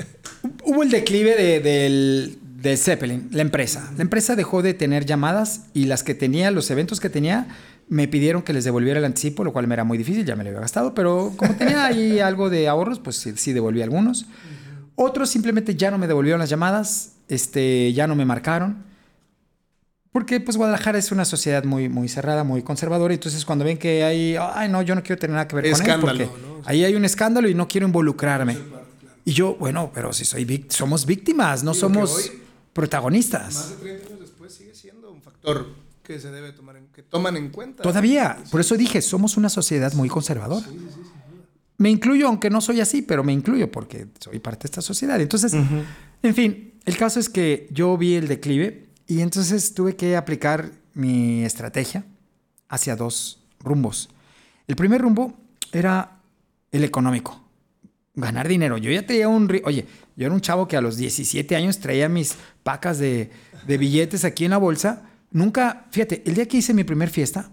hubo 0.64 0.82
el 0.82 0.90
declive 0.90 1.36
de- 1.36 1.60
del, 1.60 2.38
del 2.56 2.78
Zeppelin, 2.78 3.28
la 3.32 3.42
empresa. 3.42 3.92
La 3.96 4.02
empresa 4.02 4.36
dejó 4.36 4.62
de 4.62 4.72
tener 4.74 5.04
llamadas 5.04 5.62
y 5.74 5.84
las 5.84 6.02
que 6.02 6.14
tenía, 6.14 6.50
los 6.50 6.70
eventos 6.70 6.98
que 6.98 7.10
tenía, 7.10 7.46
me 7.90 8.08
pidieron 8.08 8.40
que 8.42 8.52
les 8.54 8.64
devolviera 8.64 8.98
el 9.00 9.04
anticipo, 9.04 9.44
lo 9.44 9.52
cual 9.52 9.66
me 9.66 9.74
era 9.74 9.84
muy 9.84 9.98
difícil, 9.98 10.24
ya 10.24 10.36
me 10.36 10.44
lo 10.44 10.50
había 10.50 10.60
gastado, 10.60 10.94
pero 10.94 11.32
como 11.36 11.54
tenía 11.56 11.84
ahí 11.86 12.20
algo 12.20 12.48
de 12.48 12.66
ahorros, 12.68 12.98
pues 13.00 13.16
sí, 13.16 13.32
sí 13.36 13.52
devolví 13.52 13.82
algunos. 13.82 14.26
Otros 14.94 15.28
simplemente 15.28 15.74
ya 15.74 15.90
no 15.90 15.98
me 15.98 16.06
devolvieron 16.06 16.38
las 16.40 16.48
llamadas, 16.48 17.12
este, 17.28 17.92
ya 17.92 18.06
no 18.06 18.14
me 18.14 18.24
marcaron. 18.24 18.84
Porque 20.12 20.40
pues 20.40 20.56
Guadalajara 20.56 20.98
es 20.98 21.12
una 21.12 21.24
sociedad 21.24 21.62
muy, 21.64 21.88
muy 21.88 22.08
cerrada, 22.08 22.42
muy 22.42 22.62
conservadora. 22.62 23.14
Entonces 23.14 23.44
cuando 23.44 23.64
ven 23.64 23.78
que 23.78 24.02
hay, 24.02 24.36
ay 24.36 24.68
no, 24.68 24.82
yo 24.82 24.94
no 24.94 25.02
quiero 25.02 25.18
tener 25.20 25.34
nada 25.34 25.46
que 25.46 25.54
ver 25.56 25.70
con 25.70 25.88
él 25.88 26.00
porque 26.00 26.24
¿no? 26.26 26.62
ahí 26.64 26.84
hay 26.84 26.94
un 26.96 27.04
escándalo 27.04 27.48
y 27.48 27.54
no 27.54 27.68
quiero 27.68 27.86
involucrarme. 27.86 28.58
Y 29.24 29.32
yo, 29.32 29.54
bueno, 29.54 29.90
pero 29.94 30.12
si 30.12 30.24
soy 30.24 30.66
somos 30.68 31.06
víctimas, 31.06 31.62
no 31.62 31.74
somos 31.74 32.12
hoy- 32.12 32.42
protagonistas. 32.72 33.54
Más 33.54 33.70
de 33.70 33.76
30 33.76 34.06
años 34.08 34.20
después 34.20 34.52
sigue 34.52 34.74
siendo 34.74 35.12
un 35.12 35.22
factor 35.22 35.68
que 36.10 36.18
se 36.18 36.30
debe 36.32 36.52
tomar 36.52 36.76
en, 36.76 36.88
que 36.88 37.04
toman 37.04 37.36
en 37.36 37.50
cuenta. 37.50 37.84
Todavía, 37.84 38.36
por 38.50 38.60
eso 38.60 38.76
dije, 38.76 39.00
somos 39.00 39.36
una 39.36 39.48
sociedad 39.48 39.92
muy 39.92 40.08
conservadora. 40.08 40.66
Me 41.78 41.88
incluyo, 41.88 42.26
aunque 42.26 42.50
no 42.50 42.60
soy 42.60 42.80
así, 42.80 43.00
pero 43.00 43.22
me 43.22 43.32
incluyo 43.32 43.70
porque 43.70 44.08
soy 44.18 44.40
parte 44.40 44.64
de 44.64 44.66
esta 44.66 44.82
sociedad. 44.82 45.20
Entonces, 45.20 45.54
en 45.54 46.34
fin, 46.34 46.74
el 46.84 46.96
caso 46.96 47.20
es 47.20 47.28
que 47.28 47.68
yo 47.70 47.96
vi 47.96 48.14
el 48.14 48.26
declive 48.26 48.88
y 49.06 49.20
entonces 49.20 49.72
tuve 49.72 49.94
que 49.94 50.16
aplicar 50.16 50.72
mi 50.94 51.44
estrategia 51.44 52.04
hacia 52.68 52.96
dos 52.96 53.44
rumbos. 53.60 54.08
El 54.66 54.74
primer 54.74 55.00
rumbo 55.00 55.38
era 55.72 56.18
el 56.72 56.82
económico, 56.82 57.40
ganar 58.14 58.48
dinero. 58.48 58.78
Yo 58.78 58.90
ya 58.90 59.06
traía 59.06 59.28
un... 59.28 59.48
Oye, 59.64 59.86
yo 60.16 60.26
era 60.26 60.34
un 60.34 60.40
chavo 60.40 60.66
que 60.66 60.76
a 60.76 60.80
los 60.80 60.96
17 60.96 61.54
años 61.54 61.78
traía 61.78 62.08
mis 62.08 62.36
pacas 62.64 62.98
de, 62.98 63.30
de 63.66 63.78
billetes 63.78 64.24
aquí 64.24 64.44
en 64.44 64.50
la 64.50 64.58
bolsa. 64.58 65.09
Nunca, 65.30 65.86
fíjate, 65.90 66.22
el 66.26 66.34
día 66.34 66.46
que 66.46 66.56
hice 66.56 66.74
mi 66.74 66.84
primer 66.84 67.10
fiesta, 67.10 67.50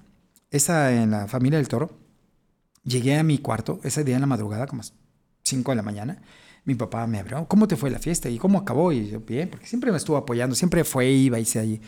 esa 0.50 0.92
en 0.92 1.12
la 1.12 1.28
familia 1.28 1.58
del 1.58 1.68
toro, 1.68 1.98
llegué 2.84 3.18
a 3.18 3.24
mi 3.24 3.38
cuarto, 3.38 3.80
ese 3.84 4.04
día 4.04 4.16
en 4.16 4.22
la 4.22 4.28
madrugada, 4.28 4.66
como 4.66 4.82
5 5.44 5.72
de 5.72 5.76
la 5.76 5.84
mañana. 5.84 6.22
Mi 6.66 6.76
papá 6.76 7.08
me 7.08 7.18
abrió, 7.18 7.48
¿cómo 7.48 7.66
te 7.66 7.78
fue 7.78 7.90
la 7.90 8.00
fiesta? 8.00 8.30
¿Y 8.30 8.38
cómo 8.38 8.60
acabó? 8.60 8.92
Y 8.92 9.08
yo, 9.10 9.22
bien, 9.22 9.50
porque 9.50 9.68
siempre 9.68 9.90
me 9.90 9.98
estuvo 9.98 10.18
apoyando, 10.18 10.54
siempre 10.54 10.84
fue, 10.84 11.10
iba, 11.10 11.40
hice 11.40 11.60
allí. 11.60 11.80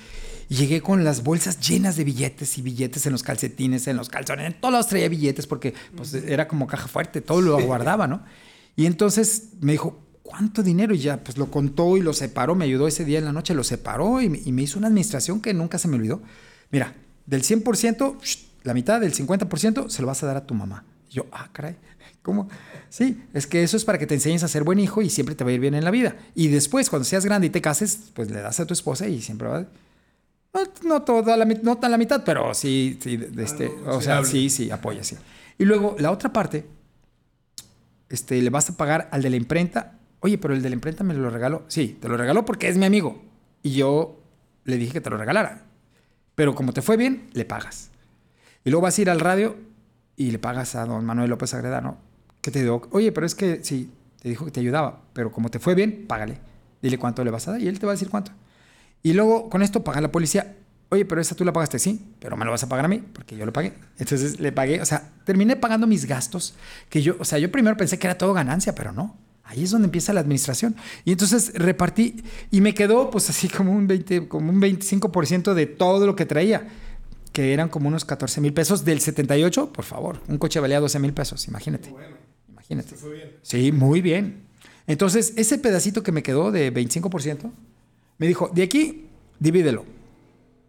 Y 0.48 0.56
llegué 0.56 0.80
con 0.80 1.04
las 1.04 1.22
bolsas 1.24 1.60
llenas 1.60 1.98
de 1.98 2.06
billetes 2.06 2.58
y 2.58 2.62
billetes 2.62 3.06
en 3.06 3.12
los 3.12 3.22
calcetines, 3.22 3.88
en 3.88 3.98
los 3.98 4.08
calzones, 4.08 4.46
en 4.46 4.62
todos 4.62 4.72
lados 4.72 4.88
traía 4.88 5.10
billetes 5.10 5.48
porque 5.48 5.74
pues, 5.98 6.14
era 6.14 6.48
como 6.48 6.66
caja 6.66 6.88
fuerte, 6.88 7.20
todo 7.20 7.42
lo 7.42 7.62
guardaba, 7.62 8.08
¿no? 8.08 8.24
Y 8.78 8.86
entonces 8.86 9.50
me 9.60 9.74
dijo, 9.74 10.00
¿cuánto 10.30 10.62
dinero? 10.62 10.94
Y 10.94 11.00
ya, 11.00 11.18
pues 11.24 11.38
lo 11.40 11.50
contó 11.50 11.98
y 11.98 12.02
lo 12.02 12.14
separó, 12.14 12.54
me 12.54 12.66
ayudó 12.66 12.88
ese 12.88 13.04
día 13.04 13.18
en 13.18 13.26
la 13.26 13.32
noche, 13.34 13.56
lo 13.56 13.64
separó 13.64 14.22
y, 14.22 14.30
me- 14.30 14.40
y 14.46 14.52
me 14.52 14.62
hizo 14.62 14.78
una 14.78 14.88
administración 14.88 15.42
que 15.42 15.54
nunca 15.56 15.80
se 15.80 15.88
me 15.88 15.96
olvidó. 15.96 16.22
Mira, 16.72 16.94
del 17.26 17.42
100%, 17.44 18.18
shh, 18.22 18.38
la 18.64 18.74
mitad 18.76 19.02
del 19.02 19.12
50% 19.14 19.90
se 19.90 20.02
lo 20.02 20.08
vas 20.08 20.22
a 20.22 20.28
dar 20.28 20.38
a 20.38 20.46
tu 20.46 20.54
mamá. 20.54 20.84
Y 21.10 21.14
yo, 21.16 21.26
ah, 21.32 21.50
caray, 21.52 21.78
¿cómo? 22.22 22.48
Sí, 22.90 23.20
es 23.34 23.48
que 23.48 23.64
eso 23.64 23.76
es 23.76 23.86
para 23.86 23.98
que 23.98 24.06
te 24.06 24.14
enseñes 24.14 24.44
a 24.44 24.48
ser 24.48 24.64
buen 24.64 24.78
hijo 24.80 25.02
y 25.02 25.10
siempre 25.10 25.34
te 25.34 25.44
va 25.44 25.50
a 25.50 25.54
ir 25.54 25.60
bien 25.60 25.74
en 25.74 25.84
la 25.84 25.90
vida. 25.92 26.16
Y 26.36 26.50
después, 26.50 26.90
cuando 26.92 27.06
seas 27.06 27.26
grande 27.26 27.48
y 27.48 27.50
te 27.50 27.62
cases, 27.62 28.12
pues 28.14 28.30
le 28.30 28.40
das 28.42 28.60
a 28.60 28.66
tu 28.68 28.74
esposa 28.74 29.08
y 29.08 29.22
siempre 29.22 29.48
va... 29.48 29.66
No, 30.54 30.62
no 30.88 31.02
toda 31.04 31.38
la, 31.38 31.46
no 31.46 31.78
tan 31.78 31.92
la 31.92 31.98
mitad, 31.98 32.24
pero 32.24 32.54
sí, 32.54 32.98
sí, 33.02 33.20
este, 33.38 33.72
o 33.86 34.02
sea, 34.02 34.24
sí, 34.26 34.50
sí, 34.50 34.70
apoya, 34.72 35.04
sí. 35.04 35.16
Y 35.60 35.66
luego, 35.66 35.96
la 36.00 36.12
otra 36.12 36.34
parte, 36.34 36.66
este, 38.10 38.42
le 38.42 38.50
vas 38.50 38.70
a 38.70 38.78
pagar 38.78 39.10
al 39.12 39.22
de 39.22 39.30
la 39.30 39.36
imprenta. 39.36 39.99
Oye, 40.22 40.38
pero 40.38 40.54
el 40.54 40.62
de 40.62 40.70
la 40.70 40.76
imprenta 40.76 41.04
me 41.04 41.14
lo 41.14 41.30
regaló. 41.30 41.64
Sí, 41.68 41.98
te 42.02 42.10
lo 42.10 42.18
regaló 42.18 42.46
porque 42.46 42.68
es 42.68 42.78
mi 42.78 42.86
amigo. 42.86 43.24
Y 43.64 43.72
yo 43.72 44.20
le 44.66 44.78
dije 44.78 44.94
que 44.94 45.02
te 45.02 45.10
lo 45.10 45.18
regalara. 45.18 45.64
Pero 46.36 46.56
como 46.56 46.74
te 46.74 46.82
fue 46.82 46.98
bien, 46.98 47.30
le 47.34 47.46
pagas. 47.46 47.90
Y 48.64 48.70
luego 48.70 48.84
vas 48.84 48.98
a 48.98 49.02
ir 49.02 49.10
al 49.10 49.20
radio 49.20 49.56
y 50.16 50.32
le 50.32 50.40
pagas 50.40 50.76
a 50.76 50.86
don 50.86 51.06
Manuel 51.06 51.30
López 51.30 51.54
Agreda, 51.54 51.82
¿no? 51.82 51.98
Que 52.42 52.52
te 52.52 52.62
digo, 52.62 52.88
oye, 52.92 53.12
pero 53.12 53.26
es 53.26 53.36
que 53.36 53.64
sí, 53.64 53.92
te 54.22 54.30
dijo 54.30 54.46
que 54.46 54.52
te 54.52 54.60
ayudaba, 54.60 55.02
pero 55.14 55.32
como 55.32 55.50
te 55.50 55.60
fue 55.60 55.76
bien, 55.76 56.06
págale. 56.08 56.38
Dile 56.82 56.98
cuánto 56.98 57.24
le 57.24 57.32
vas 57.32 57.48
a 57.48 57.52
dar 57.52 57.62
y 57.62 57.68
él 57.68 57.80
te 57.80 57.86
va 57.86 57.94
a 57.94 57.96
decir 57.96 58.10
cuánto. 58.10 58.32
Y 59.02 59.14
luego 59.14 59.50
con 59.50 59.62
esto 59.62 59.84
paga 59.84 60.02
la 60.02 60.12
policía. 60.12 60.56
Oye, 60.90 61.06
pero 61.06 61.22
esa 61.22 61.36
tú 61.36 61.46
la 61.46 61.54
pagaste, 61.54 61.78
sí, 61.78 62.14
pero 62.20 62.36
me 62.36 62.46
lo 62.46 62.52
vas 62.52 62.64
a 62.64 62.70
pagar 62.70 62.86
a 62.86 62.88
mí 62.88 62.98
porque 62.98 63.38
yo 63.38 63.46
lo 63.46 63.54
pagué. 63.54 63.74
Entonces 63.98 64.40
le 64.40 64.52
pagué, 64.52 64.82
o 64.82 64.86
sea, 64.86 65.10
terminé 65.24 65.56
pagando 65.56 65.88
mis 65.88 66.06
gastos 66.06 66.56
que 66.90 67.02
yo, 67.02 67.16
o 67.20 67.26
sea, 67.26 67.38
yo 67.38 67.52
primero 67.52 67.78
pensé 67.78 68.00
que 68.00 68.08
era 68.08 68.18
todo 68.18 68.34
ganancia, 68.34 68.74
pero 68.74 68.92
no. 68.92 69.16
Ahí 69.50 69.64
es 69.64 69.72
donde 69.72 69.88
empieza 69.88 70.14
la 70.14 70.20
administración. 70.20 70.76
Y 71.06 71.12
entonces 71.12 71.54
repartí 71.56 72.24
y 72.52 72.62
me 72.62 72.76
quedó 72.76 73.10
pues 73.10 73.32
así 73.32 73.50
como 73.50 73.72
un 73.72 73.88
20, 73.88 74.28
como 74.28 74.52
un 74.52 74.62
25% 74.62 75.56
de 75.56 75.66
todo 75.66 76.06
lo 76.06 76.16
que 76.16 76.28
traía, 76.28 76.68
que 77.34 77.52
eran 77.52 77.68
como 77.68 77.88
unos 77.88 78.06
14 78.06 78.42
mil 78.42 78.54
pesos 78.54 78.86
del 78.86 79.02
78, 79.02 79.74
por 79.74 79.86
favor. 79.86 80.22
Un 80.28 80.38
coche 80.38 80.60
valía 80.60 80.80
12 80.80 81.00
mil 81.00 81.14
pesos, 81.14 81.48
imagínate. 81.48 81.92
Imagínate. 82.48 82.96
Fue 82.96 83.14
bien. 83.14 83.38
Sí, 83.42 83.72
muy 83.72 84.02
bien. 84.02 84.44
Entonces, 84.86 85.34
ese 85.36 85.58
pedacito 85.58 86.04
que 86.04 86.12
me 86.12 86.22
quedó 86.22 86.52
de 86.52 86.72
25%, 86.72 87.52
me 88.20 88.28
dijo, 88.28 88.52
de 88.54 88.62
aquí, 88.62 89.08
divídelo. 89.40 89.84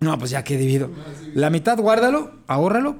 No, 0.01 0.19
pues 0.19 0.31
ya 0.31 0.43
que 0.43 0.57
divido. 0.57 0.91
La 1.35 1.51
mitad 1.51 1.79
guárdalo, 1.79 2.33
ahórralo, 2.47 2.97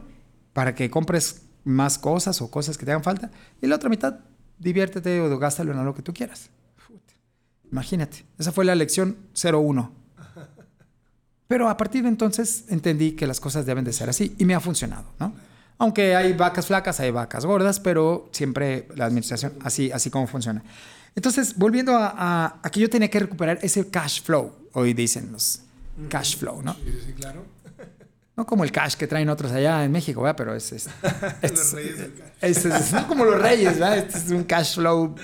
para 0.53 0.75
que 0.75 0.91
compres 0.91 1.47
más 1.65 1.99
cosas 1.99 2.43
o 2.43 2.51
cosas 2.51 2.77
que 2.77 2.85
te 2.85 2.91
hagan 2.91 3.03
falta. 3.03 3.31
Y 3.63 3.67
la 3.67 3.77
otra 3.77 3.89
mitad, 3.89 4.21
diviértete 4.61 5.21
o 5.21 5.39
gástalo 5.39 5.73
en 5.73 5.85
lo 5.85 5.95
que 5.95 6.03
tú 6.03 6.15
quieras. 6.15 6.51
Imagínate. 7.73 8.25
Esa 8.39 8.53
fue 8.53 8.65
la 8.65 8.75
lección 8.75 9.17
01. 9.35 9.93
Pero 11.49 11.69
a 11.69 11.77
partir 11.77 12.03
de 12.05 12.09
entonces 12.09 12.65
entendí 12.69 13.13
que 13.13 13.27
las 13.27 13.41
cosas 13.41 13.67
deben 13.67 13.85
de 13.85 13.93
ser 13.93 14.09
así 14.09 14.37
y 14.39 14.45
me 14.45 14.55
ha 14.55 14.61
funcionado, 14.61 15.07
¿no? 15.19 15.33
Aunque 15.79 16.15
hay 16.15 16.35
vacas 16.35 16.67
flacas, 16.67 17.01
hay 17.01 17.11
vacas 17.11 17.45
gordas, 17.45 17.81
pero 17.81 18.29
siempre 18.33 18.87
la 18.95 19.07
administración, 19.07 19.55
así, 19.63 19.91
así 19.91 20.11
como 20.11 20.27
funciona. 20.27 20.63
Entonces, 21.17 21.57
volviendo 21.57 21.97
a, 21.97 22.15
a, 22.17 22.61
a 22.63 22.71
que 22.71 22.81
yo 22.81 22.89
tenía 22.91 23.09
que 23.09 23.19
recuperar 23.19 23.59
ese 23.63 23.89
cash 23.89 24.23
flow, 24.23 24.53
hoy 24.75 24.93
dicen 24.95 25.33
los 25.33 25.63
cash 26.09 26.37
flow, 26.37 26.63
¿no? 26.63 26.75
Sí, 26.75 27.01
sí, 27.07 27.13
claro. 27.15 27.45
No 28.41 28.47
como 28.47 28.65
el 28.65 28.73
cash 28.73 28.95
que 28.95 29.07
traen 29.07 29.29
otros 29.29 29.53
allá 29.53 29.85
en 29.85 29.93
México, 29.93 30.23
¿verdad? 30.23 30.35
Pero 30.35 30.55
es, 30.55 30.73
es, 30.73 30.89
es- 31.43 31.51
Los 31.53 31.73
reyes 31.75 31.99
del 31.99 32.15
cash. 32.15 32.31
es- 32.41 32.65
es- 32.65 32.93
no 32.95 33.07
como 33.07 33.27
los 33.27 33.39
reyes, 33.39 33.75
¿verdad? 33.79 33.99
Este 33.99 34.17
es 34.17 34.31
un 34.31 34.45
cash 34.45 34.77
flow 34.77 35.15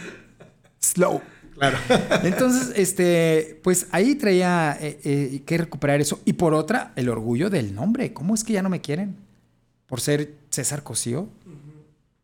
slow. 0.81 1.23
Claro. 1.55 1.79
Entonces, 2.25 2.75
este, 2.77 3.59
pues 3.65 3.87
ahí 3.91 4.17
traía 4.17 4.77
eh, 4.79 5.01
eh, 5.03 5.43
que 5.47 5.57
recuperar 5.57 5.99
eso. 6.03 6.21
Y 6.27 6.35
por 6.35 6.53
otra, 6.53 6.93
el 6.95 7.09
orgullo 7.09 7.49
del 7.49 7.75
nombre. 7.75 8.13
¿Cómo 8.13 8.35
es 8.35 8.45
que 8.45 8.53
ya 8.53 8.61
no 8.61 8.69
me 8.69 8.83
quieren? 8.83 9.17
Por 9.87 10.03
ser 10.03 10.35
César 10.51 10.83
Cosío. 10.83 11.27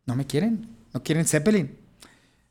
No 0.05 0.15
me 0.15 0.27
quieren. 0.27 0.69
No 0.93 1.03
quieren 1.03 1.25
Zeppelin. 1.25 1.75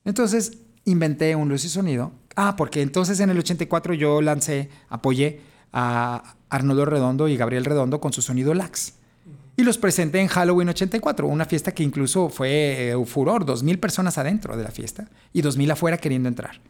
Entonces, 0.04 0.54
inventé 0.86 1.36
un 1.36 1.48
luz 1.48 1.64
y 1.66 1.70
sonido. 1.70 2.12
Ah, 2.36 2.56
porque 2.56 2.82
entonces 2.82 3.20
en 3.20 3.30
el 3.30 3.38
84 3.38 3.94
yo 3.94 4.20
lancé, 4.24 4.70
apoyé 4.90 5.42
a 5.74 6.36
Arnoldo 6.50 6.86
Redondo 6.86 7.28
y 7.28 7.38
Gabriel 7.38 7.66
Redondo 7.66 8.02
con 8.02 8.14
su 8.14 8.22
sonido 8.22 8.54
Lax. 8.54 8.94
Y 9.58 9.64
los 9.64 9.78
presenté 9.78 10.20
en 10.20 10.28
Halloween 10.28 10.70
84, 10.70 11.28
una 11.28 11.46
fiesta 11.46 11.74
que 11.74 11.84
incluso 11.84 12.30
fue 12.30 12.92
eh, 12.92 13.06
furor, 13.06 13.46
2.000 13.46 13.80
personas 13.80 14.18
adentro 14.18 14.56
de 14.58 14.64
la 14.64 14.72
fiesta 14.72 15.10
y 15.34 15.42
2.000 15.42 15.72
afuera 15.72 15.98
queriendo 15.98 16.30
entrar. 16.30 16.62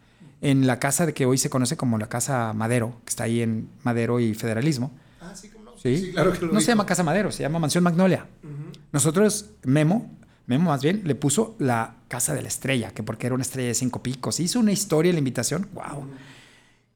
En 0.41 0.65
la 0.65 0.79
casa 0.79 1.05
de 1.05 1.13
que 1.13 1.25
hoy 1.25 1.37
se 1.37 1.49
conoce 1.49 1.77
como 1.77 1.99
la 1.99 2.09
Casa 2.09 2.51
Madero, 2.53 2.99
que 3.05 3.09
está 3.09 3.25
ahí 3.25 3.41
en 3.41 3.69
Madero 3.83 4.19
y 4.19 4.33
Federalismo. 4.33 4.91
Ah, 5.21 5.33
sí, 5.35 5.49
¿cómo 5.49 5.65
no? 5.65 5.77
Sí, 5.77 6.11
claro 6.13 6.33
que 6.33 6.45
lo 6.45 6.51
No 6.51 6.59
se 6.59 6.67
llama 6.67 6.87
Casa 6.87 7.03
Madero, 7.03 7.31
se 7.31 7.43
llama 7.43 7.59
Mansión 7.59 7.83
Magnolia. 7.83 8.25
Nosotros, 8.91 9.51
Memo, 9.63 10.11
Memo 10.47 10.71
más 10.71 10.81
bien, 10.81 11.03
le 11.05 11.15
puso 11.15 11.55
la 11.59 11.95
Casa 12.07 12.33
de 12.33 12.41
la 12.41 12.47
Estrella, 12.47 12.91
que 12.91 13.03
porque 13.03 13.27
era 13.27 13.35
una 13.35 13.43
estrella 13.43 13.69
de 13.69 13.75
cinco 13.75 14.01
picos. 14.01 14.39
Hizo 14.39 14.59
una 14.59 14.71
historia 14.71 15.11
en 15.11 15.15
la 15.15 15.19
invitación, 15.19 15.69
wow. 15.73 16.07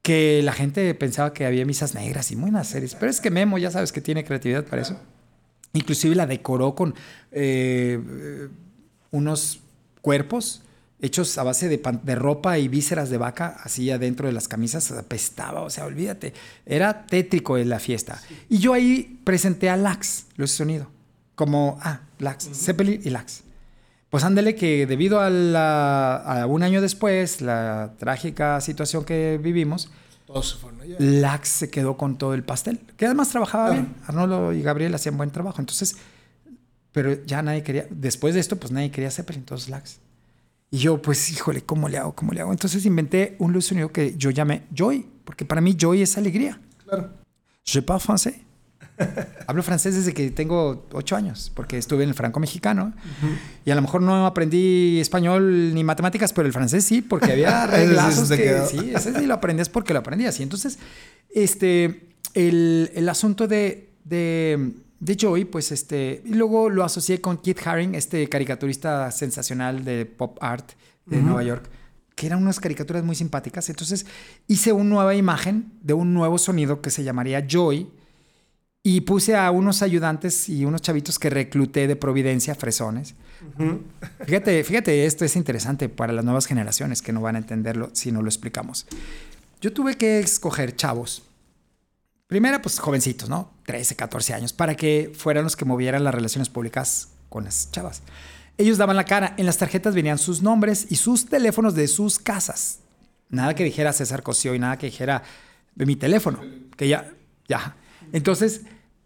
Que 0.06 0.42
la 0.44 0.52
gente 0.54 0.94
pensaba 0.94 1.34
que 1.34 1.48
había 1.48 1.66
misas 1.66 1.96
negras 1.96 2.30
y 2.30 2.36
muy 2.36 2.52
más 2.52 2.68
series. 2.68 2.94
Pero 2.94 3.10
es 3.10 3.20
que 3.20 3.32
Memo, 3.32 3.58
ya 3.58 3.72
sabes 3.72 3.92
que 3.92 4.02
tiene 4.02 4.24
creatividad 4.24 4.64
para 4.64 4.84
eso. 4.84 5.00
Inclusive 5.74 6.14
la 6.14 6.28
decoró 6.28 6.76
con 6.76 6.94
eh, 7.32 8.48
unos 9.10 9.62
cuerpos 10.02 10.62
hechos 11.02 11.36
a 11.40 11.44
base 11.44 11.70
de, 11.70 11.80
pan- 11.80 12.02
de 12.04 12.14
ropa 12.14 12.60
y 12.60 12.68
vísceras 12.68 13.10
de 13.10 13.18
vaca, 13.18 13.58
así 13.64 13.90
adentro 13.90 14.28
de 14.28 14.34
las 14.34 14.48
camisas, 14.48 14.92
apestaba, 14.92 15.62
o 15.62 15.72
sea, 15.72 15.86
olvídate. 15.86 16.34
Era 16.68 17.08
tétrico 17.08 17.58
en 17.58 17.70
la 17.70 17.80
fiesta. 17.80 18.22
Y 18.48 18.60
yo 18.60 18.74
ahí 18.74 19.20
presenté 19.24 19.72
a 19.72 19.76
Lax, 19.76 20.28
Luz 20.38 20.54
y 20.54 20.58
Sonido, 20.58 20.88
como, 21.34 21.80
ah, 21.82 22.02
Lax, 22.20 22.48
Zeppelin 22.54 23.02
y 23.04 23.10
Lax. 23.10 23.42
Pues 24.16 24.24
ándele 24.24 24.56
que 24.56 24.86
debido 24.88 25.20
a, 25.20 25.30
la- 25.30 26.16
a 26.16 26.46
un 26.48 26.64
año 26.64 26.80
después, 26.80 27.42
la 27.42 27.96
trágica 28.00 28.62
situación 28.62 29.04
que 29.04 29.38
vivimos, 29.44 29.90
Todos 30.26 30.54
se. 30.54 30.96
Lax 31.00 31.50
se 31.50 31.70
quedó 31.70 31.98
con 31.98 32.18
todo 32.18 32.34
el 32.34 32.42
pastel, 32.42 32.80
que 32.96 33.08
además 33.08 33.28
trabajaba 33.28 33.72
bien. 33.72 33.94
Arnoldo 34.08 34.54
y 34.54 34.62
Gabriel 34.62 34.96
hacían 34.96 35.18
buen 35.18 35.32
trabajo. 35.32 35.60
Entonces, 35.60 35.98
pero 36.94 37.26
ya 37.26 37.42
nadie 37.42 37.62
quería, 37.64 37.88
después 37.90 38.34
de 38.36 38.40
esto, 38.40 38.56
pues 38.56 38.72
nadie 38.72 38.90
quería 38.90 39.12
Zeppelin, 39.12 39.42
entonces 39.42 39.68
Lax. 39.68 39.98
Y 40.72 40.78
yo, 40.78 41.02
pues, 41.02 41.30
híjole, 41.32 41.64
¿cómo 41.66 41.90
le 41.90 41.98
hago? 41.98 42.16
¿Cómo 42.16 42.32
le 42.32 42.40
hago? 42.40 42.54
Entonces 42.54 42.86
inventé 42.86 43.36
un 43.40 43.52
luz 43.52 43.66
sonido 43.66 43.92
que 43.92 44.16
yo 44.18 44.30
llamé 44.30 44.64
Joy, 44.74 45.06
porque 45.26 45.44
para 45.44 45.60
mí 45.60 45.76
Joy 45.78 46.04
es 46.04 46.18
alegría. 46.18 46.58
Claro. 46.86 47.10
Je 47.66 47.82
parle 47.82 48.00
français. 48.02 48.36
Hablo 49.48 49.64
francés 49.64 49.96
desde 49.96 50.14
que 50.14 50.32
tengo 50.32 50.86
ocho 50.92 51.16
años, 51.16 51.52
porque 51.54 51.78
estuve 51.78 52.04
en 52.04 52.10
el 52.10 52.16
franco 52.16 52.40
mexicano. 52.40 52.94
Y 53.66 53.72
a 53.72 53.76
lo 53.76 53.82
mejor 53.82 54.02
no 54.02 54.26
aprendí 54.26 55.00
español 55.00 55.74
ni 55.74 55.84
matemáticas, 55.84 56.34
pero 56.34 56.48
el 56.48 56.54
francés 56.54 56.86
sí, 56.86 57.02
porque 57.02 57.32
había 57.32 57.66
sí 57.66 57.72
reglazos 57.72 58.30
te 58.30 58.38
que 58.38 58.62
sí, 58.68 58.92
ese 58.96 59.14
sí 59.14 59.26
lo 59.26 59.34
aprendías 59.34 59.70
porque 59.70 59.94
lo 59.94 60.00
aprendías. 60.00 60.40
Y 60.40 60.44
entonces, 60.44 60.80
este, 61.34 62.10
el, 62.34 62.92
el 62.96 63.10
asunto 63.10 63.48
de, 63.48 63.90
de, 64.04 64.74
de 65.00 65.18
Joy, 65.20 65.46
pues 65.46 65.72
este, 65.72 66.22
y 66.26 66.34
luego 66.34 66.70
lo 66.70 66.84
asocié 66.84 67.22
con 67.22 67.38
Kit 67.38 67.66
Haring, 67.66 67.96
este 67.96 68.28
caricaturista 68.30 69.12
sensacional 69.12 69.84
de 69.84 70.06
pop 70.06 70.38
art 70.42 70.72
de 71.06 71.22
Nueva 71.22 71.44
York, 71.44 71.70
que 72.16 72.26
eran 72.28 72.42
unas 72.42 72.60
caricaturas 72.60 73.04
muy 73.04 73.16
simpáticas. 73.16 73.70
Entonces 73.70 74.06
hice 74.48 74.72
una 74.72 74.86
nueva 74.86 75.16
imagen 75.16 75.74
de 75.82 75.94
un 75.94 76.14
nuevo 76.14 76.38
sonido 76.38 76.82
que 76.82 76.90
se 76.90 77.04
llamaría 77.04 77.46
Joy. 77.48 77.88
Y 78.88 79.02
puse 79.02 79.36
a 79.36 79.50
unos 79.50 79.82
ayudantes 79.82 80.48
y 80.48 80.64
unos 80.64 80.80
chavitos 80.80 81.18
que 81.18 81.32
recluté 81.32 81.88
de 81.88 81.96
Providencia, 81.96 82.54
fresones. 82.54 83.16
Fíjate, 84.28 84.64
fíjate, 84.64 85.08
esto 85.08 85.26
es 85.26 85.36
interesante 85.36 85.90
para 85.90 86.14
las 86.14 86.24
nuevas 86.24 86.46
generaciones 86.46 87.02
que 87.02 87.12
no 87.12 87.20
van 87.20 87.36
a 87.36 87.40
entenderlo 87.40 87.90
si 87.94 88.12
no 88.12 88.22
lo 88.22 88.28
explicamos. 88.28 88.86
Yo 89.60 89.74
tuve 89.74 89.96
que 89.96 90.20
escoger 90.20 90.76
chavos. 90.76 91.24
Primero, 92.28 92.62
pues 92.62 92.78
jovencitos, 92.78 93.28
¿no? 93.28 93.56
13, 93.66 93.96
14 93.96 94.36
años, 94.36 94.54
para 94.54 94.76
que 94.76 95.12
fueran 95.18 95.46
los 95.46 95.56
que 95.56 95.66
movieran 95.66 96.04
las 96.04 96.14
relaciones 96.14 96.50
públicas 96.50 97.08
con 97.30 97.46
las 97.46 97.72
chavas. 97.72 98.04
Ellos 98.56 98.78
daban 98.78 98.98
la 98.98 99.06
cara. 99.06 99.34
En 99.38 99.48
las 99.48 99.58
tarjetas 99.58 99.96
venían 99.96 100.20
sus 100.20 100.44
nombres 100.44 100.86
y 100.92 100.98
sus 100.98 101.26
teléfonos 101.26 101.74
de 101.74 101.88
sus 101.88 102.20
casas. 102.20 102.82
Nada 103.30 103.56
que 103.56 103.64
dijera 103.64 103.94
César 103.94 104.22
Cosío 104.22 104.54
y 104.54 104.60
nada 104.60 104.78
que 104.78 104.86
dijera 104.86 105.24
de 105.74 105.88
mi 105.88 105.96
teléfono, 105.96 106.40
que 106.78 106.88
ya, 106.88 107.12
ya. 107.48 107.78
Entonces, 108.14 108.62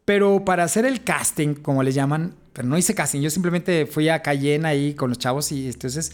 pero 0.10 0.44
para 0.44 0.64
hacer 0.64 0.88
el 0.88 1.04
casting, 1.04 1.54
como 1.54 1.84
le 1.84 1.92
llaman, 1.92 2.34
pero 2.52 2.68
no 2.68 2.76
hice 2.80 2.96
casting, 2.96 3.22
yo 3.22 3.30
simplemente 3.30 3.86
fui 3.86 4.10
a 4.10 4.24
Cayenne 4.24 4.68
ahí 4.68 4.96
con 4.96 5.10
los 5.10 5.20
chavos 5.20 5.52
y 5.52 5.68
entonces 5.68 6.14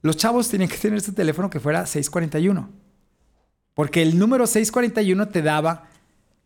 los 0.00 0.16
chavos 0.16 0.48
tenían 0.48 0.70
que 0.70 0.76
tener 0.76 0.98
este 0.98 1.10
teléfono 1.10 1.50
que 1.50 1.58
fuera 1.58 1.84
641. 1.86 2.70
Porque 3.74 4.00
el 4.00 4.16
número 4.16 4.46
641 4.46 5.26
te 5.26 5.42
daba 5.42 5.88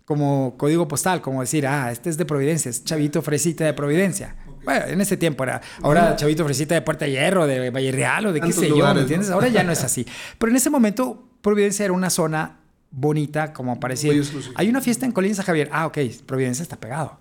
como 0.06 0.54
código 0.56 0.88
postal, 0.88 1.20
como 1.20 1.42
decir, 1.42 1.66
ah, 1.66 1.92
este 1.92 2.08
es 2.08 2.16
de 2.16 2.24
Providencia, 2.24 2.70
es 2.70 2.82
Chavito 2.82 3.20
Fresita 3.20 3.66
de 3.66 3.74
Providencia. 3.74 4.36
Bueno, 4.64 4.86
en 4.86 5.02
ese 5.02 5.18
tiempo 5.18 5.44
era, 5.44 5.60
ahora 5.82 6.16
Chavito 6.16 6.46
Fresita 6.46 6.74
de 6.74 6.80
Puerta 6.80 7.06
Hierro, 7.06 7.46
de 7.46 7.68
Valle 7.68 7.92
Real 7.92 8.24
o 8.24 8.32
de 8.32 8.40
qué 8.40 8.54
sé 8.54 8.70
yo, 8.70 8.76
¿me 8.86 8.94
¿no? 8.94 9.00
entiendes? 9.00 9.28
Ahora 9.28 9.48
ya 9.48 9.62
no 9.64 9.72
es 9.72 9.84
así. 9.84 10.06
Pero 10.38 10.48
en 10.48 10.56
ese 10.56 10.70
momento 10.70 11.28
Providencia 11.42 11.84
era 11.84 11.92
una 11.92 12.08
zona 12.08 12.59
bonita, 12.90 13.52
como 13.52 13.72
exclusiva. 13.74 14.54
hay 14.56 14.68
una 14.68 14.80
fiesta 14.80 15.06
en 15.06 15.12
Colina 15.12 15.34
San 15.34 15.46
Javier, 15.46 15.68
ah, 15.72 15.86
ok, 15.86 15.98
Providencia 16.26 16.62
está 16.62 16.76
pegado. 16.76 17.18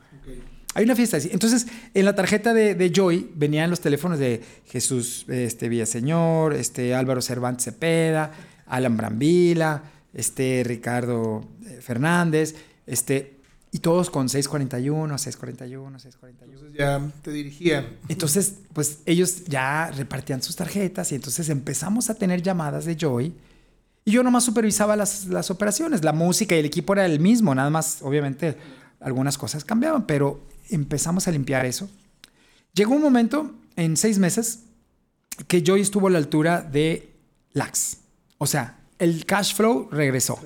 Hay 0.76 0.84
una 0.86 0.96
fiesta 0.96 1.18
así. 1.18 1.30
Entonces, 1.32 1.66
en 1.96 2.06
la 2.06 2.14
tarjeta 2.14 2.54
de, 2.54 2.76
de 2.76 2.92
Joy 2.94 3.32
venían 3.36 3.72
los 3.72 3.82
teléfonos 3.82 4.20
de 4.20 4.44
Jesús 4.68 5.26
este, 5.28 5.68
Villaseñor, 5.68 6.54
este, 6.54 6.94
Álvaro 6.94 7.22
Cervantes 7.22 7.66
Cepeda, 7.66 8.32
Alan 8.68 8.96
Brambila, 8.96 9.84
este, 10.14 10.64
Ricardo 10.64 11.44
eh, 11.66 11.80
Fernández, 11.82 12.56
este, 12.86 13.40
y 13.72 13.80
todos 13.80 14.10
con 14.10 14.30
641, 14.30 15.18
641, 15.18 16.00
641. 16.00 16.54
Entonces 16.54 16.78
ya 16.78 17.12
te 17.24 17.32
dirigía. 17.32 17.98
Entonces, 18.08 18.56
pues 18.74 19.00
ellos 19.06 19.46
ya 19.46 19.92
repartían 19.92 20.42
sus 20.42 20.56
tarjetas 20.56 21.12
y 21.12 21.16
entonces 21.16 21.50
empezamos 21.50 22.10
a 22.10 22.16
tener 22.16 22.42
llamadas 22.42 22.86
de 22.86 22.96
Joy. 22.96 23.34
Y 24.10 24.12
yo 24.12 24.24
nomás 24.24 24.44
supervisaba 24.44 24.96
las, 24.96 25.28
las 25.28 25.52
operaciones. 25.52 26.04
La 26.04 26.14
música 26.14 26.56
y 26.56 26.60
el 26.60 26.66
equipo 26.66 26.94
era 26.94 27.06
el 27.06 27.20
mismo, 27.20 27.54
nada 27.54 27.70
más, 27.70 28.00
obviamente, 28.02 28.58
algunas 29.00 29.38
cosas 29.38 29.64
cambiaban, 29.64 30.08
pero 30.08 30.48
empezamos 30.72 31.28
a 31.28 31.32
limpiar 31.32 31.68
eso. 31.68 31.88
Llegó 32.74 32.96
un 32.96 33.04
momento, 33.04 33.54
en 33.76 33.98
seis 33.98 34.18
meses, 34.18 34.62
que 35.48 35.62
Joy 35.62 35.82
estuvo 35.82 36.08
a 36.08 36.10
la 36.10 36.18
altura 36.18 36.64
de 36.64 37.14
Lax. 37.52 37.98
O 38.40 38.48
sea, 38.48 38.80
el 38.98 39.28
cash 39.28 39.54
flow 39.54 39.90
regresó. 39.92 40.40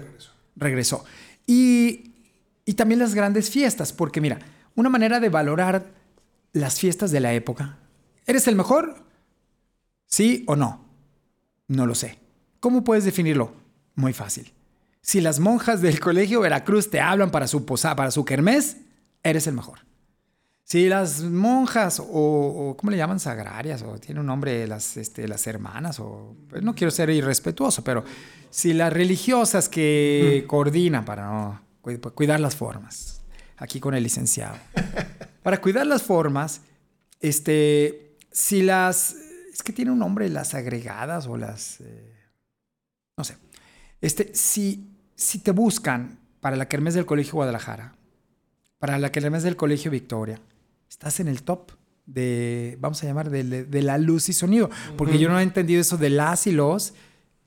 Regresó. 0.58 1.06
Y, 1.48 2.12
y 2.66 2.74
también 2.74 3.00
las 3.00 3.16
grandes 3.16 3.50
fiestas, 3.50 3.94
porque 3.94 4.20
mira, 4.20 4.40
una 4.76 4.90
manera 4.90 5.22
de 5.22 5.30
valorar 5.30 5.86
las 6.52 6.82
fiestas 6.82 7.12
de 7.12 7.22
la 7.22 7.34
época. 7.34 7.78
¿Eres 8.26 8.46
el 8.50 8.58
mejor? 8.58 9.06
¿Sí 10.06 10.44
o 10.48 10.58
no? 10.58 10.84
No 11.70 11.86
lo 11.86 11.96
sé. 11.96 12.23
¿Cómo 12.64 12.86
puedes 12.86 13.04
definirlo? 13.04 13.52
Muy 13.94 14.14
fácil. 14.14 14.54
Si 15.02 15.20
las 15.20 15.42
monjas 15.42 15.82
del 15.82 16.00
colegio 16.00 16.40
Veracruz 16.40 16.90
te 16.90 17.02
hablan 17.02 17.30
para 17.30 17.46
su 17.46 17.66
posada, 17.66 17.98
para 17.98 18.10
su 18.10 18.24
kermés, 18.24 18.78
eres 19.22 19.48
el 19.48 19.54
mejor. 19.54 19.80
Si 20.64 20.88
las 20.88 21.24
monjas 21.24 22.00
o, 22.00 22.06
o, 22.06 22.78
¿cómo 22.78 22.90
le 22.90 22.96
llaman? 22.96 23.20
Sagrarias 23.20 23.82
o 23.82 23.98
tiene 23.98 24.22
un 24.22 24.28
nombre 24.28 24.66
las, 24.66 24.96
este, 24.96 25.28
las 25.28 25.46
hermanas 25.46 26.00
o 26.00 26.38
pues 26.48 26.64
no 26.64 26.74
quiero 26.74 26.90
ser 26.90 27.10
irrespetuoso, 27.10 27.84
pero 27.84 28.06
si 28.50 28.72
las 28.72 28.94
religiosas 28.94 29.68
que 29.68 30.46
coordinan 30.48 31.04
para 31.04 31.26
no 31.26 31.62
para 31.82 32.16
cuidar 32.16 32.40
las 32.40 32.56
formas, 32.56 33.24
aquí 33.58 33.82
con 33.82 33.94
el 33.94 34.04
licenciado, 34.04 34.56
para 35.44 35.60
cuidar 35.60 35.86
las 35.86 36.02
formas, 36.02 36.62
este, 37.20 38.16
si 38.32 38.62
las, 38.62 39.18
es 39.52 39.62
que 39.62 39.74
tiene 39.74 39.92
un 39.92 40.00
nombre, 40.00 40.30
las 40.30 40.54
agregadas 40.54 41.28
o 41.28 41.36
las, 41.36 41.82
eh, 41.82 42.13
este, 44.04 44.32
si, 44.34 44.86
si 45.16 45.40
te 45.40 45.52
buscan 45.52 46.20
para 46.42 46.58
la 46.58 46.68
kermés 46.68 46.94
del 46.94 47.06
Colegio 47.06 47.36
Guadalajara, 47.36 47.96
para 48.78 49.00
la 49.00 49.14
kermés 49.14 49.44
del 49.44 49.56
Colegio 49.56 49.92
Victoria, 49.92 50.42
estás 50.90 51.22
en 51.22 51.30
el 51.30 51.44
top 51.44 51.72
de, 52.06 52.78
vamos 52.82 53.02
a 53.02 53.06
llamar, 53.06 53.30
de, 53.30 53.64
de 53.64 53.82
la 53.82 53.98
luz 53.98 54.28
y 54.28 54.34
sonido. 54.34 54.70
Porque 54.98 55.20
yo 55.20 55.30
no 55.30 55.40
he 55.40 55.44
entendido 55.44 55.80
eso 55.80 55.96
de 55.98 56.10
las 56.10 56.48
y 56.48 56.52
los. 56.52 56.94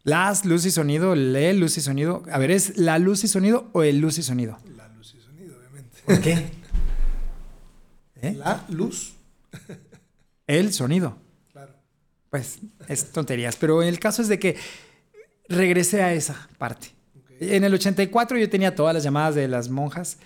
Las, 0.03 0.47
luz 0.47 0.65
y 0.65 0.71
sonido, 0.71 1.15
le, 1.15 1.53
luz 1.53 1.77
y 1.77 1.83
sonido. 1.83 2.23
A 2.33 2.39
ver, 2.39 2.51
¿es 2.51 2.79
la 2.79 2.99
luz 2.99 3.23
y 3.25 3.29
sonido 3.29 3.69
o 3.73 3.83
el 3.83 3.99
luz 3.99 4.17
y 4.17 4.23
sonido? 4.23 4.57
La 4.79 4.89
luz 4.89 5.15
y 5.15 5.21
sonido, 5.21 5.59
obviamente. 5.59 5.99
¿Por 6.07 6.21
qué? 6.23 6.53
¿Eh? 8.23 8.35
La 8.35 8.65
luz. 8.71 9.13
El 10.47 10.73
sonido. 10.73 11.19
Claro. 11.53 11.75
Pues 12.31 12.61
es 12.89 13.13
tonterías. 13.13 13.57
Pero 13.57 13.83
el 13.83 13.99
caso 13.99 14.23
es 14.23 14.29
de 14.29 14.39
que 14.39 14.57
regresé 15.49 16.03
a 16.03 16.13
esa 16.13 16.49
parte. 16.59 16.89
En 17.41 17.65
el 17.65 17.75
84 17.75 18.39
yo 18.39 18.49
tenía 18.49 18.75
todas 18.75 18.95
las 18.95 19.03
llamadas 19.03 19.35
de 19.35 19.49
las 19.49 19.69
monjas, 19.69 20.19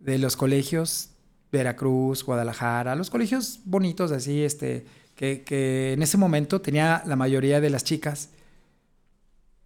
de 0.00 0.18
los 0.18 0.36
colegios, 0.36 1.10
Veracruz, 1.50 2.24
Guadalajara, 2.24 2.94
los 2.94 3.10
colegios 3.10 3.60
bonitos 3.64 4.12
así, 4.12 4.42
este, 4.42 4.84
que, 5.14 5.42
que 5.42 5.92
en 5.92 6.02
ese 6.02 6.16
momento 6.16 6.60
tenía 6.60 7.02
la 7.06 7.16
mayoría 7.16 7.60
de 7.60 7.70
las 7.70 7.84
chicas, 7.84 8.30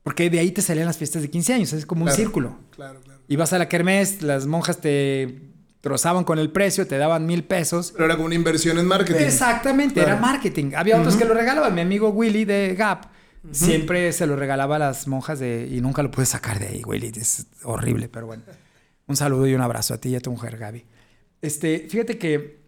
porque 0.03 0.31
de 0.31 0.39
ahí 0.39 0.53
te 0.53 0.63
salían 0.63 0.87
las 0.87 0.99
fiestas 0.99 1.23
de 1.23 1.31
15 1.31 1.55
años, 1.55 1.73
es 1.73 1.87
como 1.87 2.05
un 2.05 2.11
círculo. 2.13 2.57
Claro, 2.71 3.01
claro. 3.01 3.21
Y 3.27 3.37
vas 3.37 3.53
a 3.53 3.59
la 3.59 3.69
kermés, 3.69 4.23
las 4.23 4.47
monjas 4.47 4.81
te, 4.81 5.41
trozaban 5.87 6.25
con 6.25 6.41
el 6.41 6.51
precio, 6.51 6.85
te 6.89 6.99
daban 6.99 7.27
mil 7.27 7.45
pesos. 7.45 7.93
Pero 7.93 8.07
era 8.07 8.17
como 8.17 8.27
una 8.27 8.35
inversión 8.35 8.77
en 8.79 8.87
marketing. 8.87 9.21
Exactamente, 9.21 10.01
era 10.01 10.17
marketing. 10.17 10.73
Había 10.75 10.99
otros 10.99 11.15
que 11.15 11.25
lo 11.25 11.33
regalaban. 11.33 11.73
Mi 11.77 11.81
amigo 11.81 12.09
Willy 12.09 12.45
de 12.45 12.75
Gap 12.75 13.07
siempre 13.53 14.13
se 14.13 14.27
lo 14.27 14.37
regalaba 14.37 14.77
a 14.77 14.79
las 14.79 15.07
monjas 15.07 15.39
de... 15.39 15.69
Y 15.71 15.81
nunca 15.81 16.03
lo 16.03 16.11
pude 16.11 16.27
sacar 16.27 16.59
de 16.59 16.69
ahí, 16.69 16.83
Willy. 16.85 17.13
Es 17.17 17.47
horrible, 17.63 18.09
pero 18.09 18.27
bueno. 18.27 18.43
Un 19.07 19.17
saludo 19.17 19.47
y 19.47 19.55
un 19.55 19.61
abrazo 19.61 19.95
a 19.95 19.99
ti 19.99 20.09
y 20.09 20.17
a 20.17 20.21
tu 20.21 20.33
mujer, 20.33 20.59
Gaby. 20.59 20.85
Este, 21.41 21.87
fíjate 21.89 22.19
que 22.19 22.59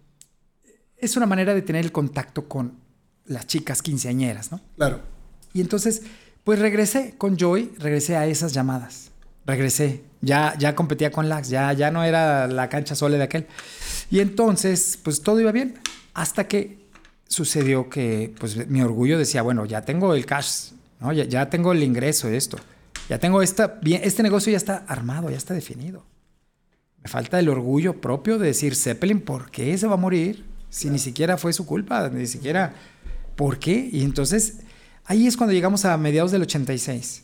es 0.97 1.16
una 1.16 1.26
manera 1.26 1.53
de 1.53 1.62
tener 1.62 1.85
el 1.85 1.91
contacto 1.91 2.47
con 2.47 2.79
las 3.24 3.47
chicas 3.47 3.83
quinceañeras, 3.83 4.53
¿no? 4.53 4.61
Claro. 4.76 5.01
Y 5.53 5.61
entonces, 5.61 6.03
pues 6.45 6.61
regresé 6.61 7.14
con 7.18 7.37
Joy, 7.37 7.72
regresé 7.79 8.16
a 8.16 8.26
esas 8.26 8.53
llamadas. 8.53 9.11
Regresé. 9.47 10.03
Ya, 10.20 10.55
ya 10.59 10.74
competía 10.74 11.11
con 11.11 11.29
Lax, 11.29 11.49
ya, 11.49 11.72
ya 11.72 11.91
no 11.91 12.05
era 12.05 12.47
la 12.47 12.68
cancha 12.68 12.95
sola 12.95 13.16
de 13.16 13.24
aquel. 13.24 13.47
Y 14.11 14.20
entonces, 14.20 14.99
pues 15.03 15.22
todo 15.22 15.41
iba 15.41 15.53
bien. 15.53 15.79
Hasta 16.14 16.49
que 16.49 16.88
sucedió 17.29 17.89
que, 17.89 18.35
pues 18.41 18.66
mi 18.68 18.83
orgullo 18.83 19.18
decía, 19.18 19.43
bueno, 19.43 19.64
ya 19.66 19.83
tengo 19.83 20.14
el 20.14 20.26
cash, 20.26 20.72
¿no? 20.99 21.12
ya, 21.12 21.24
ya 21.24 21.49
tengo 21.49 21.72
el 21.72 21.83
ingreso 21.85 22.26
de 22.26 22.37
esto. 22.37 22.59
Ya 23.09 23.18
tengo 23.18 23.41
esta, 23.43 23.79
bien, 23.81 24.01
este 24.05 24.22
negocio 24.22 24.51
ya 24.51 24.57
está 24.57 24.85
armado, 24.89 25.31
ya 25.31 25.37
está 25.37 25.55
definido. 25.55 26.05
Me 27.03 27.09
falta 27.09 27.39
el 27.39 27.49
orgullo 27.49 28.01
propio 28.01 28.39
de 28.39 28.49
decir, 28.49 28.74
Zeppelin, 28.74 29.20
¿por 29.20 29.51
qué 29.51 29.76
se 29.79 29.87
va 29.87 29.95
a 29.95 29.99
morir? 29.99 30.45
Si 30.68 30.91
ni 30.91 30.99
siquiera 30.99 31.39
fue 31.39 31.53
su 31.53 31.64
culpa, 31.64 32.09
ni 32.09 32.26
siquiera, 32.26 32.74
¿por 33.37 33.59
qué? 33.59 33.89
Y 33.93 34.03
entonces, 34.03 34.59
ahí 35.05 35.26
es 35.26 35.37
cuando 35.37 35.55
llegamos 35.55 35.85
a 35.85 35.97
mediados 35.97 36.33
del 36.33 36.43
86. 36.43 37.22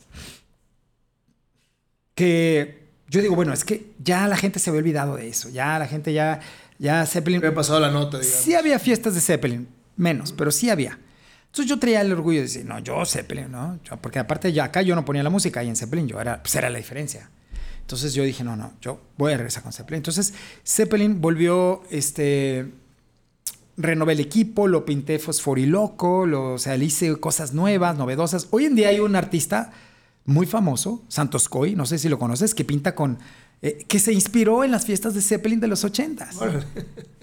Que 2.15 2.87
yo 3.09 3.21
digo, 3.21 3.35
bueno, 3.35 3.53
es 3.53 3.63
que 3.63 3.93
ya 3.99 4.27
la 4.27 4.37
gente 4.37 4.59
se 4.59 4.69
había 4.69 4.79
olvidado 4.79 5.17
de 5.17 5.27
eso, 5.27 5.49
ya 5.49 5.77
la 5.77 5.87
gente 5.87 6.13
ya, 6.13 6.39
ya 6.79 7.05
Zeppelin... 7.05 7.39
Había 7.39 7.53
pasado 7.53 7.79
la 7.79 7.91
nota, 7.91 8.17
digamos. 8.17 8.41
Sí 8.41 8.55
había 8.55 8.79
fiestas 8.79 9.13
de 9.13 9.21
Zeppelin, 9.21 9.67
menos, 9.97 10.31
pero 10.31 10.51
sí 10.51 10.69
había. 10.69 10.99
Entonces 11.45 11.69
yo 11.69 11.79
traía 11.79 12.01
el 12.01 12.11
orgullo 12.11 12.39
de 12.39 12.43
decir, 12.43 12.65
no, 12.65 12.79
yo 12.79 13.05
Zeppelin, 13.05 13.49
¿no? 13.49 13.79
porque 14.01 14.19
aparte 14.19 14.51
ya 14.51 14.65
acá 14.65 14.81
yo 14.81 14.93
no 14.93 15.05
ponía 15.05 15.23
la 15.23 15.29
música 15.29 15.63
y 15.63 15.69
en 15.69 15.75
Zeppelin 15.75 16.07
yo 16.07 16.19
era, 16.19 16.41
pues 16.41 16.53
era 16.55 16.69
la 16.69 16.77
diferencia. 16.77 17.29
Entonces 17.79 18.13
yo 18.13 18.23
dije, 18.23 18.43
no, 18.43 18.55
no, 18.55 18.73
yo 18.81 18.99
voy 19.17 19.33
a 19.33 19.37
regresar 19.37 19.63
con 19.63 19.71
Zeppelin. 19.71 19.97
Entonces 19.97 20.33
Zeppelin 20.65 21.21
volvió, 21.21 21.83
este, 21.91 22.73
renové 23.77 24.13
el 24.13 24.19
equipo, 24.19 24.67
lo 24.67 24.85
pinté 24.85 25.19
fosforiloco, 25.19 26.25
lo, 26.25 26.53
o 26.53 26.57
sea, 26.57 26.75
le 26.77 26.85
hice 26.85 27.15
cosas 27.17 27.53
nuevas, 27.53 27.97
novedosas. 27.97 28.47
Hoy 28.51 28.65
en 28.65 28.75
día 28.75 28.89
hay 28.89 28.99
un 28.99 29.15
artista 29.15 29.71
muy 30.25 30.45
famoso, 30.45 31.03
Santos 31.07 31.47
Coy, 31.47 31.75
no 31.75 31.85
sé 31.85 31.99
si 31.99 32.09
lo 32.09 32.19
conoces, 32.19 32.53
que 32.53 32.65
pinta 32.65 32.95
con... 32.95 33.19
Eh, 33.61 33.85
que 33.87 33.99
se 33.99 34.13
inspiró 34.13 34.63
en 34.63 34.71
las 34.71 34.85
fiestas 34.85 35.13
de 35.13 35.21
Zeppelin 35.21 35.59
de 35.59 35.67
los 35.67 35.83
ochentas. 35.83 36.37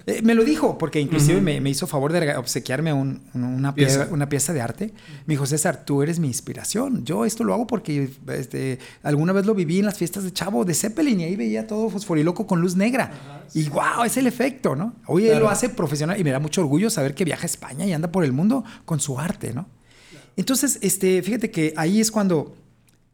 Eh, 0.05 0.21
me 0.21 0.35
lo 0.35 0.43
dijo, 0.43 0.77
porque 0.77 0.99
inclusive 0.99 1.39
me, 1.39 1.61
me, 1.61 1.69
hizo 1.69 1.87
favor 1.87 2.11
de 2.11 2.35
obsequiarme 2.35 2.91
un, 2.91 3.21
una, 3.33 3.73
pieza. 3.73 4.09
una 4.11 4.27
pieza 4.27 4.51
de 4.51 4.59
arte. 4.59 4.93
Me 5.25 5.35
dijo, 5.35 5.45
César, 5.45 5.85
tú 5.85 6.03
eres 6.03 6.19
mi 6.19 6.27
inspiración. 6.27 7.05
Yo 7.05 7.23
esto 7.23 7.45
lo 7.45 7.53
hago 7.53 7.67
porque 7.67 8.09
este, 8.27 8.79
alguna 9.01 9.31
vez 9.31 9.45
lo 9.45 9.55
viví 9.55 9.79
en 9.79 9.85
las 9.85 9.97
fiestas 9.97 10.25
de 10.25 10.33
Chavo 10.33 10.65
de 10.65 10.73
Zeppelin 10.73 11.21
y 11.21 11.23
ahí 11.23 11.37
veía 11.37 11.67
todo 11.67 11.89
fosforiloco 11.89 12.45
con 12.45 12.59
luz 12.59 12.75
negra. 12.75 13.45
y 13.53 13.69
wow, 13.69 14.03
es 14.05 14.17
el 14.17 14.27
efecto, 14.27 14.75
¿no? 14.75 14.93
Hoy 15.07 15.27
él 15.27 15.39
lo 15.39 15.49
hace 15.49 15.69
profesional 15.69 16.19
y 16.19 16.23
me 16.25 16.31
da 16.31 16.39
mucho 16.39 16.59
orgullo 16.59 16.89
saber 16.89 17.15
que 17.15 17.23
viaja 17.23 17.43
a 17.43 17.45
España 17.45 17.85
y 17.85 17.93
anda 17.93 18.11
por 18.11 18.25
el 18.25 18.33
mundo 18.33 18.65
con 18.83 18.99
su 18.99 19.17
arte, 19.17 19.53
¿no? 19.53 19.69
Entonces, 20.35 20.79
este, 20.81 21.21
fíjate 21.21 21.49
que 21.49 21.73
ahí 21.77 22.01
es 22.01 22.11
cuando 22.11 22.55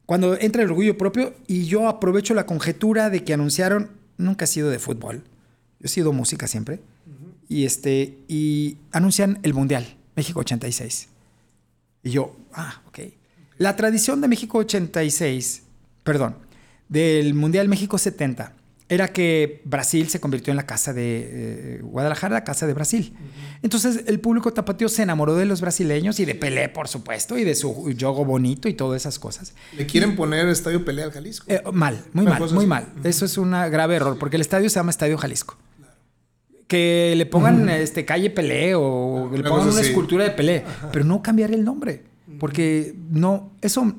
cuando 0.10 0.40
entra 0.40 0.64
el 0.64 0.70
orgullo 0.70 0.98
propio 0.98 1.36
y 1.46 1.66
yo 1.66 1.88
aprovecho 1.88 2.34
la 2.34 2.48
conjetura 2.48 3.12
de 3.12 3.24
que 3.24 3.32
anunciaron, 3.32 3.92
nunca 4.18 4.46
ha 4.46 4.48
sido 4.48 4.72
de 4.72 4.80
fútbol, 4.80 5.18
yo 5.18 5.86
he 5.86 5.88
sido 5.88 6.14
música 6.14 6.48
siempre, 6.48 6.80
y, 7.48 7.66
este, 7.66 8.18
y 8.28 8.78
anuncian 8.92 9.38
el 9.44 9.54
Mundial, 9.54 9.86
México 10.16 10.40
86. 10.40 11.10
Y 12.02 12.10
yo, 12.10 12.36
ah, 12.54 12.82
ok. 12.88 13.02
La 13.60 13.76
tradición 13.76 14.20
de 14.20 14.28
México 14.28 14.58
86, 14.58 15.62
perdón, 16.04 16.38
del 16.88 17.36
Mundial 17.36 17.68
México 17.68 18.00
70, 18.00 18.54
era 18.90 19.10
que 19.10 19.62
Brasil 19.66 20.10
se 20.10 20.20
convirtió 20.20 20.52
en 20.52 20.58
la 20.58 20.66
casa 20.66 20.94
de 20.94 21.30
eh, 21.32 21.80
Guadalajara, 21.84 22.34
la 22.34 22.44
casa 22.44 22.66
de 22.66 22.74
Brasil. 22.74 23.14
Entonces 23.62 24.04
el 24.08 24.20
público 24.20 24.52
tapatío 24.52 24.90
se 24.90 25.04
enamoró 25.04 25.36
de 25.36 25.46
los 25.46 25.62
brasileños 25.62 26.20
y 26.20 26.26
de 26.26 26.34
Pelé, 26.34 26.70
por 26.70 26.88
supuesto, 26.88 27.38
y 27.38 27.44
de 27.44 27.54
su 27.54 27.92
yogo 27.92 28.26
bonito 28.26 28.68
y 28.68 28.74
todas 28.74 29.00
esas 29.04 29.20
cosas. 29.20 29.54
¿Le 29.78 29.86
quieren 29.86 30.16
poner 30.16 30.50
Estadio 30.50 30.84
Pelé 30.84 31.04
al 31.04 31.12
Jalisco? 31.12 31.46
Eh, 31.48 31.62
mal, 31.72 32.04
muy 32.14 32.26
mal, 32.26 32.52
muy 32.52 32.66
mal. 32.66 32.88
Eso 33.04 33.26
es 33.26 33.38
un 33.38 33.52
grave 33.52 33.96
error, 33.96 34.18
porque 34.18 34.38
el 34.38 34.42
estadio 34.42 34.70
se 34.70 34.80
llama 34.80 34.90
Estadio 34.90 35.20
Jalisco. 35.20 35.56
Que 36.68 37.14
le 37.16 37.26
pongan 37.28 37.70
este, 37.70 38.06
calle 38.06 38.32
Pelé 38.32 38.74
o 38.74 39.30
le 39.32 39.44
pongan 39.44 39.70
una 39.70 39.82
escultura 39.82 40.24
de 40.24 40.32
Pelé, 40.32 40.64
pero 40.92 41.06
no 41.06 41.22
cambiar 41.22 41.52
el 41.52 41.64
nombre, 41.64 42.04
porque 42.40 42.96
no, 43.12 43.52
eso, 43.62 43.94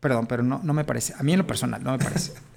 perdón, 0.00 0.26
pero 0.26 0.42
no, 0.42 0.60
no 0.62 0.74
me 0.74 0.84
parece, 0.84 1.14
a 1.18 1.22
mí 1.22 1.32
en 1.32 1.38
lo 1.38 1.46
personal 1.46 1.82
no 1.82 1.92
me 1.92 1.98
parece. 1.98 2.32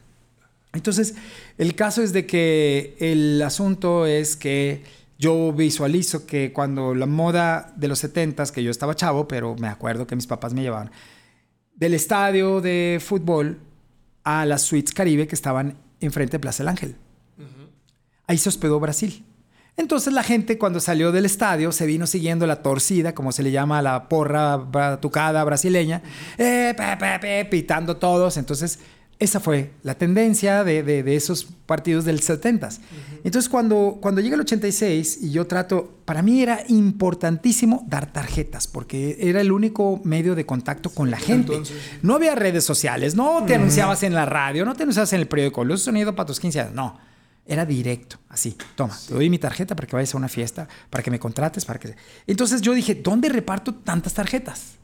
Entonces, 0.74 1.15
el 1.57 1.76
caso 1.76 2.01
es 2.01 2.13
de 2.13 2.26
que 2.26 2.95
el 2.99 3.41
asunto 3.41 4.05
es 4.05 4.36
que 4.36 4.84
yo 5.17 5.51
visualizo 5.51 6.26
que 6.26 6.53
cuando 6.53 6.95
la 6.95 7.05
moda 7.05 7.74
de 7.76 7.88
los 7.88 7.99
70 7.99 8.45
que 8.53 8.63
yo 8.63 8.72
estaba 8.72 8.95
chavo, 8.95 9.28
pero 9.28 9.55
me 9.55 9.67
acuerdo 9.67 10.07
que 10.07 10.15
mis 10.15 10.28
papás 10.28 10.53
me 10.53 10.61
llevaban, 10.61 10.91
del 11.76 11.93
estadio 11.93 12.61
de 12.61 13.01
fútbol 13.03 13.59
a 14.24 14.45
las 14.45 14.61
suites 14.61 14.93
Caribe 14.93 15.28
que 15.28 15.36
estaban 15.36 15.78
enfrente 15.99 16.34
de 16.34 16.39
Plaza 16.39 16.63
del 16.63 16.70
Ángel. 16.70 16.95
Ahí 18.28 18.38
se 18.38 18.49
hospedó 18.49 18.80
Brasil. 18.80 19.26
Entonces 19.76 20.13
la 20.13 20.24
gente 20.24 20.57
cuando 20.57 20.80
salió 20.80 21.11
del 21.11 21.26
estadio 21.26 21.72
se 21.72 21.86
vino 21.86 22.05
siguiendo 22.05 22.45
la 22.45 22.61
torcida, 22.61 23.15
como 23.15 23.32
se 23.32 23.43
le 23.43 23.51
llama 23.51 23.80
a 23.80 23.82
la 23.82 24.09
porra 24.09 24.57
batucada 24.57 25.43
brasileña, 25.43 26.01
eh, 26.38 27.47
pitando 27.49 27.97
todos. 27.97 28.38
Entonces 28.38 28.80
esa 29.20 29.41
fue 29.41 29.72
la 29.84 29.95
tendencia 29.95 30.63
de, 30.63 31.03
esos 31.13 31.43
partidos 31.65 32.05
del 32.05 32.22
70 32.22 32.70
Entonces, 33.26 33.49
cuando, 33.49 33.97
cuando 34.01 34.22
llega 34.22 34.36
el 34.36 34.41
86 34.41 35.20
y 35.22 35.32
yo 35.32 35.45
trato, 35.45 35.99
para 36.05 36.22
mí 36.22 36.41
era 36.41 36.63
importantísimo 36.70 37.84
dar 37.88 38.13
tarjetas, 38.13 38.67
porque 38.67 39.17
era 39.20 39.41
el 39.41 39.51
único 39.51 39.99
medio 40.05 40.36
de 40.36 40.45
contacto 40.45 40.89
con 40.89 41.11
la 41.11 41.17
gente. 41.17 41.61
No 42.01 42.15
había 42.15 42.34
redes 42.34 42.63
sociales, 42.63 43.15
no 43.15 43.43
te 43.45 43.55
anunciabas 43.55 44.03
en 44.03 44.13
la 44.13 44.26
radio, 44.26 44.63
no 44.63 44.74
te 44.74 44.84
anunciabas 44.84 45.11
en 45.11 45.20
el 45.20 45.28
periódico, 45.28 45.65
luz 45.65 45.82
sonido 45.82 46.15
para 46.15 46.28
tus 46.28 46.39
15 46.39 46.61
años, 46.61 46.74
no. 46.74 46.97
Era 47.45 47.65
directo, 47.65 48.20
así, 48.30 48.55
toma, 48.76 48.97
te 49.07 49.13
doy 49.13 49.30
mi 49.30 49.39
tarjeta 49.39 49.76
para 49.76 49.88
que 49.88 49.95
vayas 49.95 50.13
a 50.13 50.17
una 50.17 50.30
fiesta, 50.30 50.67
para 50.89 51.03
que 51.03 51.11
me 51.11 51.20
contrates, 51.20 51.65
para 51.65 51.80
que... 51.80 51.95
Entonces 52.26 52.61
yo 52.61 52.74
dije, 52.74 52.95
¿dónde 52.95 53.28
reparto 53.28 53.74
tantas 53.74 54.13
tarjetas? 54.13 54.78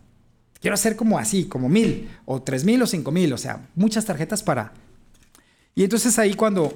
Quiero 0.66 0.74
hacer 0.74 0.96
como 0.96 1.20
así, 1.20 1.46
como 1.46 1.70
mil, 1.70 2.10
o 2.26 2.42
tres 2.42 2.66
mil 2.66 2.82
o 2.82 2.88
cinco 2.88 3.12
mil, 3.12 3.32
o 3.32 3.38
sea, 3.38 3.68
muchas 3.76 4.04
tarjetas 4.04 4.42
para... 4.42 4.74
Y 5.76 5.84
entonces 5.84 6.18
ahí 6.18 6.34
cuando 6.34 6.74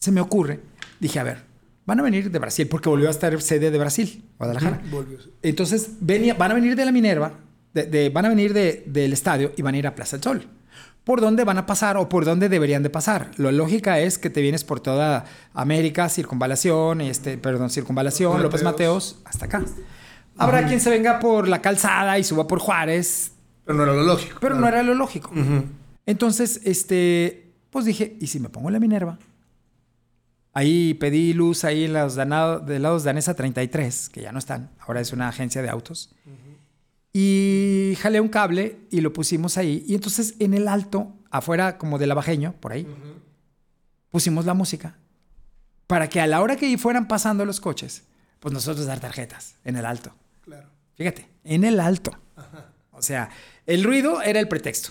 se 0.00 0.10
me 0.10 0.20
ocurre, 0.20 0.58
dije, 0.98 1.20
a 1.20 1.22
ver, 1.22 1.44
van 1.86 2.00
a 2.00 2.02
venir 2.02 2.32
de 2.32 2.38
Brasil, 2.40 2.66
porque 2.66 2.88
volvió 2.88 3.06
a 3.06 3.12
estar 3.12 3.40
sede 3.40 3.70
de 3.70 3.78
Brasil, 3.78 4.24
Guadalajara. 4.38 4.82
Entonces 5.40 5.90
venía, 6.00 6.34
van 6.34 6.50
a 6.50 6.54
venir 6.54 6.74
de 6.74 6.84
la 6.84 6.90
Minerva, 6.90 7.34
de, 7.72 8.08
van 8.08 8.24
a 8.24 8.28
venir 8.28 8.52
del 8.52 9.12
estadio 9.12 9.52
y 9.56 9.62
van 9.62 9.76
a 9.76 9.78
ir 9.78 9.86
a 9.86 9.94
Plaza 9.94 10.16
del 10.16 10.24
Sol. 10.24 10.48
¿Por 11.04 11.20
dónde 11.20 11.44
van 11.44 11.58
a 11.58 11.64
pasar 11.64 11.96
o 11.96 12.08
por 12.08 12.24
dónde 12.24 12.48
deberían 12.48 12.82
de 12.82 12.90
pasar? 12.90 13.30
La 13.36 13.52
lógica 13.52 14.00
es 14.00 14.18
que 14.18 14.30
te 14.30 14.40
vienes 14.40 14.64
por 14.64 14.80
toda 14.80 15.26
América, 15.54 16.08
circunvalación, 16.08 17.02
este, 17.02 17.38
perdón, 17.38 17.70
circunvalación, 17.70 18.42
López 18.42 18.64
Mateos, 18.64 19.20
hasta 19.24 19.44
acá. 19.44 19.64
Habrá 20.38 20.66
quien 20.66 20.80
se 20.80 20.90
venga 20.90 21.18
por 21.18 21.48
la 21.48 21.60
calzada 21.60 22.18
y 22.18 22.24
suba 22.24 22.46
por 22.46 22.60
Juárez. 22.60 23.32
Pero 23.64 23.76
no 23.76 23.84
era 23.84 23.92
lo 23.92 24.02
lógico. 24.02 24.38
Pero 24.40 24.54
no 24.54 24.66
era 24.66 24.82
lo 24.82 24.94
lógico. 24.94 25.32
Entonces, 26.06 26.60
este, 26.64 27.52
pues 27.70 27.84
dije, 27.84 28.16
¿y 28.20 28.28
si 28.28 28.40
me 28.40 28.48
pongo 28.48 28.70
la 28.70 28.80
Minerva? 28.80 29.18
Ahí 30.54 30.94
pedí 30.94 31.34
luz 31.34 31.64
ahí 31.64 31.84
en 31.84 31.92
los 31.92 32.14
de 32.16 32.78
lados 32.78 33.04
Danesa 33.04 33.34
33, 33.34 34.08
que 34.08 34.22
ya 34.22 34.32
no 34.32 34.38
están. 34.38 34.70
Ahora 34.80 35.00
es 35.00 35.12
una 35.12 35.28
agencia 35.28 35.60
de 35.60 35.68
autos. 35.68 36.14
Y 37.12 37.94
jalé 38.00 38.20
un 38.20 38.28
cable 38.28 38.78
y 38.90 39.00
lo 39.00 39.12
pusimos 39.12 39.58
ahí. 39.58 39.84
Y 39.86 39.94
entonces 39.94 40.34
en 40.38 40.54
el 40.54 40.68
alto, 40.68 41.12
afuera 41.30 41.78
como 41.78 41.98
del 41.98 42.10
abajeño, 42.10 42.54
por 42.60 42.72
ahí, 42.72 42.86
pusimos 44.10 44.46
la 44.46 44.54
música. 44.54 44.98
Para 45.86 46.08
que 46.08 46.20
a 46.20 46.26
la 46.26 46.40
hora 46.40 46.56
que 46.56 46.76
fueran 46.78 47.08
pasando 47.08 47.44
los 47.44 47.60
coches, 47.60 48.04
pues 48.40 48.52
nosotros 48.52 48.86
dar 48.86 49.00
tarjetas 49.00 49.56
en 49.64 49.76
el 49.76 49.86
alto. 49.86 50.12
Fíjate, 50.94 51.28
en 51.44 51.64
el 51.64 51.80
alto. 51.80 52.12
O 52.92 53.02
sea, 53.02 53.30
el 53.66 53.84
ruido 53.84 54.20
era 54.22 54.40
el 54.40 54.48
pretexto. 54.48 54.90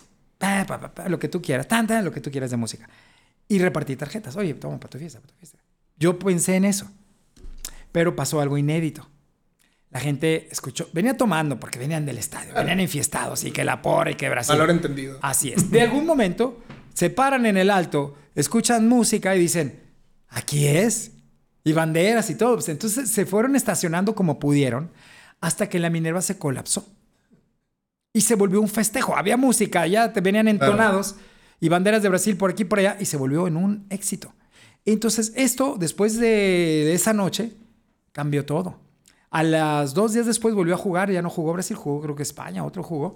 lo 1.07 1.19
que 1.19 1.27
tú 1.27 1.41
quieras, 1.41 1.67
tanta, 1.67 2.01
lo 2.01 2.11
que 2.11 2.21
tú 2.21 2.31
quieras 2.31 2.51
de 2.51 2.57
música. 2.57 2.87
Y 3.47 3.59
repartí 3.59 3.95
tarjetas. 3.95 4.35
Oye, 4.35 4.53
toma 4.53 4.79
para 4.79 4.89
tu 4.89 4.97
fiesta, 4.97 5.19
para 5.19 5.33
tu 5.33 5.39
fiesta. 5.39 5.59
Yo 5.97 6.17
pensé 6.17 6.55
en 6.55 6.65
eso. 6.65 6.89
Pero 7.91 8.15
pasó 8.15 8.39
algo 8.39 8.57
inédito. 8.57 9.09
La 9.89 9.99
gente 9.99 10.47
escuchó, 10.51 10.89
venía 10.91 11.15
tomando 11.15 11.59
porque 11.59 11.79
venían 11.79 12.05
del 12.05 12.17
estadio, 12.17 12.53
venían 12.53 12.81
enfiestados 12.81 13.45
y 13.45 13.51
que 13.51 13.63
la 13.63 13.81
porra 13.81 14.11
y 14.11 14.15
que 14.15 14.29
Brasil. 14.29 14.53
Valor 14.53 14.69
entendido. 14.69 15.17
Así 15.21 15.53
es. 15.53 15.71
De 15.71 15.81
algún 15.81 16.05
momento 16.05 16.61
se 16.93 17.09
paran 17.09 17.45
en 17.45 17.55
el 17.55 17.69
alto, 17.69 18.17
escuchan 18.35 18.87
música 18.87 19.35
y 19.35 19.39
dicen, 19.39 19.81
aquí 20.27 20.67
es. 20.67 21.11
Y 21.63 21.73
banderas 21.73 22.29
y 22.29 22.35
todo. 22.35 22.55
Pues, 22.55 22.69
entonces 22.69 23.09
se 23.09 23.25
fueron 23.25 23.55
estacionando 23.55 24.15
como 24.15 24.39
pudieron 24.39 24.91
hasta 25.41 25.69
que 25.69 25.79
la 25.79 25.89
Minerva 25.89 26.21
se 26.21 26.37
colapsó. 26.37 26.87
Y 28.13 28.21
se 28.21 28.35
volvió 28.35 28.61
un 28.61 28.69
festejo. 28.69 29.15
Había 29.15 29.37
música, 29.37 29.85
ya 29.85 30.11
te 30.11 30.21
venían 30.21 30.47
entonados 30.47 31.15
y 31.59 31.69
banderas 31.69 32.01
de 32.01 32.09
Brasil 32.09 32.37
por 32.37 32.51
aquí 32.51 32.63
y 32.63 32.65
por 32.65 32.79
allá 32.79 32.97
y 32.99 33.05
se 33.05 33.17
volvió 33.17 33.47
en 33.47 33.57
un 33.57 33.85
éxito. 33.89 34.33
Entonces 34.85 35.33
esto, 35.35 35.75
después 35.77 36.17
de, 36.17 36.93
esa 36.93 37.13
noche, 37.13 37.53
cambió 38.11 38.45
todo. 38.45 38.79
A 39.29 39.43
las 39.43 39.93
dos 39.93 40.13
días 40.13 40.25
después 40.25 40.55
volvió 40.55 40.75
a 40.75 40.77
jugar, 40.77 41.11
ya 41.11 41.21
no 41.21 41.29
jugó 41.29 41.53
Brasil, 41.53 41.75
jugó 41.75 42.01
creo 42.01 42.15
que 42.15 42.23
España, 42.23 42.63
otro 42.63 42.83
jugó. 42.83 43.15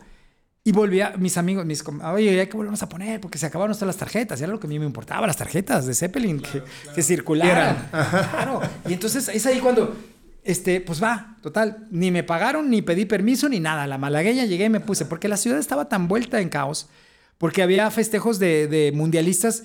Y 0.64 0.73
volvía, 0.73 1.15
mis 1.18 1.38
amigos, 1.38 1.65
mis, 1.65 1.84
oye, 1.88 2.39
hay 2.39 2.48
que 2.48 2.56
volvernos 2.56 2.84
a 2.84 2.89
poner 2.89 3.19
porque 3.19 3.39
se 3.39 3.48
acabaron 3.48 3.73
todas 3.73 3.88
las 3.88 3.98
tarjetas. 3.98 4.39
Y 4.39 4.43
era 4.43 4.52
lo 4.52 4.60
que 4.60 4.68
a 4.68 4.69
mí 4.69 4.77
me 4.77 4.85
importaba, 4.85 5.26
las 5.26 5.38
tarjetas 5.38 5.88
de 5.88 5.95
Zeppelin 5.95 6.39
que, 6.39 6.61
que, 6.93 7.02
circularan. 7.02 7.88
Claro. 7.89 8.61
Y 8.88 8.93
entonces 8.93 9.27
es 9.30 9.45
ahí 9.48 9.60
cuando, 9.60 9.95
este, 10.43 10.81
pues 10.81 11.01
va, 11.01 11.38
total, 11.41 11.88
ni 11.91 12.11
me 12.11 12.23
pagaron, 12.23 12.69
ni 12.69 12.81
pedí 12.81 13.05
permiso, 13.05 13.49
ni 13.49 13.59
nada. 13.59 13.88
La 13.88 13.97
malagueña 13.97 14.45
llegué 14.45 14.65
y 14.65 14.69
me 14.69 14.80
puse, 14.80 15.05
porque 15.05 15.27
la 15.27 15.38
ciudad 15.38 15.59
estaba 15.59 15.89
tan 15.89 16.07
vuelta 16.07 16.41
en 16.41 16.49
caos, 16.49 16.89
porque 17.38 17.61
había 17.61 17.89
festejos 17.91 18.39
de, 18.39 18.68
de 18.68 18.91
mundialistas 18.91 19.63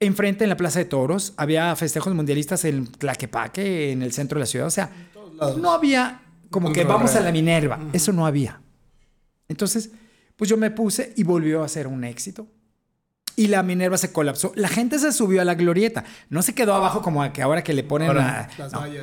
enfrente 0.00 0.44
en 0.44 0.50
la 0.50 0.56
Plaza 0.56 0.78
de 0.78 0.86
Toros, 0.86 1.34
había 1.36 1.76
festejos 1.76 2.14
mundialistas 2.14 2.64
en 2.64 2.86
Tlaquepaque, 2.86 3.92
en 3.92 4.02
el 4.02 4.12
centro 4.12 4.38
de 4.38 4.40
la 4.40 4.46
ciudad. 4.46 4.66
O 4.66 4.70
sea, 4.70 4.90
no 5.58 5.72
había 5.72 6.22
como 6.50 6.72
que 6.72 6.84
vamos 6.84 7.14
a 7.14 7.20
la 7.20 7.30
Minerva. 7.30 7.78
Eso 7.92 8.12
no 8.12 8.26
había. 8.26 8.60
Entonces, 9.48 9.90
pues 10.36 10.48
yo 10.48 10.56
me 10.56 10.70
puse 10.70 11.12
y 11.16 11.22
volvió 11.22 11.62
a 11.62 11.68
ser 11.68 11.86
un 11.86 12.04
éxito. 12.04 12.48
Y 13.36 13.46
la 13.46 13.62
Minerva 13.62 13.96
se 13.96 14.12
colapsó. 14.12 14.52
La 14.54 14.68
gente 14.68 14.98
se 14.98 15.12
subió 15.12 15.40
a 15.40 15.44
la 15.44 15.54
glorieta. 15.54 16.04
No 16.28 16.42
se 16.42 16.54
quedó 16.54 16.74
abajo 16.74 17.00
como 17.00 17.32
que 17.32 17.42
ahora 17.42 17.62
que 17.62 17.72
le 17.72 17.84
ponen 17.84 18.14
las 18.14 18.48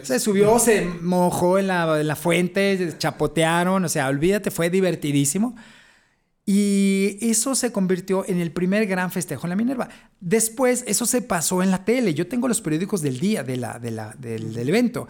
Se 0.04 0.20
subió, 0.20 0.60
se 0.60 0.86
mojó 0.86 1.58
en 1.58 1.68
la, 1.68 2.00
en 2.00 2.08
la 2.08 2.16
fuente, 2.16 2.94
chapotearon. 2.98 3.84
O 3.86 3.90
sea, 3.90 4.08
olvídate, 4.08 4.52
fue 4.52 4.70
divertidísimo. 4.70 5.56
Y 6.46 7.18
eso 7.22 7.56
se 7.56 7.72
convirtió 7.72 8.26
en 8.28 8.40
el 8.40 8.52
primer 8.52 8.86
gran 8.86 9.12
festejo 9.12 9.48
en 9.48 9.50
la 9.50 9.56
Minerva. 9.56 9.90
Después, 10.20 10.84
eso 10.88 11.06
se 11.06 11.22
pasó 11.22 11.62
en 11.62 11.72
la 11.72 11.84
tele. 11.84 12.14
Yo 12.14 12.28
tengo 12.28 12.48
los 12.48 12.62
periódicos 12.62 13.02
del 13.02 13.20
día 13.20 13.44
de 13.44 13.58
la, 13.58 13.80
de 13.80 13.92
la, 13.92 14.14
del, 14.18 14.54
del 14.54 14.70
evento 14.70 15.08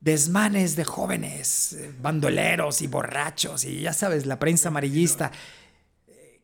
desmanes 0.00 0.76
de 0.76 0.84
jóvenes, 0.84 1.72
eh, 1.72 1.92
bandoleros 2.00 2.82
y 2.82 2.86
borrachos, 2.86 3.64
y 3.64 3.80
ya 3.80 3.92
sabes, 3.92 4.26
la 4.26 4.38
prensa 4.38 4.68
amarillista, 4.68 5.32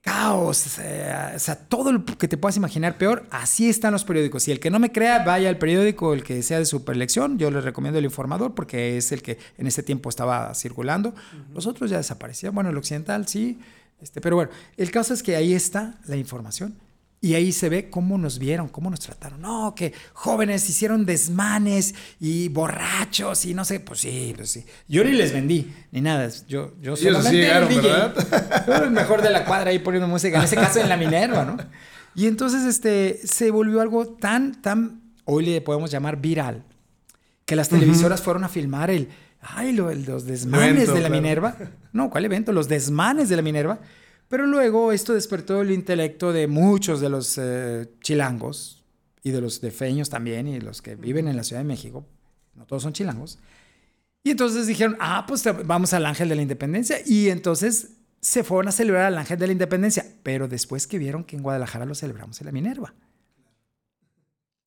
caos, 0.04 0.78
eh, 0.80 1.32
o 1.34 1.38
sea, 1.38 1.56
todo 1.56 1.90
lo 1.90 2.04
que 2.04 2.28
te 2.28 2.36
puedas 2.36 2.58
imaginar 2.58 2.98
peor, 2.98 3.24
así 3.30 3.70
están 3.70 3.92
los 3.92 4.04
periódicos. 4.04 4.46
Y 4.46 4.52
el 4.52 4.60
que 4.60 4.70
no 4.70 4.78
me 4.78 4.92
crea, 4.92 5.24
vaya 5.24 5.48
al 5.48 5.56
periódico, 5.56 6.12
el 6.12 6.22
que 6.22 6.42
sea 6.42 6.58
de 6.58 6.66
su 6.66 6.84
preelección, 6.84 7.38
yo 7.38 7.50
le 7.50 7.62
recomiendo 7.62 7.98
el 7.98 8.04
informador 8.04 8.54
porque 8.54 8.98
es 8.98 9.12
el 9.12 9.22
que 9.22 9.38
en 9.56 9.66
ese 9.66 9.82
tiempo 9.82 10.10
estaba 10.10 10.54
circulando. 10.54 11.14
Los 11.54 11.66
otros 11.66 11.90
ya 11.90 11.96
desaparecían, 11.96 12.54
bueno, 12.54 12.68
el 12.68 12.76
occidental 12.76 13.26
sí, 13.26 13.58
este, 14.02 14.20
pero 14.20 14.36
bueno, 14.36 14.50
el 14.76 14.90
caso 14.90 15.14
es 15.14 15.22
que 15.22 15.36
ahí 15.36 15.54
está 15.54 15.98
la 16.04 16.16
información. 16.16 16.76
Y 17.24 17.34
ahí 17.36 17.52
se 17.52 17.70
ve 17.70 17.88
cómo 17.88 18.18
nos 18.18 18.38
vieron, 18.38 18.68
cómo 18.68 18.90
nos 18.90 19.00
trataron. 19.00 19.40
No, 19.40 19.74
que 19.74 19.94
jóvenes 20.12 20.68
hicieron 20.68 21.06
desmanes 21.06 21.94
y 22.20 22.48
borrachos 22.48 23.46
y 23.46 23.54
no 23.54 23.64
sé, 23.64 23.80
pues 23.80 24.00
sí, 24.00 24.34
pues 24.36 24.50
sí. 24.50 24.66
Yo 24.88 25.02
ni 25.04 25.12
les 25.12 25.32
vendí, 25.32 25.72
ni 25.90 26.02
nada. 26.02 26.28
Yo, 26.46 26.74
yo 26.82 26.96
solamente 26.96 27.38
llegaron, 27.38 27.70
DJ. 27.70 27.80
¿verdad? 27.80 28.64
Yo 28.66 28.74
el 28.74 28.90
mejor 28.90 29.22
de 29.22 29.30
la 29.30 29.46
cuadra 29.46 29.70
ahí 29.70 29.78
poniendo 29.78 30.06
música, 30.06 30.36
en 30.36 30.44
ese 30.44 30.56
caso 30.56 30.80
en 30.80 30.90
la 30.90 30.98
Minerva, 30.98 31.46
¿no? 31.46 31.56
Y 32.14 32.26
entonces 32.26 32.64
este, 32.64 33.18
se 33.24 33.50
volvió 33.50 33.80
algo 33.80 34.06
tan, 34.06 34.60
tan, 34.60 35.00
hoy 35.24 35.46
le 35.46 35.62
podemos 35.62 35.90
llamar 35.90 36.20
viral, 36.20 36.62
que 37.46 37.56
las 37.56 37.70
televisoras 37.70 38.20
fueron 38.20 38.44
a 38.44 38.50
filmar 38.50 38.90
el, 38.90 39.08
ay, 39.40 39.72
los 39.72 40.26
desmanes 40.26 40.92
de 40.92 41.00
la 41.00 41.08
Minerva. 41.08 41.56
No, 41.94 42.10
¿cuál 42.10 42.26
evento? 42.26 42.52
Los 42.52 42.68
desmanes 42.68 43.30
de 43.30 43.36
la 43.36 43.40
Minerva. 43.40 43.78
Pero 44.28 44.46
luego 44.46 44.92
esto 44.92 45.14
despertó 45.14 45.60
el 45.60 45.70
intelecto 45.70 46.32
de 46.32 46.46
muchos 46.46 47.00
de 47.00 47.08
los 47.08 47.38
eh, 47.38 47.88
chilangos 48.00 48.84
y 49.22 49.30
de 49.30 49.40
los 49.40 49.60
defeños 49.60 50.10
también 50.10 50.48
y 50.48 50.60
los 50.60 50.82
que 50.82 50.96
viven 50.96 51.28
en 51.28 51.36
la 51.36 51.44
Ciudad 51.44 51.62
de 51.62 51.68
México. 51.68 52.06
No 52.54 52.66
todos 52.66 52.82
son 52.82 52.92
chilangos. 52.92 53.38
Y 54.22 54.30
entonces 54.30 54.66
dijeron, 54.66 54.96
ah, 55.00 55.24
pues 55.28 55.44
vamos 55.66 55.92
al 55.92 56.06
Ángel 56.06 56.28
de 56.28 56.36
la 56.36 56.42
Independencia. 56.42 56.98
Y 57.04 57.28
entonces 57.28 57.90
se 58.20 58.42
fueron 58.42 58.68
a 58.68 58.72
celebrar 58.72 59.04
al 59.04 59.18
Ángel 59.18 59.38
de 59.38 59.46
la 59.46 59.52
Independencia. 59.52 60.06
Pero 60.22 60.48
después 60.48 60.86
que 60.86 60.98
vieron 60.98 61.24
que 61.24 61.36
en 61.36 61.42
Guadalajara 61.42 61.84
lo 61.84 61.94
celebramos 61.94 62.40
en 62.40 62.46
la 62.46 62.52
Minerva. 62.52 62.94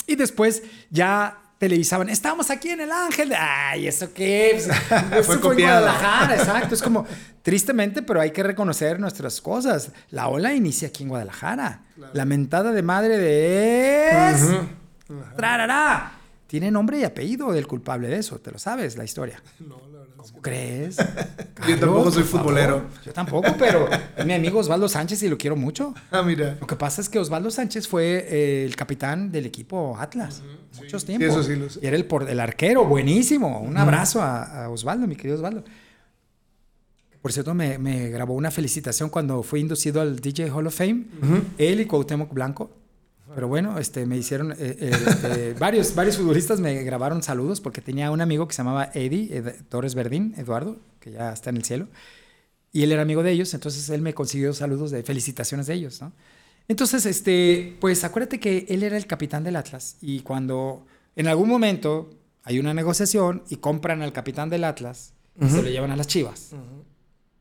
Y 0.06 0.16
después 0.16 0.64
ya 0.90 1.47
televisaban, 1.58 2.10
estamos 2.10 2.50
aquí 2.50 2.70
en 2.70 2.82
el 2.82 2.92
Ángel. 2.92 3.34
Ay, 3.38 3.88
¿eso 3.88 4.14
qué? 4.14 4.62
Pues, 5.10 5.26
fue 5.26 5.40
copiado. 5.40 5.88
exacto. 6.34 6.76
Es 6.76 6.82
como, 6.82 7.06
tristemente, 7.42 8.02
pero 8.02 8.22
hay 8.22 8.32
que 8.32 8.44
reconocer 8.44 9.00
nuestras 9.00 9.42
cosas. 9.42 9.92
La 10.10 10.28
ola 10.28 10.54
inicia 10.54 10.90
aquí 10.90 11.04
en 11.04 11.10
Guadalajara. 11.10 11.82
La 12.14 12.26
mentada 12.26 12.72
de 12.72 12.82
madre 12.84 13.18
de 13.18 14.32
es... 14.32 14.48
¡Trarará! 15.36 16.17
Tiene 16.48 16.72
nombre 16.72 17.00
y 17.00 17.04
apellido 17.04 17.54
el 17.54 17.68
culpable 17.68 18.08
de 18.08 18.18
eso, 18.18 18.40
te 18.40 18.52
lo 18.52 18.58
sabes, 18.58 18.98
la 18.98 19.04
historia. 19.04 19.42
No, 19.60 19.82
la 19.92 20.00
verdad. 20.00 20.14
¿Cómo 20.16 20.42
crees? 20.42 20.98
Yo 21.68 21.80
tampoco 21.80 22.12
soy 22.12 22.24
futbolero. 22.24 22.86
Yo 23.06 23.12
tampoco, 23.12 23.54
pero 23.60 23.88
es 24.16 24.26
mi 24.26 24.34
amigo 24.34 24.60
Osvaldo 24.60 24.88
Sánchez 24.88 25.22
y 25.24 25.30
lo 25.30 25.38
quiero 25.38 25.56
mucho. 25.56 25.94
Ah, 26.12 26.24
mira. 26.24 26.58
Lo 26.60 26.66
que 26.66 26.76
pasa 26.76 27.02
es 27.02 27.10
que 27.10 27.20
Osvaldo 27.20 27.52
Sánchez 27.52 27.88
fue 27.88 28.26
eh, 28.30 28.66
el 28.66 28.76
capitán 28.76 29.32
del 29.32 29.46
equipo 29.46 29.98
Atlas. 30.00 30.42
muchos 30.78 31.04
tiempos. 31.06 31.46
sí. 31.46 31.80
Y 31.82 31.86
era 31.86 31.98
el, 31.98 32.06
por, 32.06 32.30
el 32.30 32.40
arquero, 32.40 32.86
buenísimo. 32.86 33.60
Un 33.60 33.78
abrazo 33.78 34.22
a, 34.22 34.70
Osvaldo, 34.70 35.06
mi 35.06 35.16
querido 35.16 35.36
Osvaldo. 35.36 35.64
Por 37.22 37.34
cierto, 37.34 37.54
me, 37.54 37.78
me, 37.78 38.10
grabó 38.10 38.36
una 38.36 38.52
felicitación 38.52 39.10
cuando 39.10 39.44
fui 39.44 39.60
inducido 39.60 40.02
al 40.02 40.20
DJ 40.20 40.50
Hall 40.50 40.68
of 40.68 40.76
Fame. 40.76 41.06
Él 41.58 41.82
y 41.82 41.86
Cuauhtémoc 41.86 42.34
Blanco. 42.34 42.72
Pero 43.36 43.48
bueno, 43.48 43.78
este, 43.78 44.06
me 44.06 44.18
hicieron, 44.18 44.52
eh, 44.54 44.56
eh, 44.60 44.92
este, 45.08 45.54
varios, 45.60 45.96
varios 45.96 46.18
futbolistas 46.18 46.60
me 46.60 46.84
grabaron 46.84 47.22
saludos 47.24 47.62
porque 47.62 47.82
tenía 47.82 48.12
un 48.12 48.22
amigo 48.22 48.48
que 48.48 48.54
se 48.54 48.60
llamaba 48.60 48.90
Eddie 48.94 49.42
Torres 49.70 49.96
Verdín, 49.96 50.34
Eduardo, 50.38 50.78
que 51.00 51.12
ya 51.12 51.34
está 51.34 51.50
en 51.50 51.58
el 51.58 51.64
cielo, 51.64 51.88
y 52.72 52.84
él 52.84 52.92
era 52.92 53.02
amigo 53.02 53.24
de 53.24 53.32
ellos, 53.32 53.54
entonces 53.54 53.90
él 53.90 54.02
me 54.02 54.14
consiguió 54.14 54.54
saludos 54.54 54.92
de 54.92 55.04
felicitaciones 55.04 55.68
de 55.68 55.74
ellos, 55.74 56.02
¿no? 56.02 56.14
Entonces, 56.70 57.06
este, 57.06 57.78
pues 57.80 58.04
acuérdate 58.04 58.40
que 58.40 58.66
él 58.70 58.84
era 58.84 58.98
el 58.98 59.08
capitán 59.08 59.44
del 59.44 59.56
Atlas 59.56 59.96
y 60.02 60.20
cuando 60.20 60.86
en 61.16 61.28
algún 61.28 61.48
momento 61.48 62.10
hay 62.44 62.60
una 62.60 62.74
negociación 62.74 63.44
y 63.50 63.58
compran 63.58 64.02
al 64.02 64.12
capitán 64.12 64.50
del 64.50 64.66
Atlas 64.66 65.14
y 65.40 65.48
se 65.50 65.62
lo 65.62 65.70
llevan 65.70 65.92
a 65.92 65.96
las 65.96 66.08
Chivas. 66.08 66.52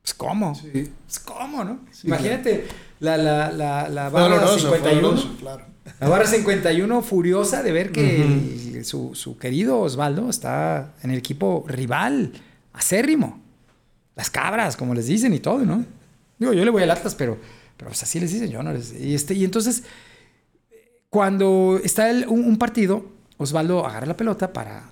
Pues 0.03 0.15
cómo, 0.15 0.55
sí. 0.55 0.93
pues 1.05 1.19
cómo, 1.19 1.65
¿no? 1.65 1.81
Imagínate 2.05 2.67
la, 3.01 3.17
la, 3.17 3.51
la, 3.51 3.89
la 3.89 4.09
barra 4.09 4.47
51. 4.47 5.37
claro. 5.41 5.76
La 6.01 6.09
barra 6.09 6.27
51 6.27 7.03
furiosa 7.03 7.63
de 7.63 7.73
ver 7.73 7.93
que 7.93 8.83
su, 8.85 9.15
su, 9.15 9.39
querido 9.39 9.81
Osvaldo 9.81 10.29
está 10.29 10.95
en 11.03 11.11
el 11.11 11.19
equipo 11.19 11.65
rival, 11.69 12.33
acérrimo. 12.73 13.41
Las 14.15 14.31
cabras, 14.31 14.77
como 14.77 14.95
les 14.95 15.07
dicen 15.07 15.33
y 15.35 15.41
todo, 15.41 15.65
¿no? 15.65 15.85
Digo, 16.39 16.53
yo 16.53 16.65
le 16.65 16.71
voy 16.71 16.83
al 16.83 16.91
Atlas, 16.91 17.15
pero, 17.15 17.39
pero 17.77 17.91
pues 17.91 18.03
así 18.03 18.21
les 18.21 18.33
dicen, 18.33 18.51
yo 18.51 18.63
no 18.63 18.73
les... 18.73 18.93
Y, 18.93 19.15
este, 19.15 19.35
y 19.35 19.45
entonces, 19.45 19.85
cuando 21.09 21.81
está 21.83 22.11
el, 22.11 22.27
un, 22.27 22.57
partido, 22.59 23.07
Osvaldo 23.39 23.87
agarra 23.87 24.07
la 24.07 24.17
pelota 24.17 24.53
para... 24.53 24.91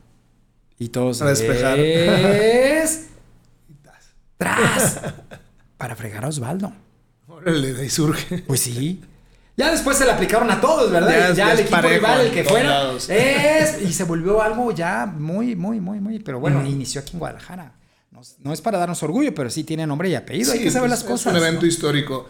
Y 0.78 0.88
todos... 0.88 1.18
Para 1.18 1.30
despejar. 1.30 1.78
Es... 1.78 3.06
¡Tras! 4.38 5.00
para 5.76 5.96
fregar 5.96 6.24
a 6.24 6.28
Osvaldo. 6.28 6.72
Órale, 7.28 7.72
de 7.72 7.82
ahí 7.82 7.90
surge. 7.90 8.38
Pues 8.46 8.60
sí. 8.60 9.02
Ya 9.56 9.70
después 9.70 9.96
se 9.96 10.04
le 10.04 10.10
aplicaron 10.10 10.50
a 10.50 10.60
todos, 10.60 10.90
¿verdad? 10.90 11.32
Ya, 11.34 11.52
el 11.52 11.60
equipo 11.60 11.80
rival, 11.80 12.20
el 12.22 12.32
que 12.32 12.44
fuera. 12.44 12.92
Es, 13.08 13.80
y 13.82 13.92
se 13.92 14.04
volvió 14.04 14.42
algo 14.42 14.72
ya 14.72 15.06
muy, 15.06 15.54
muy, 15.54 15.80
muy, 15.80 16.00
muy. 16.00 16.18
Pero 16.18 16.40
bueno, 16.40 16.64
inició 16.66 17.00
aquí 17.00 17.12
en 17.12 17.18
Guadalajara. 17.20 17.72
No, 18.42 18.52
es 18.52 18.60
para 18.60 18.78
darnos 18.78 19.02
orgullo, 19.02 19.34
pero 19.34 19.50
sí 19.50 19.64
tiene 19.64 19.86
nombre 19.86 20.08
y 20.08 20.14
apellido. 20.14 20.52
Hay 20.52 20.60
que 20.60 20.70
saber 20.70 20.90
las 20.90 21.04
cosas. 21.04 21.26
Es 21.26 21.40
un 21.40 21.46
evento 21.46 21.66
histórico. 21.66 22.28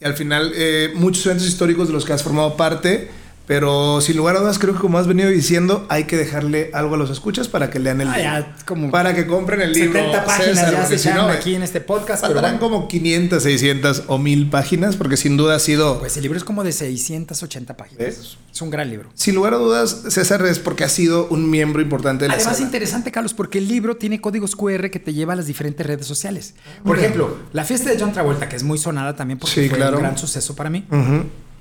Y 0.00 0.04
al 0.04 0.14
final, 0.14 0.52
eh, 0.54 0.92
muchos 0.94 1.24
eventos 1.26 1.46
históricos 1.46 1.88
de 1.88 1.94
los 1.94 2.04
que 2.04 2.12
has 2.12 2.22
formado 2.22 2.56
parte 2.56 3.10
pero 3.46 4.00
sin 4.00 4.16
lugar 4.16 4.36
a 4.36 4.40
dudas, 4.40 4.58
creo 4.58 4.74
que 4.74 4.80
como 4.80 4.98
has 4.98 5.06
venido 5.06 5.28
diciendo, 5.28 5.86
hay 5.88 6.04
que 6.04 6.16
dejarle 6.16 6.70
algo 6.74 6.96
a 6.96 6.98
los 6.98 7.10
escuchas 7.10 7.48
para 7.48 7.70
que 7.70 7.78
lean 7.78 8.00
el 8.00 8.08
ah, 8.08 8.16
libro. 8.16 8.52
como 8.66 8.90
para 8.90 9.14
que 9.14 9.26
compren 9.26 9.60
el 9.60 9.72
libro. 9.72 10.00
70 10.00 10.24
páginas 10.24 10.72
ya 10.72 10.86
se 10.86 10.98
si 10.98 11.08
aquí 11.08 11.54
en 11.54 11.62
este 11.62 11.80
podcast. 11.80 12.22
Faltarán 12.22 12.58
como 12.58 12.88
500, 12.88 13.42
600 13.42 14.02
o 14.08 14.18
1000 14.18 14.50
páginas, 14.50 14.96
porque 14.96 15.16
sin 15.16 15.36
duda 15.36 15.54
ha 15.54 15.58
sido. 15.60 16.00
Pues 16.00 16.16
el 16.16 16.22
libro 16.22 16.36
es 16.36 16.44
como 16.44 16.64
de 16.64 16.72
680 16.72 17.76
páginas. 17.76 18.36
Es 18.56 18.62
un 18.62 18.70
gran 18.70 18.90
libro. 18.90 19.10
Sin 19.14 19.34
lugar 19.34 19.54
a 19.54 19.58
dudas, 19.58 20.04
César 20.08 20.44
es 20.46 20.58
porque 20.58 20.82
ha 20.82 20.88
sido 20.88 21.28
un 21.28 21.48
miembro 21.48 21.80
importante 21.82 22.24
de 22.24 22.28
la 22.28 22.34
Además, 22.34 22.60
interesante, 22.60 23.12
Carlos, 23.12 23.34
porque 23.34 23.58
el 23.58 23.68
libro 23.68 23.96
tiene 23.96 24.20
códigos 24.20 24.56
QR 24.56 24.90
que 24.90 24.98
te 24.98 25.12
lleva 25.12 25.34
a 25.34 25.36
las 25.36 25.46
diferentes 25.46 25.86
redes 25.86 26.06
sociales. 26.06 26.54
Por 26.84 26.98
ejemplo, 26.98 27.36
la 27.52 27.64
fiesta 27.64 27.90
de 27.90 28.00
John 28.00 28.12
Travolta, 28.12 28.48
que 28.48 28.56
es 28.56 28.64
muy 28.64 28.78
sonada 28.78 29.14
también 29.14 29.38
porque 29.38 29.68
fue 29.68 29.88
un 29.88 29.98
gran 29.98 30.18
suceso 30.18 30.56
para 30.56 30.70
mí. 30.70 30.84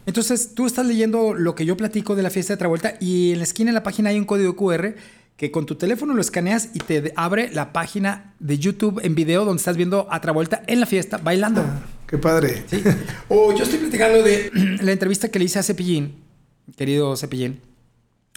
Entonces 0.06 0.54
tú 0.54 0.66
estás 0.68 0.86
leyendo 0.86 1.34
lo 1.34 1.56
que 1.56 1.66
yo 1.66 1.76
platico 1.76 2.16
de 2.16 2.24
la 2.24 2.30
fiesta 2.30 2.54
de 2.54 2.58
Travolta 2.58 2.96
y 3.00 3.32
en 3.32 3.40
la 3.40 3.44
esquina 3.44 3.72
de 3.72 3.74
la 3.74 3.84
página 3.84 4.10
hay 4.10 4.20
un 4.20 4.26
código 4.26 4.56
QR 4.56 4.96
que 5.36 5.52
con 5.52 5.66
tu 5.66 5.76
teléfono 5.76 6.14
lo 6.14 6.22
escaneas 6.22 6.70
y 6.74 6.80
te 6.80 7.12
abre 7.16 7.52
la 7.52 7.74
página 7.74 8.34
de 8.40 8.58
YouTube 8.58 9.02
en 9.04 9.16
video 9.16 9.44
donde 9.44 9.60
estás 9.60 9.76
viendo 9.76 10.08
a 10.10 10.22
Travolta 10.22 10.64
en 10.68 10.80
la 10.80 10.86
fiesta 10.86 11.18
bailando. 11.18 11.62
Ah, 11.62 11.84
qué 12.08 12.18
padre. 12.18 12.64
¿Sí? 12.68 12.82
O 13.30 13.54
yo 13.54 13.64
estoy 13.64 13.80
platicando 13.80 14.24
de 14.24 14.52
la 14.82 14.92
entrevista 14.92 15.30
que 15.30 15.40
le 15.40 15.46
hice 15.46 15.60
a 15.60 15.64
Cepillín, 15.64 16.16
querido 16.78 17.18
Cepillín. 17.18 17.60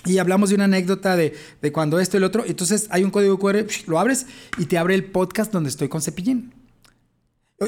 Y 0.04 0.18
hablamos 0.18 0.48
de 0.48 0.54
una 0.54 0.64
anécdota 0.64 1.16
de, 1.16 1.34
de 1.60 1.72
cuando 1.72 2.00
esto 2.00 2.16
y 2.16 2.18
el 2.18 2.24
otro. 2.24 2.44
Entonces 2.46 2.86
hay 2.90 3.04
un 3.04 3.10
código 3.10 3.38
QR, 3.38 3.66
lo 3.86 3.98
abres 3.98 4.26
y 4.56 4.66
te 4.66 4.78
abre 4.78 4.94
el 4.94 5.04
podcast 5.04 5.52
donde 5.52 5.70
estoy 5.70 5.88
con 5.88 6.00
Cepillín. 6.00 6.52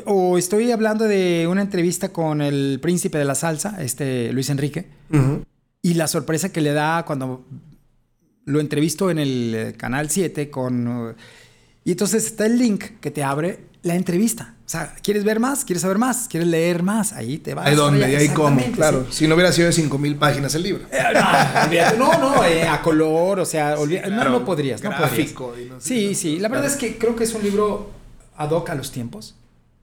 O, 0.07 0.39
estoy 0.39 0.71
hablando 0.71 1.07
de 1.09 1.49
una 1.49 1.63
entrevista 1.63 2.11
con 2.11 2.41
el 2.43 2.79
príncipe 2.81 3.19
de 3.19 3.25
la 3.25 3.35
salsa, 3.35 3.77
este 3.83 4.33
Luis 4.33 4.49
Enrique. 4.49 4.87
Ujú. 5.13 5.43
Y 5.83 5.95
la 5.95 6.07
sorpresa 6.07 6.53
que 6.53 6.61
le 6.61 6.73
da 6.73 7.05
cuando 7.05 7.45
lo 8.45 8.61
entrevisto 8.61 9.11
en 9.11 9.19
el 9.19 9.55
eh, 9.55 9.73
canal 9.77 10.09
7 10.11 10.49
con... 10.49 10.87
uh, 10.87 11.15
y 11.85 11.93
entonces 11.93 12.27
está 12.27 12.47
el 12.47 12.59
link 12.59 12.85
que 13.01 13.11
te 13.11 13.25
abre 13.25 13.65
la 13.83 13.97
entrevista. 13.97 14.55
O 14.65 14.69
sea, 14.69 14.95
¿quieres 15.03 15.25
ver 15.25 15.41
más? 15.41 15.65
¿Quieres 15.65 15.83
saber 15.83 15.99
más? 15.99 16.29
¿Quieres 16.29 16.49
leer 16.49 16.85
más? 16.85 17.13
Ahí 17.13 17.39
te 17.39 17.55
vas. 17.55 17.67
Ahí 17.67 17.75
donde, 17.75 18.05
ahí 18.05 18.29
cómo. 18.29 18.61
Claro. 18.73 19.07
sí. 19.11 19.25
Si 19.25 19.29
no 19.29 19.35
hubiera 19.35 19.51
sido 19.51 19.67
de 19.67 19.73
5000 19.73 20.15
páginas 20.17 20.55
el 20.55 20.63
libro. 20.63 20.85
Eh, 20.93 21.03
No, 21.99 22.13
no, 22.13 22.37
no, 22.37 22.45
eh, 22.45 22.63
a 22.69 22.81
color, 22.81 23.41
o 23.41 23.45
sea, 23.45 23.77
olvida- 23.77 24.03
claro, 24.03 24.31
no, 24.31 24.39
no 24.41 24.45
podrías, 24.45 24.81
no 24.85 24.91
gráfico 24.91 25.49
podrías. 25.49 25.67
y 25.67 25.71
no 25.71 25.81
sí, 25.81 26.09
qué. 26.11 26.15
sí, 26.15 26.39
la 26.39 26.49
verdad 26.49 26.67
es 26.67 26.77
que 26.77 26.97
creo 26.99 27.17
que 27.17 27.25
es 27.25 27.35
un 27.35 27.43
libro 27.43 27.91
ad 28.37 28.51
hoc 28.53 28.71
a 28.71 28.75
los 28.77 28.93
tiempos. 28.93 29.35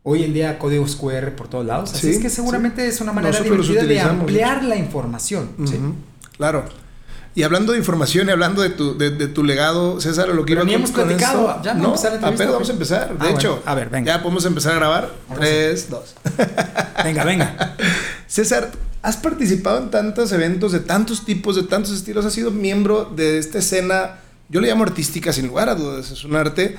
Hoy 0.09 0.23
en 0.23 0.33
día 0.33 0.57
códigos 0.57 0.95
QR 0.95 1.31
por 1.35 1.49
todos 1.49 1.65
lados, 1.65 1.91
así 1.93 2.07
Sí, 2.07 2.13
es 2.13 2.19
que 2.19 2.29
seguramente 2.29 2.87
es 2.87 3.01
una 3.01 3.11
manera 3.11 3.37
divertida 3.41 3.83
de 3.83 3.99
ampliar 3.99 4.63
la 4.63 4.77
información. 4.77 5.49
¿sí? 5.65 5.77
Claro. 6.37 6.63
Y 7.35 7.43
hablando 7.43 7.73
de 7.73 7.79
información 7.79 8.29
y 8.29 8.31
hablando 8.31 8.61
de 8.61 8.69
tu, 8.69 8.97
de, 8.97 9.09
de 9.09 9.27
tu 9.27 9.43
legado, 9.43 9.99
César, 9.99 10.29
lo 10.29 10.45
que 10.45 10.53
Pero 10.53 10.61
iba 10.61 10.65
ni 10.65 10.73
hemos 10.75 10.91
con 10.91 11.07
platicado. 11.07 11.49
esto- 11.49 11.61
¿Ya 11.61 11.73
no, 11.73 11.87
empezar 11.89 12.13
la 12.21 12.27
apenas 12.29 12.53
vamos 12.53 12.69
a 12.69 12.71
empezar. 12.71 13.17
De 13.17 13.27
Ah, 13.27 13.31
hecho, 13.31 13.49
bueno. 13.57 13.63
A 13.65 13.75
ver, 13.75 13.89
venga. 13.89 14.15
ya 14.15 14.23
podemos 14.23 14.45
empezar 14.45 14.71
a 14.71 14.75
grabar. 14.75 15.11
Vamos 15.27 15.37
a- 15.37 15.41
Tres, 15.45 15.89
dos. 15.89 16.15
Venga, 17.03 17.23
venga. 17.25 17.75
César, 18.27 18.71
has 19.01 19.17
participado 19.17 19.77
en 19.79 19.91
tantos 19.91 20.31
eventos 20.31 20.71
de 20.71 20.79
tantos 20.79 21.25
tipos, 21.25 21.57
de 21.57 21.63
tantos 21.63 21.91
estilos, 21.91 22.25
has 22.25 22.31
sido 22.33 22.49
miembro 22.51 23.05
de 23.13 23.37
esta 23.39 23.57
escena, 23.59 24.19
yo 24.47 24.61
le 24.61 24.69
llamo 24.69 24.85
artística 24.85 25.33
sin 25.33 25.47
lugar 25.47 25.67
a 25.67 25.75
dudas, 25.75 26.09
es 26.11 26.23
un 26.23 26.35
arte, 26.37 26.77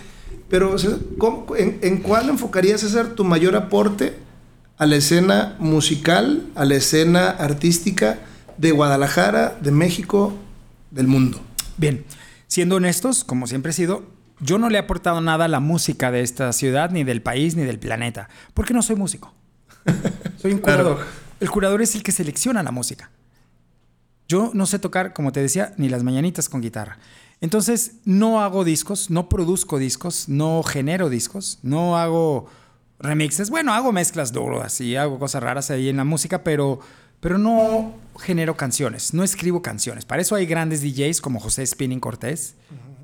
pero 0.48 0.78
César, 0.78 0.98
¿cómo- 1.18 1.54
en, 1.56 1.78
en 1.82 1.98
cuál 1.98 2.28
enfocarías, 2.28 2.80
César, 2.80 3.08
tu 3.14 3.24
mayor 3.24 3.54
aporte 3.56 4.16
a 4.78 4.86
la 4.86 4.96
escena 4.96 5.56
musical, 5.58 6.46
a 6.54 6.64
la 6.64 6.76
escena 6.76 7.28
artística 7.30 8.18
de 8.56 8.70
Guadalajara, 8.70 9.56
de 9.60 9.70
México, 9.72 10.34
del 10.90 11.06
mundo? 11.06 11.40
Bien, 11.76 12.04
siendo 12.46 12.76
honestos, 12.76 13.24
como 13.24 13.46
siempre 13.46 13.70
he 13.70 13.74
sido, 13.74 14.04
yo 14.40 14.58
no 14.58 14.68
le 14.70 14.76
he 14.78 14.80
aportado 14.80 15.20
nada 15.20 15.46
a 15.46 15.48
la 15.48 15.60
música 15.60 16.10
de 16.10 16.20
esta 16.22 16.52
ciudad, 16.52 16.90
ni 16.90 17.02
del 17.04 17.22
país, 17.22 17.56
ni 17.56 17.64
del 17.64 17.78
planeta, 17.78 18.28
porque 18.54 18.72
no 18.72 18.82
soy 18.82 18.96
músico. 18.96 19.34
Soy 20.40 20.52
un 20.52 20.58
Claro. 20.58 20.84
curador. 20.84 21.06
El 21.40 21.50
curador 21.50 21.82
es 21.82 21.94
el 21.94 22.02
que 22.02 22.12
selecciona 22.12 22.62
la 22.62 22.70
música. 22.70 23.10
Yo 24.28 24.50
no 24.54 24.66
sé 24.66 24.78
tocar, 24.78 25.12
como 25.12 25.32
te 25.32 25.40
decía, 25.40 25.72
ni 25.78 25.88
las 25.88 26.02
mañanitas 26.04 26.48
con 26.48 26.60
guitarra. 26.60 26.98
Entonces, 27.40 27.92
no 28.04 28.40
hago 28.40 28.64
discos, 28.64 29.10
no 29.10 29.28
produzco 29.28 29.78
discos, 29.78 30.28
no 30.28 30.62
genero 30.62 31.08
discos, 31.08 31.58
no 31.62 31.96
hago 31.96 32.46
remixes. 32.98 33.50
Bueno, 33.50 33.72
hago 33.72 33.92
mezclas 33.92 34.32
duras 34.32 34.80
y 34.80 34.96
hago 34.96 35.18
cosas 35.18 35.42
raras 35.42 35.70
ahí 35.70 35.88
en 35.88 35.96
la 35.96 36.04
música, 36.04 36.42
pero, 36.42 36.80
pero 37.20 37.38
no 37.38 37.94
genero 38.18 38.56
canciones, 38.56 39.14
no 39.14 39.22
escribo 39.22 39.62
canciones. 39.62 40.04
Para 40.04 40.22
eso 40.22 40.34
hay 40.34 40.46
grandes 40.46 40.82
DJs 40.82 41.20
como 41.20 41.38
José 41.38 41.64
Spinning 41.64 42.00
Cortés, 42.00 42.56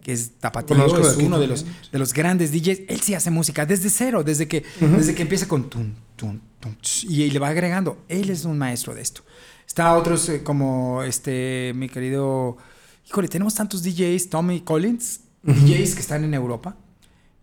que 0.02 0.12
es 0.12 0.32
tapatío, 0.38 0.76
Conozco 0.76 1.08
es 1.08 1.16
uno 1.16 1.38
de 1.38 1.46
los, 1.46 1.64
de 1.92 1.98
los 1.98 2.12
grandes 2.12 2.50
DJs. 2.52 2.80
Él 2.88 3.00
sí 3.00 3.14
hace 3.14 3.30
música 3.30 3.64
desde 3.64 3.88
cero, 3.88 4.24
desde 4.24 4.48
que, 4.48 4.64
desde 4.80 5.14
que 5.14 5.22
empieza 5.22 5.46
con 5.46 5.70
tun, 5.70 5.94
tun, 6.16 6.42
tun, 6.58 6.76
y 7.04 7.30
le 7.30 7.38
va 7.38 7.48
agregando. 7.48 7.98
Él 8.08 8.30
es 8.30 8.44
un 8.44 8.58
maestro 8.58 8.94
de 8.94 9.02
esto. 9.02 9.22
Está 9.66 9.96
otros 9.96 10.28
eh, 10.28 10.42
como 10.42 11.02
este, 11.04 11.72
mi 11.74 11.88
querido. 11.88 12.58
Híjole, 13.06 13.28
tenemos 13.28 13.54
tantos 13.54 13.82
DJs, 13.82 14.30
Tommy 14.30 14.60
Collins, 14.62 15.20
DJs 15.42 15.94
que 15.94 16.00
están 16.00 16.24
en 16.24 16.34
Europa, 16.34 16.76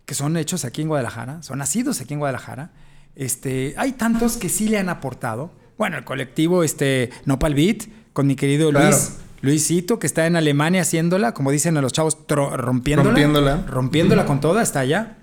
que 0.05 0.13
son 0.15 0.35
hechos 0.37 0.65
aquí 0.65 0.81
en 0.81 0.87
Guadalajara, 0.87 1.43
son 1.43 1.59
nacidos 1.59 2.01
aquí 2.01 2.13
en 2.13 2.19
Guadalajara. 2.19 2.71
Este, 3.15 3.73
hay 3.77 3.91
tantos 3.93 4.37
que 4.37 4.49
sí 4.49 4.67
le 4.69 4.79
han 4.79 4.89
aportado. 4.89 5.51
Bueno, 5.77 5.97
el 5.97 6.03
colectivo 6.03 6.63
este, 6.63 7.11
Nopal 7.25 7.53
Beat, 7.53 7.83
con 8.13 8.27
mi 8.27 8.35
querido 8.35 8.69
Claro. 8.71 8.87
Luis, 8.87 9.11
Luisito, 9.41 9.99
que 9.99 10.07
está 10.07 10.25
en 10.27 10.35
Alemania 10.35 10.81
haciéndola, 10.81 11.33
como 11.33 11.51
dicen 11.51 11.77
a 11.77 11.81
los 11.81 11.93
chavos, 11.93 12.17
rompiéndola. 12.27 13.09
Rompiéndola. 13.09 13.63
Rompiéndola 13.67 14.25
con 14.25 14.39
toda, 14.39 14.61
está 14.63 14.79
allá. 14.81 15.17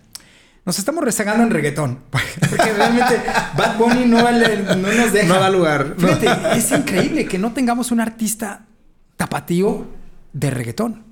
Nos 0.65 0.78
estamos 0.78 1.02
rezagando 1.02 1.44
en 1.44 1.51
reggaetón. 1.51 1.98
Porque 2.10 2.73
realmente 2.74 3.20
Bad 3.56 3.78
Bunny 3.78 4.05
no, 4.06 4.23
vale- 4.23 4.59
no 4.77 4.93
nos 4.93 5.12
deja. 5.12 5.27
No 5.28 5.40
da 5.40 5.51
lugar. 5.51 5.94
No. 5.98 6.09
Fíjate, 6.09 6.59
es 6.59 6.70
increíble 6.73 7.27
que 7.27 7.39
no 7.39 7.52
tengamos 7.52 7.90
un 7.90 8.01
artista 8.01 8.66
tapatío 9.16 9.86
de 10.32 10.50
reggaetón. 10.50 11.05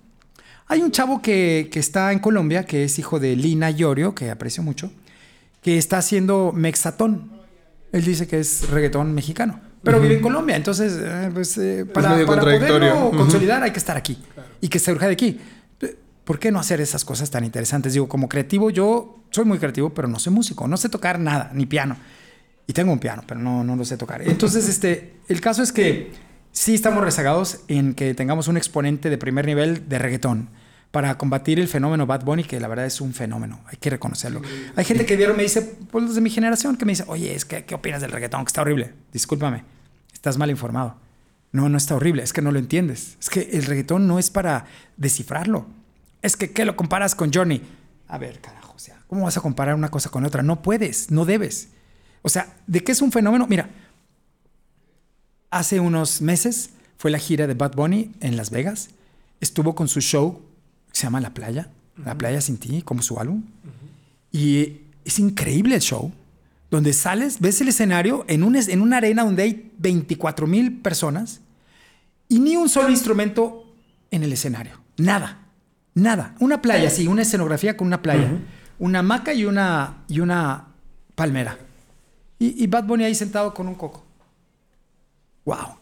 Hay 0.68 0.82
un 0.82 0.90
chavo 0.90 1.22
que, 1.22 1.68
que 1.70 1.78
está 1.78 2.12
en 2.12 2.18
Colombia, 2.18 2.64
que 2.64 2.84
es 2.84 2.98
hijo 2.98 3.20
de 3.20 3.36
Lina 3.36 3.70
Llorio, 3.70 4.14
que 4.14 4.30
aprecio 4.30 4.62
mucho, 4.62 4.90
que 5.62 5.78
está 5.78 5.98
haciendo 5.98 6.52
mexatón. 6.52 7.30
Él 7.92 8.04
dice 8.04 8.26
que 8.26 8.40
es 8.40 8.68
reggaetón 8.68 9.14
mexicano, 9.14 9.60
pero 9.82 10.00
vive 10.00 10.16
en 10.16 10.22
Colombia. 10.22 10.56
Entonces, 10.56 10.98
eh, 11.00 11.30
pues, 11.32 11.56
eh, 11.58 11.86
para, 11.86 12.26
para 12.26 12.42
poderlo 12.42 13.10
consolidar 13.10 13.62
hay 13.62 13.70
que 13.70 13.78
estar 13.78 13.96
aquí 13.96 14.18
y 14.60 14.68
que 14.68 14.78
surja 14.78 15.06
de 15.06 15.12
aquí. 15.12 15.40
¿Por 16.24 16.40
qué 16.40 16.50
no 16.50 16.58
hacer 16.58 16.80
esas 16.80 17.04
cosas 17.04 17.30
tan 17.30 17.44
interesantes? 17.44 17.92
Digo, 17.92 18.08
como 18.08 18.28
creativo, 18.28 18.70
yo 18.70 19.22
soy 19.30 19.44
muy 19.44 19.58
creativo, 19.60 19.90
pero 19.94 20.08
no 20.08 20.18
soy 20.18 20.32
músico, 20.32 20.66
no 20.66 20.76
sé 20.76 20.88
tocar 20.88 21.20
nada, 21.20 21.52
ni 21.54 21.66
piano. 21.66 21.96
Y 22.66 22.72
tengo 22.72 22.92
un 22.92 22.98
piano, 22.98 23.22
pero 23.28 23.38
no, 23.38 23.62
no 23.62 23.76
lo 23.76 23.84
sé 23.84 23.96
tocar. 23.96 24.22
Entonces, 24.22 24.68
este, 24.68 25.18
el 25.28 25.40
caso 25.40 25.62
es 25.62 25.70
que 25.70 26.10
sí 26.56 26.74
estamos 26.74 27.04
rezagados 27.04 27.60
en 27.68 27.94
que 27.94 28.14
tengamos 28.14 28.48
un 28.48 28.56
exponente 28.56 29.10
de 29.10 29.18
primer 29.18 29.44
nivel 29.44 29.88
de 29.90 29.98
reggaetón 29.98 30.48
para 30.90 31.18
combatir 31.18 31.60
el 31.60 31.68
fenómeno 31.68 32.06
Bad 32.06 32.24
Bunny, 32.24 32.44
que 32.44 32.58
la 32.58 32.66
verdad 32.66 32.86
es 32.86 33.02
un 33.02 33.12
fenómeno, 33.12 33.60
hay 33.66 33.76
que 33.76 33.90
reconocerlo. 33.90 34.40
Hay 34.74 34.84
gente 34.86 35.04
que 35.04 35.16
vieron, 35.16 35.36
me 35.36 35.42
dice, 35.42 35.60
pues 35.90 36.04
los 36.04 36.14
de 36.14 36.22
mi 36.22 36.30
generación, 36.30 36.78
que 36.78 36.86
me 36.86 36.92
dice, 36.92 37.04
oye, 37.08 37.34
es 37.34 37.44
que, 37.44 37.66
¿qué 37.66 37.74
opinas 37.74 38.00
del 38.00 38.10
reggaetón? 38.10 38.42
Que 38.44 38.48
está 38.48 38.62
horrible. 38.62 38.94
Discúlpame, 39.12 39.64
estás 40.14 40.38
mal 40.38 40.48
informado. 40.48 40.96
No, 41.52 41.68
no 41.68 41.76
está 41.76 41.94
horrible, 41.94 42.22
es 42.22 42.32
que 42.32 42.40
no 42.40 42.50
lo 42.50 42.58
entiendes. 42.58 43.18
Es 43.20 43.28
que 43.28 43.50
el 43.52 43.64
reggaetón 43.64 44.08
no 44.08 44.18
es 44.18 44.30
para 44.30 44.64
descifrarlo. 44.96 45.66
Es 46.22 46.38
que, 46.38 46.52
¿qué 46.52 46.64
lo 46.64 46.74
comparas 46.74 47.14
con 47.14 47.30
Johnny? 47.32 47.60
A 48.08 48.16
ver, 48.16 48.40
carajo, 48.40 48.72
o 48.74 48.78
sea, 48.78 49.02
¿cómo 49.08 49.24
vas 49.24 49.36
a 49.36 49.42
comparar 49.42 49.74
una 49.74 49.90
cosa 49.90 50.08
con 50.08 50.24
otra? 50.24 50.42
No 50.42 50.62
puedes, 50.62 51.10
no 51.10 51.26
debes. 51.26 51.68
O 52.22 52.30
sea, 52.30 52.56
¿de 52.66 52.82
qué 52.82 52.92
es 52.92 53.02
un 53.02 53.12
fenómeno? 53.12 53.46
Mira, 53.46 53.68
hace 55.50 55.80
unos 55.80 56.20
meses 56.22 56.70
fue 56.98 57.10
la 57.10 57.18
gira 57.18 57.46
de 57.46 57.54
Bad 57.54 57.74
Bunny 57.74 58.12
en 58.20 58.36
Las 58.36 58.50
Vegas. 58.50 58.90
Estuvo 59.40 59.74
con 59.74 59.88
su 59.88 60.00
show 60.00 60.40
que 60.90 60.98
se 60.98 61.04
llama 61.04 61.20
La 61.20 61.34
Playa, 61.34 61.70
La 62.04 62.16
Playa 62.16 62.40
Sin 62.40 62.58
Ti, 62.58 62.82
como 62.82 63.02
su 63.02 63.18
álbum. 63.18 63.42
Y 64.32 64.80
es 65.04 65.18
increíble 65.18 65.76
el 65.76 65.80
show, 65.80 66.12
donde 66.70 66.92
sales, 66.92 67.40
ves 67.40 67.60
el 67.60 67.68
escenario 67.68 68.24
en, 68.28 68.42
un, 68.42 68.56
en 68.56 68.80
una 68.80 68.96
arena 68.96 69.24
donde 69.24 69.42
hay 69.42 69.72
24 69.78 70.46
mil 70.46 70.78
personas 70.80 71.40
y 72.28 72.40
ni 72.40 72.56
un 72.56 72.68
solo 72.68 72.90
instrumento 72.90 73.72
en 74.10 74.22
el 74.22 74.32
escenario. 74.32 74.80
Nada, 74.96 75.46
nada. 75.94 76.34
Una 76.40 76.60
playa, 76.62 76.90
sí, 76.90 77.06
una 77.06 77.22
escenografía 77.22 77.76
con 77.76 77.86
una 77.86 78.02
playa. 78.02 78.38
Una 78.78 78.98
hamaca 78.98 79.32
y 79.32 79.44
una, 79.44 80.04
y 80.08 80.20
una 80.20 80.68
palmera. 81.14 81.58
Y, 82.38 82.62
y 82.62 82.66
Bad 82.66 82.84
Bunny 82.84 83.04
ahí 83.04 83.14
sentado 83.14 83.54
con 83.54 83.68
un 83.68 83.74
coco. 83.74 84.05
¡Wow! 85.46 85.76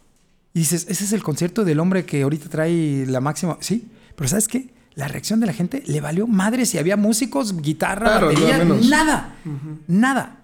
Y 0.53 0.61
dices, 0.61 0.86
ese 0.89 1.03
es 1.05 1.12
el 1.12 1.23
concierto 1.24 1.65
del 1.65 1.81
hombre 1.81 2.05
que 2.05 2.23
ahorita 2.23 2.49
trae 2.49 3.05
la 3.09 3.20
máxima. 3.20 3.57
Sí, 3.61 3.89
pero 4.15 4.28
¿sabes 4.28 4.47
qué? 4.47 4.69
La 4.95 5.09
reacción 5.09 5.41
de 5.41 5.47
la 5.47 5.53
gente 5.53 5.82
le 5.86 6.01
valió 6.01 6.28
madre 6.28 6.65
si 6.66 6.78
había 6.78 6.97
músicos, 6.97 7.61
guitarra, 7.61 8.07
Claro, 8.07 8.28
batería, 8.28 8.65
nada. 8.89 9.35
Nada. 9.89 10.41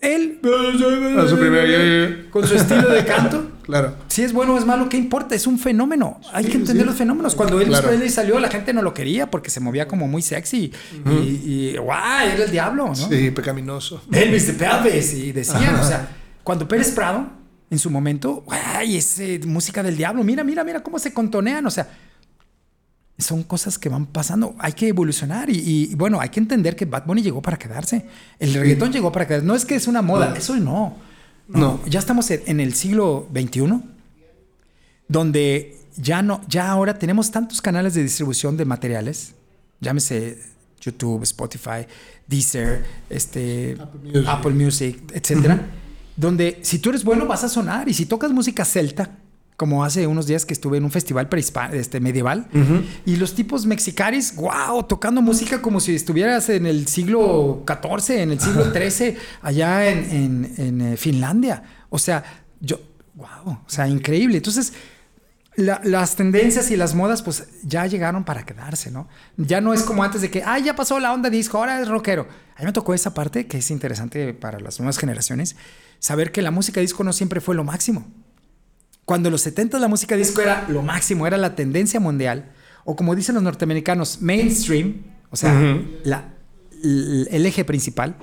Él, 0.00 0.38
A 0.44 1.28
su 1.28 1.36
primer- 1.36 1.68
ya, 1.68 2.16
ya. 2.24 2.30
con 2.30 2.46
su 2.46 2.54
estilo 2.54 2.88
de 2.90 3.04
canto, 3.04 3.50
Claro. 3.62 3.96
si 4.08 4.22
es 4.22 4.32
bueno 4.32 4.54
o 4.54 4.58
es 4.58 4.64
malo, 4.66 4.88
¿qué 4.88 4.96
importa? 4.98 5.34
Es 5.34 5.46
un 5.48 5.58
fenómeno. 5.58 6.20
Hay 6.32 6.44
Sí, 6.44 6.50
que 6.52 6.56
entender 6.58 6.84
sí. 6.84 6.88
los 6.88 6.96
fenómenos. 6.96 7.34
Cuando 7.34 7.56
Elvis 7.56 7.70
Claro. 7.78 7.88
Presley 7.88 8.10
salió, 8.10 8.38
la 8.38 8.48
gente 8.48 8.72
no 8.72 8.82
lo 8.82 8.92
quería 8.94 9.28
porque 9.30 9.50
se 9.50 9.58
movía 9.58 9.88
como 9.88 10.06
muy 10.06 10.22
sexy. 10.22 10.70
Y, 11.06 11.10
y 11.10 11.76
guay, 11.78 12.30
era 12.34 12.44
el 12.44 12.50
diablo, 12.52 12.88
¿no? 12.88 12.94
Sí, 12.94 13.30
pecaminoso. 13.32 14.02
Elvis 14.12 14.46
de 14.46 14.52
Pelvis. 14.52 15.14
Y 15.14 15.32
decían, 15.32 15.74
o 15.76 15.82
sea, 15.84 16.08
cuando 16.44 16.68
Pérez 16.68 16.92
Prado, 16.92 17.26
en 17.70 17.78
su 17.78 17.90
momento, 17.90 18.42
guay, 18.46 18.96
es 18.96 19.18
eh, 19.18 19.40
música 19.46 19.82
del 19.82 19.96
diablo. 19.96 20.22
Mira, 20.24 20.44
mira, 20.44 20.64
mira 20.64 20.82
cómo 20.82 20.98
se 20.98 21.12
contonean. 21.12 21.66
O 21.66 21.70
sea, 21.70 21.88
son 23.18 23.42
cosas 23.42 23.78
que 23.78 23.88
van 23.88 24.06
pasando. 24.06 24.54
Hay 24.58 24.72
que 24.72 24.88
evolucionar. 24.88 25.50
Y, 25.50 25.88
y, 25.90 25.94
bueno, 25.94 26.20
hay 26.20 26.28
que 26.28 26.40
entender 26.40 26.76
que 26.76 26.84
Bad 26.84 27.06
Bunny 27.06 27.22
llegó 27.22 27.42
para 27.42 27.58
quedarse. 27.58 28.06
El 28.38 28.54
reggaetón 28.54 28.92
llegó 28.92 29.10
para 29.10 29.26
quedarse. 29.26 29.46
No 29.46 29.54
es 29.54 29.64
que 29.64 29.74
es 29.74 29.86
una 29.86 30.02
moda, 30.02 30.34
eso 30.36 30.56
no. 30.56 30.96
No. 31.48 31.80
Ya 31.86 31.98
estamos 31.98 32.30
en 32.30 32.60
el 32.60 32.74
siglo 32.74 33.28
XXI, 33.32 33.80
donde 35.08 35.76
ya 35.96 36.22
no, 36.22 36.40
ya 36.48 36.70
ahora 36.70 36.98
tenemos 36.98 37.30
tantos 37.30 37.62
canales 37.62 37.94
de 37.94 38.02
distribución 38.02 38.56
de 38.56 38.64
materiales, 38.64 39.34
llámese 39.80 40.38
YouTube, 40.80 41.22
Spotify, 41.22 41.86
Deezer, 42.26 42.84
este, 43.08 43.76
Apple 44.26 44.52
Music, 44.52 45.00
etcétera, 45.12 45.60
donde 46.16 46.58
si 46.62 46.78
tú 46.78 46.90
eres 46.90 47.04
bueno 47.04 47.26
vas 47.26 47.44
a 47.44 47.48
sonar 47.48 47.88
y 47.88 47.94
si 47.94 48.06
tocas 48.06 48.32
música 48.32 48.64
celta, 48.64 49.10
como 49.56 49.84
hace 49.84 50.06
unos 50.06 50.26
días 50.26 50.44
que 50.44 50.52
estuve 50.52 50.76
en 50.76 50.84
un 50.84 50.90
festival 50.90 51.28
este, 51.72 52.00
medieval, 52.00 52.46
y 53.06 53.16
los 53.16 53.34
tipos 53.34 53.64
mexicaris, 53.64 54.34
wow, 54.36 54.82
tocando 54.84 55.22
música 55.22 55.62
como 55.62 55.80
si 55.80 55.94
estuvieras 55.94 56.48
en 56.50 56.66
el 56.66 56.86
siglo 56.88 57.64
XIV, 57.66 58.18
en 58.18 58.32
el 58.32 58.40
siglo 58.40 58.70
XIII, 58.70 59.16
allá 59.40 59.88
en, 59.88 60.54
en 60.58 60.80
eh, 60.82 60.96
Finlandia. 60.98 61.62
O 61.88 61.98
sea, 61.98 62.22
yo, 62.60 62.80
wow, 63.14 63.52
o 63.54 63.64
sea, 63.66 63.88
increíble. 63.88 64.36
Entonces, 64.36 64.74
las 65.56 66.16
tendencias 66.16 66.70
y 66.70 66.76
las 66.76 66.94
modas, 66.94 67.22
pues 67.22 67.48
ya 67.62 67.86
llegaron 67.86 68.24
para 68.24 68.44
quedarse, 68.44 68.90
¿no? 68.90 69.08
Ya 69.38 69.62
no 69.62 69.72
es 69.72 69.82
como 69.82 70.04
antes 70.04 70.20
de 70.20 70.30
que, 70.30 70.42
ah, 70.44 70.58
ya 70.58 70.76
pasó 70.76 71.00
la 71.00 71.14
onda 71.14 71.30
disco, 71.30 71.56
ahora 71.56 71.80
es 71.80 71.88
rockero. 71.88 72.28
A 72.56 72.60
mí 72.60 72.66
me 72.66 72.72
tocó 72.72 72.92
esa 72.92 73.14
parte 73.14 73.46
que 73.46 73.58
es 73.58 73.70
interesante 73.70 74.34
para 74.34 74.60
las 74.60 74.78
nuevas 74.80 74.98
generaciones, 74.98 75.56
saber 75.98 76.32
que 76.32 76.42
la 76.42 76.50
música 76.50 76.80
disco 76.80 77.04
no 77.04 77.12
siempre 77.12 77.40
fue 77.40 77.54
lo 77.54 77.64
máximo. 77.64 78.06
Cuando 79.04 79.28
en 79.28 79.32
los 79.32 79.42
70 79.42 79.78
la 79.78 79.88
música 79.88 80.16
disco 80.16 80.40
era 80.40 80.66
lo 80.68 80.82
máximo, 80.82 81.26
era 81.26 81.36
la 81.36 81.54
tendencia 81.54 82.00
mundial, 82.00 82.52
o 82.84 82.96
como 82.96 83.14
dicen 83.14 83.34
los 83.34 83.44
norteamericanos, 83.44 84.20
mainstream, 84.20 85.02
o 85.30 85.36
sea, 85.36 85.80
la, 86.04 86.34
el 86.82 87.46
eje 87.46 87.64
principal. 87.64 88.16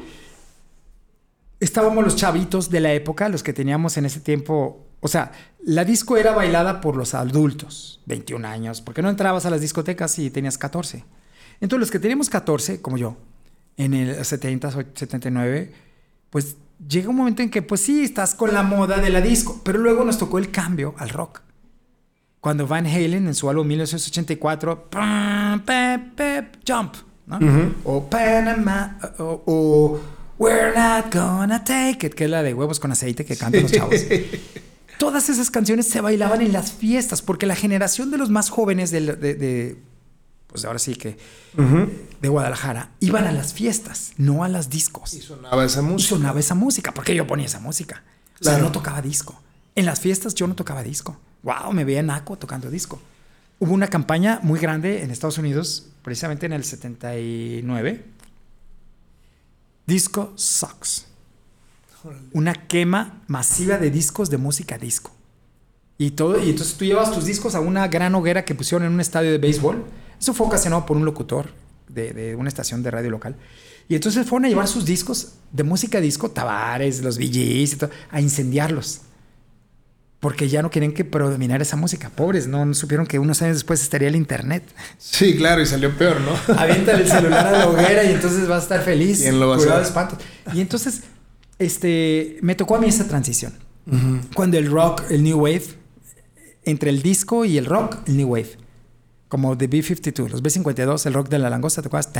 Estábamos 1.59 2.03
los 2.03 2.15
chavitos 2.15 2.69
de 2.69 2.81
la 2.81 2.93
época, 2.93 3.29
los 3.29 3.43
que 3.43 3.53
teníamos 3.53 3.97
en 3.97 4.05
ese 4.05 4.19
tiempo 4.19 4.83
o 5.03 5.09
sea, 5.09 5.33
la 5.65 5.83
disco 5.83 6.15
era 6.15 6.31
bailada 6.31 6.79
por 6.79 6.95
los 6.95 7.13
adultos, 7.13 7.99
21 8.05 8.47
años, 8.47 8.79
porque 8.79 9.01
no 9.01 9.09
entrabas 9.09 9.45
a 9.45 9.49
las 9.49 9.59
discotecas 9.59 10.17
y 10.17 10.29
tenías 10.29 10.57
14. 10.57 11.03
Entonces, 11.59 11.81
los 11.81 11.91
que 11.91 11.99
teníamos 11.99 12.29
14, 12.29 12.81
como 12.81 12.97
yo, 12.97 13.17
en 13.75 13.95
el 13.95 14.23
70, 14.23 14.71
79, 14.95 15.73
pues 16.29 16.55
llega 16.87 17.09
un 17.09 17.15
momento 17.15 17.41
en 17.41 17.49
que, 17.49 17.61
pues 17.61 17.81
sí, 17.81 18.03
estás 18.03 18.35
con 18.35 18.53
la 18.53 18.63
moda 18.63 18.97
de 18.97 19.09
la 19.09 19.21
disco, 19.21 19.61
pero 19.63 19.79
luego 19.79 20.03
nos 20.03 20.17
tocó 20.17 20.37
el 20.37 20.51
cambio 20.51 20.95
al 20.97 21.09
rock. 21.09 21.41
Cuando 22.39 22.67
Van 22.67 22.85
Halen 22.85 23.27
en 23.27 23.35
su 23.35 23.49
álbum 23.49 23.65
1984, 23.67 24.89
Jump, 26.67 26.95
¿no? 27.25 27.39
O 27.85 28.09
Panama, 28.09 28.97
o, 29.19 29.99
We're 30.37 30.73
Not 30.75 31.13
Gonna 31.13 31.63
Take 31.63 32.07
It, 32.07 32.13
que 32.13 32.25
es 32.25 32.29
la 32.29 32.43
de 32.43 32.53
huevos 32.53 32.79
con 32.79 32.91
aceite 32.91 33.23
que 33.23 33.37
cantan 33.37 33.63
los 33.63 33.71
chavos. 33.71 33.95
todas 34.97 35.29
esas 35.29 35.51
canciones 35.51 35.87
se 35.87 36.01
bailaban 36.01 36.41
en 36.41 36.53
las 36.53 36.71
fiestas, 36.71 37.21
porque 37.21 37.45
la 37.45 37.55
generación 37.55 38.11
de 38.11 38.17
los 38.17 38.29
más 38.29 38.49
jóvenes 38.49 38.91
de, 38.91 39.77
pues 40.53 40.63
ahora 40.65 40.77
sí 40.77 40.95
que, 40.95 41.17
de 42.21 42.29
Guadalajara, 42.29 42.91
iban 42.99 43.25
a 43.25 43.31
las 43.31 43.53
fiestas, 43.53 44.13
no 44.17 44.43
a 44.43 44.47
las 44.47 44.69
discos. 44.69 45.13
Y 45.15 45.21
sonaba 45.21 45.65
esa 45.65 45.81
música. 45.81 46.05
Y 46.05 46.07
sonaba 46.07 46.39
esa 46.39 46.53
música, 46.55 46.93
porque 46.93 47.15
yo 47.15 47.25
ponía 47.27 47.47
esa 47.47 47.59
música. 47.59 48.03
O 48.39 48.43
sea, 48.43 48.59
no 48.59 48.71
tocaba 48.71 49.01
disco. 49.01 49.41
En 49.75 49.85
las 49.85 49.99
fiestas 49.99 50.35
yo 50.35 50.47
no 50.47 50.55
tocaba 50.55 50.83
disco. 50.83 51.17
Wow, 51.41 51.73
me 51.73 51.83
veía 51.83 52.03
Naco 52.03 52.37
tocando 52.37 52.69
disco. 52.69 53.01
Hubo 53.59 53.73
una 53.73 53.87
campaña 53.87 54.39
muy 54.43 54.59
grande 54.59 55.03
en 55.03 55.09
Estados 55.09 55.39
Unidos, 55.39 55.87
precisamente 56.03 56.45
en 56.45 56.53
el 56.53 56.63
79. 56.63 58.05
Disco 59.87 60.33
Sucks 60.35 61.07
una 62.33 62.53
quema 62.53 63.21
masiva 63.27 63.77
de 63.77 63.89
discos 63.89 64.29
de 64.29 64.37
música 64.37 64.77
disco. 64.77 65.11
Y, 65.97 66.11
todo, 66.11 66.43
y 66.43 66.49
entonces 66.49 66.75
tú 66.75 66.85
llevas 66.85 67.13
tus 67.13 67.25
discos 67.25 67.55
a 67.55 67.59
una 67.59 67.87
gran 67.87 68.13
hoguera 68.15 68.43
que 68.43 68.55
pusieron 68.55 68.85
en 68.87 68.93
un 68.93 68.99
estadio 68.99 69.31
de 69.31 69.37
béisbol. 69.37 69.85
Eso 70.23 70.33
fue 70.33 70.47
ocasionado 70.47 70.85
por 70.85 70.95
un 70.95 71.03
locutor 71.03 71.49
de, 71.89 72.33
una 72.39 72.47
estación 72.47 72.81
de 72.81 72.89
radio 72.89 73.09
local. 73.09 73.35
Y 73.89 73.95
entonces 73.95 74.25
fueron 74.25 74.45
a 74.45 74.47
llevar 74.47 74.69
sus 74.69 74.85
discos 74.85 75.33
de 75.51 75.63
música 75.63 75.99
disco, 75.99 76.31
Tavares, 76.31 77.03
los 77.03 77.17
VGs, 77.17 77.73
y 77.73 77.75
todo, 77.75 77.89
a 78.09 78.21
incendiarlos. 78.21 79.01
Porque 80.21 80.47
ya 80.47 80.61
no 80.61 80.71
querían 80.71 80.93
que 80.93 81.03
predominara 81.03 81.61
esa 81.61 81.75
música. 81.75 82.09
Pobres, 82.09 82.47
no, 82.47 82.73
supieron 82.73 83.05
que 83.05 83.19
unos 83.19 83.41
años 83.41 83.57
después 83.57 83.81
estaría 83.81 84.07
el 84.07 84.15
internet. 84.15 84.63
Sí, 84.97 85.35
claro, 85.35 85.61
y 85.61 85.65
salió 85.65 85.91
peor, 85.97 86.21
¿no? 86.21 86.53
Avienta 86.57 86.93
el 86.93 87.05
celular 87.05 87.45
a 87.45 87.51
la 87.51 87.67
hoguera 87.67 88.05
y 88.05 88.13
entonces 88.13 88.47
vas 88.47 88.61
a 88.61 88.63
estar 88.63 88.81
feliz. 88.81 89.19
¿Quién 89.23 89.41
lo 89.41 89.49
va 89.49 89.55
a 89.55 89.81
hacer? 89.81 90.07
Y 90.53 90.61
entonces 90.61 91.01
este, 91.59 92.37
me 92.39 92.55
tocó 92.55 92.77
a 92.77 92.79
mí 92.79 92.87
esa 92.87 93.09
transición. 93.09 93.51
Cuando 94.33 94.57
el 94.57 94.71
rock, 94.71 95.03
el 95.09 95.21
new 95.21 95.37
wave, 95.37 95.65
entre 96.63 96.91
el 96.91 97.01
disco 97.01 97.43
y 97.43 97.57
el 97.57 97.65
rock, 97.65 97.97
el 98.07 98.15
new 98.15 98.29
wave. 98.29 98.62
Como 99.33 99.57
The 99.57 99.65
B-52, 99.65 100.29
los 100.29 100.43
B-52, 100.43 101.07
el 101.07 101.13
rock 101.15 101.27
de 101.27 101.39
la 101.39 101.49
langosta, 101.49 101.81
¿te 101.81 101.87
acuerdas? 101.87 102.13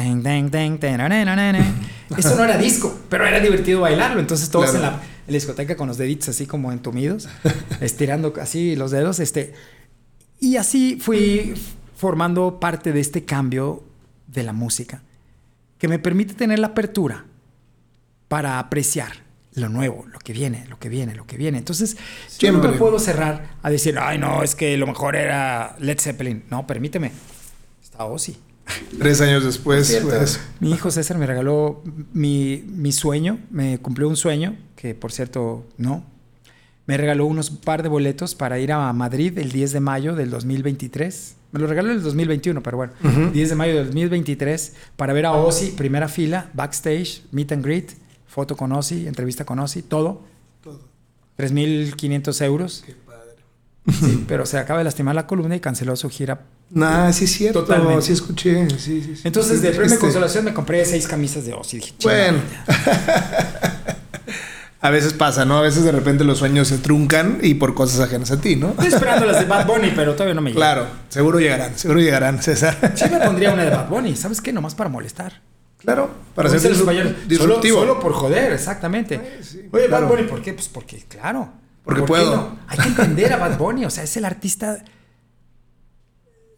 Eso 2.18 2.36
no 2.36 2.44
era 2.44 2.58
disco, 2.58 2.98
pero 3.08 3.28
era 3.28 3.40
divertido 3.40 3.82
bailarlo. 3.82 4.20
Entonces 4.20 4.50
todos 4.50 4.74
en, 4.74 4.82
la, 4.82 5.00
discoteca 5.28 5.76
con 5.76 5.88
los 5.88 6.00
deditos 6.00 6.30
así 6.30 6.48
como 6.48 6.72
entumidos, 6.72 7.30
estirando 7.82 8.34
así 8.42 8.76
los 8.76 8.90
dedos. 8.90 9.20
Este, 9.20 9.54
y 10.40 10.58
así 10.58 10.98
fui 11.00 11.54
formando 11.96 12.60
parte 12.60 12.92
de 12.92 13.02
este 13.02 13.26
cambio 13.26 13.84
de 14.26 14.42
la 14.42 14.54
música 14.54 15.04
que 15.78 15.88
me 15.88 16.00
permite 16.00 16.34
tener 16.34 16.58
la 16.58 16.70
apertura 16.70 17.26
para 18.28 18.58
apreciar 18.58 19.18
lo 19.56 19.70
nuevo, 19.70 20.06
lo 20.12 20.20
que 20.20 20.34
viene, 20.34 20.66
lo 20.68 20.80
que 20.80 20.90
viene, 20.90 21.16
lo 21.16 21.26
que 21.26 21.38
viene. 21.38 21.58
Entonces, 21.58 21.98
yo 22.40 22.52
no 22.52 22.60
me 22.60 22.70
puedo 22.70 23.00
cerrar 23.00 23.56
a 23.62 23.70
decir, 23.70 23.98
ay, 24.00 24.18
no, 24.18 24.44
es 24.44 24.56
que 24.56 24.78
lo 24.78 24.88
mejor 24.88 25.16
era 25.16 25.76
Led 25.80 26.00
Zeppelin. 26.00 26.44
No, 26.50 26.66
permíteme. 26.66 27.12
Está 27.82 28.06
Ozzy. 28.06 28.38
Tres 28.98 29.22
años 29.22 29.44
después, 29.44 30.00
pues. 30.04 30.40
Mi 30.60 30.72
hijo 30.72 30.90
César 30.90 31.18
me 31.18 31.28
regaló 31.28 31.84
mi, 32.14 32.64
mi, 32.68 32.92
sueño, 32.92 33.40
me 33.52 33.78
cumplió 33.80 34.08
un 34.08 34.16
sueño, 34.16 34.56
que 34.76 34.96
por 34.96 35.12
cierto, 35.12 35.66
no. 35.78 36.06
Me 36.86 36.98
regaló 36.98 37.26
unos 37.26 37.50
par 37.50 37.84
de 37.84 37.90
boletos 37.90 38.36
para 38.36 38.60
ir 38.60 38.72
a 38.72 38.92
Madrid 38.94 39.38
el 39.38 39.52
10 39.52 39.74
de 39.74 39.80
mayo 39.80 40.16
del 40.16 40.30
2023. 40.30 41.36
Me 41.52 41.60
lo 41.60 41.68
regaló 41.68 41.92
en 41.92 41.98
el 41.98 42.04
2021, 42.04 42.64
pero 42.64 42.78
bueno. 42.78 42.94
10 43.32 43.50
de 43.50 43.56
mayo 43.56 43.76
del 43.76 43.86
2023 43.86 44.74
para 44.96 45.14
ver 45.14 45.26
a 45.26 45.34
Ozzy, 45.34 45.72
primera 45.72 46.08
fila, 46.08 46.50
backstage, 46.54 47.22
meet 47.32 47.52
and 47.52 47.64
greet 47.64 47.92
foto 48.34 48.58
con 48.58 48.72
Ozzy, 48.72 49.08
entrevista 49.08 49.46
con 49.46 49.60
Ozzy, 49.60 49.84
todo. 49.84 50.22
Todo. 50.64 50.82
3.500 51.38 52.46
euros. 52.46 52.84
Qué 52.84 52.94
padre. 52.94 53.36
Sí, 53.92 54.26
pero 54.28 54.48
se 54.48 54.58
acaba 54.58 54.80
de 54.80 54.86
lastimar 54.86 55.14
la 55.14 55.28
columna 55.28 55.56
y 55.56 55.60
canceló 55.60 55.96
su 55.96 56.10
gira. 56.10 56.42
Nah, 56.72 57.12
sí 57.12 57.26
es 57.26 57.32
cierto. 57.32 57.62
Totalmente. 57.62 58.02
Sí 58.02 58.14
escuché. 58.14 58.68
Sí, 58.80 59.04
sí, 59.04 59.22
Entonces, 59.24 59.62
de 59.62 59.70
premio 59.72 60.00
consolación 60.00 60.46
me 60.46 60.54
compré 60.54 60.84
seis 60.86 61.08
camisas 61.08 61.46
de 61.46 61.54
Ozzy. 61.54 61.78
Dije, 61.78 61.94
bueno. 62.02 62.40
a 64.82 64.90
veces 64.90 65.14
pasa, 65.14 65.46
¿no? 65.46 65.60
A 65.60 65.62
veces 65.62 65.84
de 65.84 65.92
repente 65.92 66.24
los 66.24 66.40
sueños 66.40 66.70
se 66.70 66.80
truncan 66.80 67.38
y 67.44 67.54
por 67.54 67.76
cosas 67.76 68.00
ajenas 68.00 68.32
a 68.32 68.42
ti, 68.42 68.56
¿no? 68.56 68.70
Estoy 68.70 68.88
esperando 68.88 69.28
las 69.28 69.42
de 69.42 69.46
Bad 69.46 69.68
Bunny, 69.68 69.92
pero 69.96 70.14
todavía 70.14 70.34
no 70.34 70.42
me 70.42 70.50
llegan. 70.50 70.60
Claro, 70.60 70.88
seguro 71.10 71.40
llegarán, 71.40 71.78
seguro 71.78 72.00
llegarán, 72.00 72.42
César. 72.42 72.94
Sí 72.96 73.06
me 73.12 73.20
pondría 73.20 73.54
una 73.54 73.64
de 73.64 73.70
Bad 73.70 73.90
Bunny, 73.90 74.16
¿sabes 74.16 74.42
qué? 74.42 74.52
Nomás 74.52 74.74
para 74.74 74.90
molestar. 74.90 75.53
Claro, 75.84 76.10
para 76.34 76.50
ser 76.50 76.74
disruptivo. 77.28 77.80
Solo, 77.80 78.00
por 78.00 78.14
joder, 78.14 78.54
exactamente. 78.54 79.20
Oye, 79.72 79.88
Bad 79.88 80.08
Bunny, 80.08 80.24
¿por 80.24 80.42
qué? 80.42 80.54
Pues 80.54 80.70
porque, 80.70 81.04
claro. 81.08 81.52
Porque 81.84 82.04
puedo. 82.04 82.58
Hay 82.68 82.78
que 82.78 82.88
entender 82.88 83.34
a 83.34 83.38
Bad 83.38 83.58
Bunny, 83.58 83.86
o 83.86 83.90
sea, 83.90 84.04
es 84.04 84.16
el 84.16 84.26
artista, 84.26 84.84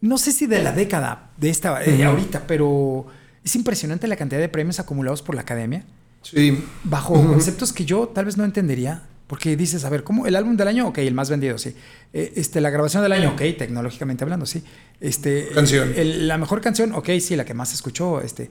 no 0.00 0.18
sé 0.18 0.32
si 0.32 0.46
de 0.46 0.62
la 0.62 0.72
década 0.72 1.30
de 1.36 1.50
esta, 1.50 1.84
eh, 1.84 2.04
ahorita, 2.04 2.46
pero 2.46 3.06
es 3.42 3.56
impresionante 3.56 4.06
la 4.06 4.16
cantidad 4.16 4.40
de 4.40 4.48
premios 4.48 4.78
acumulados 4.78 5.22
por 5.22 5.34
la 5.34 5.42
academia. 5.42 5.84
Sí. 6.22 6.64
Bajo 6.84 7.14
conceptos 7.14 7.72
que 7.72 7.84
yo 7.84 8.08
tal 8.08 8.24
vez 8.26 8.36
no 8.36 8.44
entendería. 8.44 9.02
Porque 9.26 9.56
dices, 9.56 9.84
a 9.84 9.90
ver, 9.90 10.04
¿cómo? 10.04 10.28
¿El 10.28 10.36
álbum 10.36 10.56
del 10.56 10.68
año? 10.68 10.86
Ok, 10.86 10.98
el 10.98 11.14
más 11.14 11.28
vendido, 11.28 11.58
sí. 11.58 11.74
Eh, 12.12 12.34
este, 12.36 12.60
la 12.60 12.70
grabación 12.70 13.02
del 13.02 13.10
año, 13.10 13.30
ok, 13.32 13.40
tecnológicamente 13.58 14.22
hablando, 14.22 14.46
sí. 14.46 14.62
Este, 15.00 15.48
canción. 15.52 15.92
la 15.96 16.38
mejor 16.38 16.60
canción, 16.60 16.92
ok, 16.92 17.10
sí, 17.20 17.34
la 17.34 17.44
que 17.44 17.52
más 17.52 17.70
se 17.70 17.74
escuchó, 17.74 18.20
este. 18.20 18.50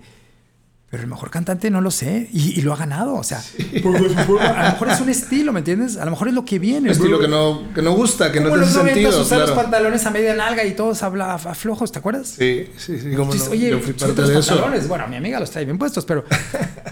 Pero 0.96 1.04
el 1.04 1.10
mejor 1.10 1.30
cantante 1.30 1.70
no 1.70 1.82
lo 1.82 1.92
sé 1.92 2.30
y, 2.32 2.62
lo 2.62 2.72
ha 2.72 2.78
ganado. 2.78 3.16
O 3.16 3.24
sea, 3.26 3.40
a 3.40 4.64
lo 4.64 4.72
mejor 4.72 4.88
es 4.88 5.02
un 5.02 5.10
estilo, 5.10 5.52
¿me 5.52 5.60
entiendes? 5.60 5.98
A 5.98 6.06
lo 6.06 6.12
mejor 6.12 6.30
es 6.30 6.34
lo 6.34 6.46
que 6.46 6.58
viene. 6.58 6.88
Un 6.88 6.96
estilo 6.96 7.20
que 7.20 7.28
no, 7.28 7.64
que 7.74 7.82
no 7.82 7.92
gusta, 7.92 8.32
que 8.32 8.40
no 8.40 8.48
tiene 8.48 8.66
sentido. 8.66 9.22
usar 9.22 9.40
los 9.40 9.52
pantalones 9.52 10.06
a 10.06 10.12
media 10.12 10.34
nalga 10.36 10.64
y 10.64 10.72
todos 10.72 11.04
habla 11.04 11.34
a, 11.34 11.54
flojos, 11.54 11.92
¿te 11.92 12.00
acuerdas? 12.00 12.30
Sí, 12.30 12.70
sí, 12.78 12.98
sí. 12.98 13.14
Como 13.14 13.36
no, 13.36 13.44
Oye, 13.52 13.72
yo 13.72 13.80
fui 13.82 13.92
parte 13.92 14.22
de 14.22 14.36
los 14.36 14.48
pantalones. 14.48 14.88
Bueno, 14.88 15.06
mi 15.10 15.18
amiga 15.18 15.38
los 15.38 15.52
trae 15.52 15.66
bien 15.66 15.78
puestos, 15.78 16.06
pero, 16.06 16.24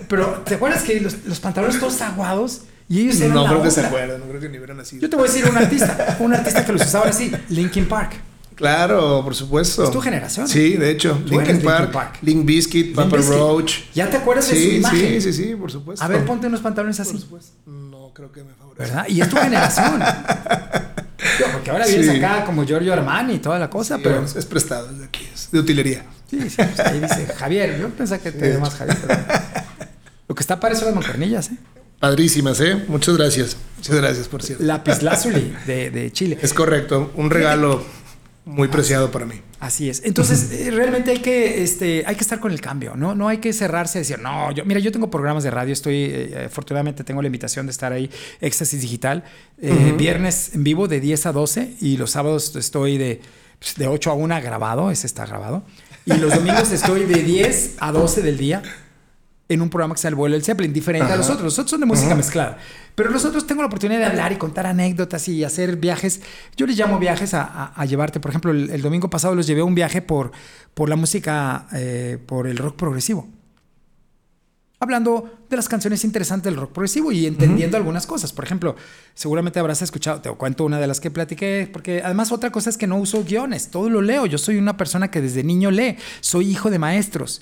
pero 0.09 0.43
¿te 0.45 0.55
acuerdas 0.55 0.83
que 0.83 0.99
los, 0.99 1.23
los 1.23 1.39
pantalones 1.39 1.79
todos 1.79 2.01
aguados? 2.01 2.63
Y 2.89 3.03
ellos 3.03 3.21
eran 3.21 3.35
No 3.35 3.45
creo 3.45 3.63
que 3.63 3.71
se 3.71 3.85
acuerdan, 3.85 4.19
no 4.19 4.25
creo 4.25 4.41
que 4.41 4.49
ni 4.49 4.57
hubieran 4.57 4.81
así. 4.81 4.99
Yo 4.99 5.09
te 5.09 5.15
voy 5.15 5.29
a 5.29 5.31
decir 5.31 5.49
un 5.49 5.55
artista, 5.55 6.17
un 6.19 6.33
artista 6.33 6.65
que 6.65 6.73
los 6.73 6.81
usaba 6.81 7.07
así, 7.07 7.31
Linkin 7.47 7.87
Park. 7.87 8.15
Claro, 8.55 9.21
por 9.23 9.35
supuesto. 9.35 9.83
Es 9.83 9.91
tu 9.91 10.01
generación. 10.01 10.47
Sí, 10.47 10.77
de 10.77 10.91
hecho. 10.91 11.19
Linkin 11.25 11.61
Park, 11.61 11.91
Park, 11.91 12.17
Link 12.21 12.45
Biscuit, 12.45 12.95
Papa 12.95 13.17
Roach. 13.17 13.91
¿Ya 13.93 14.09
te 14.09 14.17
acuerdas 14.17 14.49
de 14.49 14.55
su 14.55 14.75
imagen? 14.75 15.21
Sí, 15.21 15.33
sí, 15.33 15.33
sí, 15.33 15.55
por 15.55 15.71
supuesto. 15.71 16.03
A 16.03 16.07
ver, 16.07 16.25
ponte 16.25 16.47
unos 16.47 16.61
pantalones 16.61 16.99
así. 16.99 17.13
Por 17.13 17.21
supuesto. 17.21 17.51
No 17.65 18.11
creo 18.13 18.31
que 18.31 18.43
me 18.43 18.53
favorezca. 18.53 18.83
¿Verdad? 18.83 19.05
Y 19.09 19.21
es 19.21 19.29
tu 19.29 19.37
generación. 19.37 20.01
porque 21.53 21.71
ahora 21.71 21.85
vienes 21.87 22.09
acá 22.09 22.45
como 22.45 22.65
Giorgio 22.65 22.93
Armani 22.93 23.35
y 23.35 23.39
toda 23.39 23.59
la 23.59 23.69
cosa, 23.69 23.97
pero... 23.97 24.23
Es, 24.23 24.45
prestado, 24.45 24.89
es 24.89 24.99
de 24.99 25.05
aquí, 25.05 25.27
es 25.33 25.49
de 25.51 25.59
utilería. 25.59 26.05
Sí, 26.29 26.49
sí, 26.49 26.55
pues 26.57 26.79
ahí 26.79 26.99
dice 26.99 27.27
Javier. 27.37 27.79
Yo 27.79 27.89
pensaba 27.89 28.21
que 28.21 28.31
te 28.31 28.57
más 28.57 28.75
Javier. 28.75 28.97
Lo 30.27 30.35
que 30.35 30.41
está 30.41 30.59
para 30.59 30.73
eso 30.73 30.85
las 30.85 30.95
mancuernillas, 30.95 31.49
¿eh? 31.51 31.57
Padrísimas, 31.99 32.59
¿eh? 32.59 32.83
Muchas 32.87 33.15
gracias. 33.15 33.55
Muchas 33.77 33.95
gracias, 33.95 34.27
por 34.27 34.43
cierto. 34.43 34.63
Lapislázuli 34.63 35.55
de, 35.65 35.89
de 35.89 36.11
Chile. 36.11 36.37
Es 36.41 36.53
correcto. 36.53 37.11
Un 37.15 37.29
regalo 37.29 37.83
muy 38.45 38.67
preciado 38.67 39.09
para 39.09 39.25
mí. 39.25 39.35
Así 39.59 39.89
es. 39.89 40.01
Entonces, 40.03 40.51
eh, 40.51 40.71
realmente 40.71 41.11
hay 41.11 41.19
que, 41.19 41.63
este, 41.63 42.03
hay 42.05 42.15
que 42.15 42.21
estar 42.21 42.39
con 42.39 42.51
el 42.51 42.59
cambio, 42.59 42.95
¿no? 42.95 43.15
No 43.15 43.29
hay 43.29 43.37
que 43.37 43.53
cerrarse 43.53 43.99
y 43.99 44.01
decir, 44.01 44.19
no, 44.19 44.51
yo, 44.51 44.65
mira, 44.65 44.79
yo 44.81 44.91
tengo 44.91 45.09
programas 45.09 45.43
de 45.43 45.51
radio, 45.51 45.71
estoy, 45.71 45.95
eh, 45.95 46.43
afortunadamente 46.47 47.03
tengo 47.03 47.21
la 47.21 47.27
invitación 47.27 47.65
de 47.65 47.71
estar 47.71 47.93
ahí, 47.93 48.09
Éxtasis 48.41 48.81
Digital, 48.81 49.23
eh, 49.61 49.93
viernes 49.97 50.55
en 50.55 50.63
vivo 50.65 50.89
de 50.89 50.99
10 50.99 51.25
a 51.27 51.31
12 51.31 51.75
y 51.79 51.95
los 51.95 52.11
sábados 52.11 52.53
estoy 52.57 52.97
de, 52.97 53.21
pues, 53.59 53.75
de 53.75 53.87
8 53.87 54.11
a 54.11 54.13
1 54.13 54.41
grabado, 54.41 54.91
ese 54.91 55.07
está 55.07 55.25
grabado, 55.25 55.63
y 56.05 56.15
los 56.15 56.33
domingos 56.35 56.71
estoy 56.71 57.05
de 57.05 57.23
10 57.23 57.75
a 57.79 57.93
12 57.93 58.21
del 58.21 58.37
día 58.37 58.61
en 59.49 59.61
un 59.61 59.69
programa 59.69 59.93
que 59.95 60.01
se 60.01 60.07
llama 60.07 60.11
El 60.11 60.15
vuelo 60.15 60.33
del 60.33 60.43
Zeppelin, 60.43 60.73
diferente 60.73 61.11
a 61.11 61.15
los 61.15 61.27
otros. 61.27 61.43
Los 61.43 61.59
otros 61.59 61.71
son 61.71 61.79
de 61.81 61.85
música 61.85 62.15
mezclada. 62.15 62.57
Pero 62.95 63.09
los 63.09 63.25
otros 63.25 63.47
tengo 63.47 63.61
la 63.61 63.67
oportunidad 63.67 63.99
de 63.99 64.05
hablar 64.05 64.31
y 64.31 64.35
contar 64.35 64.67
anécdotas 64.67 65.27
y 65.27 65.43
hacer 65.43 65.77
viajes. 65.77 66.21
Yo 66.55 66.67
les 66.67 66.77
llamo 66.77 66.99
viajes 66.99 67.33
a, 67.33 67.73
llevarte. 67.85 68.19
Por 68.19 68.29
ejemplo, 68.29 68.51
el, 68.51 68.81
domingo 68.81 69.09
pasado 69.09 69.33
los 69.33 69.47
llevé 69.47 69.61
a 69.61 69.65
un 69.65 69.75
viaje 69.75 70.01
por, 70.01 70.31
por 70.73 70.89
la 70.89 70.95
música, 70.95 71.67
eh, 71.73 72.19
por 72.25 72.45
el 72.47 72.57
rock 72.57 72.75
progresivo. 72.75 73.27
Hablando 74.79 75.45
de 75.49 75.55
las 75.55 75.69
canciones 75.69 76.03
interesantes 76.03 76.51
del 76.51 76.59
rock 76.59 76.73
progresivo 76.73 77.11
y 77.11 77.25
entendiendo 77.25 77.77
algunas 77.77 78.05
cosas. 78.05 78.33
Por 78.33 78.43
ejemplo, 78.43 78.75
seguramente 79.13 79.57
habrás 79.57 79.81
escuchado, 79.81 80.19
te 80.19 80.29
cuento 80.31 80.65
una 80.65 80.77
de 80.77 80.87
las 80.87 80.99
que 80.99 81.09
platiqué, 81.09 81.69
porque 81.71 82.01
además 82.03 82.33
otra 82.33 82.51
cosa 82.51 82.69
es 82.69 82.77
que 82.77 82.85
no 82.85 82.97
uso 82.97 83.23
guiones, 83.23 83.69
todo 83.69 83.89
lo 83.89 84.01
leo. 84.01 84.25
Yo 84.25 84.37
soy 84.37 84.57
una 84.57 84.75
persona 84.75 85.09
que 85.09 85.21
desde 85.21 85.41
niño 85.43 85.71
lee, 85.71 85.95
soy 86.19 86.51
hijo 86.51 86.69
de 86.69 86.79
maestros. 86.79 87.41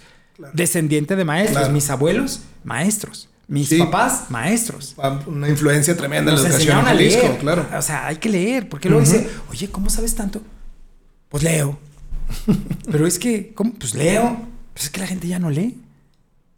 Descendiente 0.53 1.15
de 1.15 1.25
maestros. 1.25 1.71
Mis 1.71 1.89
abuelos, 1.89 2.41
maestros. 2.63 3.30
Mis 3.51 3.73
papás, 3.73 4.29
maestros. 4.29 4.95
Una 5.27 5.49
influencia 5.49 5.97
tremenda 5.97 6.31
en 6.31 6.41
la 6.41 6.47
educación 6.47 6.79
en 6.79 6.85
Jalisco, 6.85 7.37
claro. 7.41 7.67
O 7.77 7.81
sea, 7.81 8.07
hay 8.07 8.15
que 8.15 8.29
leer, 8.29 8.69
porque 8.69 8.87
luego 8.87 9.03
dice, 9.03 9.27
oye, 9.49 9.69
¿cómo 9.69 9.89
sabes 9.89 10.15
tanto? 10.15 10.41
Pues 11.27 11.43
leo. 11.43 11.77
Pero 12.89 13.05
es 13.05 13.19
que, 13.19 13.51
¿cómo? 13.53 13.73
Pues 13.73 13.93
leo. 13.93 14.47
Pues 14.71 14.85
es 14.85 14.89
que 14.89 15.01
la 15.01 15.07
gente 15.07 15.27
ya 15.27 15.37
no 15.37 15.49
lee. 15.49 15.77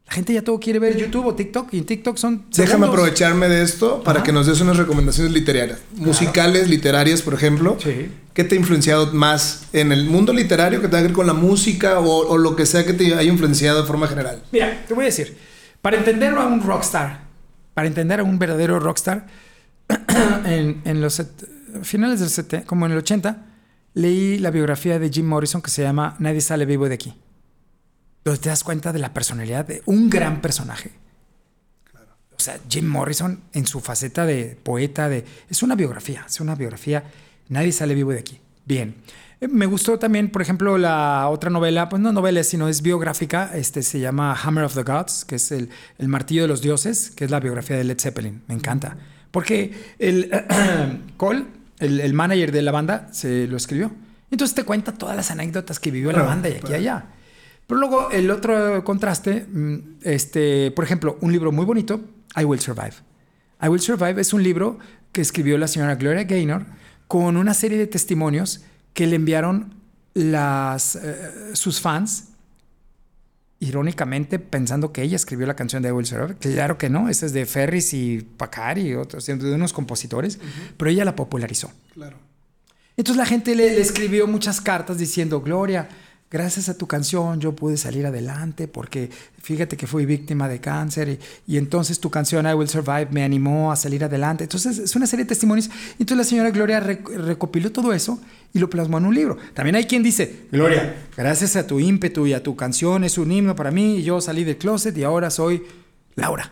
La 0.05 0.13
gente 0.13 0.33
ya 0.33 0.43
todo 0.43 0.59
quiere 0.59 0.77
ver 0.77 0.95
YouTube 0.95 1.25
o 1.25 1.33
TikTok 1.33 1.73
y 1.73 1.79
en 1.79 1.85
TikTok 1.87 2.15
son. 2.17 2.45
Déjame 2.55 2.85
aprovecharme 2.85 3.49
de 3.49 3.63
esto 3.63 4.03
para 4.03 4.21
que 4.21 4.31
nos 4.31 4.45
des 4.45 4.61
unas 4.61 4.77
recomendaciones 4.77 5.33
literarias. 5.33 5.79
Musicales, 5.95 6.69
literarias, 6.69 7.23
por 7.23 7.33
ejemplo. 7.33 7.75
Sí. 7.81 8.11
¿Qué 8.35 8.43
te 8.43 8.53
ha 8.53 8.59
influenciado 8.59 9.11
más 9.13 9.63
en 9.73 9.91
el 9.91 10.05
mundo 10.05 10.31
literario 10.31 10.79
que 10.79 10.87
tenga 10.87 10.99
que 10.99 11.07
ver 11.07 11.13
con 11.13 11.25
la 11.25 11.33
música 11.33 11.99
o, 11.99 12.37
lo 12.37 12.55
que 12.55 12.67
sea 12.67 12.85
que 12.85 12.93
te 12.93 13.15
haya 13.15 13.23
influenciado 13.23 13.81
de 13.81 13.87
forma 13.87 14.07
general? 14.07 14.43
Mira, 14.51 14.85
te 14.87 14.93
voy 14.93 15.05
a 15.05 15.07
decir. 15.07 15.52
Para 15.83 15.97
entender 15.97 16.33
a 16.33 16.47
un 16.47 16.63
rockstar, 16.63 17.19
para 17.75 17.87
entender 17.87 18.19
a 18.19 18.23
un 18.23 18.39
verdadero 18.39 18.79
rockstar, 18.79 19.27
en, 20.45 21.01
los 21.01 21.21
finales 21.83 22.19
del 22.19 22.29
70, 22.29 22.65
como 22.65 22.87
en 22.87 22.93
el 22.93 22.97
80, 22.97 23.45
leí 23.93 24.39
la 24.39 24.49
biografía 24.49 24.97
de 24.97 25.11
Jim 25.11 25.27
Morrison 25.27 25.61
que 25.61 25.69
se 25.69 25.83
llama 25.83 26.15
Nadie 26.17 26.41
sale 26.41 26.65
vivo 26.65 26.89
de 26.89 26.95
aquí 26.95 27.13
donde 28.23 28.39
te 28.39 28.49
das 28.49 28.63
cuenta 28.63 28.93
de 28.93 28.99
la 28.99 29.13
personalidad 29.13 29.65
de 29.65 29.81
un 29.85 30.09
gran 30.09 30.41
personaje. 30.41 30.91
O 32.35 32.39
sea, 32.39 32.59
Jim 32.69 32.85
Morrison 32.87 33.41
en 33.53 33.67
su 33.67 33.79
faceta 33.79 34.25
de 34.25 34.57
poeta, 34.61 35.07
de, 35.09 35.25
es 35.49 35.63
una 35.63 35.75
biografía, 35.75 36.25
es 36.27 36.39
una 36.39 36.55
biografía, 36.55 37.03
nadie 37.49 37.71
sale 37.71 37.93
vivo 37.93 38.11
de 38.11 38.19
aquí. 38.19 38.39
Bien. 38.65 38.95
Eh, 39.43 39.47
me 39.49 39.65
gustó 39.65 39.99
también, 39.99 40.29
por 40.29 40.41
ejemplo, 40.41 40.77
la 40.77 41.27
otra 41.29 41.49
novela, 41.49 41.89
pues 41.89 42.01
no 42.01 42.13
novela, 42.13 42.43
sino 42.43 42.69
es 42.69 42.81
biográfica, 42.81 43.51
este 43.53 43.83
se 43.83 43.99
llama 43.99 44.33
Hammer 44.41 44.63
of 44.63 44.73
the 44.73 44.83
Gods, 44.83 45.25
que 45.25 45.35
es 45.35 45.51
el, 45.51 45.69
el 45.97 46.07
martillo 46.07 46.43
de 46.43 46.47
los 46.47 46.61
dioses, 46.61 47.11
que 47.11 47.25
es 47.25 47.31
la 47.31 47.39
biografía 47.39 47.75
de 47.75 47.83
Led 47.83 47.99
Zeppelin. 47.99 48.41
Me 48.47 48.55
encanta. 48.55 48.95
Porque 49.31 49.95
el 49.99 50.31
Cole, 51.17 51.45
el, 51.79 51.99
el, 51.99 52.13
manager 52.13 52.51
de 52.51 52.61
la 52.61 52.71
banda, 52.71 53.09
se 53.11 53.47
lo 53.47 53.57
escribió. 53.57 53.91
Entonces 54.31 54.55
te 54.55 54.63
cuenta 54.63 54.93
todas 54.93 55.15
las 55.15 55.29
anécdotas 55.29 55.79
que 55.79 55.91
vivió 55.91 56.11
la 56.11 56.23
banda 56.23 56.49
y 56.49 56.53
aquí 56.53 56.71
y 56.71 56.75
allá. 56.75 57.05
Pero 57.67 57.79
luego 57.79 58.11
el 58.11 58.31
otro 58.31 58.83
contraste, 58.83 59.45
mm, 59.51 59.77
este, 60.03 60.71
por 60.71 60.85
ejemplo, 60.85 61.17
un 61.21 61.31
libro 61.31 61.51
muy 61.51 61.65
bonito, 61.65 62.01
I 62.35 62.45
Will 62.45 62.59
Survive. 62.59 62.93
I 63.61 63.67
Will 63.67 63.81
Survive 63.81 64.21
es 64.21 64.33
un 64.33 64.41
libro 64.41 64.79
que 65.11 65.21
escribió 65.21 65.57
la 65.57 65.67
señora 65.67 65.95
Gloria 65.95 66.23
Gaynor 66.23 66.65
con 67.07 67.37
una 67.37 67.53
serie 67.53 67.77
de 67.77 67.87
testimonios 67.87 68.63
que 68.93 69.07
le 69.07 69.15
enviaron 69.15 69.73
las, 70.13 70.95
eh, 70.95 71.51
sus 71.53 71.81
fans, 71.81 72.29
irónicamente 73.59 74.39
pensando 74.39 74.91
que 74.91 75.01
ella 75.01 75.15
escribió 75.15 75.47
la 75.47 75.55
canción 75.55 75.81
de 75.81 75.91
Will 75.91 76.05
Survive. 76.05 76.35
Claro 76.39 76.77
que 76.77 76.89
no, 76.89 77.09
esa 77.09 77.25
es 77.25 77.33
de 77.33 77.45
Ferris 77.45 77.93
y 77.93 78.21
Pacari 78.21 78.89
y 78.89 78.95
otros, 78.95 79.25
de 79.25 79.53
unos 79.53 79.73
compositores, 79.73 80.39
pero 80.77 80.91
ella 80.91 81.05
la 81.05 81.15
popularizó. 81.15 81.71
Claro. 81.93 82.17
Entonces 82.95 83.17
la 83.17 83.25
gente 83.25 83.55
le 83.55 83.81
escribió 83.81 84.27
muchas 84.27 84.61
cartas 84.61 84.97
diciendo, 84.97 85.41
Gloria, 85.41 85.89
gracias 86.33 86.67
a 86.67 86.75
tu 86.75 86.87
canción 86.87 87.39
yo 87.39 87.55
pude 87.55 87.77
salir 87.77 88.07
adelante 88.07 88.67
porque 88.67 89.11
fíjate 89.39 89.77
que 89.77 89.85
fui 89.85 90.07
víctima 90.07 90.49
de 90.49 90.59
cáncer 90.59 91.19
y, 91.45 91.57
entonces 91.57 91.99
tu 91.99 92.09
canción 92.09 92.47
I 92.47 92.53
Will 92.53 92.67
Survive 92.67 93.09
me 93.11 93.23
animó 93.23 93.71
a 93.71 93.75
salir 93.75 94.03
adelante. 94.03 94.45
Entonces 94.45 94.79
es 94.79 94.95
una 94.95 95.05
serie 95.05 95.25
de 95.25 95.29
testimonios. 95.29 95.69
Entonces 95.91 96.17
la 96.17 96.23
señora 96.23 96.49
Gloria 96.49 96.79
recopiló 96.79 97.71
todo 97.71 97.93
eso 97.93 98.19
y 98.51 98.57
lo 98.57 98.67
plasmó 98.67 98.97
en 98.97 99.05
un 99.05 99.13
libro. 99.13 99.37
También 99.53 99.75
hay 99.75 99.85
quien 99.85 100.01
dice, 100.01 100.47
Gloria, 100.51 101.05
gracias 101.15 101.55
a 101.55 101.67
tu 101.67 101.79
ímpetu 101.79 102.25
y 102.25 102.33
a 102.33 102.41
tu 102.41 102.55
canción 102.55 103.03
es 103.03 103.19
un 103.19 103.31
himno 103.31 103.55
para 103.55 103.69
mí 103.69 103.97
y 103.97 104.03
yo 104.03 104.19
salí 104.19 104.43
del 104.43 104.57
closet 104.57 104.97
y 104.97 105.03
ahora 105.03 105.29
soy 105.29 105.63
Laura. 106.15 106.51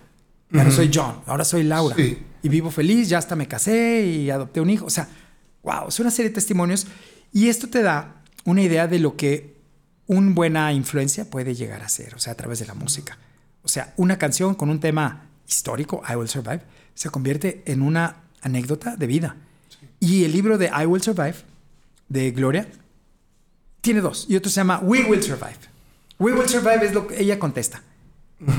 No 0.51 0.69
soy 0.69 0.91
John, 0.93 1.21
ahora 1.25 1.43
soy 1.43 1.63
Laura. 1.63 1.95
Y 1.97 2.49
vivo 2.49 2.69
feliz, 2.69 3.09
ya 3.09 3.17
hasta 3.17 3.35
me 3.35 3.47
casé 3.47 4.05
y 4.05 4.29
adopté 4.29 4.61
un 4.61 4.69
hijo. 4.69 4.85
O 4.85 4.91
sea, 4.91 5.07
wow, 5.63 5.87
es 5.87 5.99
una 5.99 6.11
serie 6.11 6.29
de 6.29 6.35
testimonios 6.35 6.85
y 7.33 7.47
esto 7.47 7.67
te 7.67 7.81
da 7.81 8.21
una 8.45 8.61
idea 8.61 8.87
de 8.87 8.99
lo 8.99 9.15
que 9.15 9.50
una 10.11 10.33
buena 10.33 10.73
influencia 10.73 11.29
puede 11.29 11.55
llegar 11.55 11.83
a 11.83 11.87
ser, 11.87 12.15
o 12.15 12.19
sea, 12.19 12.33
a 12.33 12.35
través 12.35 12.59
de 12.59 12.65
la 12.65 12.73
música. 12.73 13.17
O 13.63 13.69
sea, 13.69 13.93
una 13.95 14.17
canción 14.17 14.55
con 14.55 14.69
un 14.69 14.81
tema 14.81 15.29
histórico, 15.47 16.03
I 16.07 16.15
Will 16.15 16.27
Survive, 16.27 16.61
se 16.93 17.09
convierte 17.09 17.63
en 17.65 17.81
una 17.81 18.17
anécdota 18.41 18.97
de 18.97 19.07
vida. 19.07 19.37
Y 20.01 20.25
el 20.25 20.33
libro 20.33 20.57
de 20.57 20.65
I 20.67 20.85
Will 20.85 21.01
Survive, 21.01 21.35
de 22.09 22.31
Gloria, 22.31 22.67
tiene 23.79 24.01
dos. 24.01 24.25
Y 24.27 24.35
otro 24.35 24.51
se 24.51 24.57
llama 24.57 24.79
We 24.83 25.03
Will 25.03 25.23
Survive. 25.23 25.59
We 26.19 26.33
Will 26.33 26.49
Survive 26.49 26.85
es 26.85 26.93
lo 26.93 27.07
que 27.07 27.21
ella 27.21 27.39
contesta. 27.39 27.81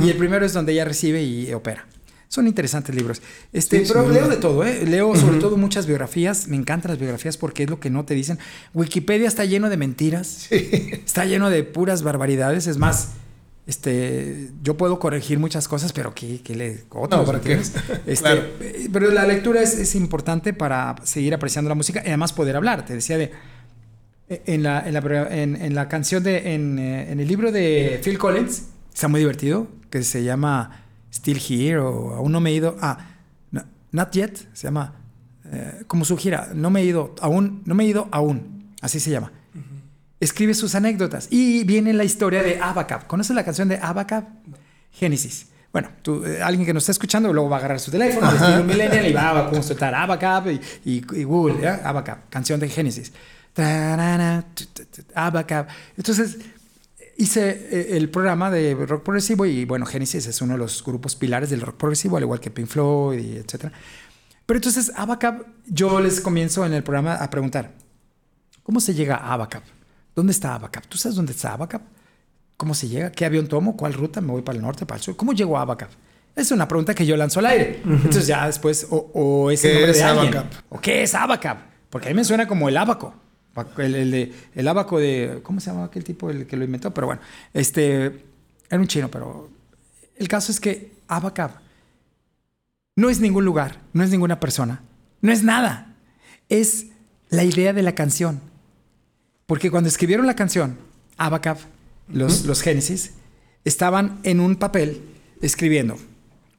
Y 0.00 0.08
el 0.08 0.16
primero 0.16 0.46
es 0.46 0.54
donde 0.54 0.72
ella 0.72 0.86
recibe 0.86 1.22
y 1.22 1.52
opera. 1.52 1.86
Son 2.32 2.46
interesantes 2.46 2.94
libros. 2.94 3.20
Este, 3.52 3.84
pero 3.86 4.08
leo 4.08 4.26
de 4.26 4.38
todo, 4.38 4.64
¿eh? 4.64 4.86
Leo 4.86 5.14
sobre 5.16 5.38
todo 5.38 5.58
muchas 5.58 5.84
biografías. 5.84 6.48
Me 6.48 6.56
encantan 6.56 6.92
las 6.92 6.98
biografías 6.98 7.36
porque 7.36 7.64
es 7.64 7.68
lo 7.68 7.78
que 7.78 7.90
no 7.90 8.06
te 8.06 8.14
dicen. 8.14 8.38
Wikipedia 8.72 9.28
está 9.28 9.44
lleno 9.44 9.68
de 9.68 9.76
mentiras. 9.76 10.46
Está 10.50 11.26
lleno 11.26 11.50
de 11.50 11.62
puras 11.62 12.02
barbaridades. 12.02 12.68
Es 12.68 12.78
más, 12.78 13.10
este, 13.66 14.48
yo 14.62 14.78
puedo 14.78 14.98
corregir 14.98 15.38
muchas 15.38 15.68
cosas, 15.68 15.92
pero 15.92 16.14
que, 16.14 16.40
le 16.56 16.84
otros, 16.88 17.26
¿para 17.26 17.42
qué? 17.42 17.60
Este, 18.06 18.88
Pero 18.90 19.10
la 19.10 19.26
lectura 19.26 19.60
es, 19.60 19.94
importante 19.94 20.54
para 20.54 20.94
seguir 21.04 21.34
apreciando 21.34 21.68
la 21.68 21.74
música 21.74 22.00
y 22.02 22.08
además 22.08 22.32
poder 22.32 22.56
hablar. 22.56 22.86
Te 22.86 22.94
decía 22.94 23.18
de 23.18 23.30
en 24.30 24.62
la, 24.62 24.80
en 24.88 24.94
la, 24.94 25.28
en, 25.30 25.74
la 25.74 25.86
canción 25.86 26.22
de 26.22 26.54
en, 26.54 26.78
eh, 26.78 27.12
en 27.12 27.20
el 27.20 27.28
libro 27.28 27.52
de 27.52 28.00
Phil 28.02 28.16
Collins 28.16 28.68
está 28.94 29.06
muy 29.08 29.20
divertido 29.20 29.66
que 29.90 30.02
se 30.02 30.24
llama 30.24 30.81
Still 31.12 31.38
Here 31.38 31.78
o 31.78 32.14
aún 32.14 32.32
no 32.32 32.40
me 32.40 32.50
he 32.50 32.54
ido. 32.54 32.76
Ah, 32.80 32.98
Not 33.92 34.12
Yet 34.12 34.48
se 34.54 34.66
llama. 34.66 34.94
Eh, 35.52 35.84
como 35.86 36.04
su 36.04 36.16
gira, 36.16 36.50
no 36.54 36.70
me 36.70 36.80
he 36.80 36.84
ido 36.84 37.14
aún, 37.20 37.62
no 37.66 37.74
me 37.74 37.84
he 37.84 37.88
ido 37.88 38.08
aún, 38.10 38.72
así 38.80 38.98
se 38.98 39.10
llama. 39.10 39.30
Escribe 40.18 40.54
sus 40.54 40.74
anécdotas 40.74 41.28
y 41.30 41.64
viene 41.64 41.92
la 41.92 42.04
historia 42.04 42.42
de 42.42 42.58
Abacab. 42.60 43.06
¿Conoces 43.06 43.34
la 43.36 43.44
canción 43.44 43.68
de 43.68 43.76
Abacab? 43.76 44.24
Génesis. 44.92 45.48
Bueno, 45.72 45.88
tú, 46.00 46.24
eh, 46.24 46.40
alguien 46.40 46.64
que 46.64 46.72
nos 46.72 46.84
está 46.84 46.92
escuchando 46.92 47.32
luego 47.32 47.50
va 47.50 47.56
a 47.56 47.58
agarrar 47.58 47.80
su 47.80 47.90
teléfono, 47.90 48.30
estilo 48.30 48.64
millennial 48.64 49.06
y 49.06 49.12
va 49.12 49.46
a 49.46 49.50
consultar 49.50 49.94
Abacab 49.94 50.48
y, 50.48 50.60
y, 50.84 51.24
Google, 51.24 51.68
Abacab, 51.68 52.28
canción 52.30 52.60
de 52.60 52.68
Génesis. 52.68 53.12
Abacab. 55.14 55.66
Entonces, 55.96 56.38
hice 57.16 57.50
eh, 57.70 57.96
el 57.96 58.08
programa 58.10 58.50
de 58.50 58.74
rock 58.74 59.02
progresivo 59.02 59.46
y 59.46 59.64
bueno, 59.64 59.86
Genesis 59.86 60.26
es 60.26 60.40
uno 60.40 60.54
de 60.54 60.58
los 60.58 60.82
grupos 60.84 61.16
pilares 61.16 61.50
del 61.50 61.60
rock 61.60 61.76
progresivo, 61.76 62.16
al 62.16 62.22
igual 62.22 62.40
que 62.40 62.50
Pink 62.50 62.66
Floyd 62.68 63.18
y 63.18 63.36
etc. 63.36 63.72
Pero 64.46 64.58
entonces 64.58 64.92
Abacab, 64.96 65.44
yo 65.66 66.00
les 66.00 66.20
comienzo 66.20 66.66
en 66.66 66.72
el 66.72 66.82
programa 66.82 67.14
a 67.14 67.30
preguntar, 67.30 67.72
¿cómo 68.62 68.80
se 68.80 68.94
llega 68.94 69.16
a 69.16 69.34
Abacab? 69.34 69.62
¿Dónde 70.14 70.32
está 70.32 70.54
Abacab? 70.54 70.86
¿Tú 70.86 70.98
sabes 70.98 71.16
dónde 71.16 71.32
está 71.32 71.54
Abacab? 71.54 71.82
¿Cómo 72.56 72.74
se 72.74 72.88
llega? 72.88 73.10
¿Qué 73.10 73.24
avión 73.24 73.46
tomo? 73.48 73.76
¿Cuál 73.76 73.94
ruta? 73.94 74.20
¿Me 74.20 74.32
voy 74.32 74.42
para 74.42 74.56
el 74.56 74.62
norte, 74.62 74.86
para 74.86 74.98
el 74.98 75.02
sur? 75.02 75.16
¿Cómo 75.16 75.32
llego 75.32 75.56
a 75.58 75.62
Abacab? 75.62 75.88
Es 76.36 76.50
una 76.50 76.66
pregunta 76.68 76.94
que 76.94 77.04
yo 77.04 77.16
lanzo 77.16 77.40
al 77.40 77.46
aire. 77.46 77.82
Entonces 77.84 78.26
ya 78.26 78.46
después, 78.46 78.86
o, 78.90 79.10
o 79.14 79.50
es 79.50 79.64
el 79.64 79.70
¿Qué 79.70 79.74
nombre 79.74 79.90
es 79.92 79.98
de 79.98 80.04
alguien. 80.04 80.36
Abacab? 80.36 80.64
¿O 80.70 80.80
qué 80.80 81.02
es 81.02 81.14
Abacab? 81.14 81.58
Porque 81.90 82.08
a 82.08 82.10
mí 82.10 82.14
me 82.14 82.24
suena 82.24 82.46
como 82.46 82.68
el 82.68 82.76
abaco. 82.76 83.14
El, 83.78 83.94
el, 83.94 84.10
de- 84.10 84.32
el 84.54 84.68
abaco 84.68 84.98
de... 84.98 85.40
¿Cómo 85.42 85.60
se 85.60 85.70
llama 85.70 85.84
aquel 85.84 86.04
tipo 86.04 86.30
el 86.30 86.46
que 86.46 86.56
lo 86.56 86.64
inventó? 86.64 86.92
Pero 86.94 87.06
bueno, 87.08 87.20
este... 87.52 88.24
Era 88.70 88.80
un 88.80 88.86
chino, 88.86 89.10
pero... 89.10 89.50
El 90.16 90.28
caso 90.28 90.52
es 90.52 90.60
que 90.60 90.92
Abacab 91.08 91.50
no 92.96 93.08
es 93.10 93.20
ningún 93.20 93.44
lugar, 93.44 93.78
no 93.92 94.04
es 94.04 94.10
ninguna 94.10 94.38
persona, 94.40 94.82
no 95.20 95.32
es 95.32 95.42
nada. 95.42 95.94
Es 96.48 96.86
la 97.28 97.44
idea 97.44 97.72
de 97.72 97.82
la 97.82 97.94
canción. 97.94 98.40
Porque 99.46 99.70
cuando 99.70 99.88
escribieron 99.88 100.26
la 100.26 100.36
canción, 100.36 100.78
Abacab, 101.16 101.58
los, 102.08 102.44
los 102.44 102.60
Génesis, 102.62 103.14
estaban 103.64 104.20
en 104.22 104.40
un 104.40 104.56
papel 104.56 105.02
escribiendo. 105.40 105.96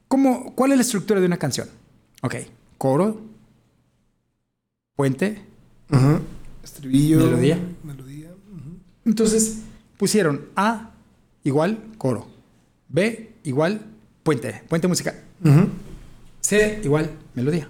¿Cómo, 0.08 0.54
¿Cuál 0.54 0.72
es 0.72 0.78
la 0.78 0.82
estructura 0.82 1.20
de 1.20 1.26
una 1.26 1.38
canción? 1.38 1.68
Ok, 2.22 2.34
coro, 2.78 3.20
puente. 4.96 5.42
Estribillo. 6.74 7.18
Melodía. 7.20 7.58
Entonces 9.04 9.58
pusieron 9.96 10.46
A 10.56 10.90
igual 11.44 11.78
coro, 11.98 12.26
B 12.88 13.32
igual 13.44 13.80
puente, 14.22 14.62
puente 14.68 14.88
musical. 14.88 15.14
C 16.40 16.80
igual 16.82 17.10
melodía. 17.34 17.68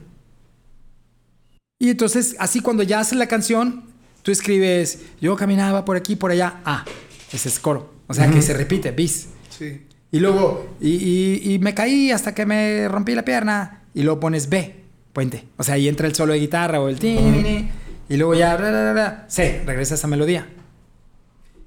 Y 1.79 1.91
entonces, 1.91 2.37
así 2.39 2.61
cuando 2.61 2.83
ya 2.83 3.01
haces 3.01 3.19
la 3.19 3.27
canción, 3.27 3.85
tú 4.23 4.31
escribes, 4.31 5.01
yo 5.21 5.37
caminaba 5.37 5.85
por 5.85 5.97
aquí, 5.97 6.17
por 6.17 6.31
allá, 6.31 6.61
A. 6.65 6.85
Ese 7.33 7.49
es 7.49 7.59
coro. 7.59 7.93
O 8.07 8.15
sea 8.15 8.31
que 8.31 8.41
se 8.43 8.55
repite, 8.55 8.93
bis. 8.93 9.29
Sí. 9.51 9.83
Y 10.13 10.21
luego, 10.21 10.77
y, 10.81 10.91
y- 10.91 11.53
y 11.55 11.59
me 11.59 11.75
caí 11.75 12.11
hasta 12.13 12.33
que 12.35 12.47
me 12.47 12.87
rompí 12.89 13.15
la 13.15 13.25
pierna. 13.25 13.83
Y 13.93 14.03
luego 14.03 14.21
pones 14.21 14.49
B, 14.49 14.77
puente. 15.13 15.45
O 15.57 15.63
sea, 15.65 15.75
ahí 15.75 15.89
entra 15.89 16.07
el 16.07 16.15
solo 16.15 16.33
de 16.33 16.39
guitarra 16.41 16.81
o 16.81 16.89
el 16.89 16.99
ti, 16.99 17.15
ni, 17.17 17.43
ni, 17.43 17.69
Y 18.09 18.17
luego 18.17 18.35
ya, 18.35 18.57
ra, 18.57 18.71
ra, 18.71 18.93
ra, 18.93 19.25
C, 19.29 19.63
regresa 19.65 19.95
esa 19.95 20.07
melodía. 20.07 20.47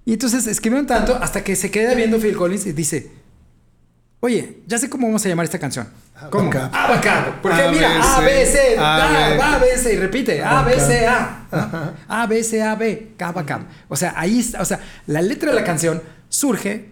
Y 0.06 0.14
entonces 0.14 0.48
escribieron 0.48 0.88
tanto 0.88 1.16
hasta 1.16 1.44
que 1.44 1.56
se 1.56 1.70
queda 1.70 1.94
viendo 1.94 2.20
Phil 2.20 2.38
Collins 2.38 2.66
y 2.68 2.72
dice, 2.72 3.12
oye, 4.22 4.60
ya 4.66 4.78
sé 4.78 4.90
cómo 4.90 5.08
vamos 5.08 5.26
a 5.26 5.30
llamar 5.30 5.46
esta 5.46 5.60
canción. 5.60 5.88
¿Cómo? 6.30 6.50
Abacab. 6.50 7.42
Porque 7.42 7.62
A, 7.62 7.72
mira, 7.72 8.18
A, 8.18 8.22
B, 8.22 8.46
C, 8.46 8.78
A, 8.80 9.60
B. 9.60 9.78
C, 9.78 9.94
y 9.94 9.98
repite, 9.98 10.44
A, 10.44 10.64
B, 10.64 10.80
C, 10.80 11.06
A. 11.06 11.94
A, 12.08 12.26
B, 12.26 12.44
C, 12.44 12.64
A, 12.64 12.76
B, 12.76 13.12
Abacab. 13.20 13.62
O 13.88 13.96
sea, 13.96 14.14
ahí 14.16 14.40
está, 14.40 14.62
o 14.62 14.66
sea, 14.66 14.80
la 15.08 15.22
letra 15.22 15.50
de 15.50 15.56
la 15.56 15.64
canción 15.64 16.02
surge, 16.30 16.90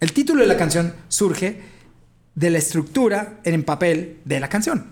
el 0.00 0.12
título 0.12 0.42
de 0.42 0.48
la 0.48 0.56
canción 0.56 0.94
surge 1.08 1.60
de 2.34 2.50
la 2.50 2.58
estructura 2.58 3.38
en 3.44 3.62
papel 3.62 4.18
de 4.24 4.40
la 4.40 4.48
canción. 4.48 4.86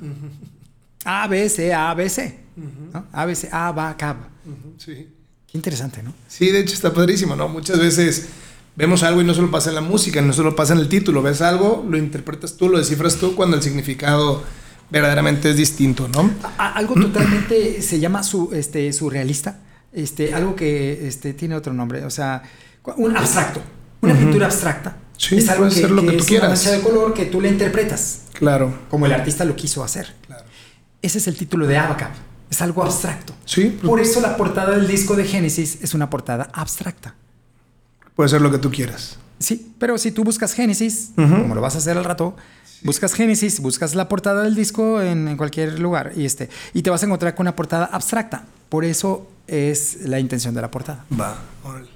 A, 1.05 1.27
B, 1.27 1.49
C, 1.49 1.75
A, 1.75 1.93
B, 1.95 2.09
C. 2.09 2.39
¿no? 2.93 3.07
A, 3.13 3.25
B, 3.27 3.35
Sí. 3.35 5.09
Qué 5.51 5.57
interesante, 5.57 6.03
¿no? 6.03 6.13
Sí, 6.29 6.51
de 6.51 6.61
hecho 6.61 6.75
está 6.75 6.93
padrísimo, 6.93 7.35
¿no? 7.35 7.49
Muchas 7.49 7.79
veces 7.79 8.29
vemos 8.77 9.03
algo 9.03 9.23
y 9.23 9.25
no 9.25 9.33
solo 9.35 9.51
pasa 9.51 9.71
en 9.71 9.77
la 9.77 9.81
música, 9.81 10.21
no 10.21 10.33
solo 10.33 10.55
pasa 10.55 10.75
en 10.75 10.81
el 10.81 10.89
título. 10.89 11.23
Ves 11.23 11.41
algo, 11.41 11.87
lo 11.89 11.97
interpretas 11.97 12.57
tú, 12.57 12.69
lo 12.69 12.79
descifras 12.79 13.17
tú 13.17 13.35
cuando 13.35 13.57
el 13.57 13.63
significado 13.63 14.43
verdaderamente 14.91 15.51
es 15.51 15.57
distinto, 15.57 16.07
¿no? 16.09 16.31
A- 16.59 16.73
algo 16.75 16.95
totalmente 16.95 17.81
se 17.83 17.99
llama 17.99 18.23
su, 18.23 18.51
este, 18.53 18.93
surrealista. 18.93 19.61
Este, 19.93 20.35
algo 20.35 20.55
que 20.55 21.07
este, 21.09 21.33
tiene 21.33 21.55
otro 21.55 21.73
nombre. 21.73 22.05
O 22.05 22.11
sea, 22.11 22.43
un 22.97 23.17
abstracto. 23.17 23.63
Una 24.03 24.15
pintura 24.15 24.47
abstracta. 24.47 24.99
Sí, 25.17 25.39
es 25.39 25.49
algo 25.49 25.69
que, 25.69 25.89
lo 25.89 26.03
que 26.03 26.09
que 26.09 26.13
tú 26.19 26.23
es 26.23 26.27
quieras. 26.29 26.45
una 26.49 26.55
mancha 26.57 26.71
de 26.73 26.81
color 26.83 27.15
que 27.15 27.25
tú 27.25 27.41
le 27.41 27.49
interpretas. 27.49 28.23
Claro, 28.35 28.73
Como 28.91 29.07
el 29.07 29.13
artista 29.13 29.45
lo 29.47 29.57
quiso 29.57 29.83
hacer. 29.83 30.15
claro. 30.27 30.45
Ese 31.03 31.19
es 31.19 31.27
el 31.27 31.37
título 31.37 31.67
de 31.67 31.77
Abacab. 31.79 32.11
Es 32.51 32.63
algo 32.63 32.83
abstracto. 32.83 33.35
Sí, 33.45 33.77
pues, 33.79 33.89
Por 33.89 34.01
eso 34.01 34.21
la 34.21 34.37
portada 34.37 34.71
del 34.77 34.87
disco 34.89 35.17
de 35.17 35.25
Génesis 35.25 35.79
es 35.83 35.95
una 35.95 36.09
portada 36.11 36.49
abstracta. 36.53 37.15
puede 38.17 38.29
ser 38.31 38.41
lo 38.41 38.51
que 38.51 38.59
tú 38.59 38.71
quieras. 38.71 39.17
Sí, 39.39 39.73
pero 39.79 39.99
si 39.99 40.11
tú 40.11 40.25
buscas 40.25 40.53
Génesis, 40.55 41.11
como 41.15 41.55
lo 41.55 41.61
vas 41.61 41.75
a 41.77 41.79
hacer 41.79 41.97
al 41.97 42.05
rato, 42.05 42.35
buscas 42.83 43.15
Génesis, 43.15 43.61
buscas 43.61 43.95
la 43.95 44.09
portada 44.09 44.43
del 44.43 44.55
disco 44.57 45.01
en, 45.01 45.29
en 45.29 45.37
cualquier 45.37 45.79
lugar 45.79 46.13
y, 46.17 46.25
este, 46.25 46.49
y 46.75 46.83
te 46.83 46.91
vas 46.91 47.03
a 47.03 47.07
encontrar 47.07 47.35
con 47.37 47.45
una 47.45 47.55
portada 47.55 47.85
abstracta. 47.85 48.45
Por 48.69 48.85
eso 48.85 49.29
es 49.47 49.99
la 50.07 50.19
intención 50.19 50.55
de 50.55 50.61
la 50.63 50.71
portada. 50.71 51.05
Va, 51.19 51.37
órale. 51.65 51.89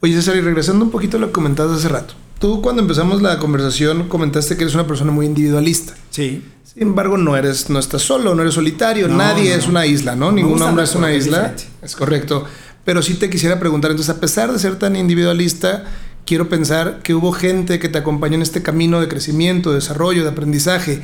Oye, 0.00 0.14
César, 0.14 0.36
y 0.36 0.40
regresando 0.40 0.84
un 0.84 0.90
poquito 0.90 1.16
a 1.16 1.20
lo 1.20 1.26
que 1.28 1.32
comentaste 1.32 1.74
hace 1.74 1.88
rato. 1.88 2.14
Tú 2.40 2.60
cuando 2.62 2.82
empezamos 2.82 3.20
la 3.22 3.38
conversación 3.38 4.08
comentaste 4.08 4.56
que 4.56 4.62
eres 4.64 4.74
una 4.74 4.86
persona 4.86 5.10
muy 5.12 5.26
individualista. 5.26 5.94
Sí. 6.10 6.44
Sin 6.78 6.86
embargo, 6.86 7.18
no 7.18 7.36
eres, 7.36 7.70
no 7.70 7.80
estás 7.80 8.02
solo, 8.02 8.36
no 8.36 8.42
eres 8.42 8.54
solitario, 8.54 9.08
No, 9.08 9.16
nadie 9.16 9.50
no, 9.50 9.56
es 9.56 9.66
una 9.66 9.84
isla, 9.84 10.14
¿no? 10.14 10.30
Me 10.30 10.42
Ningún 10.42 10.62
hombre 10.62 10.84
es 10.84 10.94
una 10.94 11.12
isla. 11.12 11.52
Es 11.82 11.96
correcto. 11.96 12.44
Pero 12.84 13.02
sí 13.02 13.14
te 13.14 13.28
quisiera 13.28 13.58
preguntar, 13.58 13.90
entonces, 13.90 14.14
a 14.14 14.20
pesar 14.20 14.52
de 14.52 14.60
ser 14.60 14.78
tan 14.78 14.94
individualista, 14.94 15.86
quiero 16.24 16.48
pensar 16.48 17.00
que 17.02 17.14
hubo 17.14 17.32
gente 17.32 17.80
que 17.80 17.88
te 17.88 17.98
acompañó 17.98 18.36
en 18.36 18.42
este 18.42 18.62
camino 18.62 19.00
de 19.00 19.08
crecimiento, 19.08 19.70
de 19.70 19.76
desarrollo, 19.76 20.22
de 20.22 20.30
aprendizaje, 20.30 21.02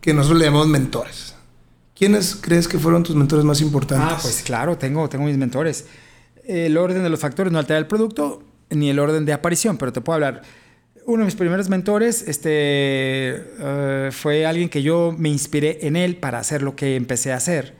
que 0.00 0.14
nosotros 0.14 0.38
le 0.38 0.44
llamamos 0.44 0.68
mentores. 0.68 1.34
¿Quiénes 1.96 2.38
crees 2.40 2.68
que 2.68 2.78
fueron 2.78 3.02
tus 3.02 3.16
mentores 3.16 3.44
más 3.44 3.60
importantes? 3.60 4.08
Ah, 4.08 4.18
pues 4.22 4.42
claro, 4.42 4.78
tengo, 4.78 5.08
tengo 5.08 5.24
mis 5.24 5.36
mentores. 5.36 5.86
El 6.44 6.76
orden 6.76 7.02
de 7.02 7.08
los 7.08 7.18
factores 7.18 7.52
no 7.52 7.58
altera 7.58 7.80
el 7.80 7.88
producto, 7.88 8.44
ni 8.70 8.88
el 8.88 9.00
orden 9.00 9.24
de 9.24 9.32
aparición, 9.32 9.78
pero 9.78 9.92
te 9.92 10.00
puedo 10.00 10.14
hablar. 10.14 10.42
Uno 11.10 11.20
de 11.20 11.24
mis 11.24 11.36
primeros 11.36 11.70
mentores 11.70 12.20
este, 12.28 12.50
eh, 12.50 14.10
fue 14.12 14.44
alguien 14.44 14.68
que 14.68 14.82
yo 14.82 15.14
me 15.16 15.30
inspiré 15.30 15.86
en 15.86 15.96
él 15.96 16.16
para 16.16 16.38
hacer 16.38 16.60
lo 16.60 16.76
que 16.76 16.96
empecé 16.96 17.32
a 17.32 17.36
hacer, 17.36 17.74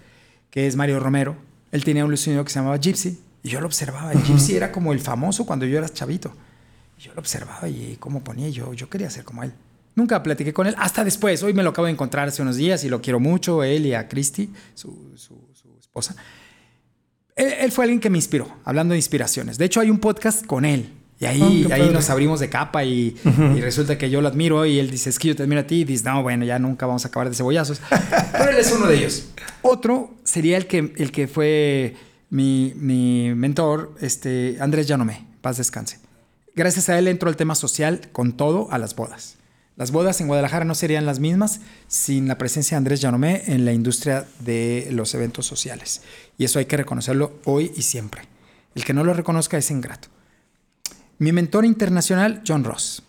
que 0.50 0.66
es 0.66 0.76
Mario 0.76 0.98
Romero. 0.98 1.36
Él 1.70 1.84
tenía 1.84 2.06
un 2.06 2.16
sonido 2.16 2.42
que 2.42 2.50
se 2.50 2.58
llamaba 2.58 2.78
Gypsy, 2.78 3.18
y 3.42 3.50
yo 3.50 3.60
lo 3.60 3.66
observaba. 3.66 4.12
El 4.12 4.22
Gypsy 4.22 4.56
era 4.56 4.72
como 4.72 4.94
el 4.94 5.00
famoso 5.00 5.44
cuando 5.44 5.66
yo 5.66 5.76
era 5.76 5.90
chavito. 5.90 6.32
Yo 6.98 7.12
lo 7.12 7.20
observaba 7.20 7.68
y 7.68 7.98
cómo 8.00 8.24
ponía, 8.24 8.48
yo, 8.48 8.72
yo 8.72 8.88
quería 8.88 9.10
ser 9.10 9.24
como 9.24 9.42
él. 9.42 9.52
Nunca 9.94 10.22
platiqué 10.22 10.54
con 10.54 10.66
él, 10.66 10.74
hasta 10.78 11.04
después. 11.04 11.42
Hoy 11.42 11.52
me 11.52 11.62
lo 11.62 11.68
acabo 11.68 11.84
de 11.84 11.92
encontrar 11.92 12.28
hace 12.28 12.40
unos 12.40 12.56
días 12.56 12.82
y 12.84 12.88
lo 12.88 13.02
quiero 13.02 13.20
mucho, 13.20 13.62
él 13.62 13.84
y 13.84 13.92
a 13.92 14.08
Christy, 14.08 14.48
su, 14.74 15.12
su- 15.16 15.50
su 15.52 15.76
esposa. 15.78 16.16
Él, 17.36 17.52
él 17.60 17.72
fue 17.72 17.84
alguien 17.84 18.00
que 18.00 18.08
me 18.08 18.16
inspiró, 18.16 18.48
hablando 18.64 18.92
de 18.92 18.98
inspiraciones. 18.98 19.58
De 19.58 19.66
hecho, 19.66 19.80
hay 19.80 19.90
un 19.90 19.98
podcast 19.98 20.46
con 20.46 20.64
él. 20.64 20.94
Y 21.20 21.26
ahí, 21.26 21.40
Ah, 21.42 21.68
qué 21.68 21.74
ahí 21.74 21.80
padre. 21.80 21.92
nos 21.94 22.10
abrimos 22.10 22.38
de 22.40 22.48
capa 22.48 22.84
y, 22.84 23.16
y 23.56 23.60
resulta 23.60 23.98
que 23.98 24.08
yo 24.08 24.20
lo 24.20 24.28
admiro 24.28 24.64
y 24.66 24.78
él 24.78 24.88
dice, 24.90 25.10
es 25.10 25.18
que 25.18 25.28
yo 25.28 25.36
te 25.36 25.42
admiro 25.42 25.60
a 25.62 25.66
ti. 25.66 25.80
Y 25.80 25.84
dice, 25.84 26.04
no, 26.04 26.22
bueno, 26.22 26.44
ya 26.44 26.58
nunca 26.58 26.86
vamos 26.86 27.04
a 27.04 27.08
acabar 27.08 27.28
de 27.28 27.34
cebollazos. 27.34 27.80
Pero 28.32 28.50
él 28.50 28.56
es 28.56 28.70
uno 28.72 28.86
de 28.86 28.96
ellos. 28.98 29.28
Otro 29.62 30.14
sería 30.24 30.56
el 30.56 30.66
que, 30.66 30.92
el 30.96 31.10
que 31.10 31.26
fue 31.26 31.96
mi, 32.30 32.72
mi 32.76 33.34
mentor, 33.34 33.94
este, 34.00 34.58
Andrés 34.60 34.86
Yanomé, 34.86 35.26
paz 35.40 35.56
descanse. 35.56 35.98
Gracias 36.54 36.88
a 36.88 36.98
él 36.98 37.08
entro 37.08 37.28
al 37.28 37.36
tema 37.36 37.54
social 37.56 38.00
con 38.12 38.36
todo 38.36 38.68
a 38.70 38.78
las 38.78 38.94
bodas. 38.94 39.36
Las 39.76 39.92
bodas 39.92 40.20
en 40.20 40.26
Guadalajara 40.26 40.64
no 40.64 40.74
serían 40.74 41.06
las 41.06 41.20
mismas 41.20 41.60
sin 41.86 42.26
la 42.26 42.36
presencia 42.36 42.74
de 42.74 42.78
Andrés 42.78 43.00
Yanomé 43.00 43.44
en 43.46 43.64
la 43.64 43.72
industria 43.72 44.26
de 44.40 44.88
los 44.90 45.14
eventos 45.14 45.46
sociales. 45.46 46.02
Y 46.36 46.44
eso 46.44 46.58
hay 46.58 46.64
que 46.66 46.76
reconocerlo 46.76 47.32
hoy 47.44 47.70
y 47.76 47.82
siempre. 47.82 48.22
El 48.74 48.84
que 48.84 48.92
no 48.92 49.04
lo 49.04 49.14
reconozca 49.14 49.56
es 49.56 49.70
ingrato. 49.70 50.08
Mi 51.18 51.32
mentor 51.32 51.64
internacional, 51.64 52.42
John 52.46 52.64
Ross. 52.64 53.02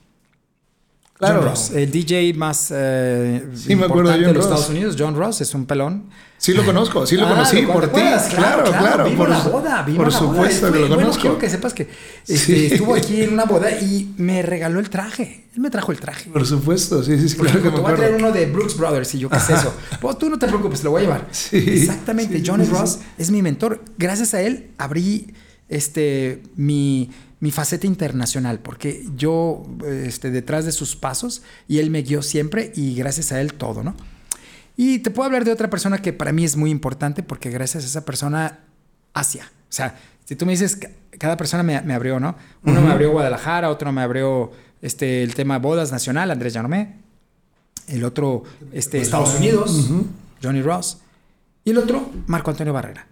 Claro. 1.14 1.42
John 1.42 1.50
Ross, 1.50 1.72
el 1.72 1.92
DJ 1.92 2.34
más 2.34 2.70
eh, 2.74 3.46
Sí, 3.54 3.74
acuerdo 3.74 4.10
de 4.10 4.18
importante 4.20 4.26
John 4.26 4.34
los 4.36 4.36
Ross. 4.36 4.46
Estados 4.46 4.70
Unidos. 4.70 4.96
John 4.98 5.16
Ross 5.18 5.42
es 5.42 5.54
un 5.54 5.66
pelón. 5.66 6.06
Sí 6.38 6.54
lo 6.54 6.64
conozco, 6.64 7.06
sí 7.06 7.18
lo 7.18 7.26
Ah, 7.28 7.32
conocí 7.32 7.62
¿lo 7.64 7.74
por 7.74 7.82
ti. 7.84 7.88
acuerdas? 7.90 8.30
Claro, 8.34 8.64
claro. 8.64 9.04
Vino 9.04 9.18
por 9.18 9.30
la 9.30 9.40
boda, 9.44 9.82
vino 9.84 9.98
por 9.98 10.14
la 10.14 10.18
supuesto 10.18 10.72
que 10.72 10.80
lo 10.80 10.88
Bueno, 10.88 10.96
conozco. 11.04 11.22
quiero 11.22 11.38
que 11.38 11.50
sepas 11.50 11.74
que 11.74 11.90
este, 12.26 12.38
Sí. 12.38 12.66
estuvo 12.72 12.96
aquí 12.96 13.22
en 13.22 13.34
una 13.34 13.44
boda 13.44 13.70
y 13.70 14.14
me 14.18 14.42
regaló 14.42 14.80
el 14.80 14.90
traje. 14.90 15.48
Él 15.54 15.60
me 15.60 15.70
trajo 15.70 15.92
el 15.92 16.00
traje. 16.00 16.30
Por 16.30 16.48
supuesto, 16.48 17.04
sí, 17.04 17.20
sí, 17.20 17.28
sí, 17.28 17.36
Porque 17.36 17.52
claro 17.52 17.70
que 17.70 17.76
me 17.76 17.82
voy 17.84 17.92
a 17.92 17.96
traer 17.98 18.16
uno 18.16 18.32
de 18.32 18.46
Brooks 18.46 18.78
Brothers 18.78 19.14
y 19.16 19.20
yo, 19.20 19.30
¿qué 19.30 19.36
es 19.36 19.50
eso? 19.50 19.74
Pues 20.00 20.18
tú 20.18 20.30
no 20.30 20.40
te 20.40 20.48
preocupes, 20.48 20.82
lo 20.86 20.92
voy 20.92 21.02
a 21.02 21.04
llevar. 21.04 21.28
Sí, 21.32 21.58
Exactamente, 21.58 22.40
sí. 22.40 22.46
Ross 22.72 23.00
es 23.18 23.30
mi 23.30 23.42
mentor. 23.42 23.84
Gracias 23.98 24.34
a 24.34 24.42
él 24.42 24.70
abrí 24.78 25.34
este, 25.68 26.42
mi, 26.56 27.12
mi 27.40 27.52
faceta 27.52 27.88
internacional, 27.88 28.60
porque 28.60 29.06
yo 29.16 29.64
este, 29.86 30.30
detrás 30.32 30.66
de 30.66 30.72
sus 30.72 30.96
pasos 30.96 31.42
y 31.68 31.80
él 31.80 31.90
me 31.90 32.02
guió 32.02 32.22
siempre 32.22 32.72
y 32.76 32.96
gracias 32.96 33.32
a 33.32 33.40
él 33.40 33.54
todo, 33.54 33.84
¿no? 33.84 33.96
Y 34.76 35.00
te 35.00 35.10
puedo 35.12 35.26
hablar 35.28 35.46
de 35.46 35.52
otra 35.52 35.70
persona 35.70 35.98
que 36.00 36.14
para 36.14 36.32
mí 36.32 36.44
es 36.46 36.56
muy 36.56 36.70
importante 36.72 37.24
porque 37.24 37.50
gracias 37.50 37.84
a 37.84 37.88
esa 37.88 38.06
persona, 38.06 38.60
Asia. 39.14 39.52
O 39.64 39.72
sea, 39.72 39.98
si 40.26 40.36
tú 40.36 40.46
me 40.46 40.54
dices, 40.54 40.76
ca- 40.78 40.90
cada 41.18 41.36
persona 41.38 41.64
me, 41.64 41.82
me 41.82 41.94
abrió, 41.94 42.20
¿no? 42.20 42.36
Uno 42.64 42.82
me 42.82 42.92
abrió 42.92 43.12
Guadalajara, 43.12 43.70
otro 43.70 43.92
me 43.92 44.02
abrió 44.02 44.52
este, 44.82 45.24
el 45.24 45.36
tema 45.36 45.60
bodas 45.60 45.92
nacional, 45.92 46.32
Andrés 46.32 46.54
Yanomé. 46.54 46.96
El 47.88 48.04
otro, 48.04 48.44
este, 48.72 49.02
Estados 49.02 49.36
Unidos, 49.36 49.90
Johnny 50.44 50.62
Ross. 50.62 51.00
Y 51.66 51.72
el 51.72 51.78
otro, 51.80 52.10
Marco 52.28 52.52
Antonio 52.52 52.72
Barrera. 52.72 53.08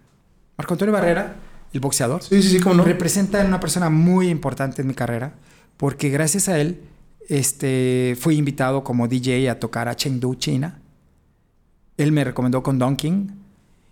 Marco 0.56 0.72
Antonio 0.74 0.92
Barrera, 0.92 1.34
el 1.72 1.80
boxeador, 1.80 2.22
Sí, 2.22 2.42
sí, 2.42 2.48
sí, 2.50 2.60
cómo 2.60 2.76
no. 2.76 2.84
representa 2.84 3.44
una 3.44 3.60
persona 3.60 3.90
muy 3.90 4.28
importante 4.28 4.82
en 4.82 4.88
mi 4.88 4.94
carrera 4.94 5.34
porque 5.76 6.08
gracias 6.10 6.48
a 6.48 6.58
él 6.60 6.80
este, 7.28 8.16
fui 8.18 8.36
invitado 8.36 8.82
como 8.84 9.06
DJ 9.06 9.48
a 9.50 9.58
tocar 9.60 9.88
a 9.88 9.94
Chengdu, 9.96 10.34
China. 10.34 10.80
Él 11.96 12.12
me 12.12 12.24
recomendó 12.24 12.62
con 12.62 12.78
Donking. 12.78 13.36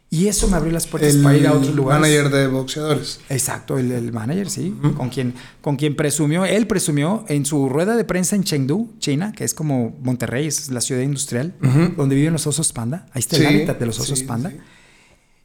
Y 0.08 0.28
eso 0.28 0.46
me 0.48 0.56
abrió 0.56 0.72
las 0.72 0.86
puertas 0.86 1.16
para 1.16 1.36
ir 1.36 1.46
a 1.48 1.52
otros 1.52 1.74
lugares. 1.74 2.00
manager 2.00 2.30
de 2.30 2.46
boxeadores. 2.46 3.20
Exacto, 3.28 3.76
el, 3.76 3.90
el 3.90 4.12
manager, 4.12 4.48
sí. 4.48 4.74
con, 4.96 5.10
quien, 5.10 5.34
con 5.60 5.74
quien 5.76 5.96
presumió, 5.96 6.44
él 6.44 6.68
presumió 6.68 7.24
en 7.28 7.44
su 7.44 7.68
rueda 7.68 7.96
de 7.96 8.04
prensa 8.04 8.36
en 8.36 8.44
Chengdu, 8.44 8.94
China, 9.00 9.32
que 9.32 9.42
es 9.42 9.52
como 9.52 9.96
Monterrey, 10.02 10.46
es 10.46 10.70
la 10.70 10.80
ciudad 10.80 11.02
industrial, 11.02 11.54
donde 11.96 12.14
viven 12.14 12.32
los 12.32 12.46
osos 12.46 12.72
panda. 12.72 13.06
Ahí 13.12 13.20
está 13.20 13.36
el 13.36 13.46
hábitat 13.46 13.80
de 13.80 13.86
los 13.86 13.98
osos 13.98 14.22
panda. 14.22 14.52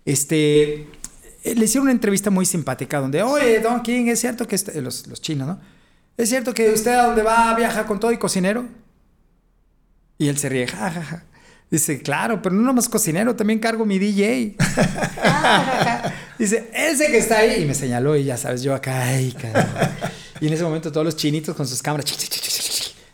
Este, 0.06 0.74
eh, 0.74 0.88
le 1.44 1.66
hicieron 1.66 1.84
una 1.84 1.92
entrevista 1.92 2.30
muy 2.30 2.46
simpática 2.46 3.00
donde, 3.00 3.24
oye, 3.24 3.60
Don 3.60 3.82
King, 3.82 4.08
es 4.08 4.20
cierto 4.20 4.48
que 4.48 4.56
este-", 4.56 4.82
los, 4.82 5.08
los 5.08 5.22
chinos, 5.22 5.48
¿no? 5.48 5.60
Es 6.18 6.30
cierto 6.30 6.54
que 6.54 6.72
usted 6.72 6.92
a 6.92 7.08
donde 7.08 7.24
va 7.24 7.56
viaja 7.56 7.86
con 7.86 8.00
todo 8.00 8.12
y 8.12 8.18
cocinero. 8.18 8.66
Y 10.18 10.28
él 10.28 10.38
se 10.38 10.50
ríe, 10.50 10.68
jajaja. 10.68 11.24
Dice, 11.72 12.02
claro, 12.02 12.42
pero 12.42 12.54
no 12.54 12.62
nomás 12.64 12.90
cocinero, 12.90 13.36
también 13.36 13.60
cargo 13.60 13.86
mi 13.86 13.98
DJ. 13.98 14.58
Dice, 16.38 16.70
ese 16.74 17.08
que 17.08 17.18
está 17.18 17.40
ahí. 17.40 17.64
Y 17.64 17.66
me 17.66 17.74
señaló 17.74 18.16
y 18.18 18.26
ya 18.26 18.38
sabes, 18.38 18.62
yo 18.62 18.76
acá, 18.76 19.04
ay, 19.06 19.34
Y 20.42 20.48
en 20.48 20.54
ese 20.54 20.64
momento 20.64 20.92
todos 20.92 21.06
los 21.06 21.16
chinitos 21.16 21.56
con 21.56 21.66
sus 21.66 21.82
cámaras 21.82 22.06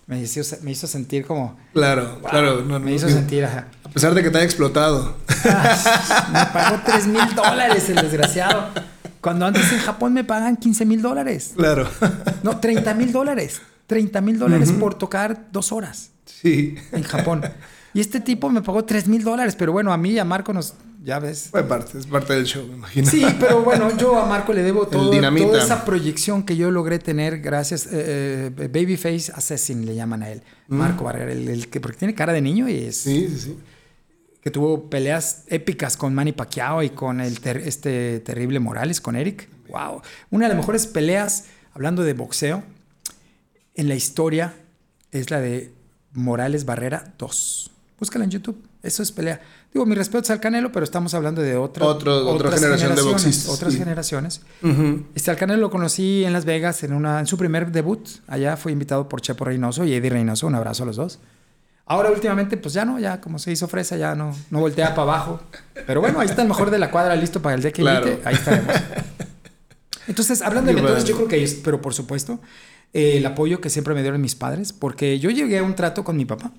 me 0.07 0.21
hizo, 0.21 0.41
me 0.63 0.71
hizo 0.71 0.87
sentir 0.87 1.25
como... 1.25 1.57
Claro, 1.73 2.21
claro. 2.21 2.63
me 2.63 2.93
hizo 2.93 3.09
sentir... 3.09 3.45
A 3.45 3.67
pesar 3.93 4.13
de 4.13 4.23
que 4.23 4.29
te 4.29 4.37
haya 4.37 4.45
explotado. 4.45 5.17
me 6.31 6.45
pagó 6.53 6.81
3 6.85 7.07
mil 7.07 7.35
dólares 7.35 7.89
el 7.89 7.97
desgraciado. 7.97 8.69
Cuando 9.21 9.45
antes 9.45 9.71
en 9.73 9.79
Japón 9.79 10.13
me 10.13 10.23
pagan 10.23 10.55
15 10.55 10.85
mil 10.85 11.01
dólares. 11.01 11.53
Claro. 11.57 11.87
No, 12.41 12.59
30 12.59 12.93
mil 12.93 13.11
dólares. 13.11 13.61
30 13.87 14.21
mil 14.21 14.39
dólares 14.39 14.71
por 14.71 14.95
tocar 14.95 15.47
dos 15.51 15.71
horas. 15.71 16.11
Sí. 16.25 16.75
En 16.91 17.03
Japón. 17.03 17.43
Y 17.93 17.99
este 17.99 18.19
tipo 18.19 18.49
me 18.49 18.61
pagó 18.61 18.85
3 18.85 19.07
mil 19.07 19.23
dólares, 19.23 19.55
pero 19.57 19.71
bueno, 19.71 19.91
a 19.91 19.97
mí 19.97 20.11
y 20.11 20.19
a 20.19 20.25
Marco 20.25 20.53
nos, 20.53 20.75
ya 21.03 21.19
ves. 21.19 21.49
Fue 21.51 21.63
parte, 21.63 21.97
es 21.97 22.07
parte 22.07 22.33
del 22.33 22.45
show, 22.45 22.65
me 22.67 22.75
imagino. 22.75 23.09
Sí, 23.09 23.25
pero 23.39 23.63
bueno, 23.63 23.95
yo 23.97 24.19
a 24.19 24.25
Marco 24.25 24.53
le 24.53 24.63
debo 24.63 24.87
todo, 24.87 25.09
toda 25.09 25.63
esa 25.63 25.85
proyección 25.85 26.43
que 26.43 26.55
yo 26.55 26.71
logré 26.71 26.99
tener 26.99 27.39
gracias, 27.39 27.87
eh, 27.87 28.51
eh, 28.57 28.67
Babyface 28.67 29.31
Assassin 29.33 29.85
le 29.85 29.95
llaman 29.95 30.23
a 30.23 30.31
él, 30.31 30.43
mm. 30.67 30.75
Marco 30.75 31.03
Barrera, 31.03 31.31
el, 31.31 31.69
que, 31.69 31.79
porque 31.79 31.97
tiene 31.97 32.15
cara 32.15 32.33
de 32.33 32.41
niño 32.41 32.67
y 32.67 32.77
es... 32.77 32.97
Sí, 32.97 33.27
sí, 33.29 33.39
sí. 33.39 33.59
Que 34.41 34.51
tuvo 34.51 34.89
peleas 34.89 35.43
épicas 35.47 35.97
con 35.97 36.15
Manny 36.15 36.31
Pacquiao 36.31 36.81
y 36.81 36.91
con 36.91 37.19
el 37.19 37.37
este 37.43 38.21
terrible 38.21 38.59
Morales, 38.59 39.01
con 39.01 39.17
Eric. 39.17 39.49
Wow. 39.67 40.01
Una 40.29 40.45
de 40.45 40.49
las 40.49 40.57
mejores 40.57 40.87
peleas, 40.87 41.45
hablando 41.73 42.03
de 42.03 42.13
boxeo, 42.13 42.63
en 43.75 43.89
la 43.89 43.95
historia 43.95 44.53
es 45.11 45.31
la 45.31 45.41
de 45.41 45.73
Morales 46.13 46.65
Barrera 46.65 47.13
2. 47.17 47.71
Búscala 47.99 48.25
en 48.25 48.31
YouTube. 48.31 48.63
Eso 48.83 49.03
es 49.03 49.11
pelea. 49.11 49.41
Digo, 49.73 49.85
mi 49.85 49.95
respeto 49.95 50.33
al 50.33 50.39
Canelo, 50.39 50.71
pero 50.71 50.83
estamos 50.83 51.13
hablando 51.13 51.41
de 51.41 51.55
otra, 51.55 51.85
otra 51.85 52.51
generación 52.51 52.95
de 52.95 53.01
boxistas. 53.01 53.53
Otras 53.53 53.75
generaciones. 53.75 54.41
Este, 55.13 55.29
al 55.29 55.37
Canelo 55.37 55.61
lo 55.61 55.69
conocí 55.69 56.23
en 56.23 56.33
Las 56.33 56.45
Vegas 56.45 56.83
en, 56.83 56.93
una, 56.93 57.19
en 57.19 57.27
su 57.27 57.37
primer 57.37 57.71
debut. 57.71 58.07
Allá 58.27 58.57
fui 58.57 58.71
invitado 58.71 59.07
por 59.07 59.21
Chepo 59.21 59.45
Reynoso 59.45 59.85
y 59.85 59.93
Eddie 59.93 60.09
Reynoso. 60.09 60.47
Un 60.47 60.55
abrazo 60.55 60.83
a 60.83 60.85
los 60.85 60.95
dos. 60.95 61.19
Ahora 61.85 62.11
últimamente, 62.11 62.57
pues 62.57 62.73
ya 62.73 62.83
no, 62.83 62.99
ya 62.99 63.21
como 63.21 63.39
se 63.39 63.51
hizo 63.51 63.67
fresa, 63.67 63.95
ya 63.95 64.13
no, 64.13 64.35
no 64.49 64.59
voltea 64.59 64.89
para 64.89 65.03
abajo. 65.03 65.39
Pero 65.85 66.01
bueno, 66.01 66.19
ahí 66.19 66.27
está 66.27 66.41
el 66.41 66.47
mejor 66.49 66.69
de 66.69 66.79
la 66.79 66.91
cuadra 66.91 67.15
listo 67.15 67.41
para 67.41 67.55
el 67.55 67.61
día 67.61 67.71
que 67.71 67.81
invite. 67.81 68.21
Ahí 68.25 68.35
estaremos. 68.35 68.75
Entonces, 70.07 70.41
hablando 70.41 70.69
de 70.69 70.75
mentores, 70.75 71.05
yo 71.05 71.15
creo 71.15 71.27
que 71.27 71.43
es, 71.43 71.55
pero 71.55 71.81
por 71.81 71.93
supuesto, 71.93 72.39
el 72.93 73.25
apoyo 73.25 73.61
que 73.61 73.69
siempre 73.69 73.93
me 73.93 74.01
dieron 74.01 74.19
mis 74.19 74.35
padres, 74.35 74.73
porque 74.73 75.19
yo 75.19 75.29
llegué 75.29 75.59
a 75.59 75.63
un 75.63 75.75
trato 75.75 76.03
con 76.03 76.17
mi 76.17 76.25
papá. 76.25 76.51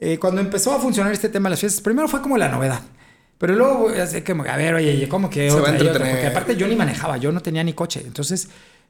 Eh, 0.00 0.18
cuando 0.18 0.40
empezó 0.40 0.72
a 0.72 0.80
funcionar 0.80 1.12
este 1.12 1.28
tema 1.28 1.48
de 1.48 1.50
las 1.50 1.60
fiestas, 1.60 1.80
primero 1.80 2.08
fue 2.08 2.22
como 2.22 2.38
la 2.38 2.48
novedad. 2.48 2.80
Pero 3.38 3.54
luego, 3.54 3.88
así 3.88 4.22
como, 4.22 4.44
a 4.44 4.56
ver, 4.56 4.74
oye, 4.74 5.08
¿cómo 5.08 5.30
que 5.30 5.50
otra, 5.50 5.72
Porque 5.72 6.26
aparte 6.26 6.56
yo 6.56 6.66
ni 6.66 6.74
manejaba, 6.74 7.16
yo 7.18 7.30
no 7.30 7.40
tenía 7.40 7.62
ni 7.62 7.72
coche. 7.72 8.02
Entonces, 8.04 8.48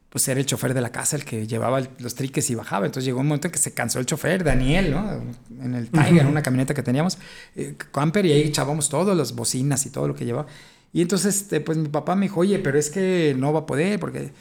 pues 0.08 0.26
era 0.26 0.40
el 0.40 0.46
chofer 0.46 0.72
de 0.72 0.80
la 0.80 0.90
casa 0.90 1.16
el 1.16 1.24
que 1.24 1.46
llevaba 1.46 1.82
los 1.98 2.14
triques 2.14 2.48
y 2.48 2.54
bajaba. 2.54 2.86
Entonces 2.86 3.04
llegó 3.04 3.20
un 3.20 3.26
momento 3.26 3.48
en 3.48 3.52
que 3.52 3.58
se 3.58 3.74
cansó 3.74 3.98
el 3.98 4.06
chofer, 4.06 4.42
Daniel, 4.42 4.90
¿no? 4.90 5.22
En 5.62 5.74
el 5.74 5.90
Tiger, 5.90 6.20
en 6.20 6.26
una 6.28 6.42
camioneta 6.42 6.72
que 6.72 6.82
teníamos, 6.82 7.18
eh, 7.56 7.74
camper, 7.92 8.24
y 8.24 8.32
ahí 8.32 8.40
echábamos 8.42 8.88
todas 8.88 9.16
las 9.16 9.34
bocinas 9.34 9.84
y 9.84 9.90
todo 9.90 10.08
lo 10.08 10.14
que 10.14 10.24
llevaba. 10.24 10.46
Y 10.94 11.02
entonces, 11.02 11.42
este, 11.42 11.60
pues 11.60 11.76
mi 11.76 11.88
papá 11.88 12.16
me 12.16 12.26
dijo, 12.26 12.40
oye, 12.40 12.58
pero 12.58 12.78
es 12.78 12.88
que 12.88 13.34
no 13.36 13.52
va 13.52 13.60
a 13.60 13.66
poder, 13.66 14.00
porque 14.00 14.20
le 14.20 14.32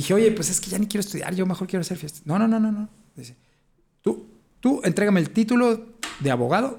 dije, 0.00 0.12
oye, 0.12 0.32
pues 0.32 0.50
es 0.50 0.60
que 0.60 0.70
ya 0.70 0.78
ni 0.78 0.88
quiero 0.88 1.02
estudiar, 1.02 1.32
yo 1.36 1.46
mejor 1.46 1.68
quiero 1.68 1.82
hacer 1.82 1.96
fiestas. 1.96 2.22
No, 2.26 2.36
no, 2.36 2.48
no, 2.48 2.58
no, 2.58 2.72
no. 2.72 2.88
Dice, 3.14 3.36
tú, 4.02 4.26
tú 4.60 4.80
entrégame 4.84 5.20
el 5.20 5.30
título 5.30 5.86
de 6.20 6.30
abogado 6.30 6.78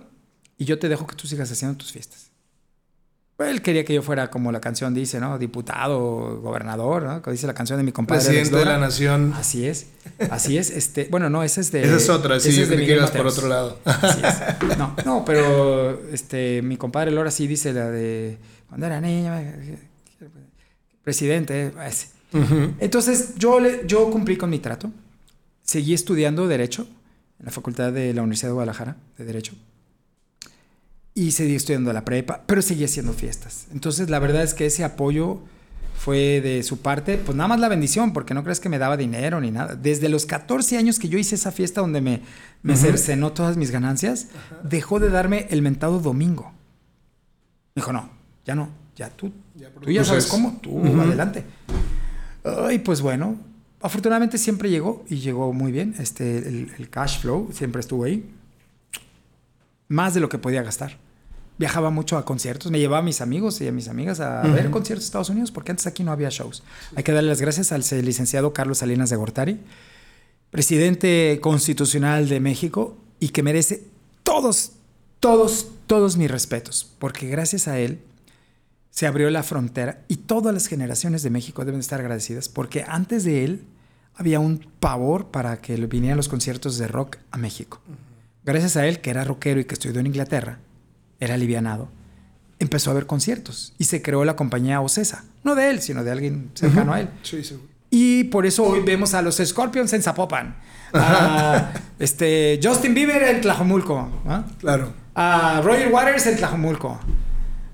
y 0.58 0.66
yo 0.66 0.80
te 0.80 0.90
dejo 0.90 1.06
que 1.08 1.16
tú 1.16 1.28
sigas 1.28 1.52
haciendo 1.52 1.78
tus 1.78 1.92
fiestas. 1.92 2.28
Pues 3.38 3.52
él 3.52 3.62
quería 3.62 3.86
que 3.86 3.94
yo 3.94 4.02
fuera 4.02 4.32
como 4.32 4.52
la 4.52 4.60
canción 4.60 4.96
dice, 4.96 5.20
¿no? 5.20 5.38
Diputado, 5.38 6.42
gobernador, 6.42 7.04
¿no? 7.04 7.22
Que 7.22 7.30
dice 7.30 7.46
la 7.46 7.54
canción 7.54 7.78
de 7.78 7.84
mi 7.84 7.92
compadre. 7.92 8.24
Presidente 8.24 8.56
de 8.56 8.66
la 8.66 8.80
nación. 8.80 9.32
Así 9.38 9.68
es, 9.68 9.86
así 10.32 10.58
es. 10.58 10.72
Este, 10.72 11.08
bueno, 11.12 11.30
no, 11.30 11.44
esa 11.44 11.62
es 11.62 11.72
de. 11.72 11.84
Esa 11.84 11.98
es 11.98 12.10
otra, 12.10 12.40
sí, 12.40 12.60
es 12.60 12.68
de 12.68 12.84
que 12.84 12.96
por 13.16 13.28
otro 13.28 13.48
lado. 13.48 13.78
Así 13.86 14.22
es. 14.24 14.78
No, 14.80 14.96
no, 15.06 15.24
pero 15.24 16.02
este, 16.12 16.64
mi 16.64 16.78
compadre 16.78 17.12
Lora 17.12 17.30
sí 17.30 17.46
dice 17.46 17.74
la 17.74 17.92
de 17.92 18.40
cuando 18.68 18.88
era 18.88 19.00
niña, 19.00 19.40
presidente. 21.04 21.72
Entonces 22.80 23.36
yo, 23.38 23.60
yo 23.86 24.10
cumplí 24.10 24.36
con 24.36 24.50
mi 24.50 24.58
trato, 24.58 24.92
seguí 25.62 25.94
estudiando 25.94 26.48
Derecho 26.48 26.88
en 27.40 27.46
la 27.46 27.52
Facultad 27.52 27.92
de 27.94 28.14
la 28.14 28.22
Universidad 28.22 28.50
de 28.50 28.54
Guadalajara 28.54 28.98
de 29.18 29.26
Derecho. 29.26 29.54
Y 31.14 31.32
seguí 31.32 31.56
estudiando 31.56 31.92
la 31.94 32.06
prepa, 32.06 32.44
pero 32.46 32.62
seguí 32.62 32.84
haciendo 32.84 33.14
fiestas. 33.14 33.68
Entonces, 33.72 34.10
la 34.10 34.20
verdad 34.20 34.44
es 34.44 34.54
que 34.54 34.68
ese 34.68 34.84
apoyo 34.84 35.40
fue 35.98 36.42
de 36.42 36.62
su 36.62 36.80
parte, 36.80 37.18
pues 37.18 37.36
nada 37.36 37.48
más 37.48 37.60
la 37.60 37.70
bendición, 37.70 38.14
porque 38.14 38.34
no 38.34 38.44
crees 38.44 38.60
que 38.60 38.70
me 38.70 38.78
daba 38.78 38.98
dinero 38.98 39.42
ni 39.42 39.50
nada. 39.50 39.76
Desde 39.76 40.10
los 40.10 40.26
14 40.26 40.78
años 40.78 41.00
que 41.00 41.10
yo 41.10 41.18
hice 41.18 41.36
esa 41.36 41.52
fiesta 41.52 41.82
donde 41.82 42.02
me, 42.02 42.22
me 42.62 42.76
cercenó 42.76 43.34
todas 43.34 43.58
mis 43.58 43.72
ganancias, 43.72 44.28
dejó 44.64 45.00
de 45.00 45.10
darme 45.10 45.48
el 45.50 45.64
mentado 45.64 46.00
domingo. 46.00 46.52
Me 47.74 47.82
dijo, 47.82 47.92
no, 47.92 48.12
ya 48.46 48.56
no, 48.56 48.70
ya 48.96 49.10
tú, 49.10 49.32
ya, 49.56 49.70
tú 49.70 49.92
ya 49.92 50.04
sabes 50.04 50.28
cómo, 50.28 50.60
tú 50.62 50.80
adelante. 51.02 51.44
Ay, 52.44 52.80
pues 52.80 53.02
bueno, 53.02 53.38
afortunadamente 53.82 54.38
siempre 54.38 54.70
llegó 54.70 55.06
y 55.10 55.18
llegó 55.18 55.54
muy 55.54 55.72
bien. 55.72 55.96
Este, 56.00 56.38
el, 56.38 56.90
cash 56.90 57.20
flow 57.20 57.50
siempre 57.54 57.82
estuvo 57.82 58.04
ahí. 58.04 58.30
Más 59.88 60.14
de 60.14 60.20
lo 60.20 60.30
que 60.30 60.38
podía 60.38 60.64
gastar. 60.64 60.98
Viajaba 61.58 61.90
mucho 61.90 62.18
a 62.18 62.26
conciertos, 62.26 62.72
me 62.72 62.78
llevaba 62.78 63.00
a 63.00 63.02
mis 63.02 63.20
amigos 63.20 63.60
y 63.62 63.68
a 63.68 63.72
mis 63.72 63.88
amigas 63.88 64.20
a 64.20 64.44
ver 64.44 64.70
conciertos 64.70 65.06
de 65.06 65.08
Estados 65.08 65.30
Unidos 65.30 65.50
porque 65.50 65.72
antes 65.72 65.88
aquí 65.88 66.04
no 66.04 66.12
había 66.12 66.30
shows. 66.30 66.64
Hay 66.96 67.04
que 67.04 67.12
darle 67.12 67.30
las 67.30 67.42
gracias 67.42 67.72
al 67.72 67.82
licenciado 68.06 68.54
Carlos 68.54 68.78
Salinas 68.78 69.10
de 69.10 69.16
Gortari, 69.16 69.60
presidente 70.52 71.40
constitucional 71.42 72.30
de 72.30 72.40
México 72.40 72.96
y 73.20 73.30
que 73.30 73.42
merece 73.42 73.86
todos, 74.22 74.74
todos, 75.20 75.70
todos 75.88 76.16
mis 76.16 76.30
respetos, 76.30 76.94
porque 77.00 77.26
gracias 77.28 77.68
a 77.68 77.80
él 77.80 78.02
se 78.98 79.06
abrió 79.06 79.30
la 79.30 79.44
frontera 79.44 80.00
y 80.08 80.16
todas 80.16 80.52
las 80.52 80.66
generaciones 80.66 81.22
de 81.22 81.30
México 81.30 81.64
deben 81.64 81.82
estar 81.82 82.00
agradecidas 82.00 82.50
porque 82.50 82.84
antes 82.88 83.24
de 83.24 83.44
él 83.44 83.62
había 84.16 84.40
un 84.40 84.66
pavor 84.80 85.28
para 85.28 85.58
que 85.58 85.76
vinieran 85.76 86.18
los 86.18 86.28
conciertos 86.28 86.80
de 86.80 86.88
rock 86.88 87.18
a 87.30 87.38
México. 87.38 87.80
Gracias 88.44 88.76
a 88.76 88.88
él, 88.88 89.00
que 89.00 89.12
era 89.12 89.24
rockero 89.24 89.60
y 89.60 89.66
que 89.66 89.76
estudió 89.76 90.00
en 90.00 90.08
Inglaterra, 90.08 90.58
era 91.20 91.36
alivianado, 91.36 91.90
empezó 92.58 92.90
a 92.90 92.94
haber 92.94 93.06
conciertos 93.06 93.76
y 93.78 93.84
se 93.84 94.02
creó 94.02 94.26
la 94.26 94.36
compañía 94.36 94.82
Ocesa. 94.82 95.26
No 95.44 95.54
de 95.54 95.70
él, 95.70 95.82
sino 95.82 96.04
de 96.04 96.10
alguien 96.10 96.50
cercano 96.56 96.92
a 96.92 97.02
él. 97.02 97.10
Sí, 97.22 97.44
sí. 97.44 97.56
Y 97.92 98.24
por 98.24 98.48
eso 98.48 98.64
hoy 98.64 98.80
vemos 98.82 99.14
a 99.14 99.22
los 99.22 99.36
Scorpions 99.36 99.94
en 99.94 100.02
Zapopan. 100.02 100.56
A 100.94 101.72
este, 102.00 102.60
Justin 102.64 102.96
Bieber 102.96 103.22
en 103.22 103.42
Tlajomulco. 103.42 104.10
Claro. 104.58 104.92
A 105.14 105.62
Roger 105.64 105.94
Waters 105.94 106.26
en 106.26 106.38
Tlajomulco. 106.38 107.00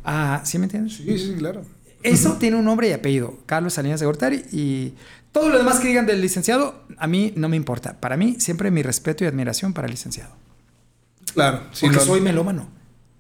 Ah, 0.04 0.42
¿Sí 0.44 0.58
me 0.58 0.66
entiendes? 0.66 0.96
Sí, 0.96 1.18
sí, 1.18 1.36
claro. 1.38 1.64
Eso 2.04 2.34
tiene 2.34 2.58
un 2.58 2.66
nombre 2.66 2.90
y 2.90 2.92
apellido, 2.92 3.40
Carlos 3.46 3.74
Salinas 3.74 4.00
de 4.00 4.06
Gortari, 4.06 4.44
y 4.52 4.94
todo 5.32 5.50
lo 5.50 5.58
demás 5.58 5.80
que 5.80 5.88
digan 5.88 6.06
del 6.06 6.22
licenciado, 6.22 6.84
a 6.98 7.08
mí 7.08 7.34
no 7.36 7.50
me 7.50 7.56
importa. 7.56 8.00
Para 8.00 8.18
mí, 8.18 8.36
siempre 8.40 8.72
mi 8.72 8.84
respeto 8.84 9.24
y 9.24 9.28
admiración 9.28 9.74
para 9.74 9.88
el 9.88 9.92
licenciado. 9.92 10.32
Claro. 11.34 11.62
Porque 11.80 12.00
soy 12.00 12.22
melómano. 12.22 12.68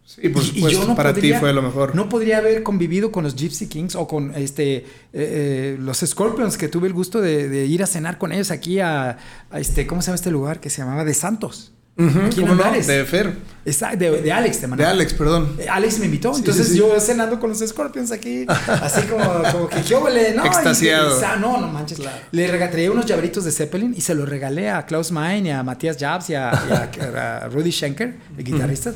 Sí, 0.05 0.27
por 0.29 0.43
supuesto, 0.43 0.95
para 0.95 1.13
ti 1.13 1.33
fue 1.33 1.53
lo 1.53 1.61
mejor. 1.61 1.95
No 1.95 2.09
podría 2.09 2.37
haber 2.37 2.61
convivido 2.61 3.11
con 3.11 3.23
los 3.23 3.35
Gypsy 3.35 3.67
Kings 3.67 3.95
o 3.95 4.05
con 4.05 4.35
este 4.35 4.75
eh, 4.75 4.85
eh, 5.13 5.77
los 5.79 5.99
Scorpions, 5.99 6.57
que 6.57 6.67
tuve 6.67 6.87
el 6.87 6.93
gusto 6.93 7.21
de, 7.21 7.65
ir 7.65 7.81
a 7.81 7.87
cenar 7.87 8.17
con 8.17 8.31
ellos 8.33 8.51
aquí 8.51 8.79
a, 8.79 9.17
este, 9.53 9.87
¿cómo 9.87 10.01
se 10.01 10.07
llama 10.07 10.15
este 10.15 10.31
lugar? 10.31 10.59
Que 10.59 10.69
se 10.69 10.81
llamaba 10.81 11.05
De 11.05 11.13
Santos. 11.13 11.71
Aquí 11.97 12.41
en 12.41 12.49
Andares. 12.49 12.87
De 12.87 13.05
Fer. 13.05 13.35
de, 13.65 14.21
de, 14.21 14.31
Alex, 14.31 14.59
te 14.59 14.67
De 14.67 14.85
Alex, 14.85 15.13
perdón. 15.13 15.55
Eh, 15.59 15.67
Alex 15.69 15.99
me 15.99 16.05
invitó. 16.05 16.35
Entonces 16.35 16.75
yo 16.75 16.99
cenando 16.99 17.39
con 17.39 17.49
los 17.49 17.59
Scorpions 17.59 18.11
aquí, 18.11 18.45
así 18.67 19.03
como, 19.03 19.23
como 19.51 19.69
que 19.69 19.83
yo 19.83 20.07
le, 20.09 20.33
¿no? 20.33 20.45
Extasiado. 20.45 21.21
no, 21.39 21.61
no 21.61 21.67
manches. 21.67 21.99
Le 22.31 22.47
regateé 22.47 22.89
unos 22.89 23.05
llaveritos 23.05 23.45
de 23.45 23.51
Zeppelin 23.51 23.93
y 23.95 24.01
se 24.01 24.15
los 24.15 24.27
regalé 24.27 24.69
a 24.69 24.85
Klaus 24.85 25.11
Mein 25.11 25.45
y 25.45 25.51
a 25.51 25.63
Matías 25.63 25.97
Jabs 25.99 26.29
y 26.29 26.35
a, 26.35 27.49
Rudy 27.51 27.71
Schenker, 27.71 28.15
el 28.37 28.43
guitarrista. 28.43 28.93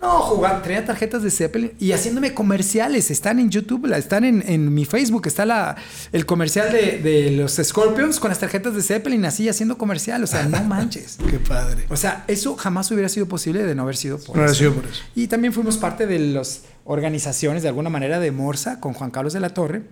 No, 0.00 0.20
jugando, 0.20 0.62
tenía 0.62 0.84
tarjetas 0.84 1.24
de 1.24 1.30
Zeppelin 1.30 1.72
y 1.80 1.90
haciéndome 1.90 2.32
comerciales. 2.32 3.10
Están 3.10 3.40
en 3.40 3.50
YouTube, 3.50 3.92
están 3.92 4.24
en, 4.24 4.72
mi 4.72 4.84
Facebook. 4.84 5.26
Está 5.26 5.44
la, 5.44 5.76
el 6.12 6.24
comercial 6.24 6.70
de, 6.70 7.32
los 7.32 7.56
Scorpions 7.56 8.20
con 8.20 8.28
las 8.28 8.38
tarjetas 8.38 8.74
de 8.74 8.82
Zeppelin, 8.82 9.24
así 9.24 9.48
haciendo 9.48 9.76
comercial. 9.76 10.22
O 10.22 10.28
sea, 10.28 10.44
no 10.44 10.62
manches. 10.64 11.18
Qué 11.28 11.40
padre. 11.40 11.86
O 11.88 11.96
sea, 11.96 12.24
eso 12.28 12.54
jamás 12.56 12.90
hubiera 12.92 13.08
sido 13.08 13.26
posible 13.26 13.64
de 13.64 13.74
no 13.74 13.82
haber 13.82 13.96
sido 13.96 14.18
por, 14.18 14.36
no 14.36 14.44
eso. 14.44 14.54
Sido 14.54 14.74
por 14.74 14.86
eso. 14.86 15.02
Y 15.16 15.26
también 15.26 15.52
fuimos 15.52 15.78
parte 15.78 16.06
de 16.06 16.20
las 16.20 16.62
organizaciones, 16.84 17.64
de 17.64 17.68
alguna 17.68 17.90
manera, 17.90 18.20
de 18.20 18.30
Morsa 18.30 18.78
con 18.78 18.94
Juan 18.94 19.10
Carlos 19.10 19.32
de 19.32 19.40
la 19.40 19.50
Torre. 19.50 19.82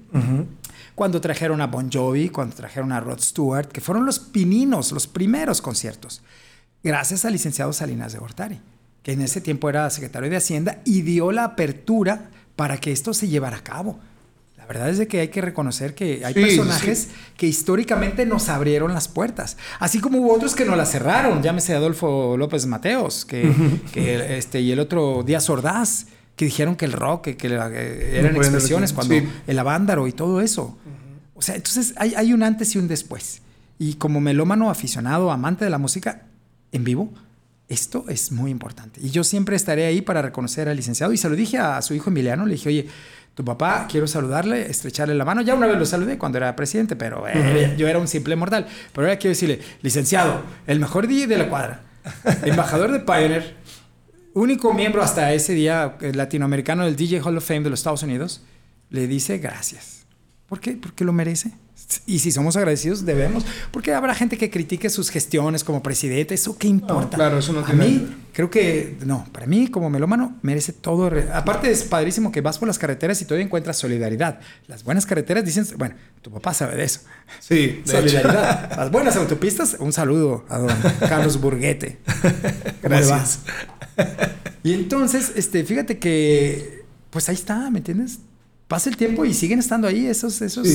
Cuando 0.94 1.20
trajeron 1.20 1.60
a 1.60 1.66
Bon 1.66 1.90
Jovi, 1.92 2.28
cuando 2.28 2.54
trajeron 2.54 2.92
a 2.92 3.00
Rod 3.00 3.20
Stewart, 3.20 3.66
que 3.66 3.80
fueron 3.80 4.06
los 4.06 4.20
pininos, 4.20 4.92
los 4.92 5.08
primeros 5.08 5.60
conciertos. 5.60 6.22
Gracias 6.84 7.24
al 7.24 7.32
licenciado 7.32 7.72
Salinas 7.72 8.12
de 8.12 8.20
Gortari 8.20 8.60
que 9.06 9.12
en 9.12 9.20
ese 9.20 9.40
tiempo 9.40 9.70
era 9.70 9.88
secretario 9.88 10.28
de 10.28 10.36
Hacienda, 10.36 10.80
y 10.84 11.02
dio 11.02 11.30
la 11.30 11.44
apertura 11.44 12.28
para 12.56 12.78
que 12.78 12.90
esto 12.90 13.14
se 13.14 13.28
llevara 13.28 13.58
a 13.58 13.62
cabo. 13.62 14.00
La 14.58 14.66
verdad 14.66 14.90
es 14.90 14.98
de 14.98 15.06
que 15.06 15.20
hay 15.20 15.28
que 15.28 15.40
reconocer 15.40 15.94
que 15.94 16.24
hay 16.24 16.34
personajes 16.34 17.10
que 17.36 17.46
históricamente 17.46 18.26
nos 18.26 18.48
abrieron 18.48 18.92
las 18.92 19.06
puertas, 19.06 19.58
así 19.78 20.00
como 20.00 20.18
hubo 20.18 20.34
otros 20.34 20.56
que 20.56 20.64
nos 20.64 20.76
las 20.76 20.90
cerraron, 20.90 21.40
llámese 21.40 21.76
Adolfo 21.76 22.36
López 22.36 22.66
Mateos, 22.66 23.24
que, 23.24 23.48
este, 24.36 24.60
y 24.60 24.72
el 24.72 24.80
otro 24.80 25.22
Díaz 25.24 25.48
Ordaz, 25.50 26.06
que 26.34 26.46
dijeron 26.46 26.74
que 26.74 26.86
el 26.86 26.92
rock, 26.92 27.28
que, 27.36 27.46
eran 27.46 28.34
expresiones 28.34 28.92
cuando 28.92 29.14
el 29.46 29.58
avándaro 29.60 30.08
y 30.08 30.12
todo 30.14 30.40
eso. 30.40 30.76
O 31.36 31.42
sea, 31.42 31.54
entonces 31.54 31.94
hay, 31.96 32.16
hay 32.16 32.32
un 32.32 32.42
antes 32.42 32.74
y 32.74 32.78
un 32.78 32.88
después. 32.88 33.40
Y 33.78 33.94
como 33.94 34.20
melómano 34.20 34.68
aficionado, 34.68 35.30
amante 35.30 35.64
de 35.64 35.70
la 35.70 35.78
música 35.78 36.22
en 36.72 36.82
vivo, 36.82 37.12
esto 37.68 38.04
es 38.08 38.30
muy 38.32 38.50
importante. 38.50 39.00
Y 39.02 39.10
yo 39.10 39.24
siempre 39.24 39.56
estaré 39.56 39.86
ahí 39.86 40.00
para 40.00 40.22
reconocer 40.22 40.68
al 40.68 40.76
licenciado. 40.76 41.12
Y 41.12 41.16
se 41.16 41.28
lo 41.28 41.36
dije 41.36 41.58
a 41.58 41.82
su 41.82 41.94
hijo 41.94 42.10
Emiliano, 42.10 42.46
le 42.46 42.52
dije, 42.52 42.68
oye, 42.68 42.88
tu 43.34 43.44
papá, 43.44 43.86
quiero 43.90 44.06
saludarle, 44.06 44.70
estrecharle 44.70 45.14
la 45.14 45.24
mano. 45.24 45.42
Ya 45.42 45.54
una 45.54 45.66
vez 45.66 45.78
lo 45.78 45.84
saludé 45.84 46.16
cuando 46.16 46.38
era 46.38 46.54
presidente, 46.56 46.96
pero 46.96 47.26
eh, 47.28 47.74
yo 47.76 47.88
era 47.88 47.98
un 47.98 48.08
simple 48.08 48.36
mortal. 48.36 48.66
Pero 48.92 49.06
ahora 49.06 49.18
quiero 49.18 49.32
decirle, 49.32 49.60
licenciado, 49.82 50.42
el 50.66 50.80
mejor 50.80 51.06
DJ 51.06 51.26
de 51.26 51.38
la 51.38 51.48
cuadra, 51.48 51.82
embajador 52.44 52.92
de 52.92 53.00
Pioneer, 53.00 53.56
único 54.32 54.72
miembro 54.72 55.02
hasta 55.02 55.32
ese 55.32 55.52
día 55.52 55.96
eh, 56.00 56.12
latinoamericano 56.14 56.84
del 56.84 56.96
DJ 56.96 57.20
Hall 57.20 57.36
of 57.36 57.46
Fame 57.46 57.60
de 57.60 57.70
los 57.70 57.80
Estados 57.80 58.02
Unidos, 58.02 58.42
le 58.90 59.06
dice 59.06 59.38
gracias. 59.38 60.06
¿Por 60.48 60.60
qué? 60.60 60.72
Porque 60.72 61.04
lo 61.04 61.12
merece. 61.12 61.52
Y 62.04 62.18
si 62.18 62.32
somos 62.32 62.56
agradecidos, 62.56 63.04
debemos. 63.04 63.44
Porque 63.70 63.94
habrá 63.94 64.14
gente 64.14 64.36
que 64.36 64.50
critique 64.50 64.90
sus 64.90 65.10
gestiones 65.10 65.62
como 65.62 65.82
presidente. 65.82 66.34
¿Eso 66.34 66.58
qué 66.58 66.66
importa? 66.66 67.16
claro, 67.16 67.38
eso 67.38 67.52
no 67.52 67.64
A 67.64 67.72
mí, 67.72 68.08
creo 68.32 68.50
que, 68.50 68.96
no, 69.04 69.26
para 69.32 69.46
mí, 69.46 69.68
como 69.68 69.88
melómano, 69.88 70.36
merece 70.42 70.72
todo. 70.72 71.10
Aparte, 71.32 71.70
es 71.70 71.84
padrísimo 71.84 72.32
que 72.32 72.40
vas 72.40 72.58
por 72.58 72.66
las 72.66 72.78
carreteras 72.78 73.22
y 73.22 73.24
todavía 73.24 73.46
encuentras 73.46 73.76
solidaridad. 73.76 74.40
Las 74.66 74.82
buenas 74.82 75.06
carreteras 75.06 75.44
dicen, 75.44 75.64
bueno, 75.78 75.94
tu 76.22 76.30
papá 76.32 76.54
sabe 76.54 76.76
de 76.76 76.84
eso. 76.84 77.00
Sí, 77.38 77.82
solidaridad. 77.84 78.76
Las 78.76 78.90
buenas 78.90 79.16
autopistas, 79.16 79.76
un 79.78 79.92
saludo 79.92 80.44
a 80.48 80.58
don 80.58 80.76
Carlos 81.08 81.40
Burguete. 81.40 81.98
Gracias. 82.82 83.40
Y 84.64 84.74
entonces, 84.74 85.32
este, 85.36 85.62
fíjate 85.62 85.98
que, 85.98 86.84
pues 87.10 87.28
ahí 87.28 87.36
está, 87.36 87.70
¿me 87.70 87.78
entiendes? 87.78 88.18
Pasa 88.68 88.90
el 88.90 88.96
tiempo 88.96 89.24
y 89.24 89.32
siguen 89.32 89.58
estando 89.58 89.86
ahí 89.86 90.06
esos, 90.06 90.42
esos, 90.42 90.66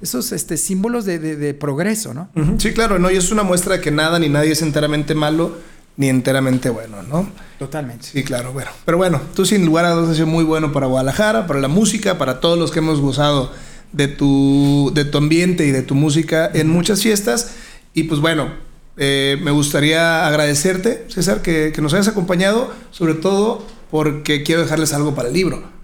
esos 0.00 0.32
este, 0.32 0.56
símbolos 0.56 1.04
de, 1.04 1.54
progreso, 1.54 2.14
¿no? 2.14 2.28
Sí, 2.58 2.72
claro, 2.72 2.98
¿no? 2.98 3.10
Y 3.10 3.16
es 3.16 3.32
una 3.32 3.42
muestra 3.42 3.76
de 3.76 3.80
que 3.80 3.90
nada 3.90 4.18
ni 4.18 4.28
nadie 4.28 4.52
es 4.52 4.62
enteramente 4.62 5.14
malo 5.14 5.56
ni 5.96 6.08
enteramente 6.08 6.70
bueno, 6.70 7.02
¿no? 7.02 7.28
Totalmente. 7.58 8.06
Sí, 8.12 8.22
claro, 8.22 8.52
bueno. 8.52 8.70
Pero 8.84 8.96
bueno, 8.96 9.20
tú 9.34 9.44
sin 9.44 9.66
lugar 9.66 9.84
a 9.84 9.90
dudas 9.90 10.10
has 10.10 10.16
sido 10.16 10.28
muy 10.28 10.44
bueno 10.44 10.72
para 10.72 10.86
Guadalajara, 10.86 11.46
para 11.46 11.60
la 11.60 11.68
música, 11.68 12.16
para 12.16 12.40
todos 12.40 12.58
los 12.58 12.70
que 12.70 12.78
hemos 12.78 13.00
gozado 13.00 13.52
de 13.92 14.08
tu, 14.08 14.92
de 14.94 15.04
tu 15.04 15.18
ambiente 15.18 15.66
y 15.66 15.72
de 15.72 15.82
tu 15.82 15.94
música 15.94 16.50
en 16.54 16.68
muchas 16.68 17.02
fiestas. 17.02 17.50
Y 17.92 18.04
pues 18.04 18.20
bueno, 18.20 18.50
eh, 18.96 19.38
me 19.42 19.50
gustaría 19.50 20.26
agradecerte, 20.26 21.04
César, 21.08 21.42
que, 21.42 21.72
que 21.74 21.82
nos 21.82 21.92
hayas 21.92 22.08
acompañado, 22.08 22.72
sobre 22.92 23.14
todo 23.14 23.66
porque 23.90 24.42
quiero 24.42 24.62
dejarles 24.62 24.94
algo 24.94 25.14
para 25.14 25.28
el 25.28 25.34
libro. 25.34 25.79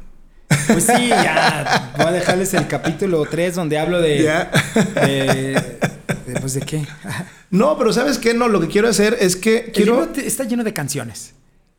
Pues 0.49 0.85
sí, 0.85 1.09
ya. 1.09 1.93
Voy 1.97 2.07
a 2.07 2.13
dejarles 2.13 2.55
el 2.55 2.67
capítulo 2.67 3.25
3 3.29 3.55
donde 3.55 3.79
hablo 3.79 4.01
de. 4.01 4.23
de, 4.95 5.63
pues 6.41 6.55
de 6.55 6.61
qué. 6.61 6.87
no, 7.51 7.77
pero 7.79 7.93
¿sabes 7.93 8.19
qué? 8.19 8.35
No, 8.35 8.49
lo 8.49 8.61
que 8.61 8.69
quiero 8.69 8.89
hacer 8.89 9.17
es 9.21 9.37
que. 9.37 9.71
quiero... 9.73 10.07
libro 10.07 10.21
está 10.21 10.45
lleno 10.45 10.65
de 10.65 10.73
canciones. 10.73 11.35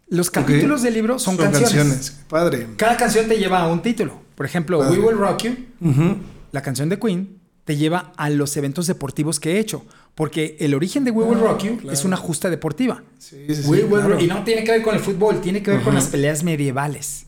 Los 0.09 0.31
capítulos 0.31 0.83
del 0.83 0.93
libro 0.93 1.19
son, 1.19 1.35
canciones. 1.35 2.17
Padre. 2.29 2.67
Cada 2.77 2.95
canción 2.95 3.27
te 3.27 3.37
lleva 3.37 3.59
a 3.59 3.67
un 3.67 3.81
título. 3.81 4.21
Por 4.35 4.45
ejemplo, 4.45 4.79
We 4.79 4.99
Will 4.99 5.17
Rock 5.17 5.43
You, 5.43 6.17
la 6.51 6.61
canción 6.61 6.87
de 6.89 6.97
Queen, 6.97 7.39
te 7.65 7.75
lleva 7.75 8.13
a 8.15 8.29
los 8.29 8.55
eventos 8.55 8.87
deportivos 8.87 9.39
que 9.39 9.53
he 9.53 9.59
hecho. 9.59 9.85
Porque 10.15 10.55
el 10.59 10.73
origen 10.73 11.03
de 11.03 11.11
We 11.11 11.25
Will 11.25 11.39
Rock 11.39 11.63
You 11.63 11.91
es 11.91 12.05
una 12.05 12.17
justa 12.17 12.49
deportiva. 12.49 13.03
Sí, 13.19 13.45
sí, 13.49 13.63
sí, 13.63 13.71
Y 14.19 14.27
no 14.27 14.43
tiene 14.43 14.63
que 14.63 14.71
ver 14.71 14.81
con 14.81 14.95
el 14.95 15.01
fútbol, 15.01 15.41
tiene 15.41 15.61
que 15.61 15.71
ver 15.71 15.81
con 15.81 15.93
las 15.93 16.07
peleas 16.07 16.43
medievales. 16.43 17.26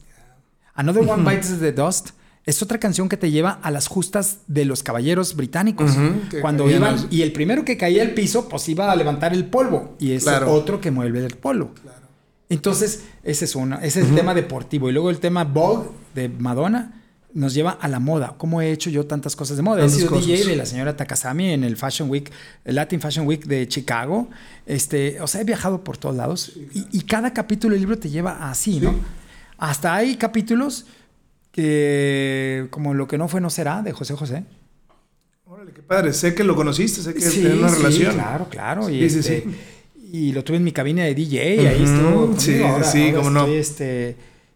Another 0.79 1.03
One 1.05 1.29
Bites 1.29 1.59
the 1.59 1.73
Dust 1.73 2.11
es 2.45 2.63
otra 2.63 2.77
canción 2.79 3.09
que 3.09 3.17
te 3.17 3.29
lleva 3.29 3.59
a 3.61 3.69
las 3.69 3.87
justas 3.87 4.37
de 4.47 4.63
los 4.63 4.81
caballeros 4.81 5.35
británicos. 5.35 5.91
cuando 6.39 6.69
iban, 6.69 7.05
y 7.11 7.21
el 7.21 7.33
primero 7.33 7.65
que 7.65 7.75
caía 7.75 8.01
al 8.01 8.11
piso, 8.11 8.47
pues 8.47 8.69
iba 8.69 8.89
a 8.89 8.95
levantar 8.95 9.33
el 9.33 9.45
polvo. 9.45 9.97
Y 9.99 10.13
es 10.13 10.25
otro 10.25 10.79
que 10.79 10.89
mueve 10.89 11.25
el 11.25 11.35
polvo. 11.35 11.71
Entonces, 12.47 13.03
ese 13.23 13.43
es 13.43 13.55
uno, 13.55 13.77
ese 13.81 13.99
es 13.99 14.07
el 14.07 14.15
tema 14.15 14.33
deportivo. 14.33 14.89
Y 14.89 14.93
luego 14.93 15.09
el 15.09 15.19
tema 15.19 15.43
Vogue 15.43 15.89
de 16.15 16.29
Madonna 16.29 17.03
nos 17.33 17.53
lleva 17.53 17.71
a 17.71 17.89
la 17.89 17.99
moda. 17.99 18.35
¿Cómo 18.37 18.61
he 18.61 18.71
hecho 18.71 18.89
yo 18.89 19.05
tantas 19.05 19.35
cosas 19.35 19.57
de 19.57 19.63
moda? 19.63 19.83
he 19.83 19.89
sido 19.89 20.17
DJ 20.17 20.45
de 20.45 20.55
la 20.55 20.65
señora 20.65 20.95
Takasami 20.95 21.51
en 21.51 21.65
el 21.65 21.75
Fashion 21.75 22.09
Week, 22.09 22.31
el 22.63 22.75
Latin 22.75 23.01
Fashion 23.01 23.27
Week 23.27 23.45
de 23.45 23.67
Chicago. 23.67 24.29
Este, 24.65 25.19
o 25.19 25.27
sea, 25.27 25.41
he 25.41 25.43
viajado 25.43 25.83
por 25.83 25.97
todos 25.97 26.15
lados. 26.15 26.53
y, 26.73 26.87
y, 26.97 27.01
cada 27.01 27.33
capítulo 27.33 27.73
del 27.73 27.81
libro 27.81 27.99
te 27.99 28.09
lleva 28.09 28.49
así, 28.49 28.79
¿no? 28.79 28.95
Hasta 29.59 29.95
hay 29.95 30.15
capítulos 30.15 30.85
que, 31.51 32.67
como 32.69 32.93
Lo 32.93 33.07
que 33.07 33.17
no 33.17 33.27
fue 33.27 33.41
no 33.41 33.49
será, 33.49 33.81
de 33.81 33.91
José 33.91 34.15
José. 34.15 34.43
Órale, 35.45 35.71
qué 35.73 35.81
padre. 35.81 36.13
Sé 36.13 36.33
que 36.33 36.43
lo 36.43 36.55
conociste, 36.55 37.01
sé 37.01 37.13
que 37.13 37.21
sí, 37.21 37.45
una 37.45 37.67
relación. 37.67 38.11
Sí, 38.11 38.17
claro, 38.17 38.47
claro. 38.49 38.89
Y, 38.89 39.03
este, 39.03 39.45
y 40.11 40.31
lo 40.31 40.43
tuve 40.43 40.57
en 40.57 40.63
mi 40.63 40.71
cabina 40.71 41.03
de 41.03 41.15
DJ, 41.15 41.55
y 41.55 41.65
ahí 41.65 41.83
estuvo. 41.83 42.33
Sí, 42.37 42.61
sí, 42.83 43.11
cómo 43.13 43.29
no. 43.29 43.47
Este, 43.47 44.15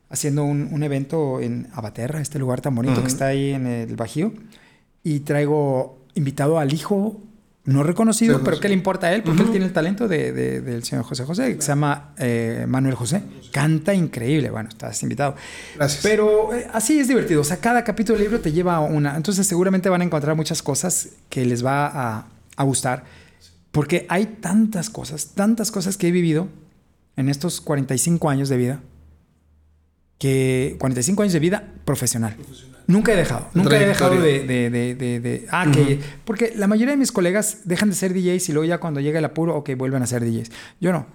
haciendo 0.10 0.44
un, 0.44 0.84
evento 0.84 1.42
en 1.42 1.68
Abaterra, 1.74 2.22
este 2.22 2.40
lugar 2.40 2.62
tan 2.62 2.76
bonito 2.76 3.02
que 3.02 3.08
está 3.08 3.28
ahí 3.28 3.52
en 3.52 3.68
el 3.68 3.96
Bajío. 3.96 4.32
Y 5.04 5.22
traigo 5.22 5.98
invitado 6.16 6.60
al 6.60 6.74
hijo 6.74 7.20
no 7.66 7.84
reconocido, 7.84 8.42
pero 8.44 8.60
¿qué 8.60 8.68
le 8.68 8.74
importa 8.74 9.08
a 9.08 9.14
él? 9.14 9.24
Porque 9.24 9.42
él 9.42 9.50
tiene 9.50 9.66
el 9.66 9.74
talento 9.74 10.08
de, 10.08 10.32
del 10.32 10.84
señor 10.84 11.04
José 11.06 11.24
José, 11.24 11.56
que 11.56 11.62
se 11.62 11.70
llama 11.70 12.14
eh, 12.18 12.66
Manuel 12.68 12.96
José. 12.96 13.24
Canta 13.54 13.94
increíble, 13.94 14.50
bueno, 14.50 14.68
estás 14.68 15.02
invitado. 15.04 15.36
Gracias. 15.76 16.02
Pero 16.04 16.54
eh, 16.54 16.68
así 16.74 17.00
es 17.00 17.08
divertido, 17.08 17.42
o 17.42 17.44
sea, 17.44 17.58
cada 17.58 17.84
capítulo 17.84 18.18
del 18.18 18.28
libro 18.28 18.42
te 18.42 18.52
lleva 18.52 18.76
a 18.76 18.80
una, 18.82 19.16
entonces 19.16 19.48
seguramente 19.48 19.88
van 19.90 20.02
a 20.02 20.04
encontrar 20.04 20.36
muchas 20.36 20.62
cosas 20.62 21.10
que 21.30 21.46
les 21.46 21.64
va 21.64 21.86
a, 21.86 22.28
a 22.58 22.64
gustar, 22.64 23.04
porque 23.72 24.06
hay 24.10 24.26
tantas 24.26 24.90
cosas, 24.90 25.36
tantas 25.36 25.72
cosas 25.72 25.98
que 25.98 26.08
he 26.08 26.12
vivido 26.12 26.48
en 27.16 27.30
estos 27.30 27.62
45 27.62 28.30
años 28.30 28.50
de 28.50 28.58
vida, 28.58 28.82
que 30.18 30.76
45 30.80 31.22
años 31.22 31.34
de 31.34 31.40
vida 31.40 31.72
profesional. 31.86 32.36
profesional 32.36 32.74
Nunca 32.88 33.14
he 33.14 33.16
dejado, 33.16 33.48
nunca 33.54 33.80
he 33.80 33.86
dejado 33.86 34.20
de, 34.20 34.46
de, 34.46 34.70
de, 34.70 35.20
de 35.20 35.48
ah, 35.52 35.68
que, 35.72 36.00
porque 36.26 36.54
la 36.56 36.68
mayoría 36.68 36.92
de 36.92 36.98
mis 36.98 37.12
colegas 37.12 37.60
dejan 37.64 37.90
de 37.90 37.96
ser 37.96 38.14
DJs 38.14 38.50
y 38.50 38.52
luego 38.52 38.66
ya 38.66 38.80
cuando 38.80 39.00
llega 39.00 39.20
el 39.20 39.26
apuro, 39.26 39.56
ok, 39.56 39.72
vuelven 39.78 40.04
a 40.04 40.08
ser 40.08 40.26
DJs. 40.26 40.52
Yo 40.82 40.92
no. 40.92 41.06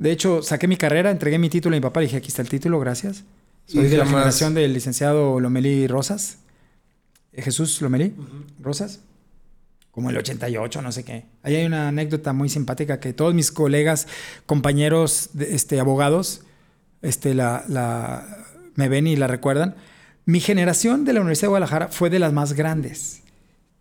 De 0.00 0.10
hecho, 0.10 0.42
saqué 0.42 0.66
mi 0.66 0.76
carrera, 0.76 1.12
entregué 1.12 1.38
mi 1.38 1.48
título 1.48 1.76
a 1.76 1.78
mi 1.78 1.80
papá, 1.80 2.00
dije, 2.00 2.16
aquí 2.16 2.26
está 2.28 2.42
el 2.42 2.48
título, 2.48 2.80
gracias. 2.80 3.22
Soy 3.66 3.86
de 3.86 3.96
la 3.96 4.06
generación 4.06 4.52
del 4.52 4.72
licenciado 4.72 5.38
Lomelí 5.38 5.86
Rosas, 5.86 6.38
eh, 7.32 7.42
Jesús 7.42 7.80
Lomelí 7.80 8.12
Rosas, 8.60 9.00
como 9.92 10.10
el 10.10 10.16
88, 10.16 10.82
no 10.82 10.90
sé 10.90 11.04
qué. 11.04 11.26
Ahí 11.44 11.54
hay 11.54 11.66
una 11.66 11.86
anécdota 11.88 12.32
muy 12.32 12.48
simpática 12.48 12.98
que 12.98 13.12
todos 13.12 13.32
mis 13.32 13.52
colegas, 13.52 14.08
compañeros, 14.46 15.30
este, 15.38 15.78
abogados, 15.78 16.42
este, 17.02 17.34
la, 17.34 17.64
la, 17.68 18.26
me 18.74 18.88
ven 18.88 19.06
y 19.06 19.14
la 19.14 19.28
recuerdan 19.28 19.76
mi 20.30 20.40
generación 20.40 21.04
de 21.04 21.12
la 21.12 21.20
Universidad 21.20 21.46
de 21.46 21.50
Guadalajara 21.50 21.88
fue 21.88 22.08
de 22.10 22.18
las 22.18 22.32
más 22.32 22.52
grandes. 22.52 23.19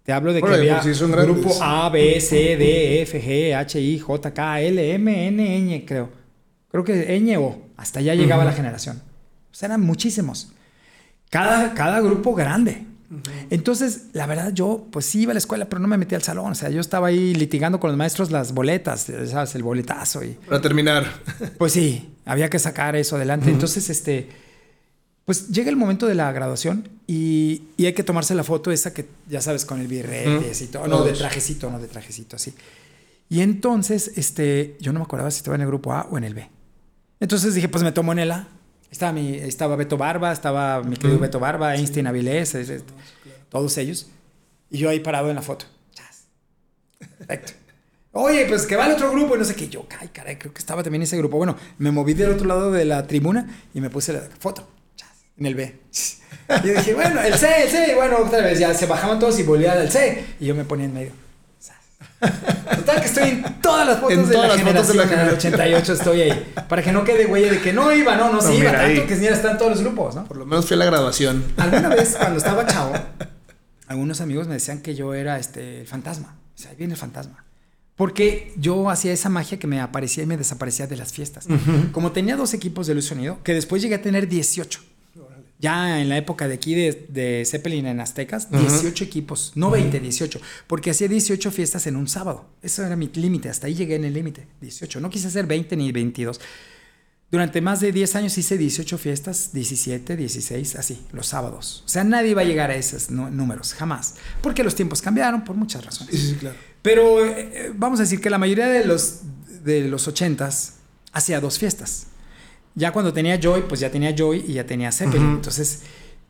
Te 0.10 0.14
hablo 0.14 0.34
de 0.34 0.40
que 0.41 0.48
Órale, 0.48 0.72
había 0.72 0.81
pues 0.81 0.98
sí 0.98 1.06
grupo. 1.06 1.56
A, 1.61 1.88
B, 1.90 2.19
C, 2.19 2.57
D, 2.57 3.03
F, 3.03 3.22
G, 3.22 3.56
H, 3.56 3.80
I, 3.80 3.99
J, 3.99 4.34
K, 4.34 4.61
L, 4.61 4.94
M, 4.95 5.27
N, 5.27 5.60
Ñ, 5.60 5.86
creo. 5.86 6.10
Creo 6.72 6.84
que 6.84 7.19
Ñ 7.22 7.38
o. 7.38 7.69
Hasta 7.77 7.99
allá 7.99 8.15
llegaba 8.15 8.44
la 8.44 8.52
generación. 8.52 9.03
O 9.52 9.56
sea, 9.56 9.68
eran 9.68 9.81
muchísimos. 9.81 10.52
Cada, 11.30 11.76
cada 11.76 12.02
grupo 12.02 12.34
grande. 12.34 12.88
Entonces, 13.52 14.06
la 14.14 14.26
verdad, 14.26 14.52
yo 14.52 14.88
pues 14.91 15.06
sí 15.06 15.22
iba 15.22 15.31
a 15.31 15.36
la 15.36 15.38
escuela, 15.38 15.65
pero 15.65 15.80
no 15.80 15.88
me 15.88 15.99
metí 15.99 16.15
al 16.15 16.23
salón. 16.23 16.53
O 16.53 16.56
sea, 16.56 16.72
yo 16.72 16.81
estaba 16.81 17.10
ahí 17.10 17.36
litigando 17.36 17.80
con 17.80 17.91
los 17.91 17.98
maestros 17.99 18.31
las 18.31 18.52
boletas, 18.56 19.11
¿sabes? 19.27 19.53
El 19.53 19.61
boletazo 19.61 20.23
y... 20.23 20.30
Para 20.48 20.60
terminar. 20.60 21.06
Pues 21.60 21.73
sí, 21.73 22.15
había 22.26 22.49
que 22.49 22.57
sacar 22.57 22.95
eso 22.95 23.15
adelante. 23.15 23.52
Entonces, 23.52 23.88
este, 23.91 24.27
pues 25.30 25.49
llega 25.49 25.69
el 25.69 25.76
momento 25.76 26.07
de 26.07 26.15
la 26.15 26.31
graduación 26.31 26.89
y, 27.06 27.61
y 27.77 27.85
hay 27.85 27.93
que 27.93 28.01
tomarse 28.03 28.34
la 28.34 28.43
foto 28.43 28.72
esa 28.72 28.95
que, 28.95 29.06
ya 29.27 29.41
sabes, 29.41 29.64
con 29.64 29.80
el 29.80 29.88
birrete 29.88 30.38
Ujú. 30.38 30.64
y 30.64 30.65
todo. 30.65 30.88
No, 30.88 31.03
de 31.03 31.14
trajecito, 31.14 31.69
no 31.69 31.77
de 31.80 31.88
trajecito, 31.88 32.35
así. 32.35 32.56
Y 33.30 33.41
entonces, 33.41 34.14
este, 34.15 34.76
yo 34.80 34.91
no 34.91 34.97
me 34.97 35.06
acordaba 35.06 35.30
si 35.30 35.38
estaba 35.38 35.53
en 35.53 35.61
el 35.61 35.68
grupo 35.68 35.93
A 35.93 36.07
o 36.10 36.18
en 36.18 36.23
el 36.23 36.34
B. 36.34 36.49
Entonces 37.19 37.53
dije, 37.53 37.69
pues 37.69 37.84
me 37.84 37.91
tomo 37.91 38.11
en 38.11 38.18
el 38.18 38.31
A. 38.31 38.47
Estaba, 38.89 39.11
mi, 39.11 39.35
estaba 39.35 39.76
Beto 39.76 39.97
Barba, 39.97 40.31
estaba 40.31 40.81
mi 40.81 40.97
querido 40.97 41.19
Beto 41.19 41.39
Barba, 41.39 41.76
Einstein 41.76 42.07
Avilés, 42.07 42.56
es- 42.56 42.69
es- 42.69 42.84
todos 43.49 43.77
ellos. 43.77 44.07
Y 44.72 44.80
yo 44.80 44.89
ahí 44.89 44.99
parado 44.99 45.30
en 45.30 45.35
la 45.35 45.43
foto. 45.43 45.65
Chas. 45.93 46.23
Perfecto. 47.19 47.53
Oye, 48.14 48.47
pues 48.49 48.65
que 48.65 48.76
va 48.76 48.88
el 48.88 48.93
otro 48.93 49.11
grupo 49.11 49.35
y 49.35 49.38
no 49.38 49.45
sé 49.45 49.53
qué. 49.53 49.69
Yo, 49.69 49.85
ay, 49.99 50.07
caray, 50.07 50.38
creo 50.39 50.51
que 50.53 50.60
estaba 50.60 50.81
también 50.81 51.03
ese 51.03 51.18
grupo. 51.18 51.38
Bueno, 51.38 51.56
me 51.77 51.91
moví 51.91 52.15
del 52.15 52.31
otro 52.31 52.47
lado 52.47 52.72
de 52.72 52.84
la 52.85 53.06
tribuna 53.06 53.61
y 53.76 53.80
me 53.81 53.91
puse 53.91 54.11
la 54.11 54.22
foto. 54.39 54.68
En 55.40 55.45
el 55.45 55.56
B. 55.56 55.80
Y 56.64 56.68
yo 56.68 56.74
dije, 56.74 56.94
bueno, 56.94 57.22
el 57.22 57.34
C, 57.36 57.64
el 57.64 57.70
C. 57.70 57.95
Bueno, 57.95 58.18
otra 58.18 58.41
vez 58.41 58.60
ya 58.60 58.74
se 58.74 58.86
bajaban 58.86 59.20
todos 59.20 59.40
y 59.40 59.44
volvían 59.44 59.78
al 59.78 59.91
C. 59.91 60.26
Y 60.40 60.45
yo 60.48 60.56
me 60.56 60.66
ponía 60.66 60.86
en 60.86 60.94
medio. 60.94 61.11
Total 62.20 62.99
que 63.02 63.07
estoy 63.07 63.30
en 63.30 63.61
todas 63.61 63.88
las 63.88 63.99
fotos, 63.99 64.18
En 64.18 64.28
de, 64.28 64.34
todas 64.34 64.49
la 64.49 64.56
las 64.56 64.64
fotos 64.64 64.88
de 64.90 64.94
la 64.95 65.07
generación, 65.07 65.53
en 65.53 65.60
el 65.60 65.68
generación. 65.70 65.90
88 65.90 65.94
estoy 65.94 66.22
ahí. 66.22 66.53
Para 66.68 66.82
que 66.84 66.91
no 66.91 67.03
quede 67.06 67.26
huella 67.26 67.52
de 67.52 67.61
que 67.61 67.72
no 67.72 67.91
iba, 67.94 68.16
no, 68.16 68.28
no, 68.28 68.34
No, 68.34 68.41
sí 68.41 68.56
iba, 68.56 68.72
tanto 68.72 68.86
ahí. 68.86 69.07
que 69.07 69.16
ni 69.16 69.28
están 69.28 69.57
todos 69.57 69.72
los 69.72 69.82
grupos, 69.82 70.16
¿no? 70.16 70.26
Por 70.26 70.38
lo 70.38 70.45
menos 70.45 70.66
fui 70.66 70.76
a 70.76 70.78
la 70.80 70.86
graduación. 70.86 71.45
Alguna 71.57 71.88
vez 71.95 72.18
cuando 72.18 72.38
estaba 72.38 72.66
chavo, 72.66 72.94
algunos 73.88 74.20
amigos 74.22 74.48
me 74.48 74.56
decían 74.56 74.82
que 74.82 74.95
yo 74.95 75.14
era 75.14 75.40
este 75.40 75.82
el 75.82 75.88
fantasma. 75.88 76.36
O 76.56 76.61
sea, 76.61 76.72
ahí 76.72 76.78
viene 76.78 76.94
el 76.94 76.99
fantasma. 76.99 77.45
Porque 77.95 78.53
yo 78.57 78.90
hacía 78.90 79.11
esa 79.14 79.30
magia 79.30 79.60
que 79.60 79.68
me 79.68 79.80
aparecía 79.80 80.24
y 80.24 80.26
me 80.26 80.38
desaparecía 80.38 80.88
de 80.88 80.95
las 80.98 81.11
fiestas. 81.14 81.48
Como 81.91 82.11
tenía 82.11 82.36
dos 82.38 82.53
equipos 82.53 82.88
de 82.88 82.95
luz 82.95 83.06
sonido, 83.06 83.40
que 83.44 83.53
después 83.53 83.82
llegué 83.82 83.95
a 83.95 84.02
tener 84.02 84.28
18. 84.28 84.80
Ya 85.60 86.02
en 86.02 86.07
la 86.07 86.18
época 86.18 86.48
de 86.48 86.53
aquí 86.53 86.73
de, 86.73 87.07
de 87.10 87.44
Zeppelin 87.45 87.86
en 87.86 87.99
Aztecas, 87.99 88.49
18 88.49 89.03
equipos, 89.03 89.52
no 89.56 89.69
20, 89.69 89.99
18, 89.99 90.40
porque 90.68 90.91
hacía 90.91 91.10
18 91.10 91.52
fiestas 91.52 91.86
en 91.86 91.98
un 91.98 92.07
sábado. 92.07 92.49
Eso 92.61 92.86
era 92.86 92.95
mi 92.95 93.07
límite, 93.14 93.49
hasta 93.49 93.68
ahí 93.68 93.76
llegué 93.76 93.95
en 93.95 94.06
el 94.06 94.14
límite, 94.14 94.48
18. 94.61 95.02
No 95.02 95.10
quise 95.10 95.27
hacer 95.27 95.45
20 95.48 95.76
ni 95.76 95.91
22. 95.91 96.40
Durante 97.31 97.61
más 97.61 97.80
de 97.80 97.91
10 97.91 98.15
años 98.15 98.38
hice 98.38 98.57
18 98.57 98.98
fiestas, 98.98 99.52
17, 99.53 100.15
16, 100.15 100.76
así, 100.77 101.06
los 101.11 101.27
sábados. 101.27 101.84
O 101.86 101.90
sea, 101.90 102.03
nadie 102.03 102.31
iba 102.31 102.41
a 102.41 102.45
llegar 102.45 102.72
a 102.72 102.76
esos 102.76 103.11
números, 103.11 103.73
jamás. 103.73 104.15
Porque 104.41 104.64
los 104.64 104.73
tiempos 104.73 105.02
cambiaron 105.02 105.44
por 105.44 105.56
muchas 105.56 105.86
razones. 105.86 106.15
Sí, 106.15 106.22
sí, 106.22 106.27
sí, 106.30 106.36
claro. 106.38 106.57
Pero 106.81 107.23
eh, 107.23 107.49
eh, 107.53 107.72
vamos 107.76 107.99
a 107.99 108.03
decir 108.03 108.19
que 108.19 108.31
la 108.31 108.40
mayoría 108.40 108.68
de 108.68 108.84
los, 108.86 109.19
de 109.61 109.90
los 109.90 110.07
80s 110.07 110.72
hacía 111.11 111.40
dos 111.40 111.60
fiestas. 111.60 112.07
Ya 112.80 112.93
cuando 112.93 113.11
tenía 113.11 113.38
Joy, 113.38 113.65
pues 113.68 113.81
ya 113.81 113.91
tenía 113.91 114.15
Joy 114.15 114.45
y 114.47 114.53
ya 114.53 114.65
tenía 114.65 114.91
Zeppelin. 114.91 115.31
Entonces, 115.31 115.81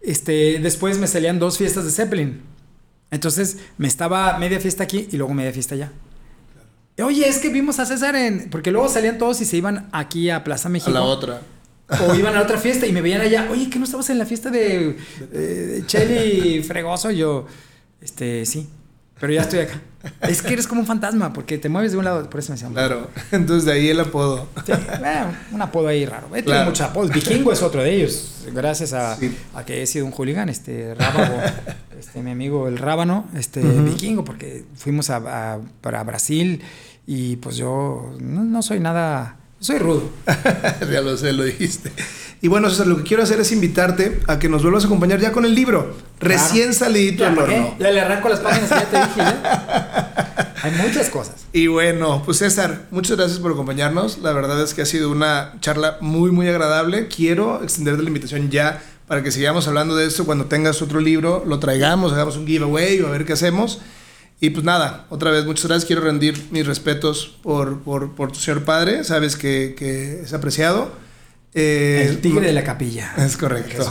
este, 0.01 0.59
después 0.59 0.97
me 0.97 1.05
salían 1.05 1.37
dos 1.37 1.59
fiestas 1.59 1.85
de 1.85 1.91
Zeppelin. 1.91 2.41
Entonces, 3.11 3.57
me 3.77 3.87
estaba 3.87 4.37
media 4.39 4.59
fiesta 4.59 4.83
aquí 4.83 5.07
y 5.11 5.17
luego 5.17 5.33
media 5.35 5.53
fiesta 5.53 5.75
allá. 5.75 5.91
Oye, 7.03 7.27
es 7.29 7.37
que 7.37 7.49
vimos 7.49 7.79
a 7.79 7.85
César 7.85 8.15
en... 8.15 8.49
Porque 8.49 8.71
luego 8.71 8.89
salían 8.89 9.19
todos 9.19 9.39
y 9.41 9.45
se 9.45 9.57
iban 9.57 9.89
aquí 9.91 10.31
a 10.31 10.43
Plaza 10.43 10.69
A 10.69 10.71
México. 10.71 10.91
la 10.91 11.03
otra. 11.03 11.41
O 12.07 12.15
iban 12.15 12.35
a 12.35 12.41
otra 12.41 12.57
fiesta 12.57 12.87
y 12.87 12.91
me 12.91 13.01
veían 13.01 13.21
allá. 13.21 13.47
Oye, 13.51 13.69
¿que 13.69 13.77
no 13.77 13.85
estabas 13.85 14.09
en 14.09 14.17
la 14.17 14.25
fiesta 14.25 14.49
de 14.49 14.97
eh, 15.31 15.83
Chelly 15.85 16.63
Fregoso? 16.63 17.11
Y 17.11 17.17
yo, 17.17 17.45
este, 18.01 18.45
sí. 18.45 18.67
Pero 19.19 19.33
ya 19.33 19.41
estoy 19.41 19.59
acá. 19.59 19.79
Es 20.21 20.41
que 20.41 20.53
eres 20.53 20.65
como 20.67 20.81
un 20.81 20.87
fantasma 20.87 21.33
porque 21.33 21.57
te 21.57 21.67
mueves 21.69 21.91
de 21.91 21.97
un 21.97 22.05
lado. 22.05 22.29
Por 22.29 22.39
eso 22.39 22.53
me 22.53 22.57
llaman. 22.57 22.73
Claro. 22.73 23.09
Entonces 23.31 23.65
de 23.65 23.73
ahí 23.73 23.89
el 23.89 23.99
apodo. 23.99 24.47
Sí, 24.65 24.71
bueno, 24.99 25.31
un 25.51 25.61
apodo 25.61 25.87
ahí 25.89 26.05
raro. 26.05 26.27
He 26.27 26.41
tenido 26.41 26.45
Claro. 26.51 26.65
muchos 26.69 26.85
apodos. 26.87 27.11
Vikingo 27.11 27.51
es 27.51 27.61
otro 27.61 27.83
de 27.83 27.93
ellos. 27.95 28.45
Gracias 28.53 28.93
a, 28.93 29.15
Sí. 29.17 29.35
a 29.53 29.65
que 29.65 29.81
he 29.81 29.87
sido 29.87 30.05
un 30.05 30.11
hooligan, 30.11 30.47
este 30.49 30.95
Rábago, 30.95 31.35
este, 31.99 32.21
mi 32.23 32.31
amigo 32.31 32.67
el 32.67 32.77
Rábano, 32.77 33.25
este. 33.35 33.61
Vikingo, 33.61 34.23
porque 34.23 34.63
fuimos 34.75 35.09
a, 35.09 35.17
a- 35.55 35.59
para 35.81 36.01
Brasil 36.03 36.61
y 37.05 37.35
pues 37.37 37.57
yo 37.57 38.15
no, 38.21 38.43
no 38.45 38.61
soy 38.61 38.79
nada. 38.79 39.35
Soy 39.59 39.77
rudo. 39.77 40.09
ya 40.91 41.01
lo 41.01 41.17
sé, 41.17 41.33
lo 41.33 41.43
dijiste. 41.43 41.91
Y 42.41 42.47
bueno, 42.47 42.69
César, 42.69 42.87
lo 42.87 42.97
que 42.97 43.03
quiero 43.03 43.23
hacer 43.23 43.39
es 43.41 43.51
invitarte 43.51 44.21
a 44.27 44.39
que 44.39 44.47
nos 44.47 44.61
vuelvas 44.63 44.83
a 44.83 44.87
acompañar 44.87 45.19
ya 45.19 45.33
con 45.33 45.43
el 45.43 45.53
libro. 45.53 45.97
Recién 46.21 46.73
salidito 46.73 47.23
Ya, 47.23 47.29
del 47.29 47.35
¿para 47.35 47.47
qué? 47.49 47.55
horno. 47.55 47.75
Ya 47.79 47.91
le 47.91 47.99
arranco 48.01 48.29
las 48.29 48.39
páginas 48.39 48.69
que 48.69 48.75
ya 48.75 48.85
te 48.85 48.97
dije. 48.97 49.17
¿ya? 49.17 50.53
Hay 50.63 50.71
muchas 50.71 51.09
cosas. 51.09 51.35
Y 51.51 51.67
bueno, 51.67 52.21
pues 52.25 52.37
César, 52.37 52.83
muchas 52.91 53.17
gracias 53.17 53.39
por 53.39 53.51
acompañarnos. 53.51 54.19
La 54.19 54.31
verdad 54.33 54.61
es 54.61 54.73
que 54.73 54.81
ha 54.83 54.85
sido 54.85 55.09
una 55.11 55.53
charla 55.59 55.97
muy, 55.99 56.31
muy 56.31 56.47
agradable. 56.47 57.07
Quiero 57.07 57.61
extenderte 57.63 58.03
la 58.03 58.09
invitación 58.09 58.49
ya 58.49 58.81
para 59.07 59.23
que 59.23 59.31
sigamos 59.31 59.67
hablando 59.67 59.95
de 59.97 60.05
esto. 60.05 60.25
Cuando 60.25 60.45
tengas 60.45 60.81
otro 60.81 61.01
libro, 61.01 61.43
lo 61.45 61.59
traigamos, 61.59 62.13
hagamos 62.13 62.37
un 62.37 62.47
giveaway 62.47 63.01
o 63.01 63.07
a 63.07 63.11
ver 63.11 63.25
qué 63.25 63.33
hacemos. 63.33 63.79
Y 64.41 64.51
pues 64.51 64.63
nada, 64.63 65.05
otra 65.09 65.31
vez, 65.31 65.45
muchas 65.45 65.65
gracias. 65.65 65.85
Quiero 65.85 66.01
rendir 66.01 66.47
mis 66.51 66.65
respetos 66.65 67.37
por, 67.43 67.81
por, 67.81 68.15
por 68.15 68.31
tu 68.31 68.39
señor 68.39 68.63
padre. 68.63 69.03
Sabes 69.03 69.35
que, 69.35 69.75
que 69.77 70.21
es 70.21 70.33
apreciado. 70.33 70.91
Eh, 71.53 72.05
El 72.07 72.19
tigre 72.19 72.47
de 72.47 72.53
la 72.53 72.63
capilla. 72.63 73.13
Es 73.17 73.35
correcto. 73.35 73.83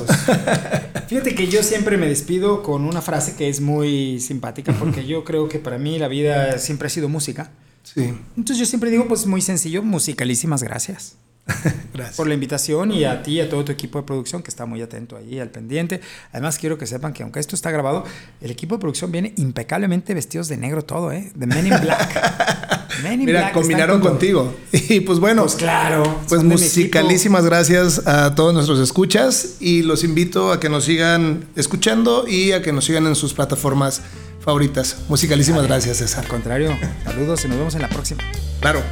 Fíjate 1.08 1.34
que 1.34 1.48
yo 1.48 1.62
siempre 1.62 1.96
me 1.96 2.06
despido 2.06 2.62
con 2.62 2.84
una 2.84 3.02
frase 3.02 3.34
que 3.34 3.48
es 3.48 3.60
muy 3.60 4.20
simpática 4.20 4.72
porque 4.78 5.06
yo 5.06 5.24
creo 5.24 5.48
que 5.48 5.58
para 5.58 5.78
mí 5.78 5.98
la 5.98 6.08
vida 6.08 6.58
siempre 6.58 6.86
ha 6.86 6.90
sido 6.90 7.08
música. 7.08 7.50
Sí, 7.82 8.12
Entonces 8.36 8.58
yo 8.58 8.66
siempre 8.66 8.90
digo, 8.90 9.08
pues 9.08 9.26
muy 9.26 9.40
sencillo, 9.40 9.82
musicalísimas 9.82 10.62
gracias 10.62 11.16
gracias. 11.94 12.16
por 12.16 12.26
la 12.26 12.34
invitación 12.34 12.92
y 12.92 13.04
a 13.04 13.22
ti 13.22 13.32
y 13.32 13.40
a 13.40 13.48
todo 13.48 13.64
tu 13.64 13.72
equipo 13.72 13.98
de 13.98 14.04
producción 14.04 14.42
que 14.42 14.50
está 14.50 14.66
muy 14.66 14.82
atento 14.82 15.16
ahí 15.16 15.38
al 15.38 15.50
pendiente. 15.50 16.00
Además 16.32 16.58
quiero 16.58 16.78
que 16.78 16.86
sepan 16.86 17.12
que 17.12 17.22
aunque 17.22 17.40
esto 17.40 17.54
está 17.54 17.70
grabado, 17.70 18.04
el 18.40 18.50
equipo 18.50 18.76
de 18.76 18.80
producción 18.80 19.10
viene 19.10 19.32
impecablemente 19.36 20.14
vestidos 20.14 20.48
de 20.48 20.56
negro 20.56 20.82
todo, 20.84 21.12
¿eh? 21.12 21.30
De 21.34 21.46
Men 21.46 21.66
in 21.66 21.80
Black. 21.80 22.78
Men 23.02 23.20
in 23.20 23.26
Mira, 23.26 23.40
Black 23.40 23.54
combinaron 23.54 24.00
con 24.00 24.10
contigo. 24.12 24.54
Y 24.72 25.00
pues 25.00 25.18
bueno, 25.18 25.42
Pues 25.42 25.54
claro. 25.54 26.20
Pues 26.28 26.42
musicalísimas 26.42 27.44
gracias 27.44 28.06
a 28.06 28.34
todos 28.34 28.54
nuestros 28.54 28.80
escuchas 28.80 29.56
y 29.60 29.82
los 29.82 30.04
invito 30.04 30.52
a 30.52 30.60
que 30.60 30.68
nos 30.68 30.84
sigan 30.84 31.44
escuchando 31.56 32.26
y 32.26 32.52
a 32.52 32.62
que 32.62 32.72
nos 32.72 32.84
sigan 32.84 33.06
en 33.06 33.14
sus 33.14 33.34
plataformas 33.34 34.02
favoritas. 34.40 34.96
Musicalísimas 35.08 35.66
gracias, 35.66 35.98
César. 35.98 36.24
Al 36.24 36.30
contrario, 36.30 36.76
saludos 37.04 37.44
y 37.44 37.48
nos 37.48 37.58
vemos 37.58 37.74
en 37.74 37.82
la 37.82 37.88
próxima. 37.88 38.22
Claro. 38.60 38.82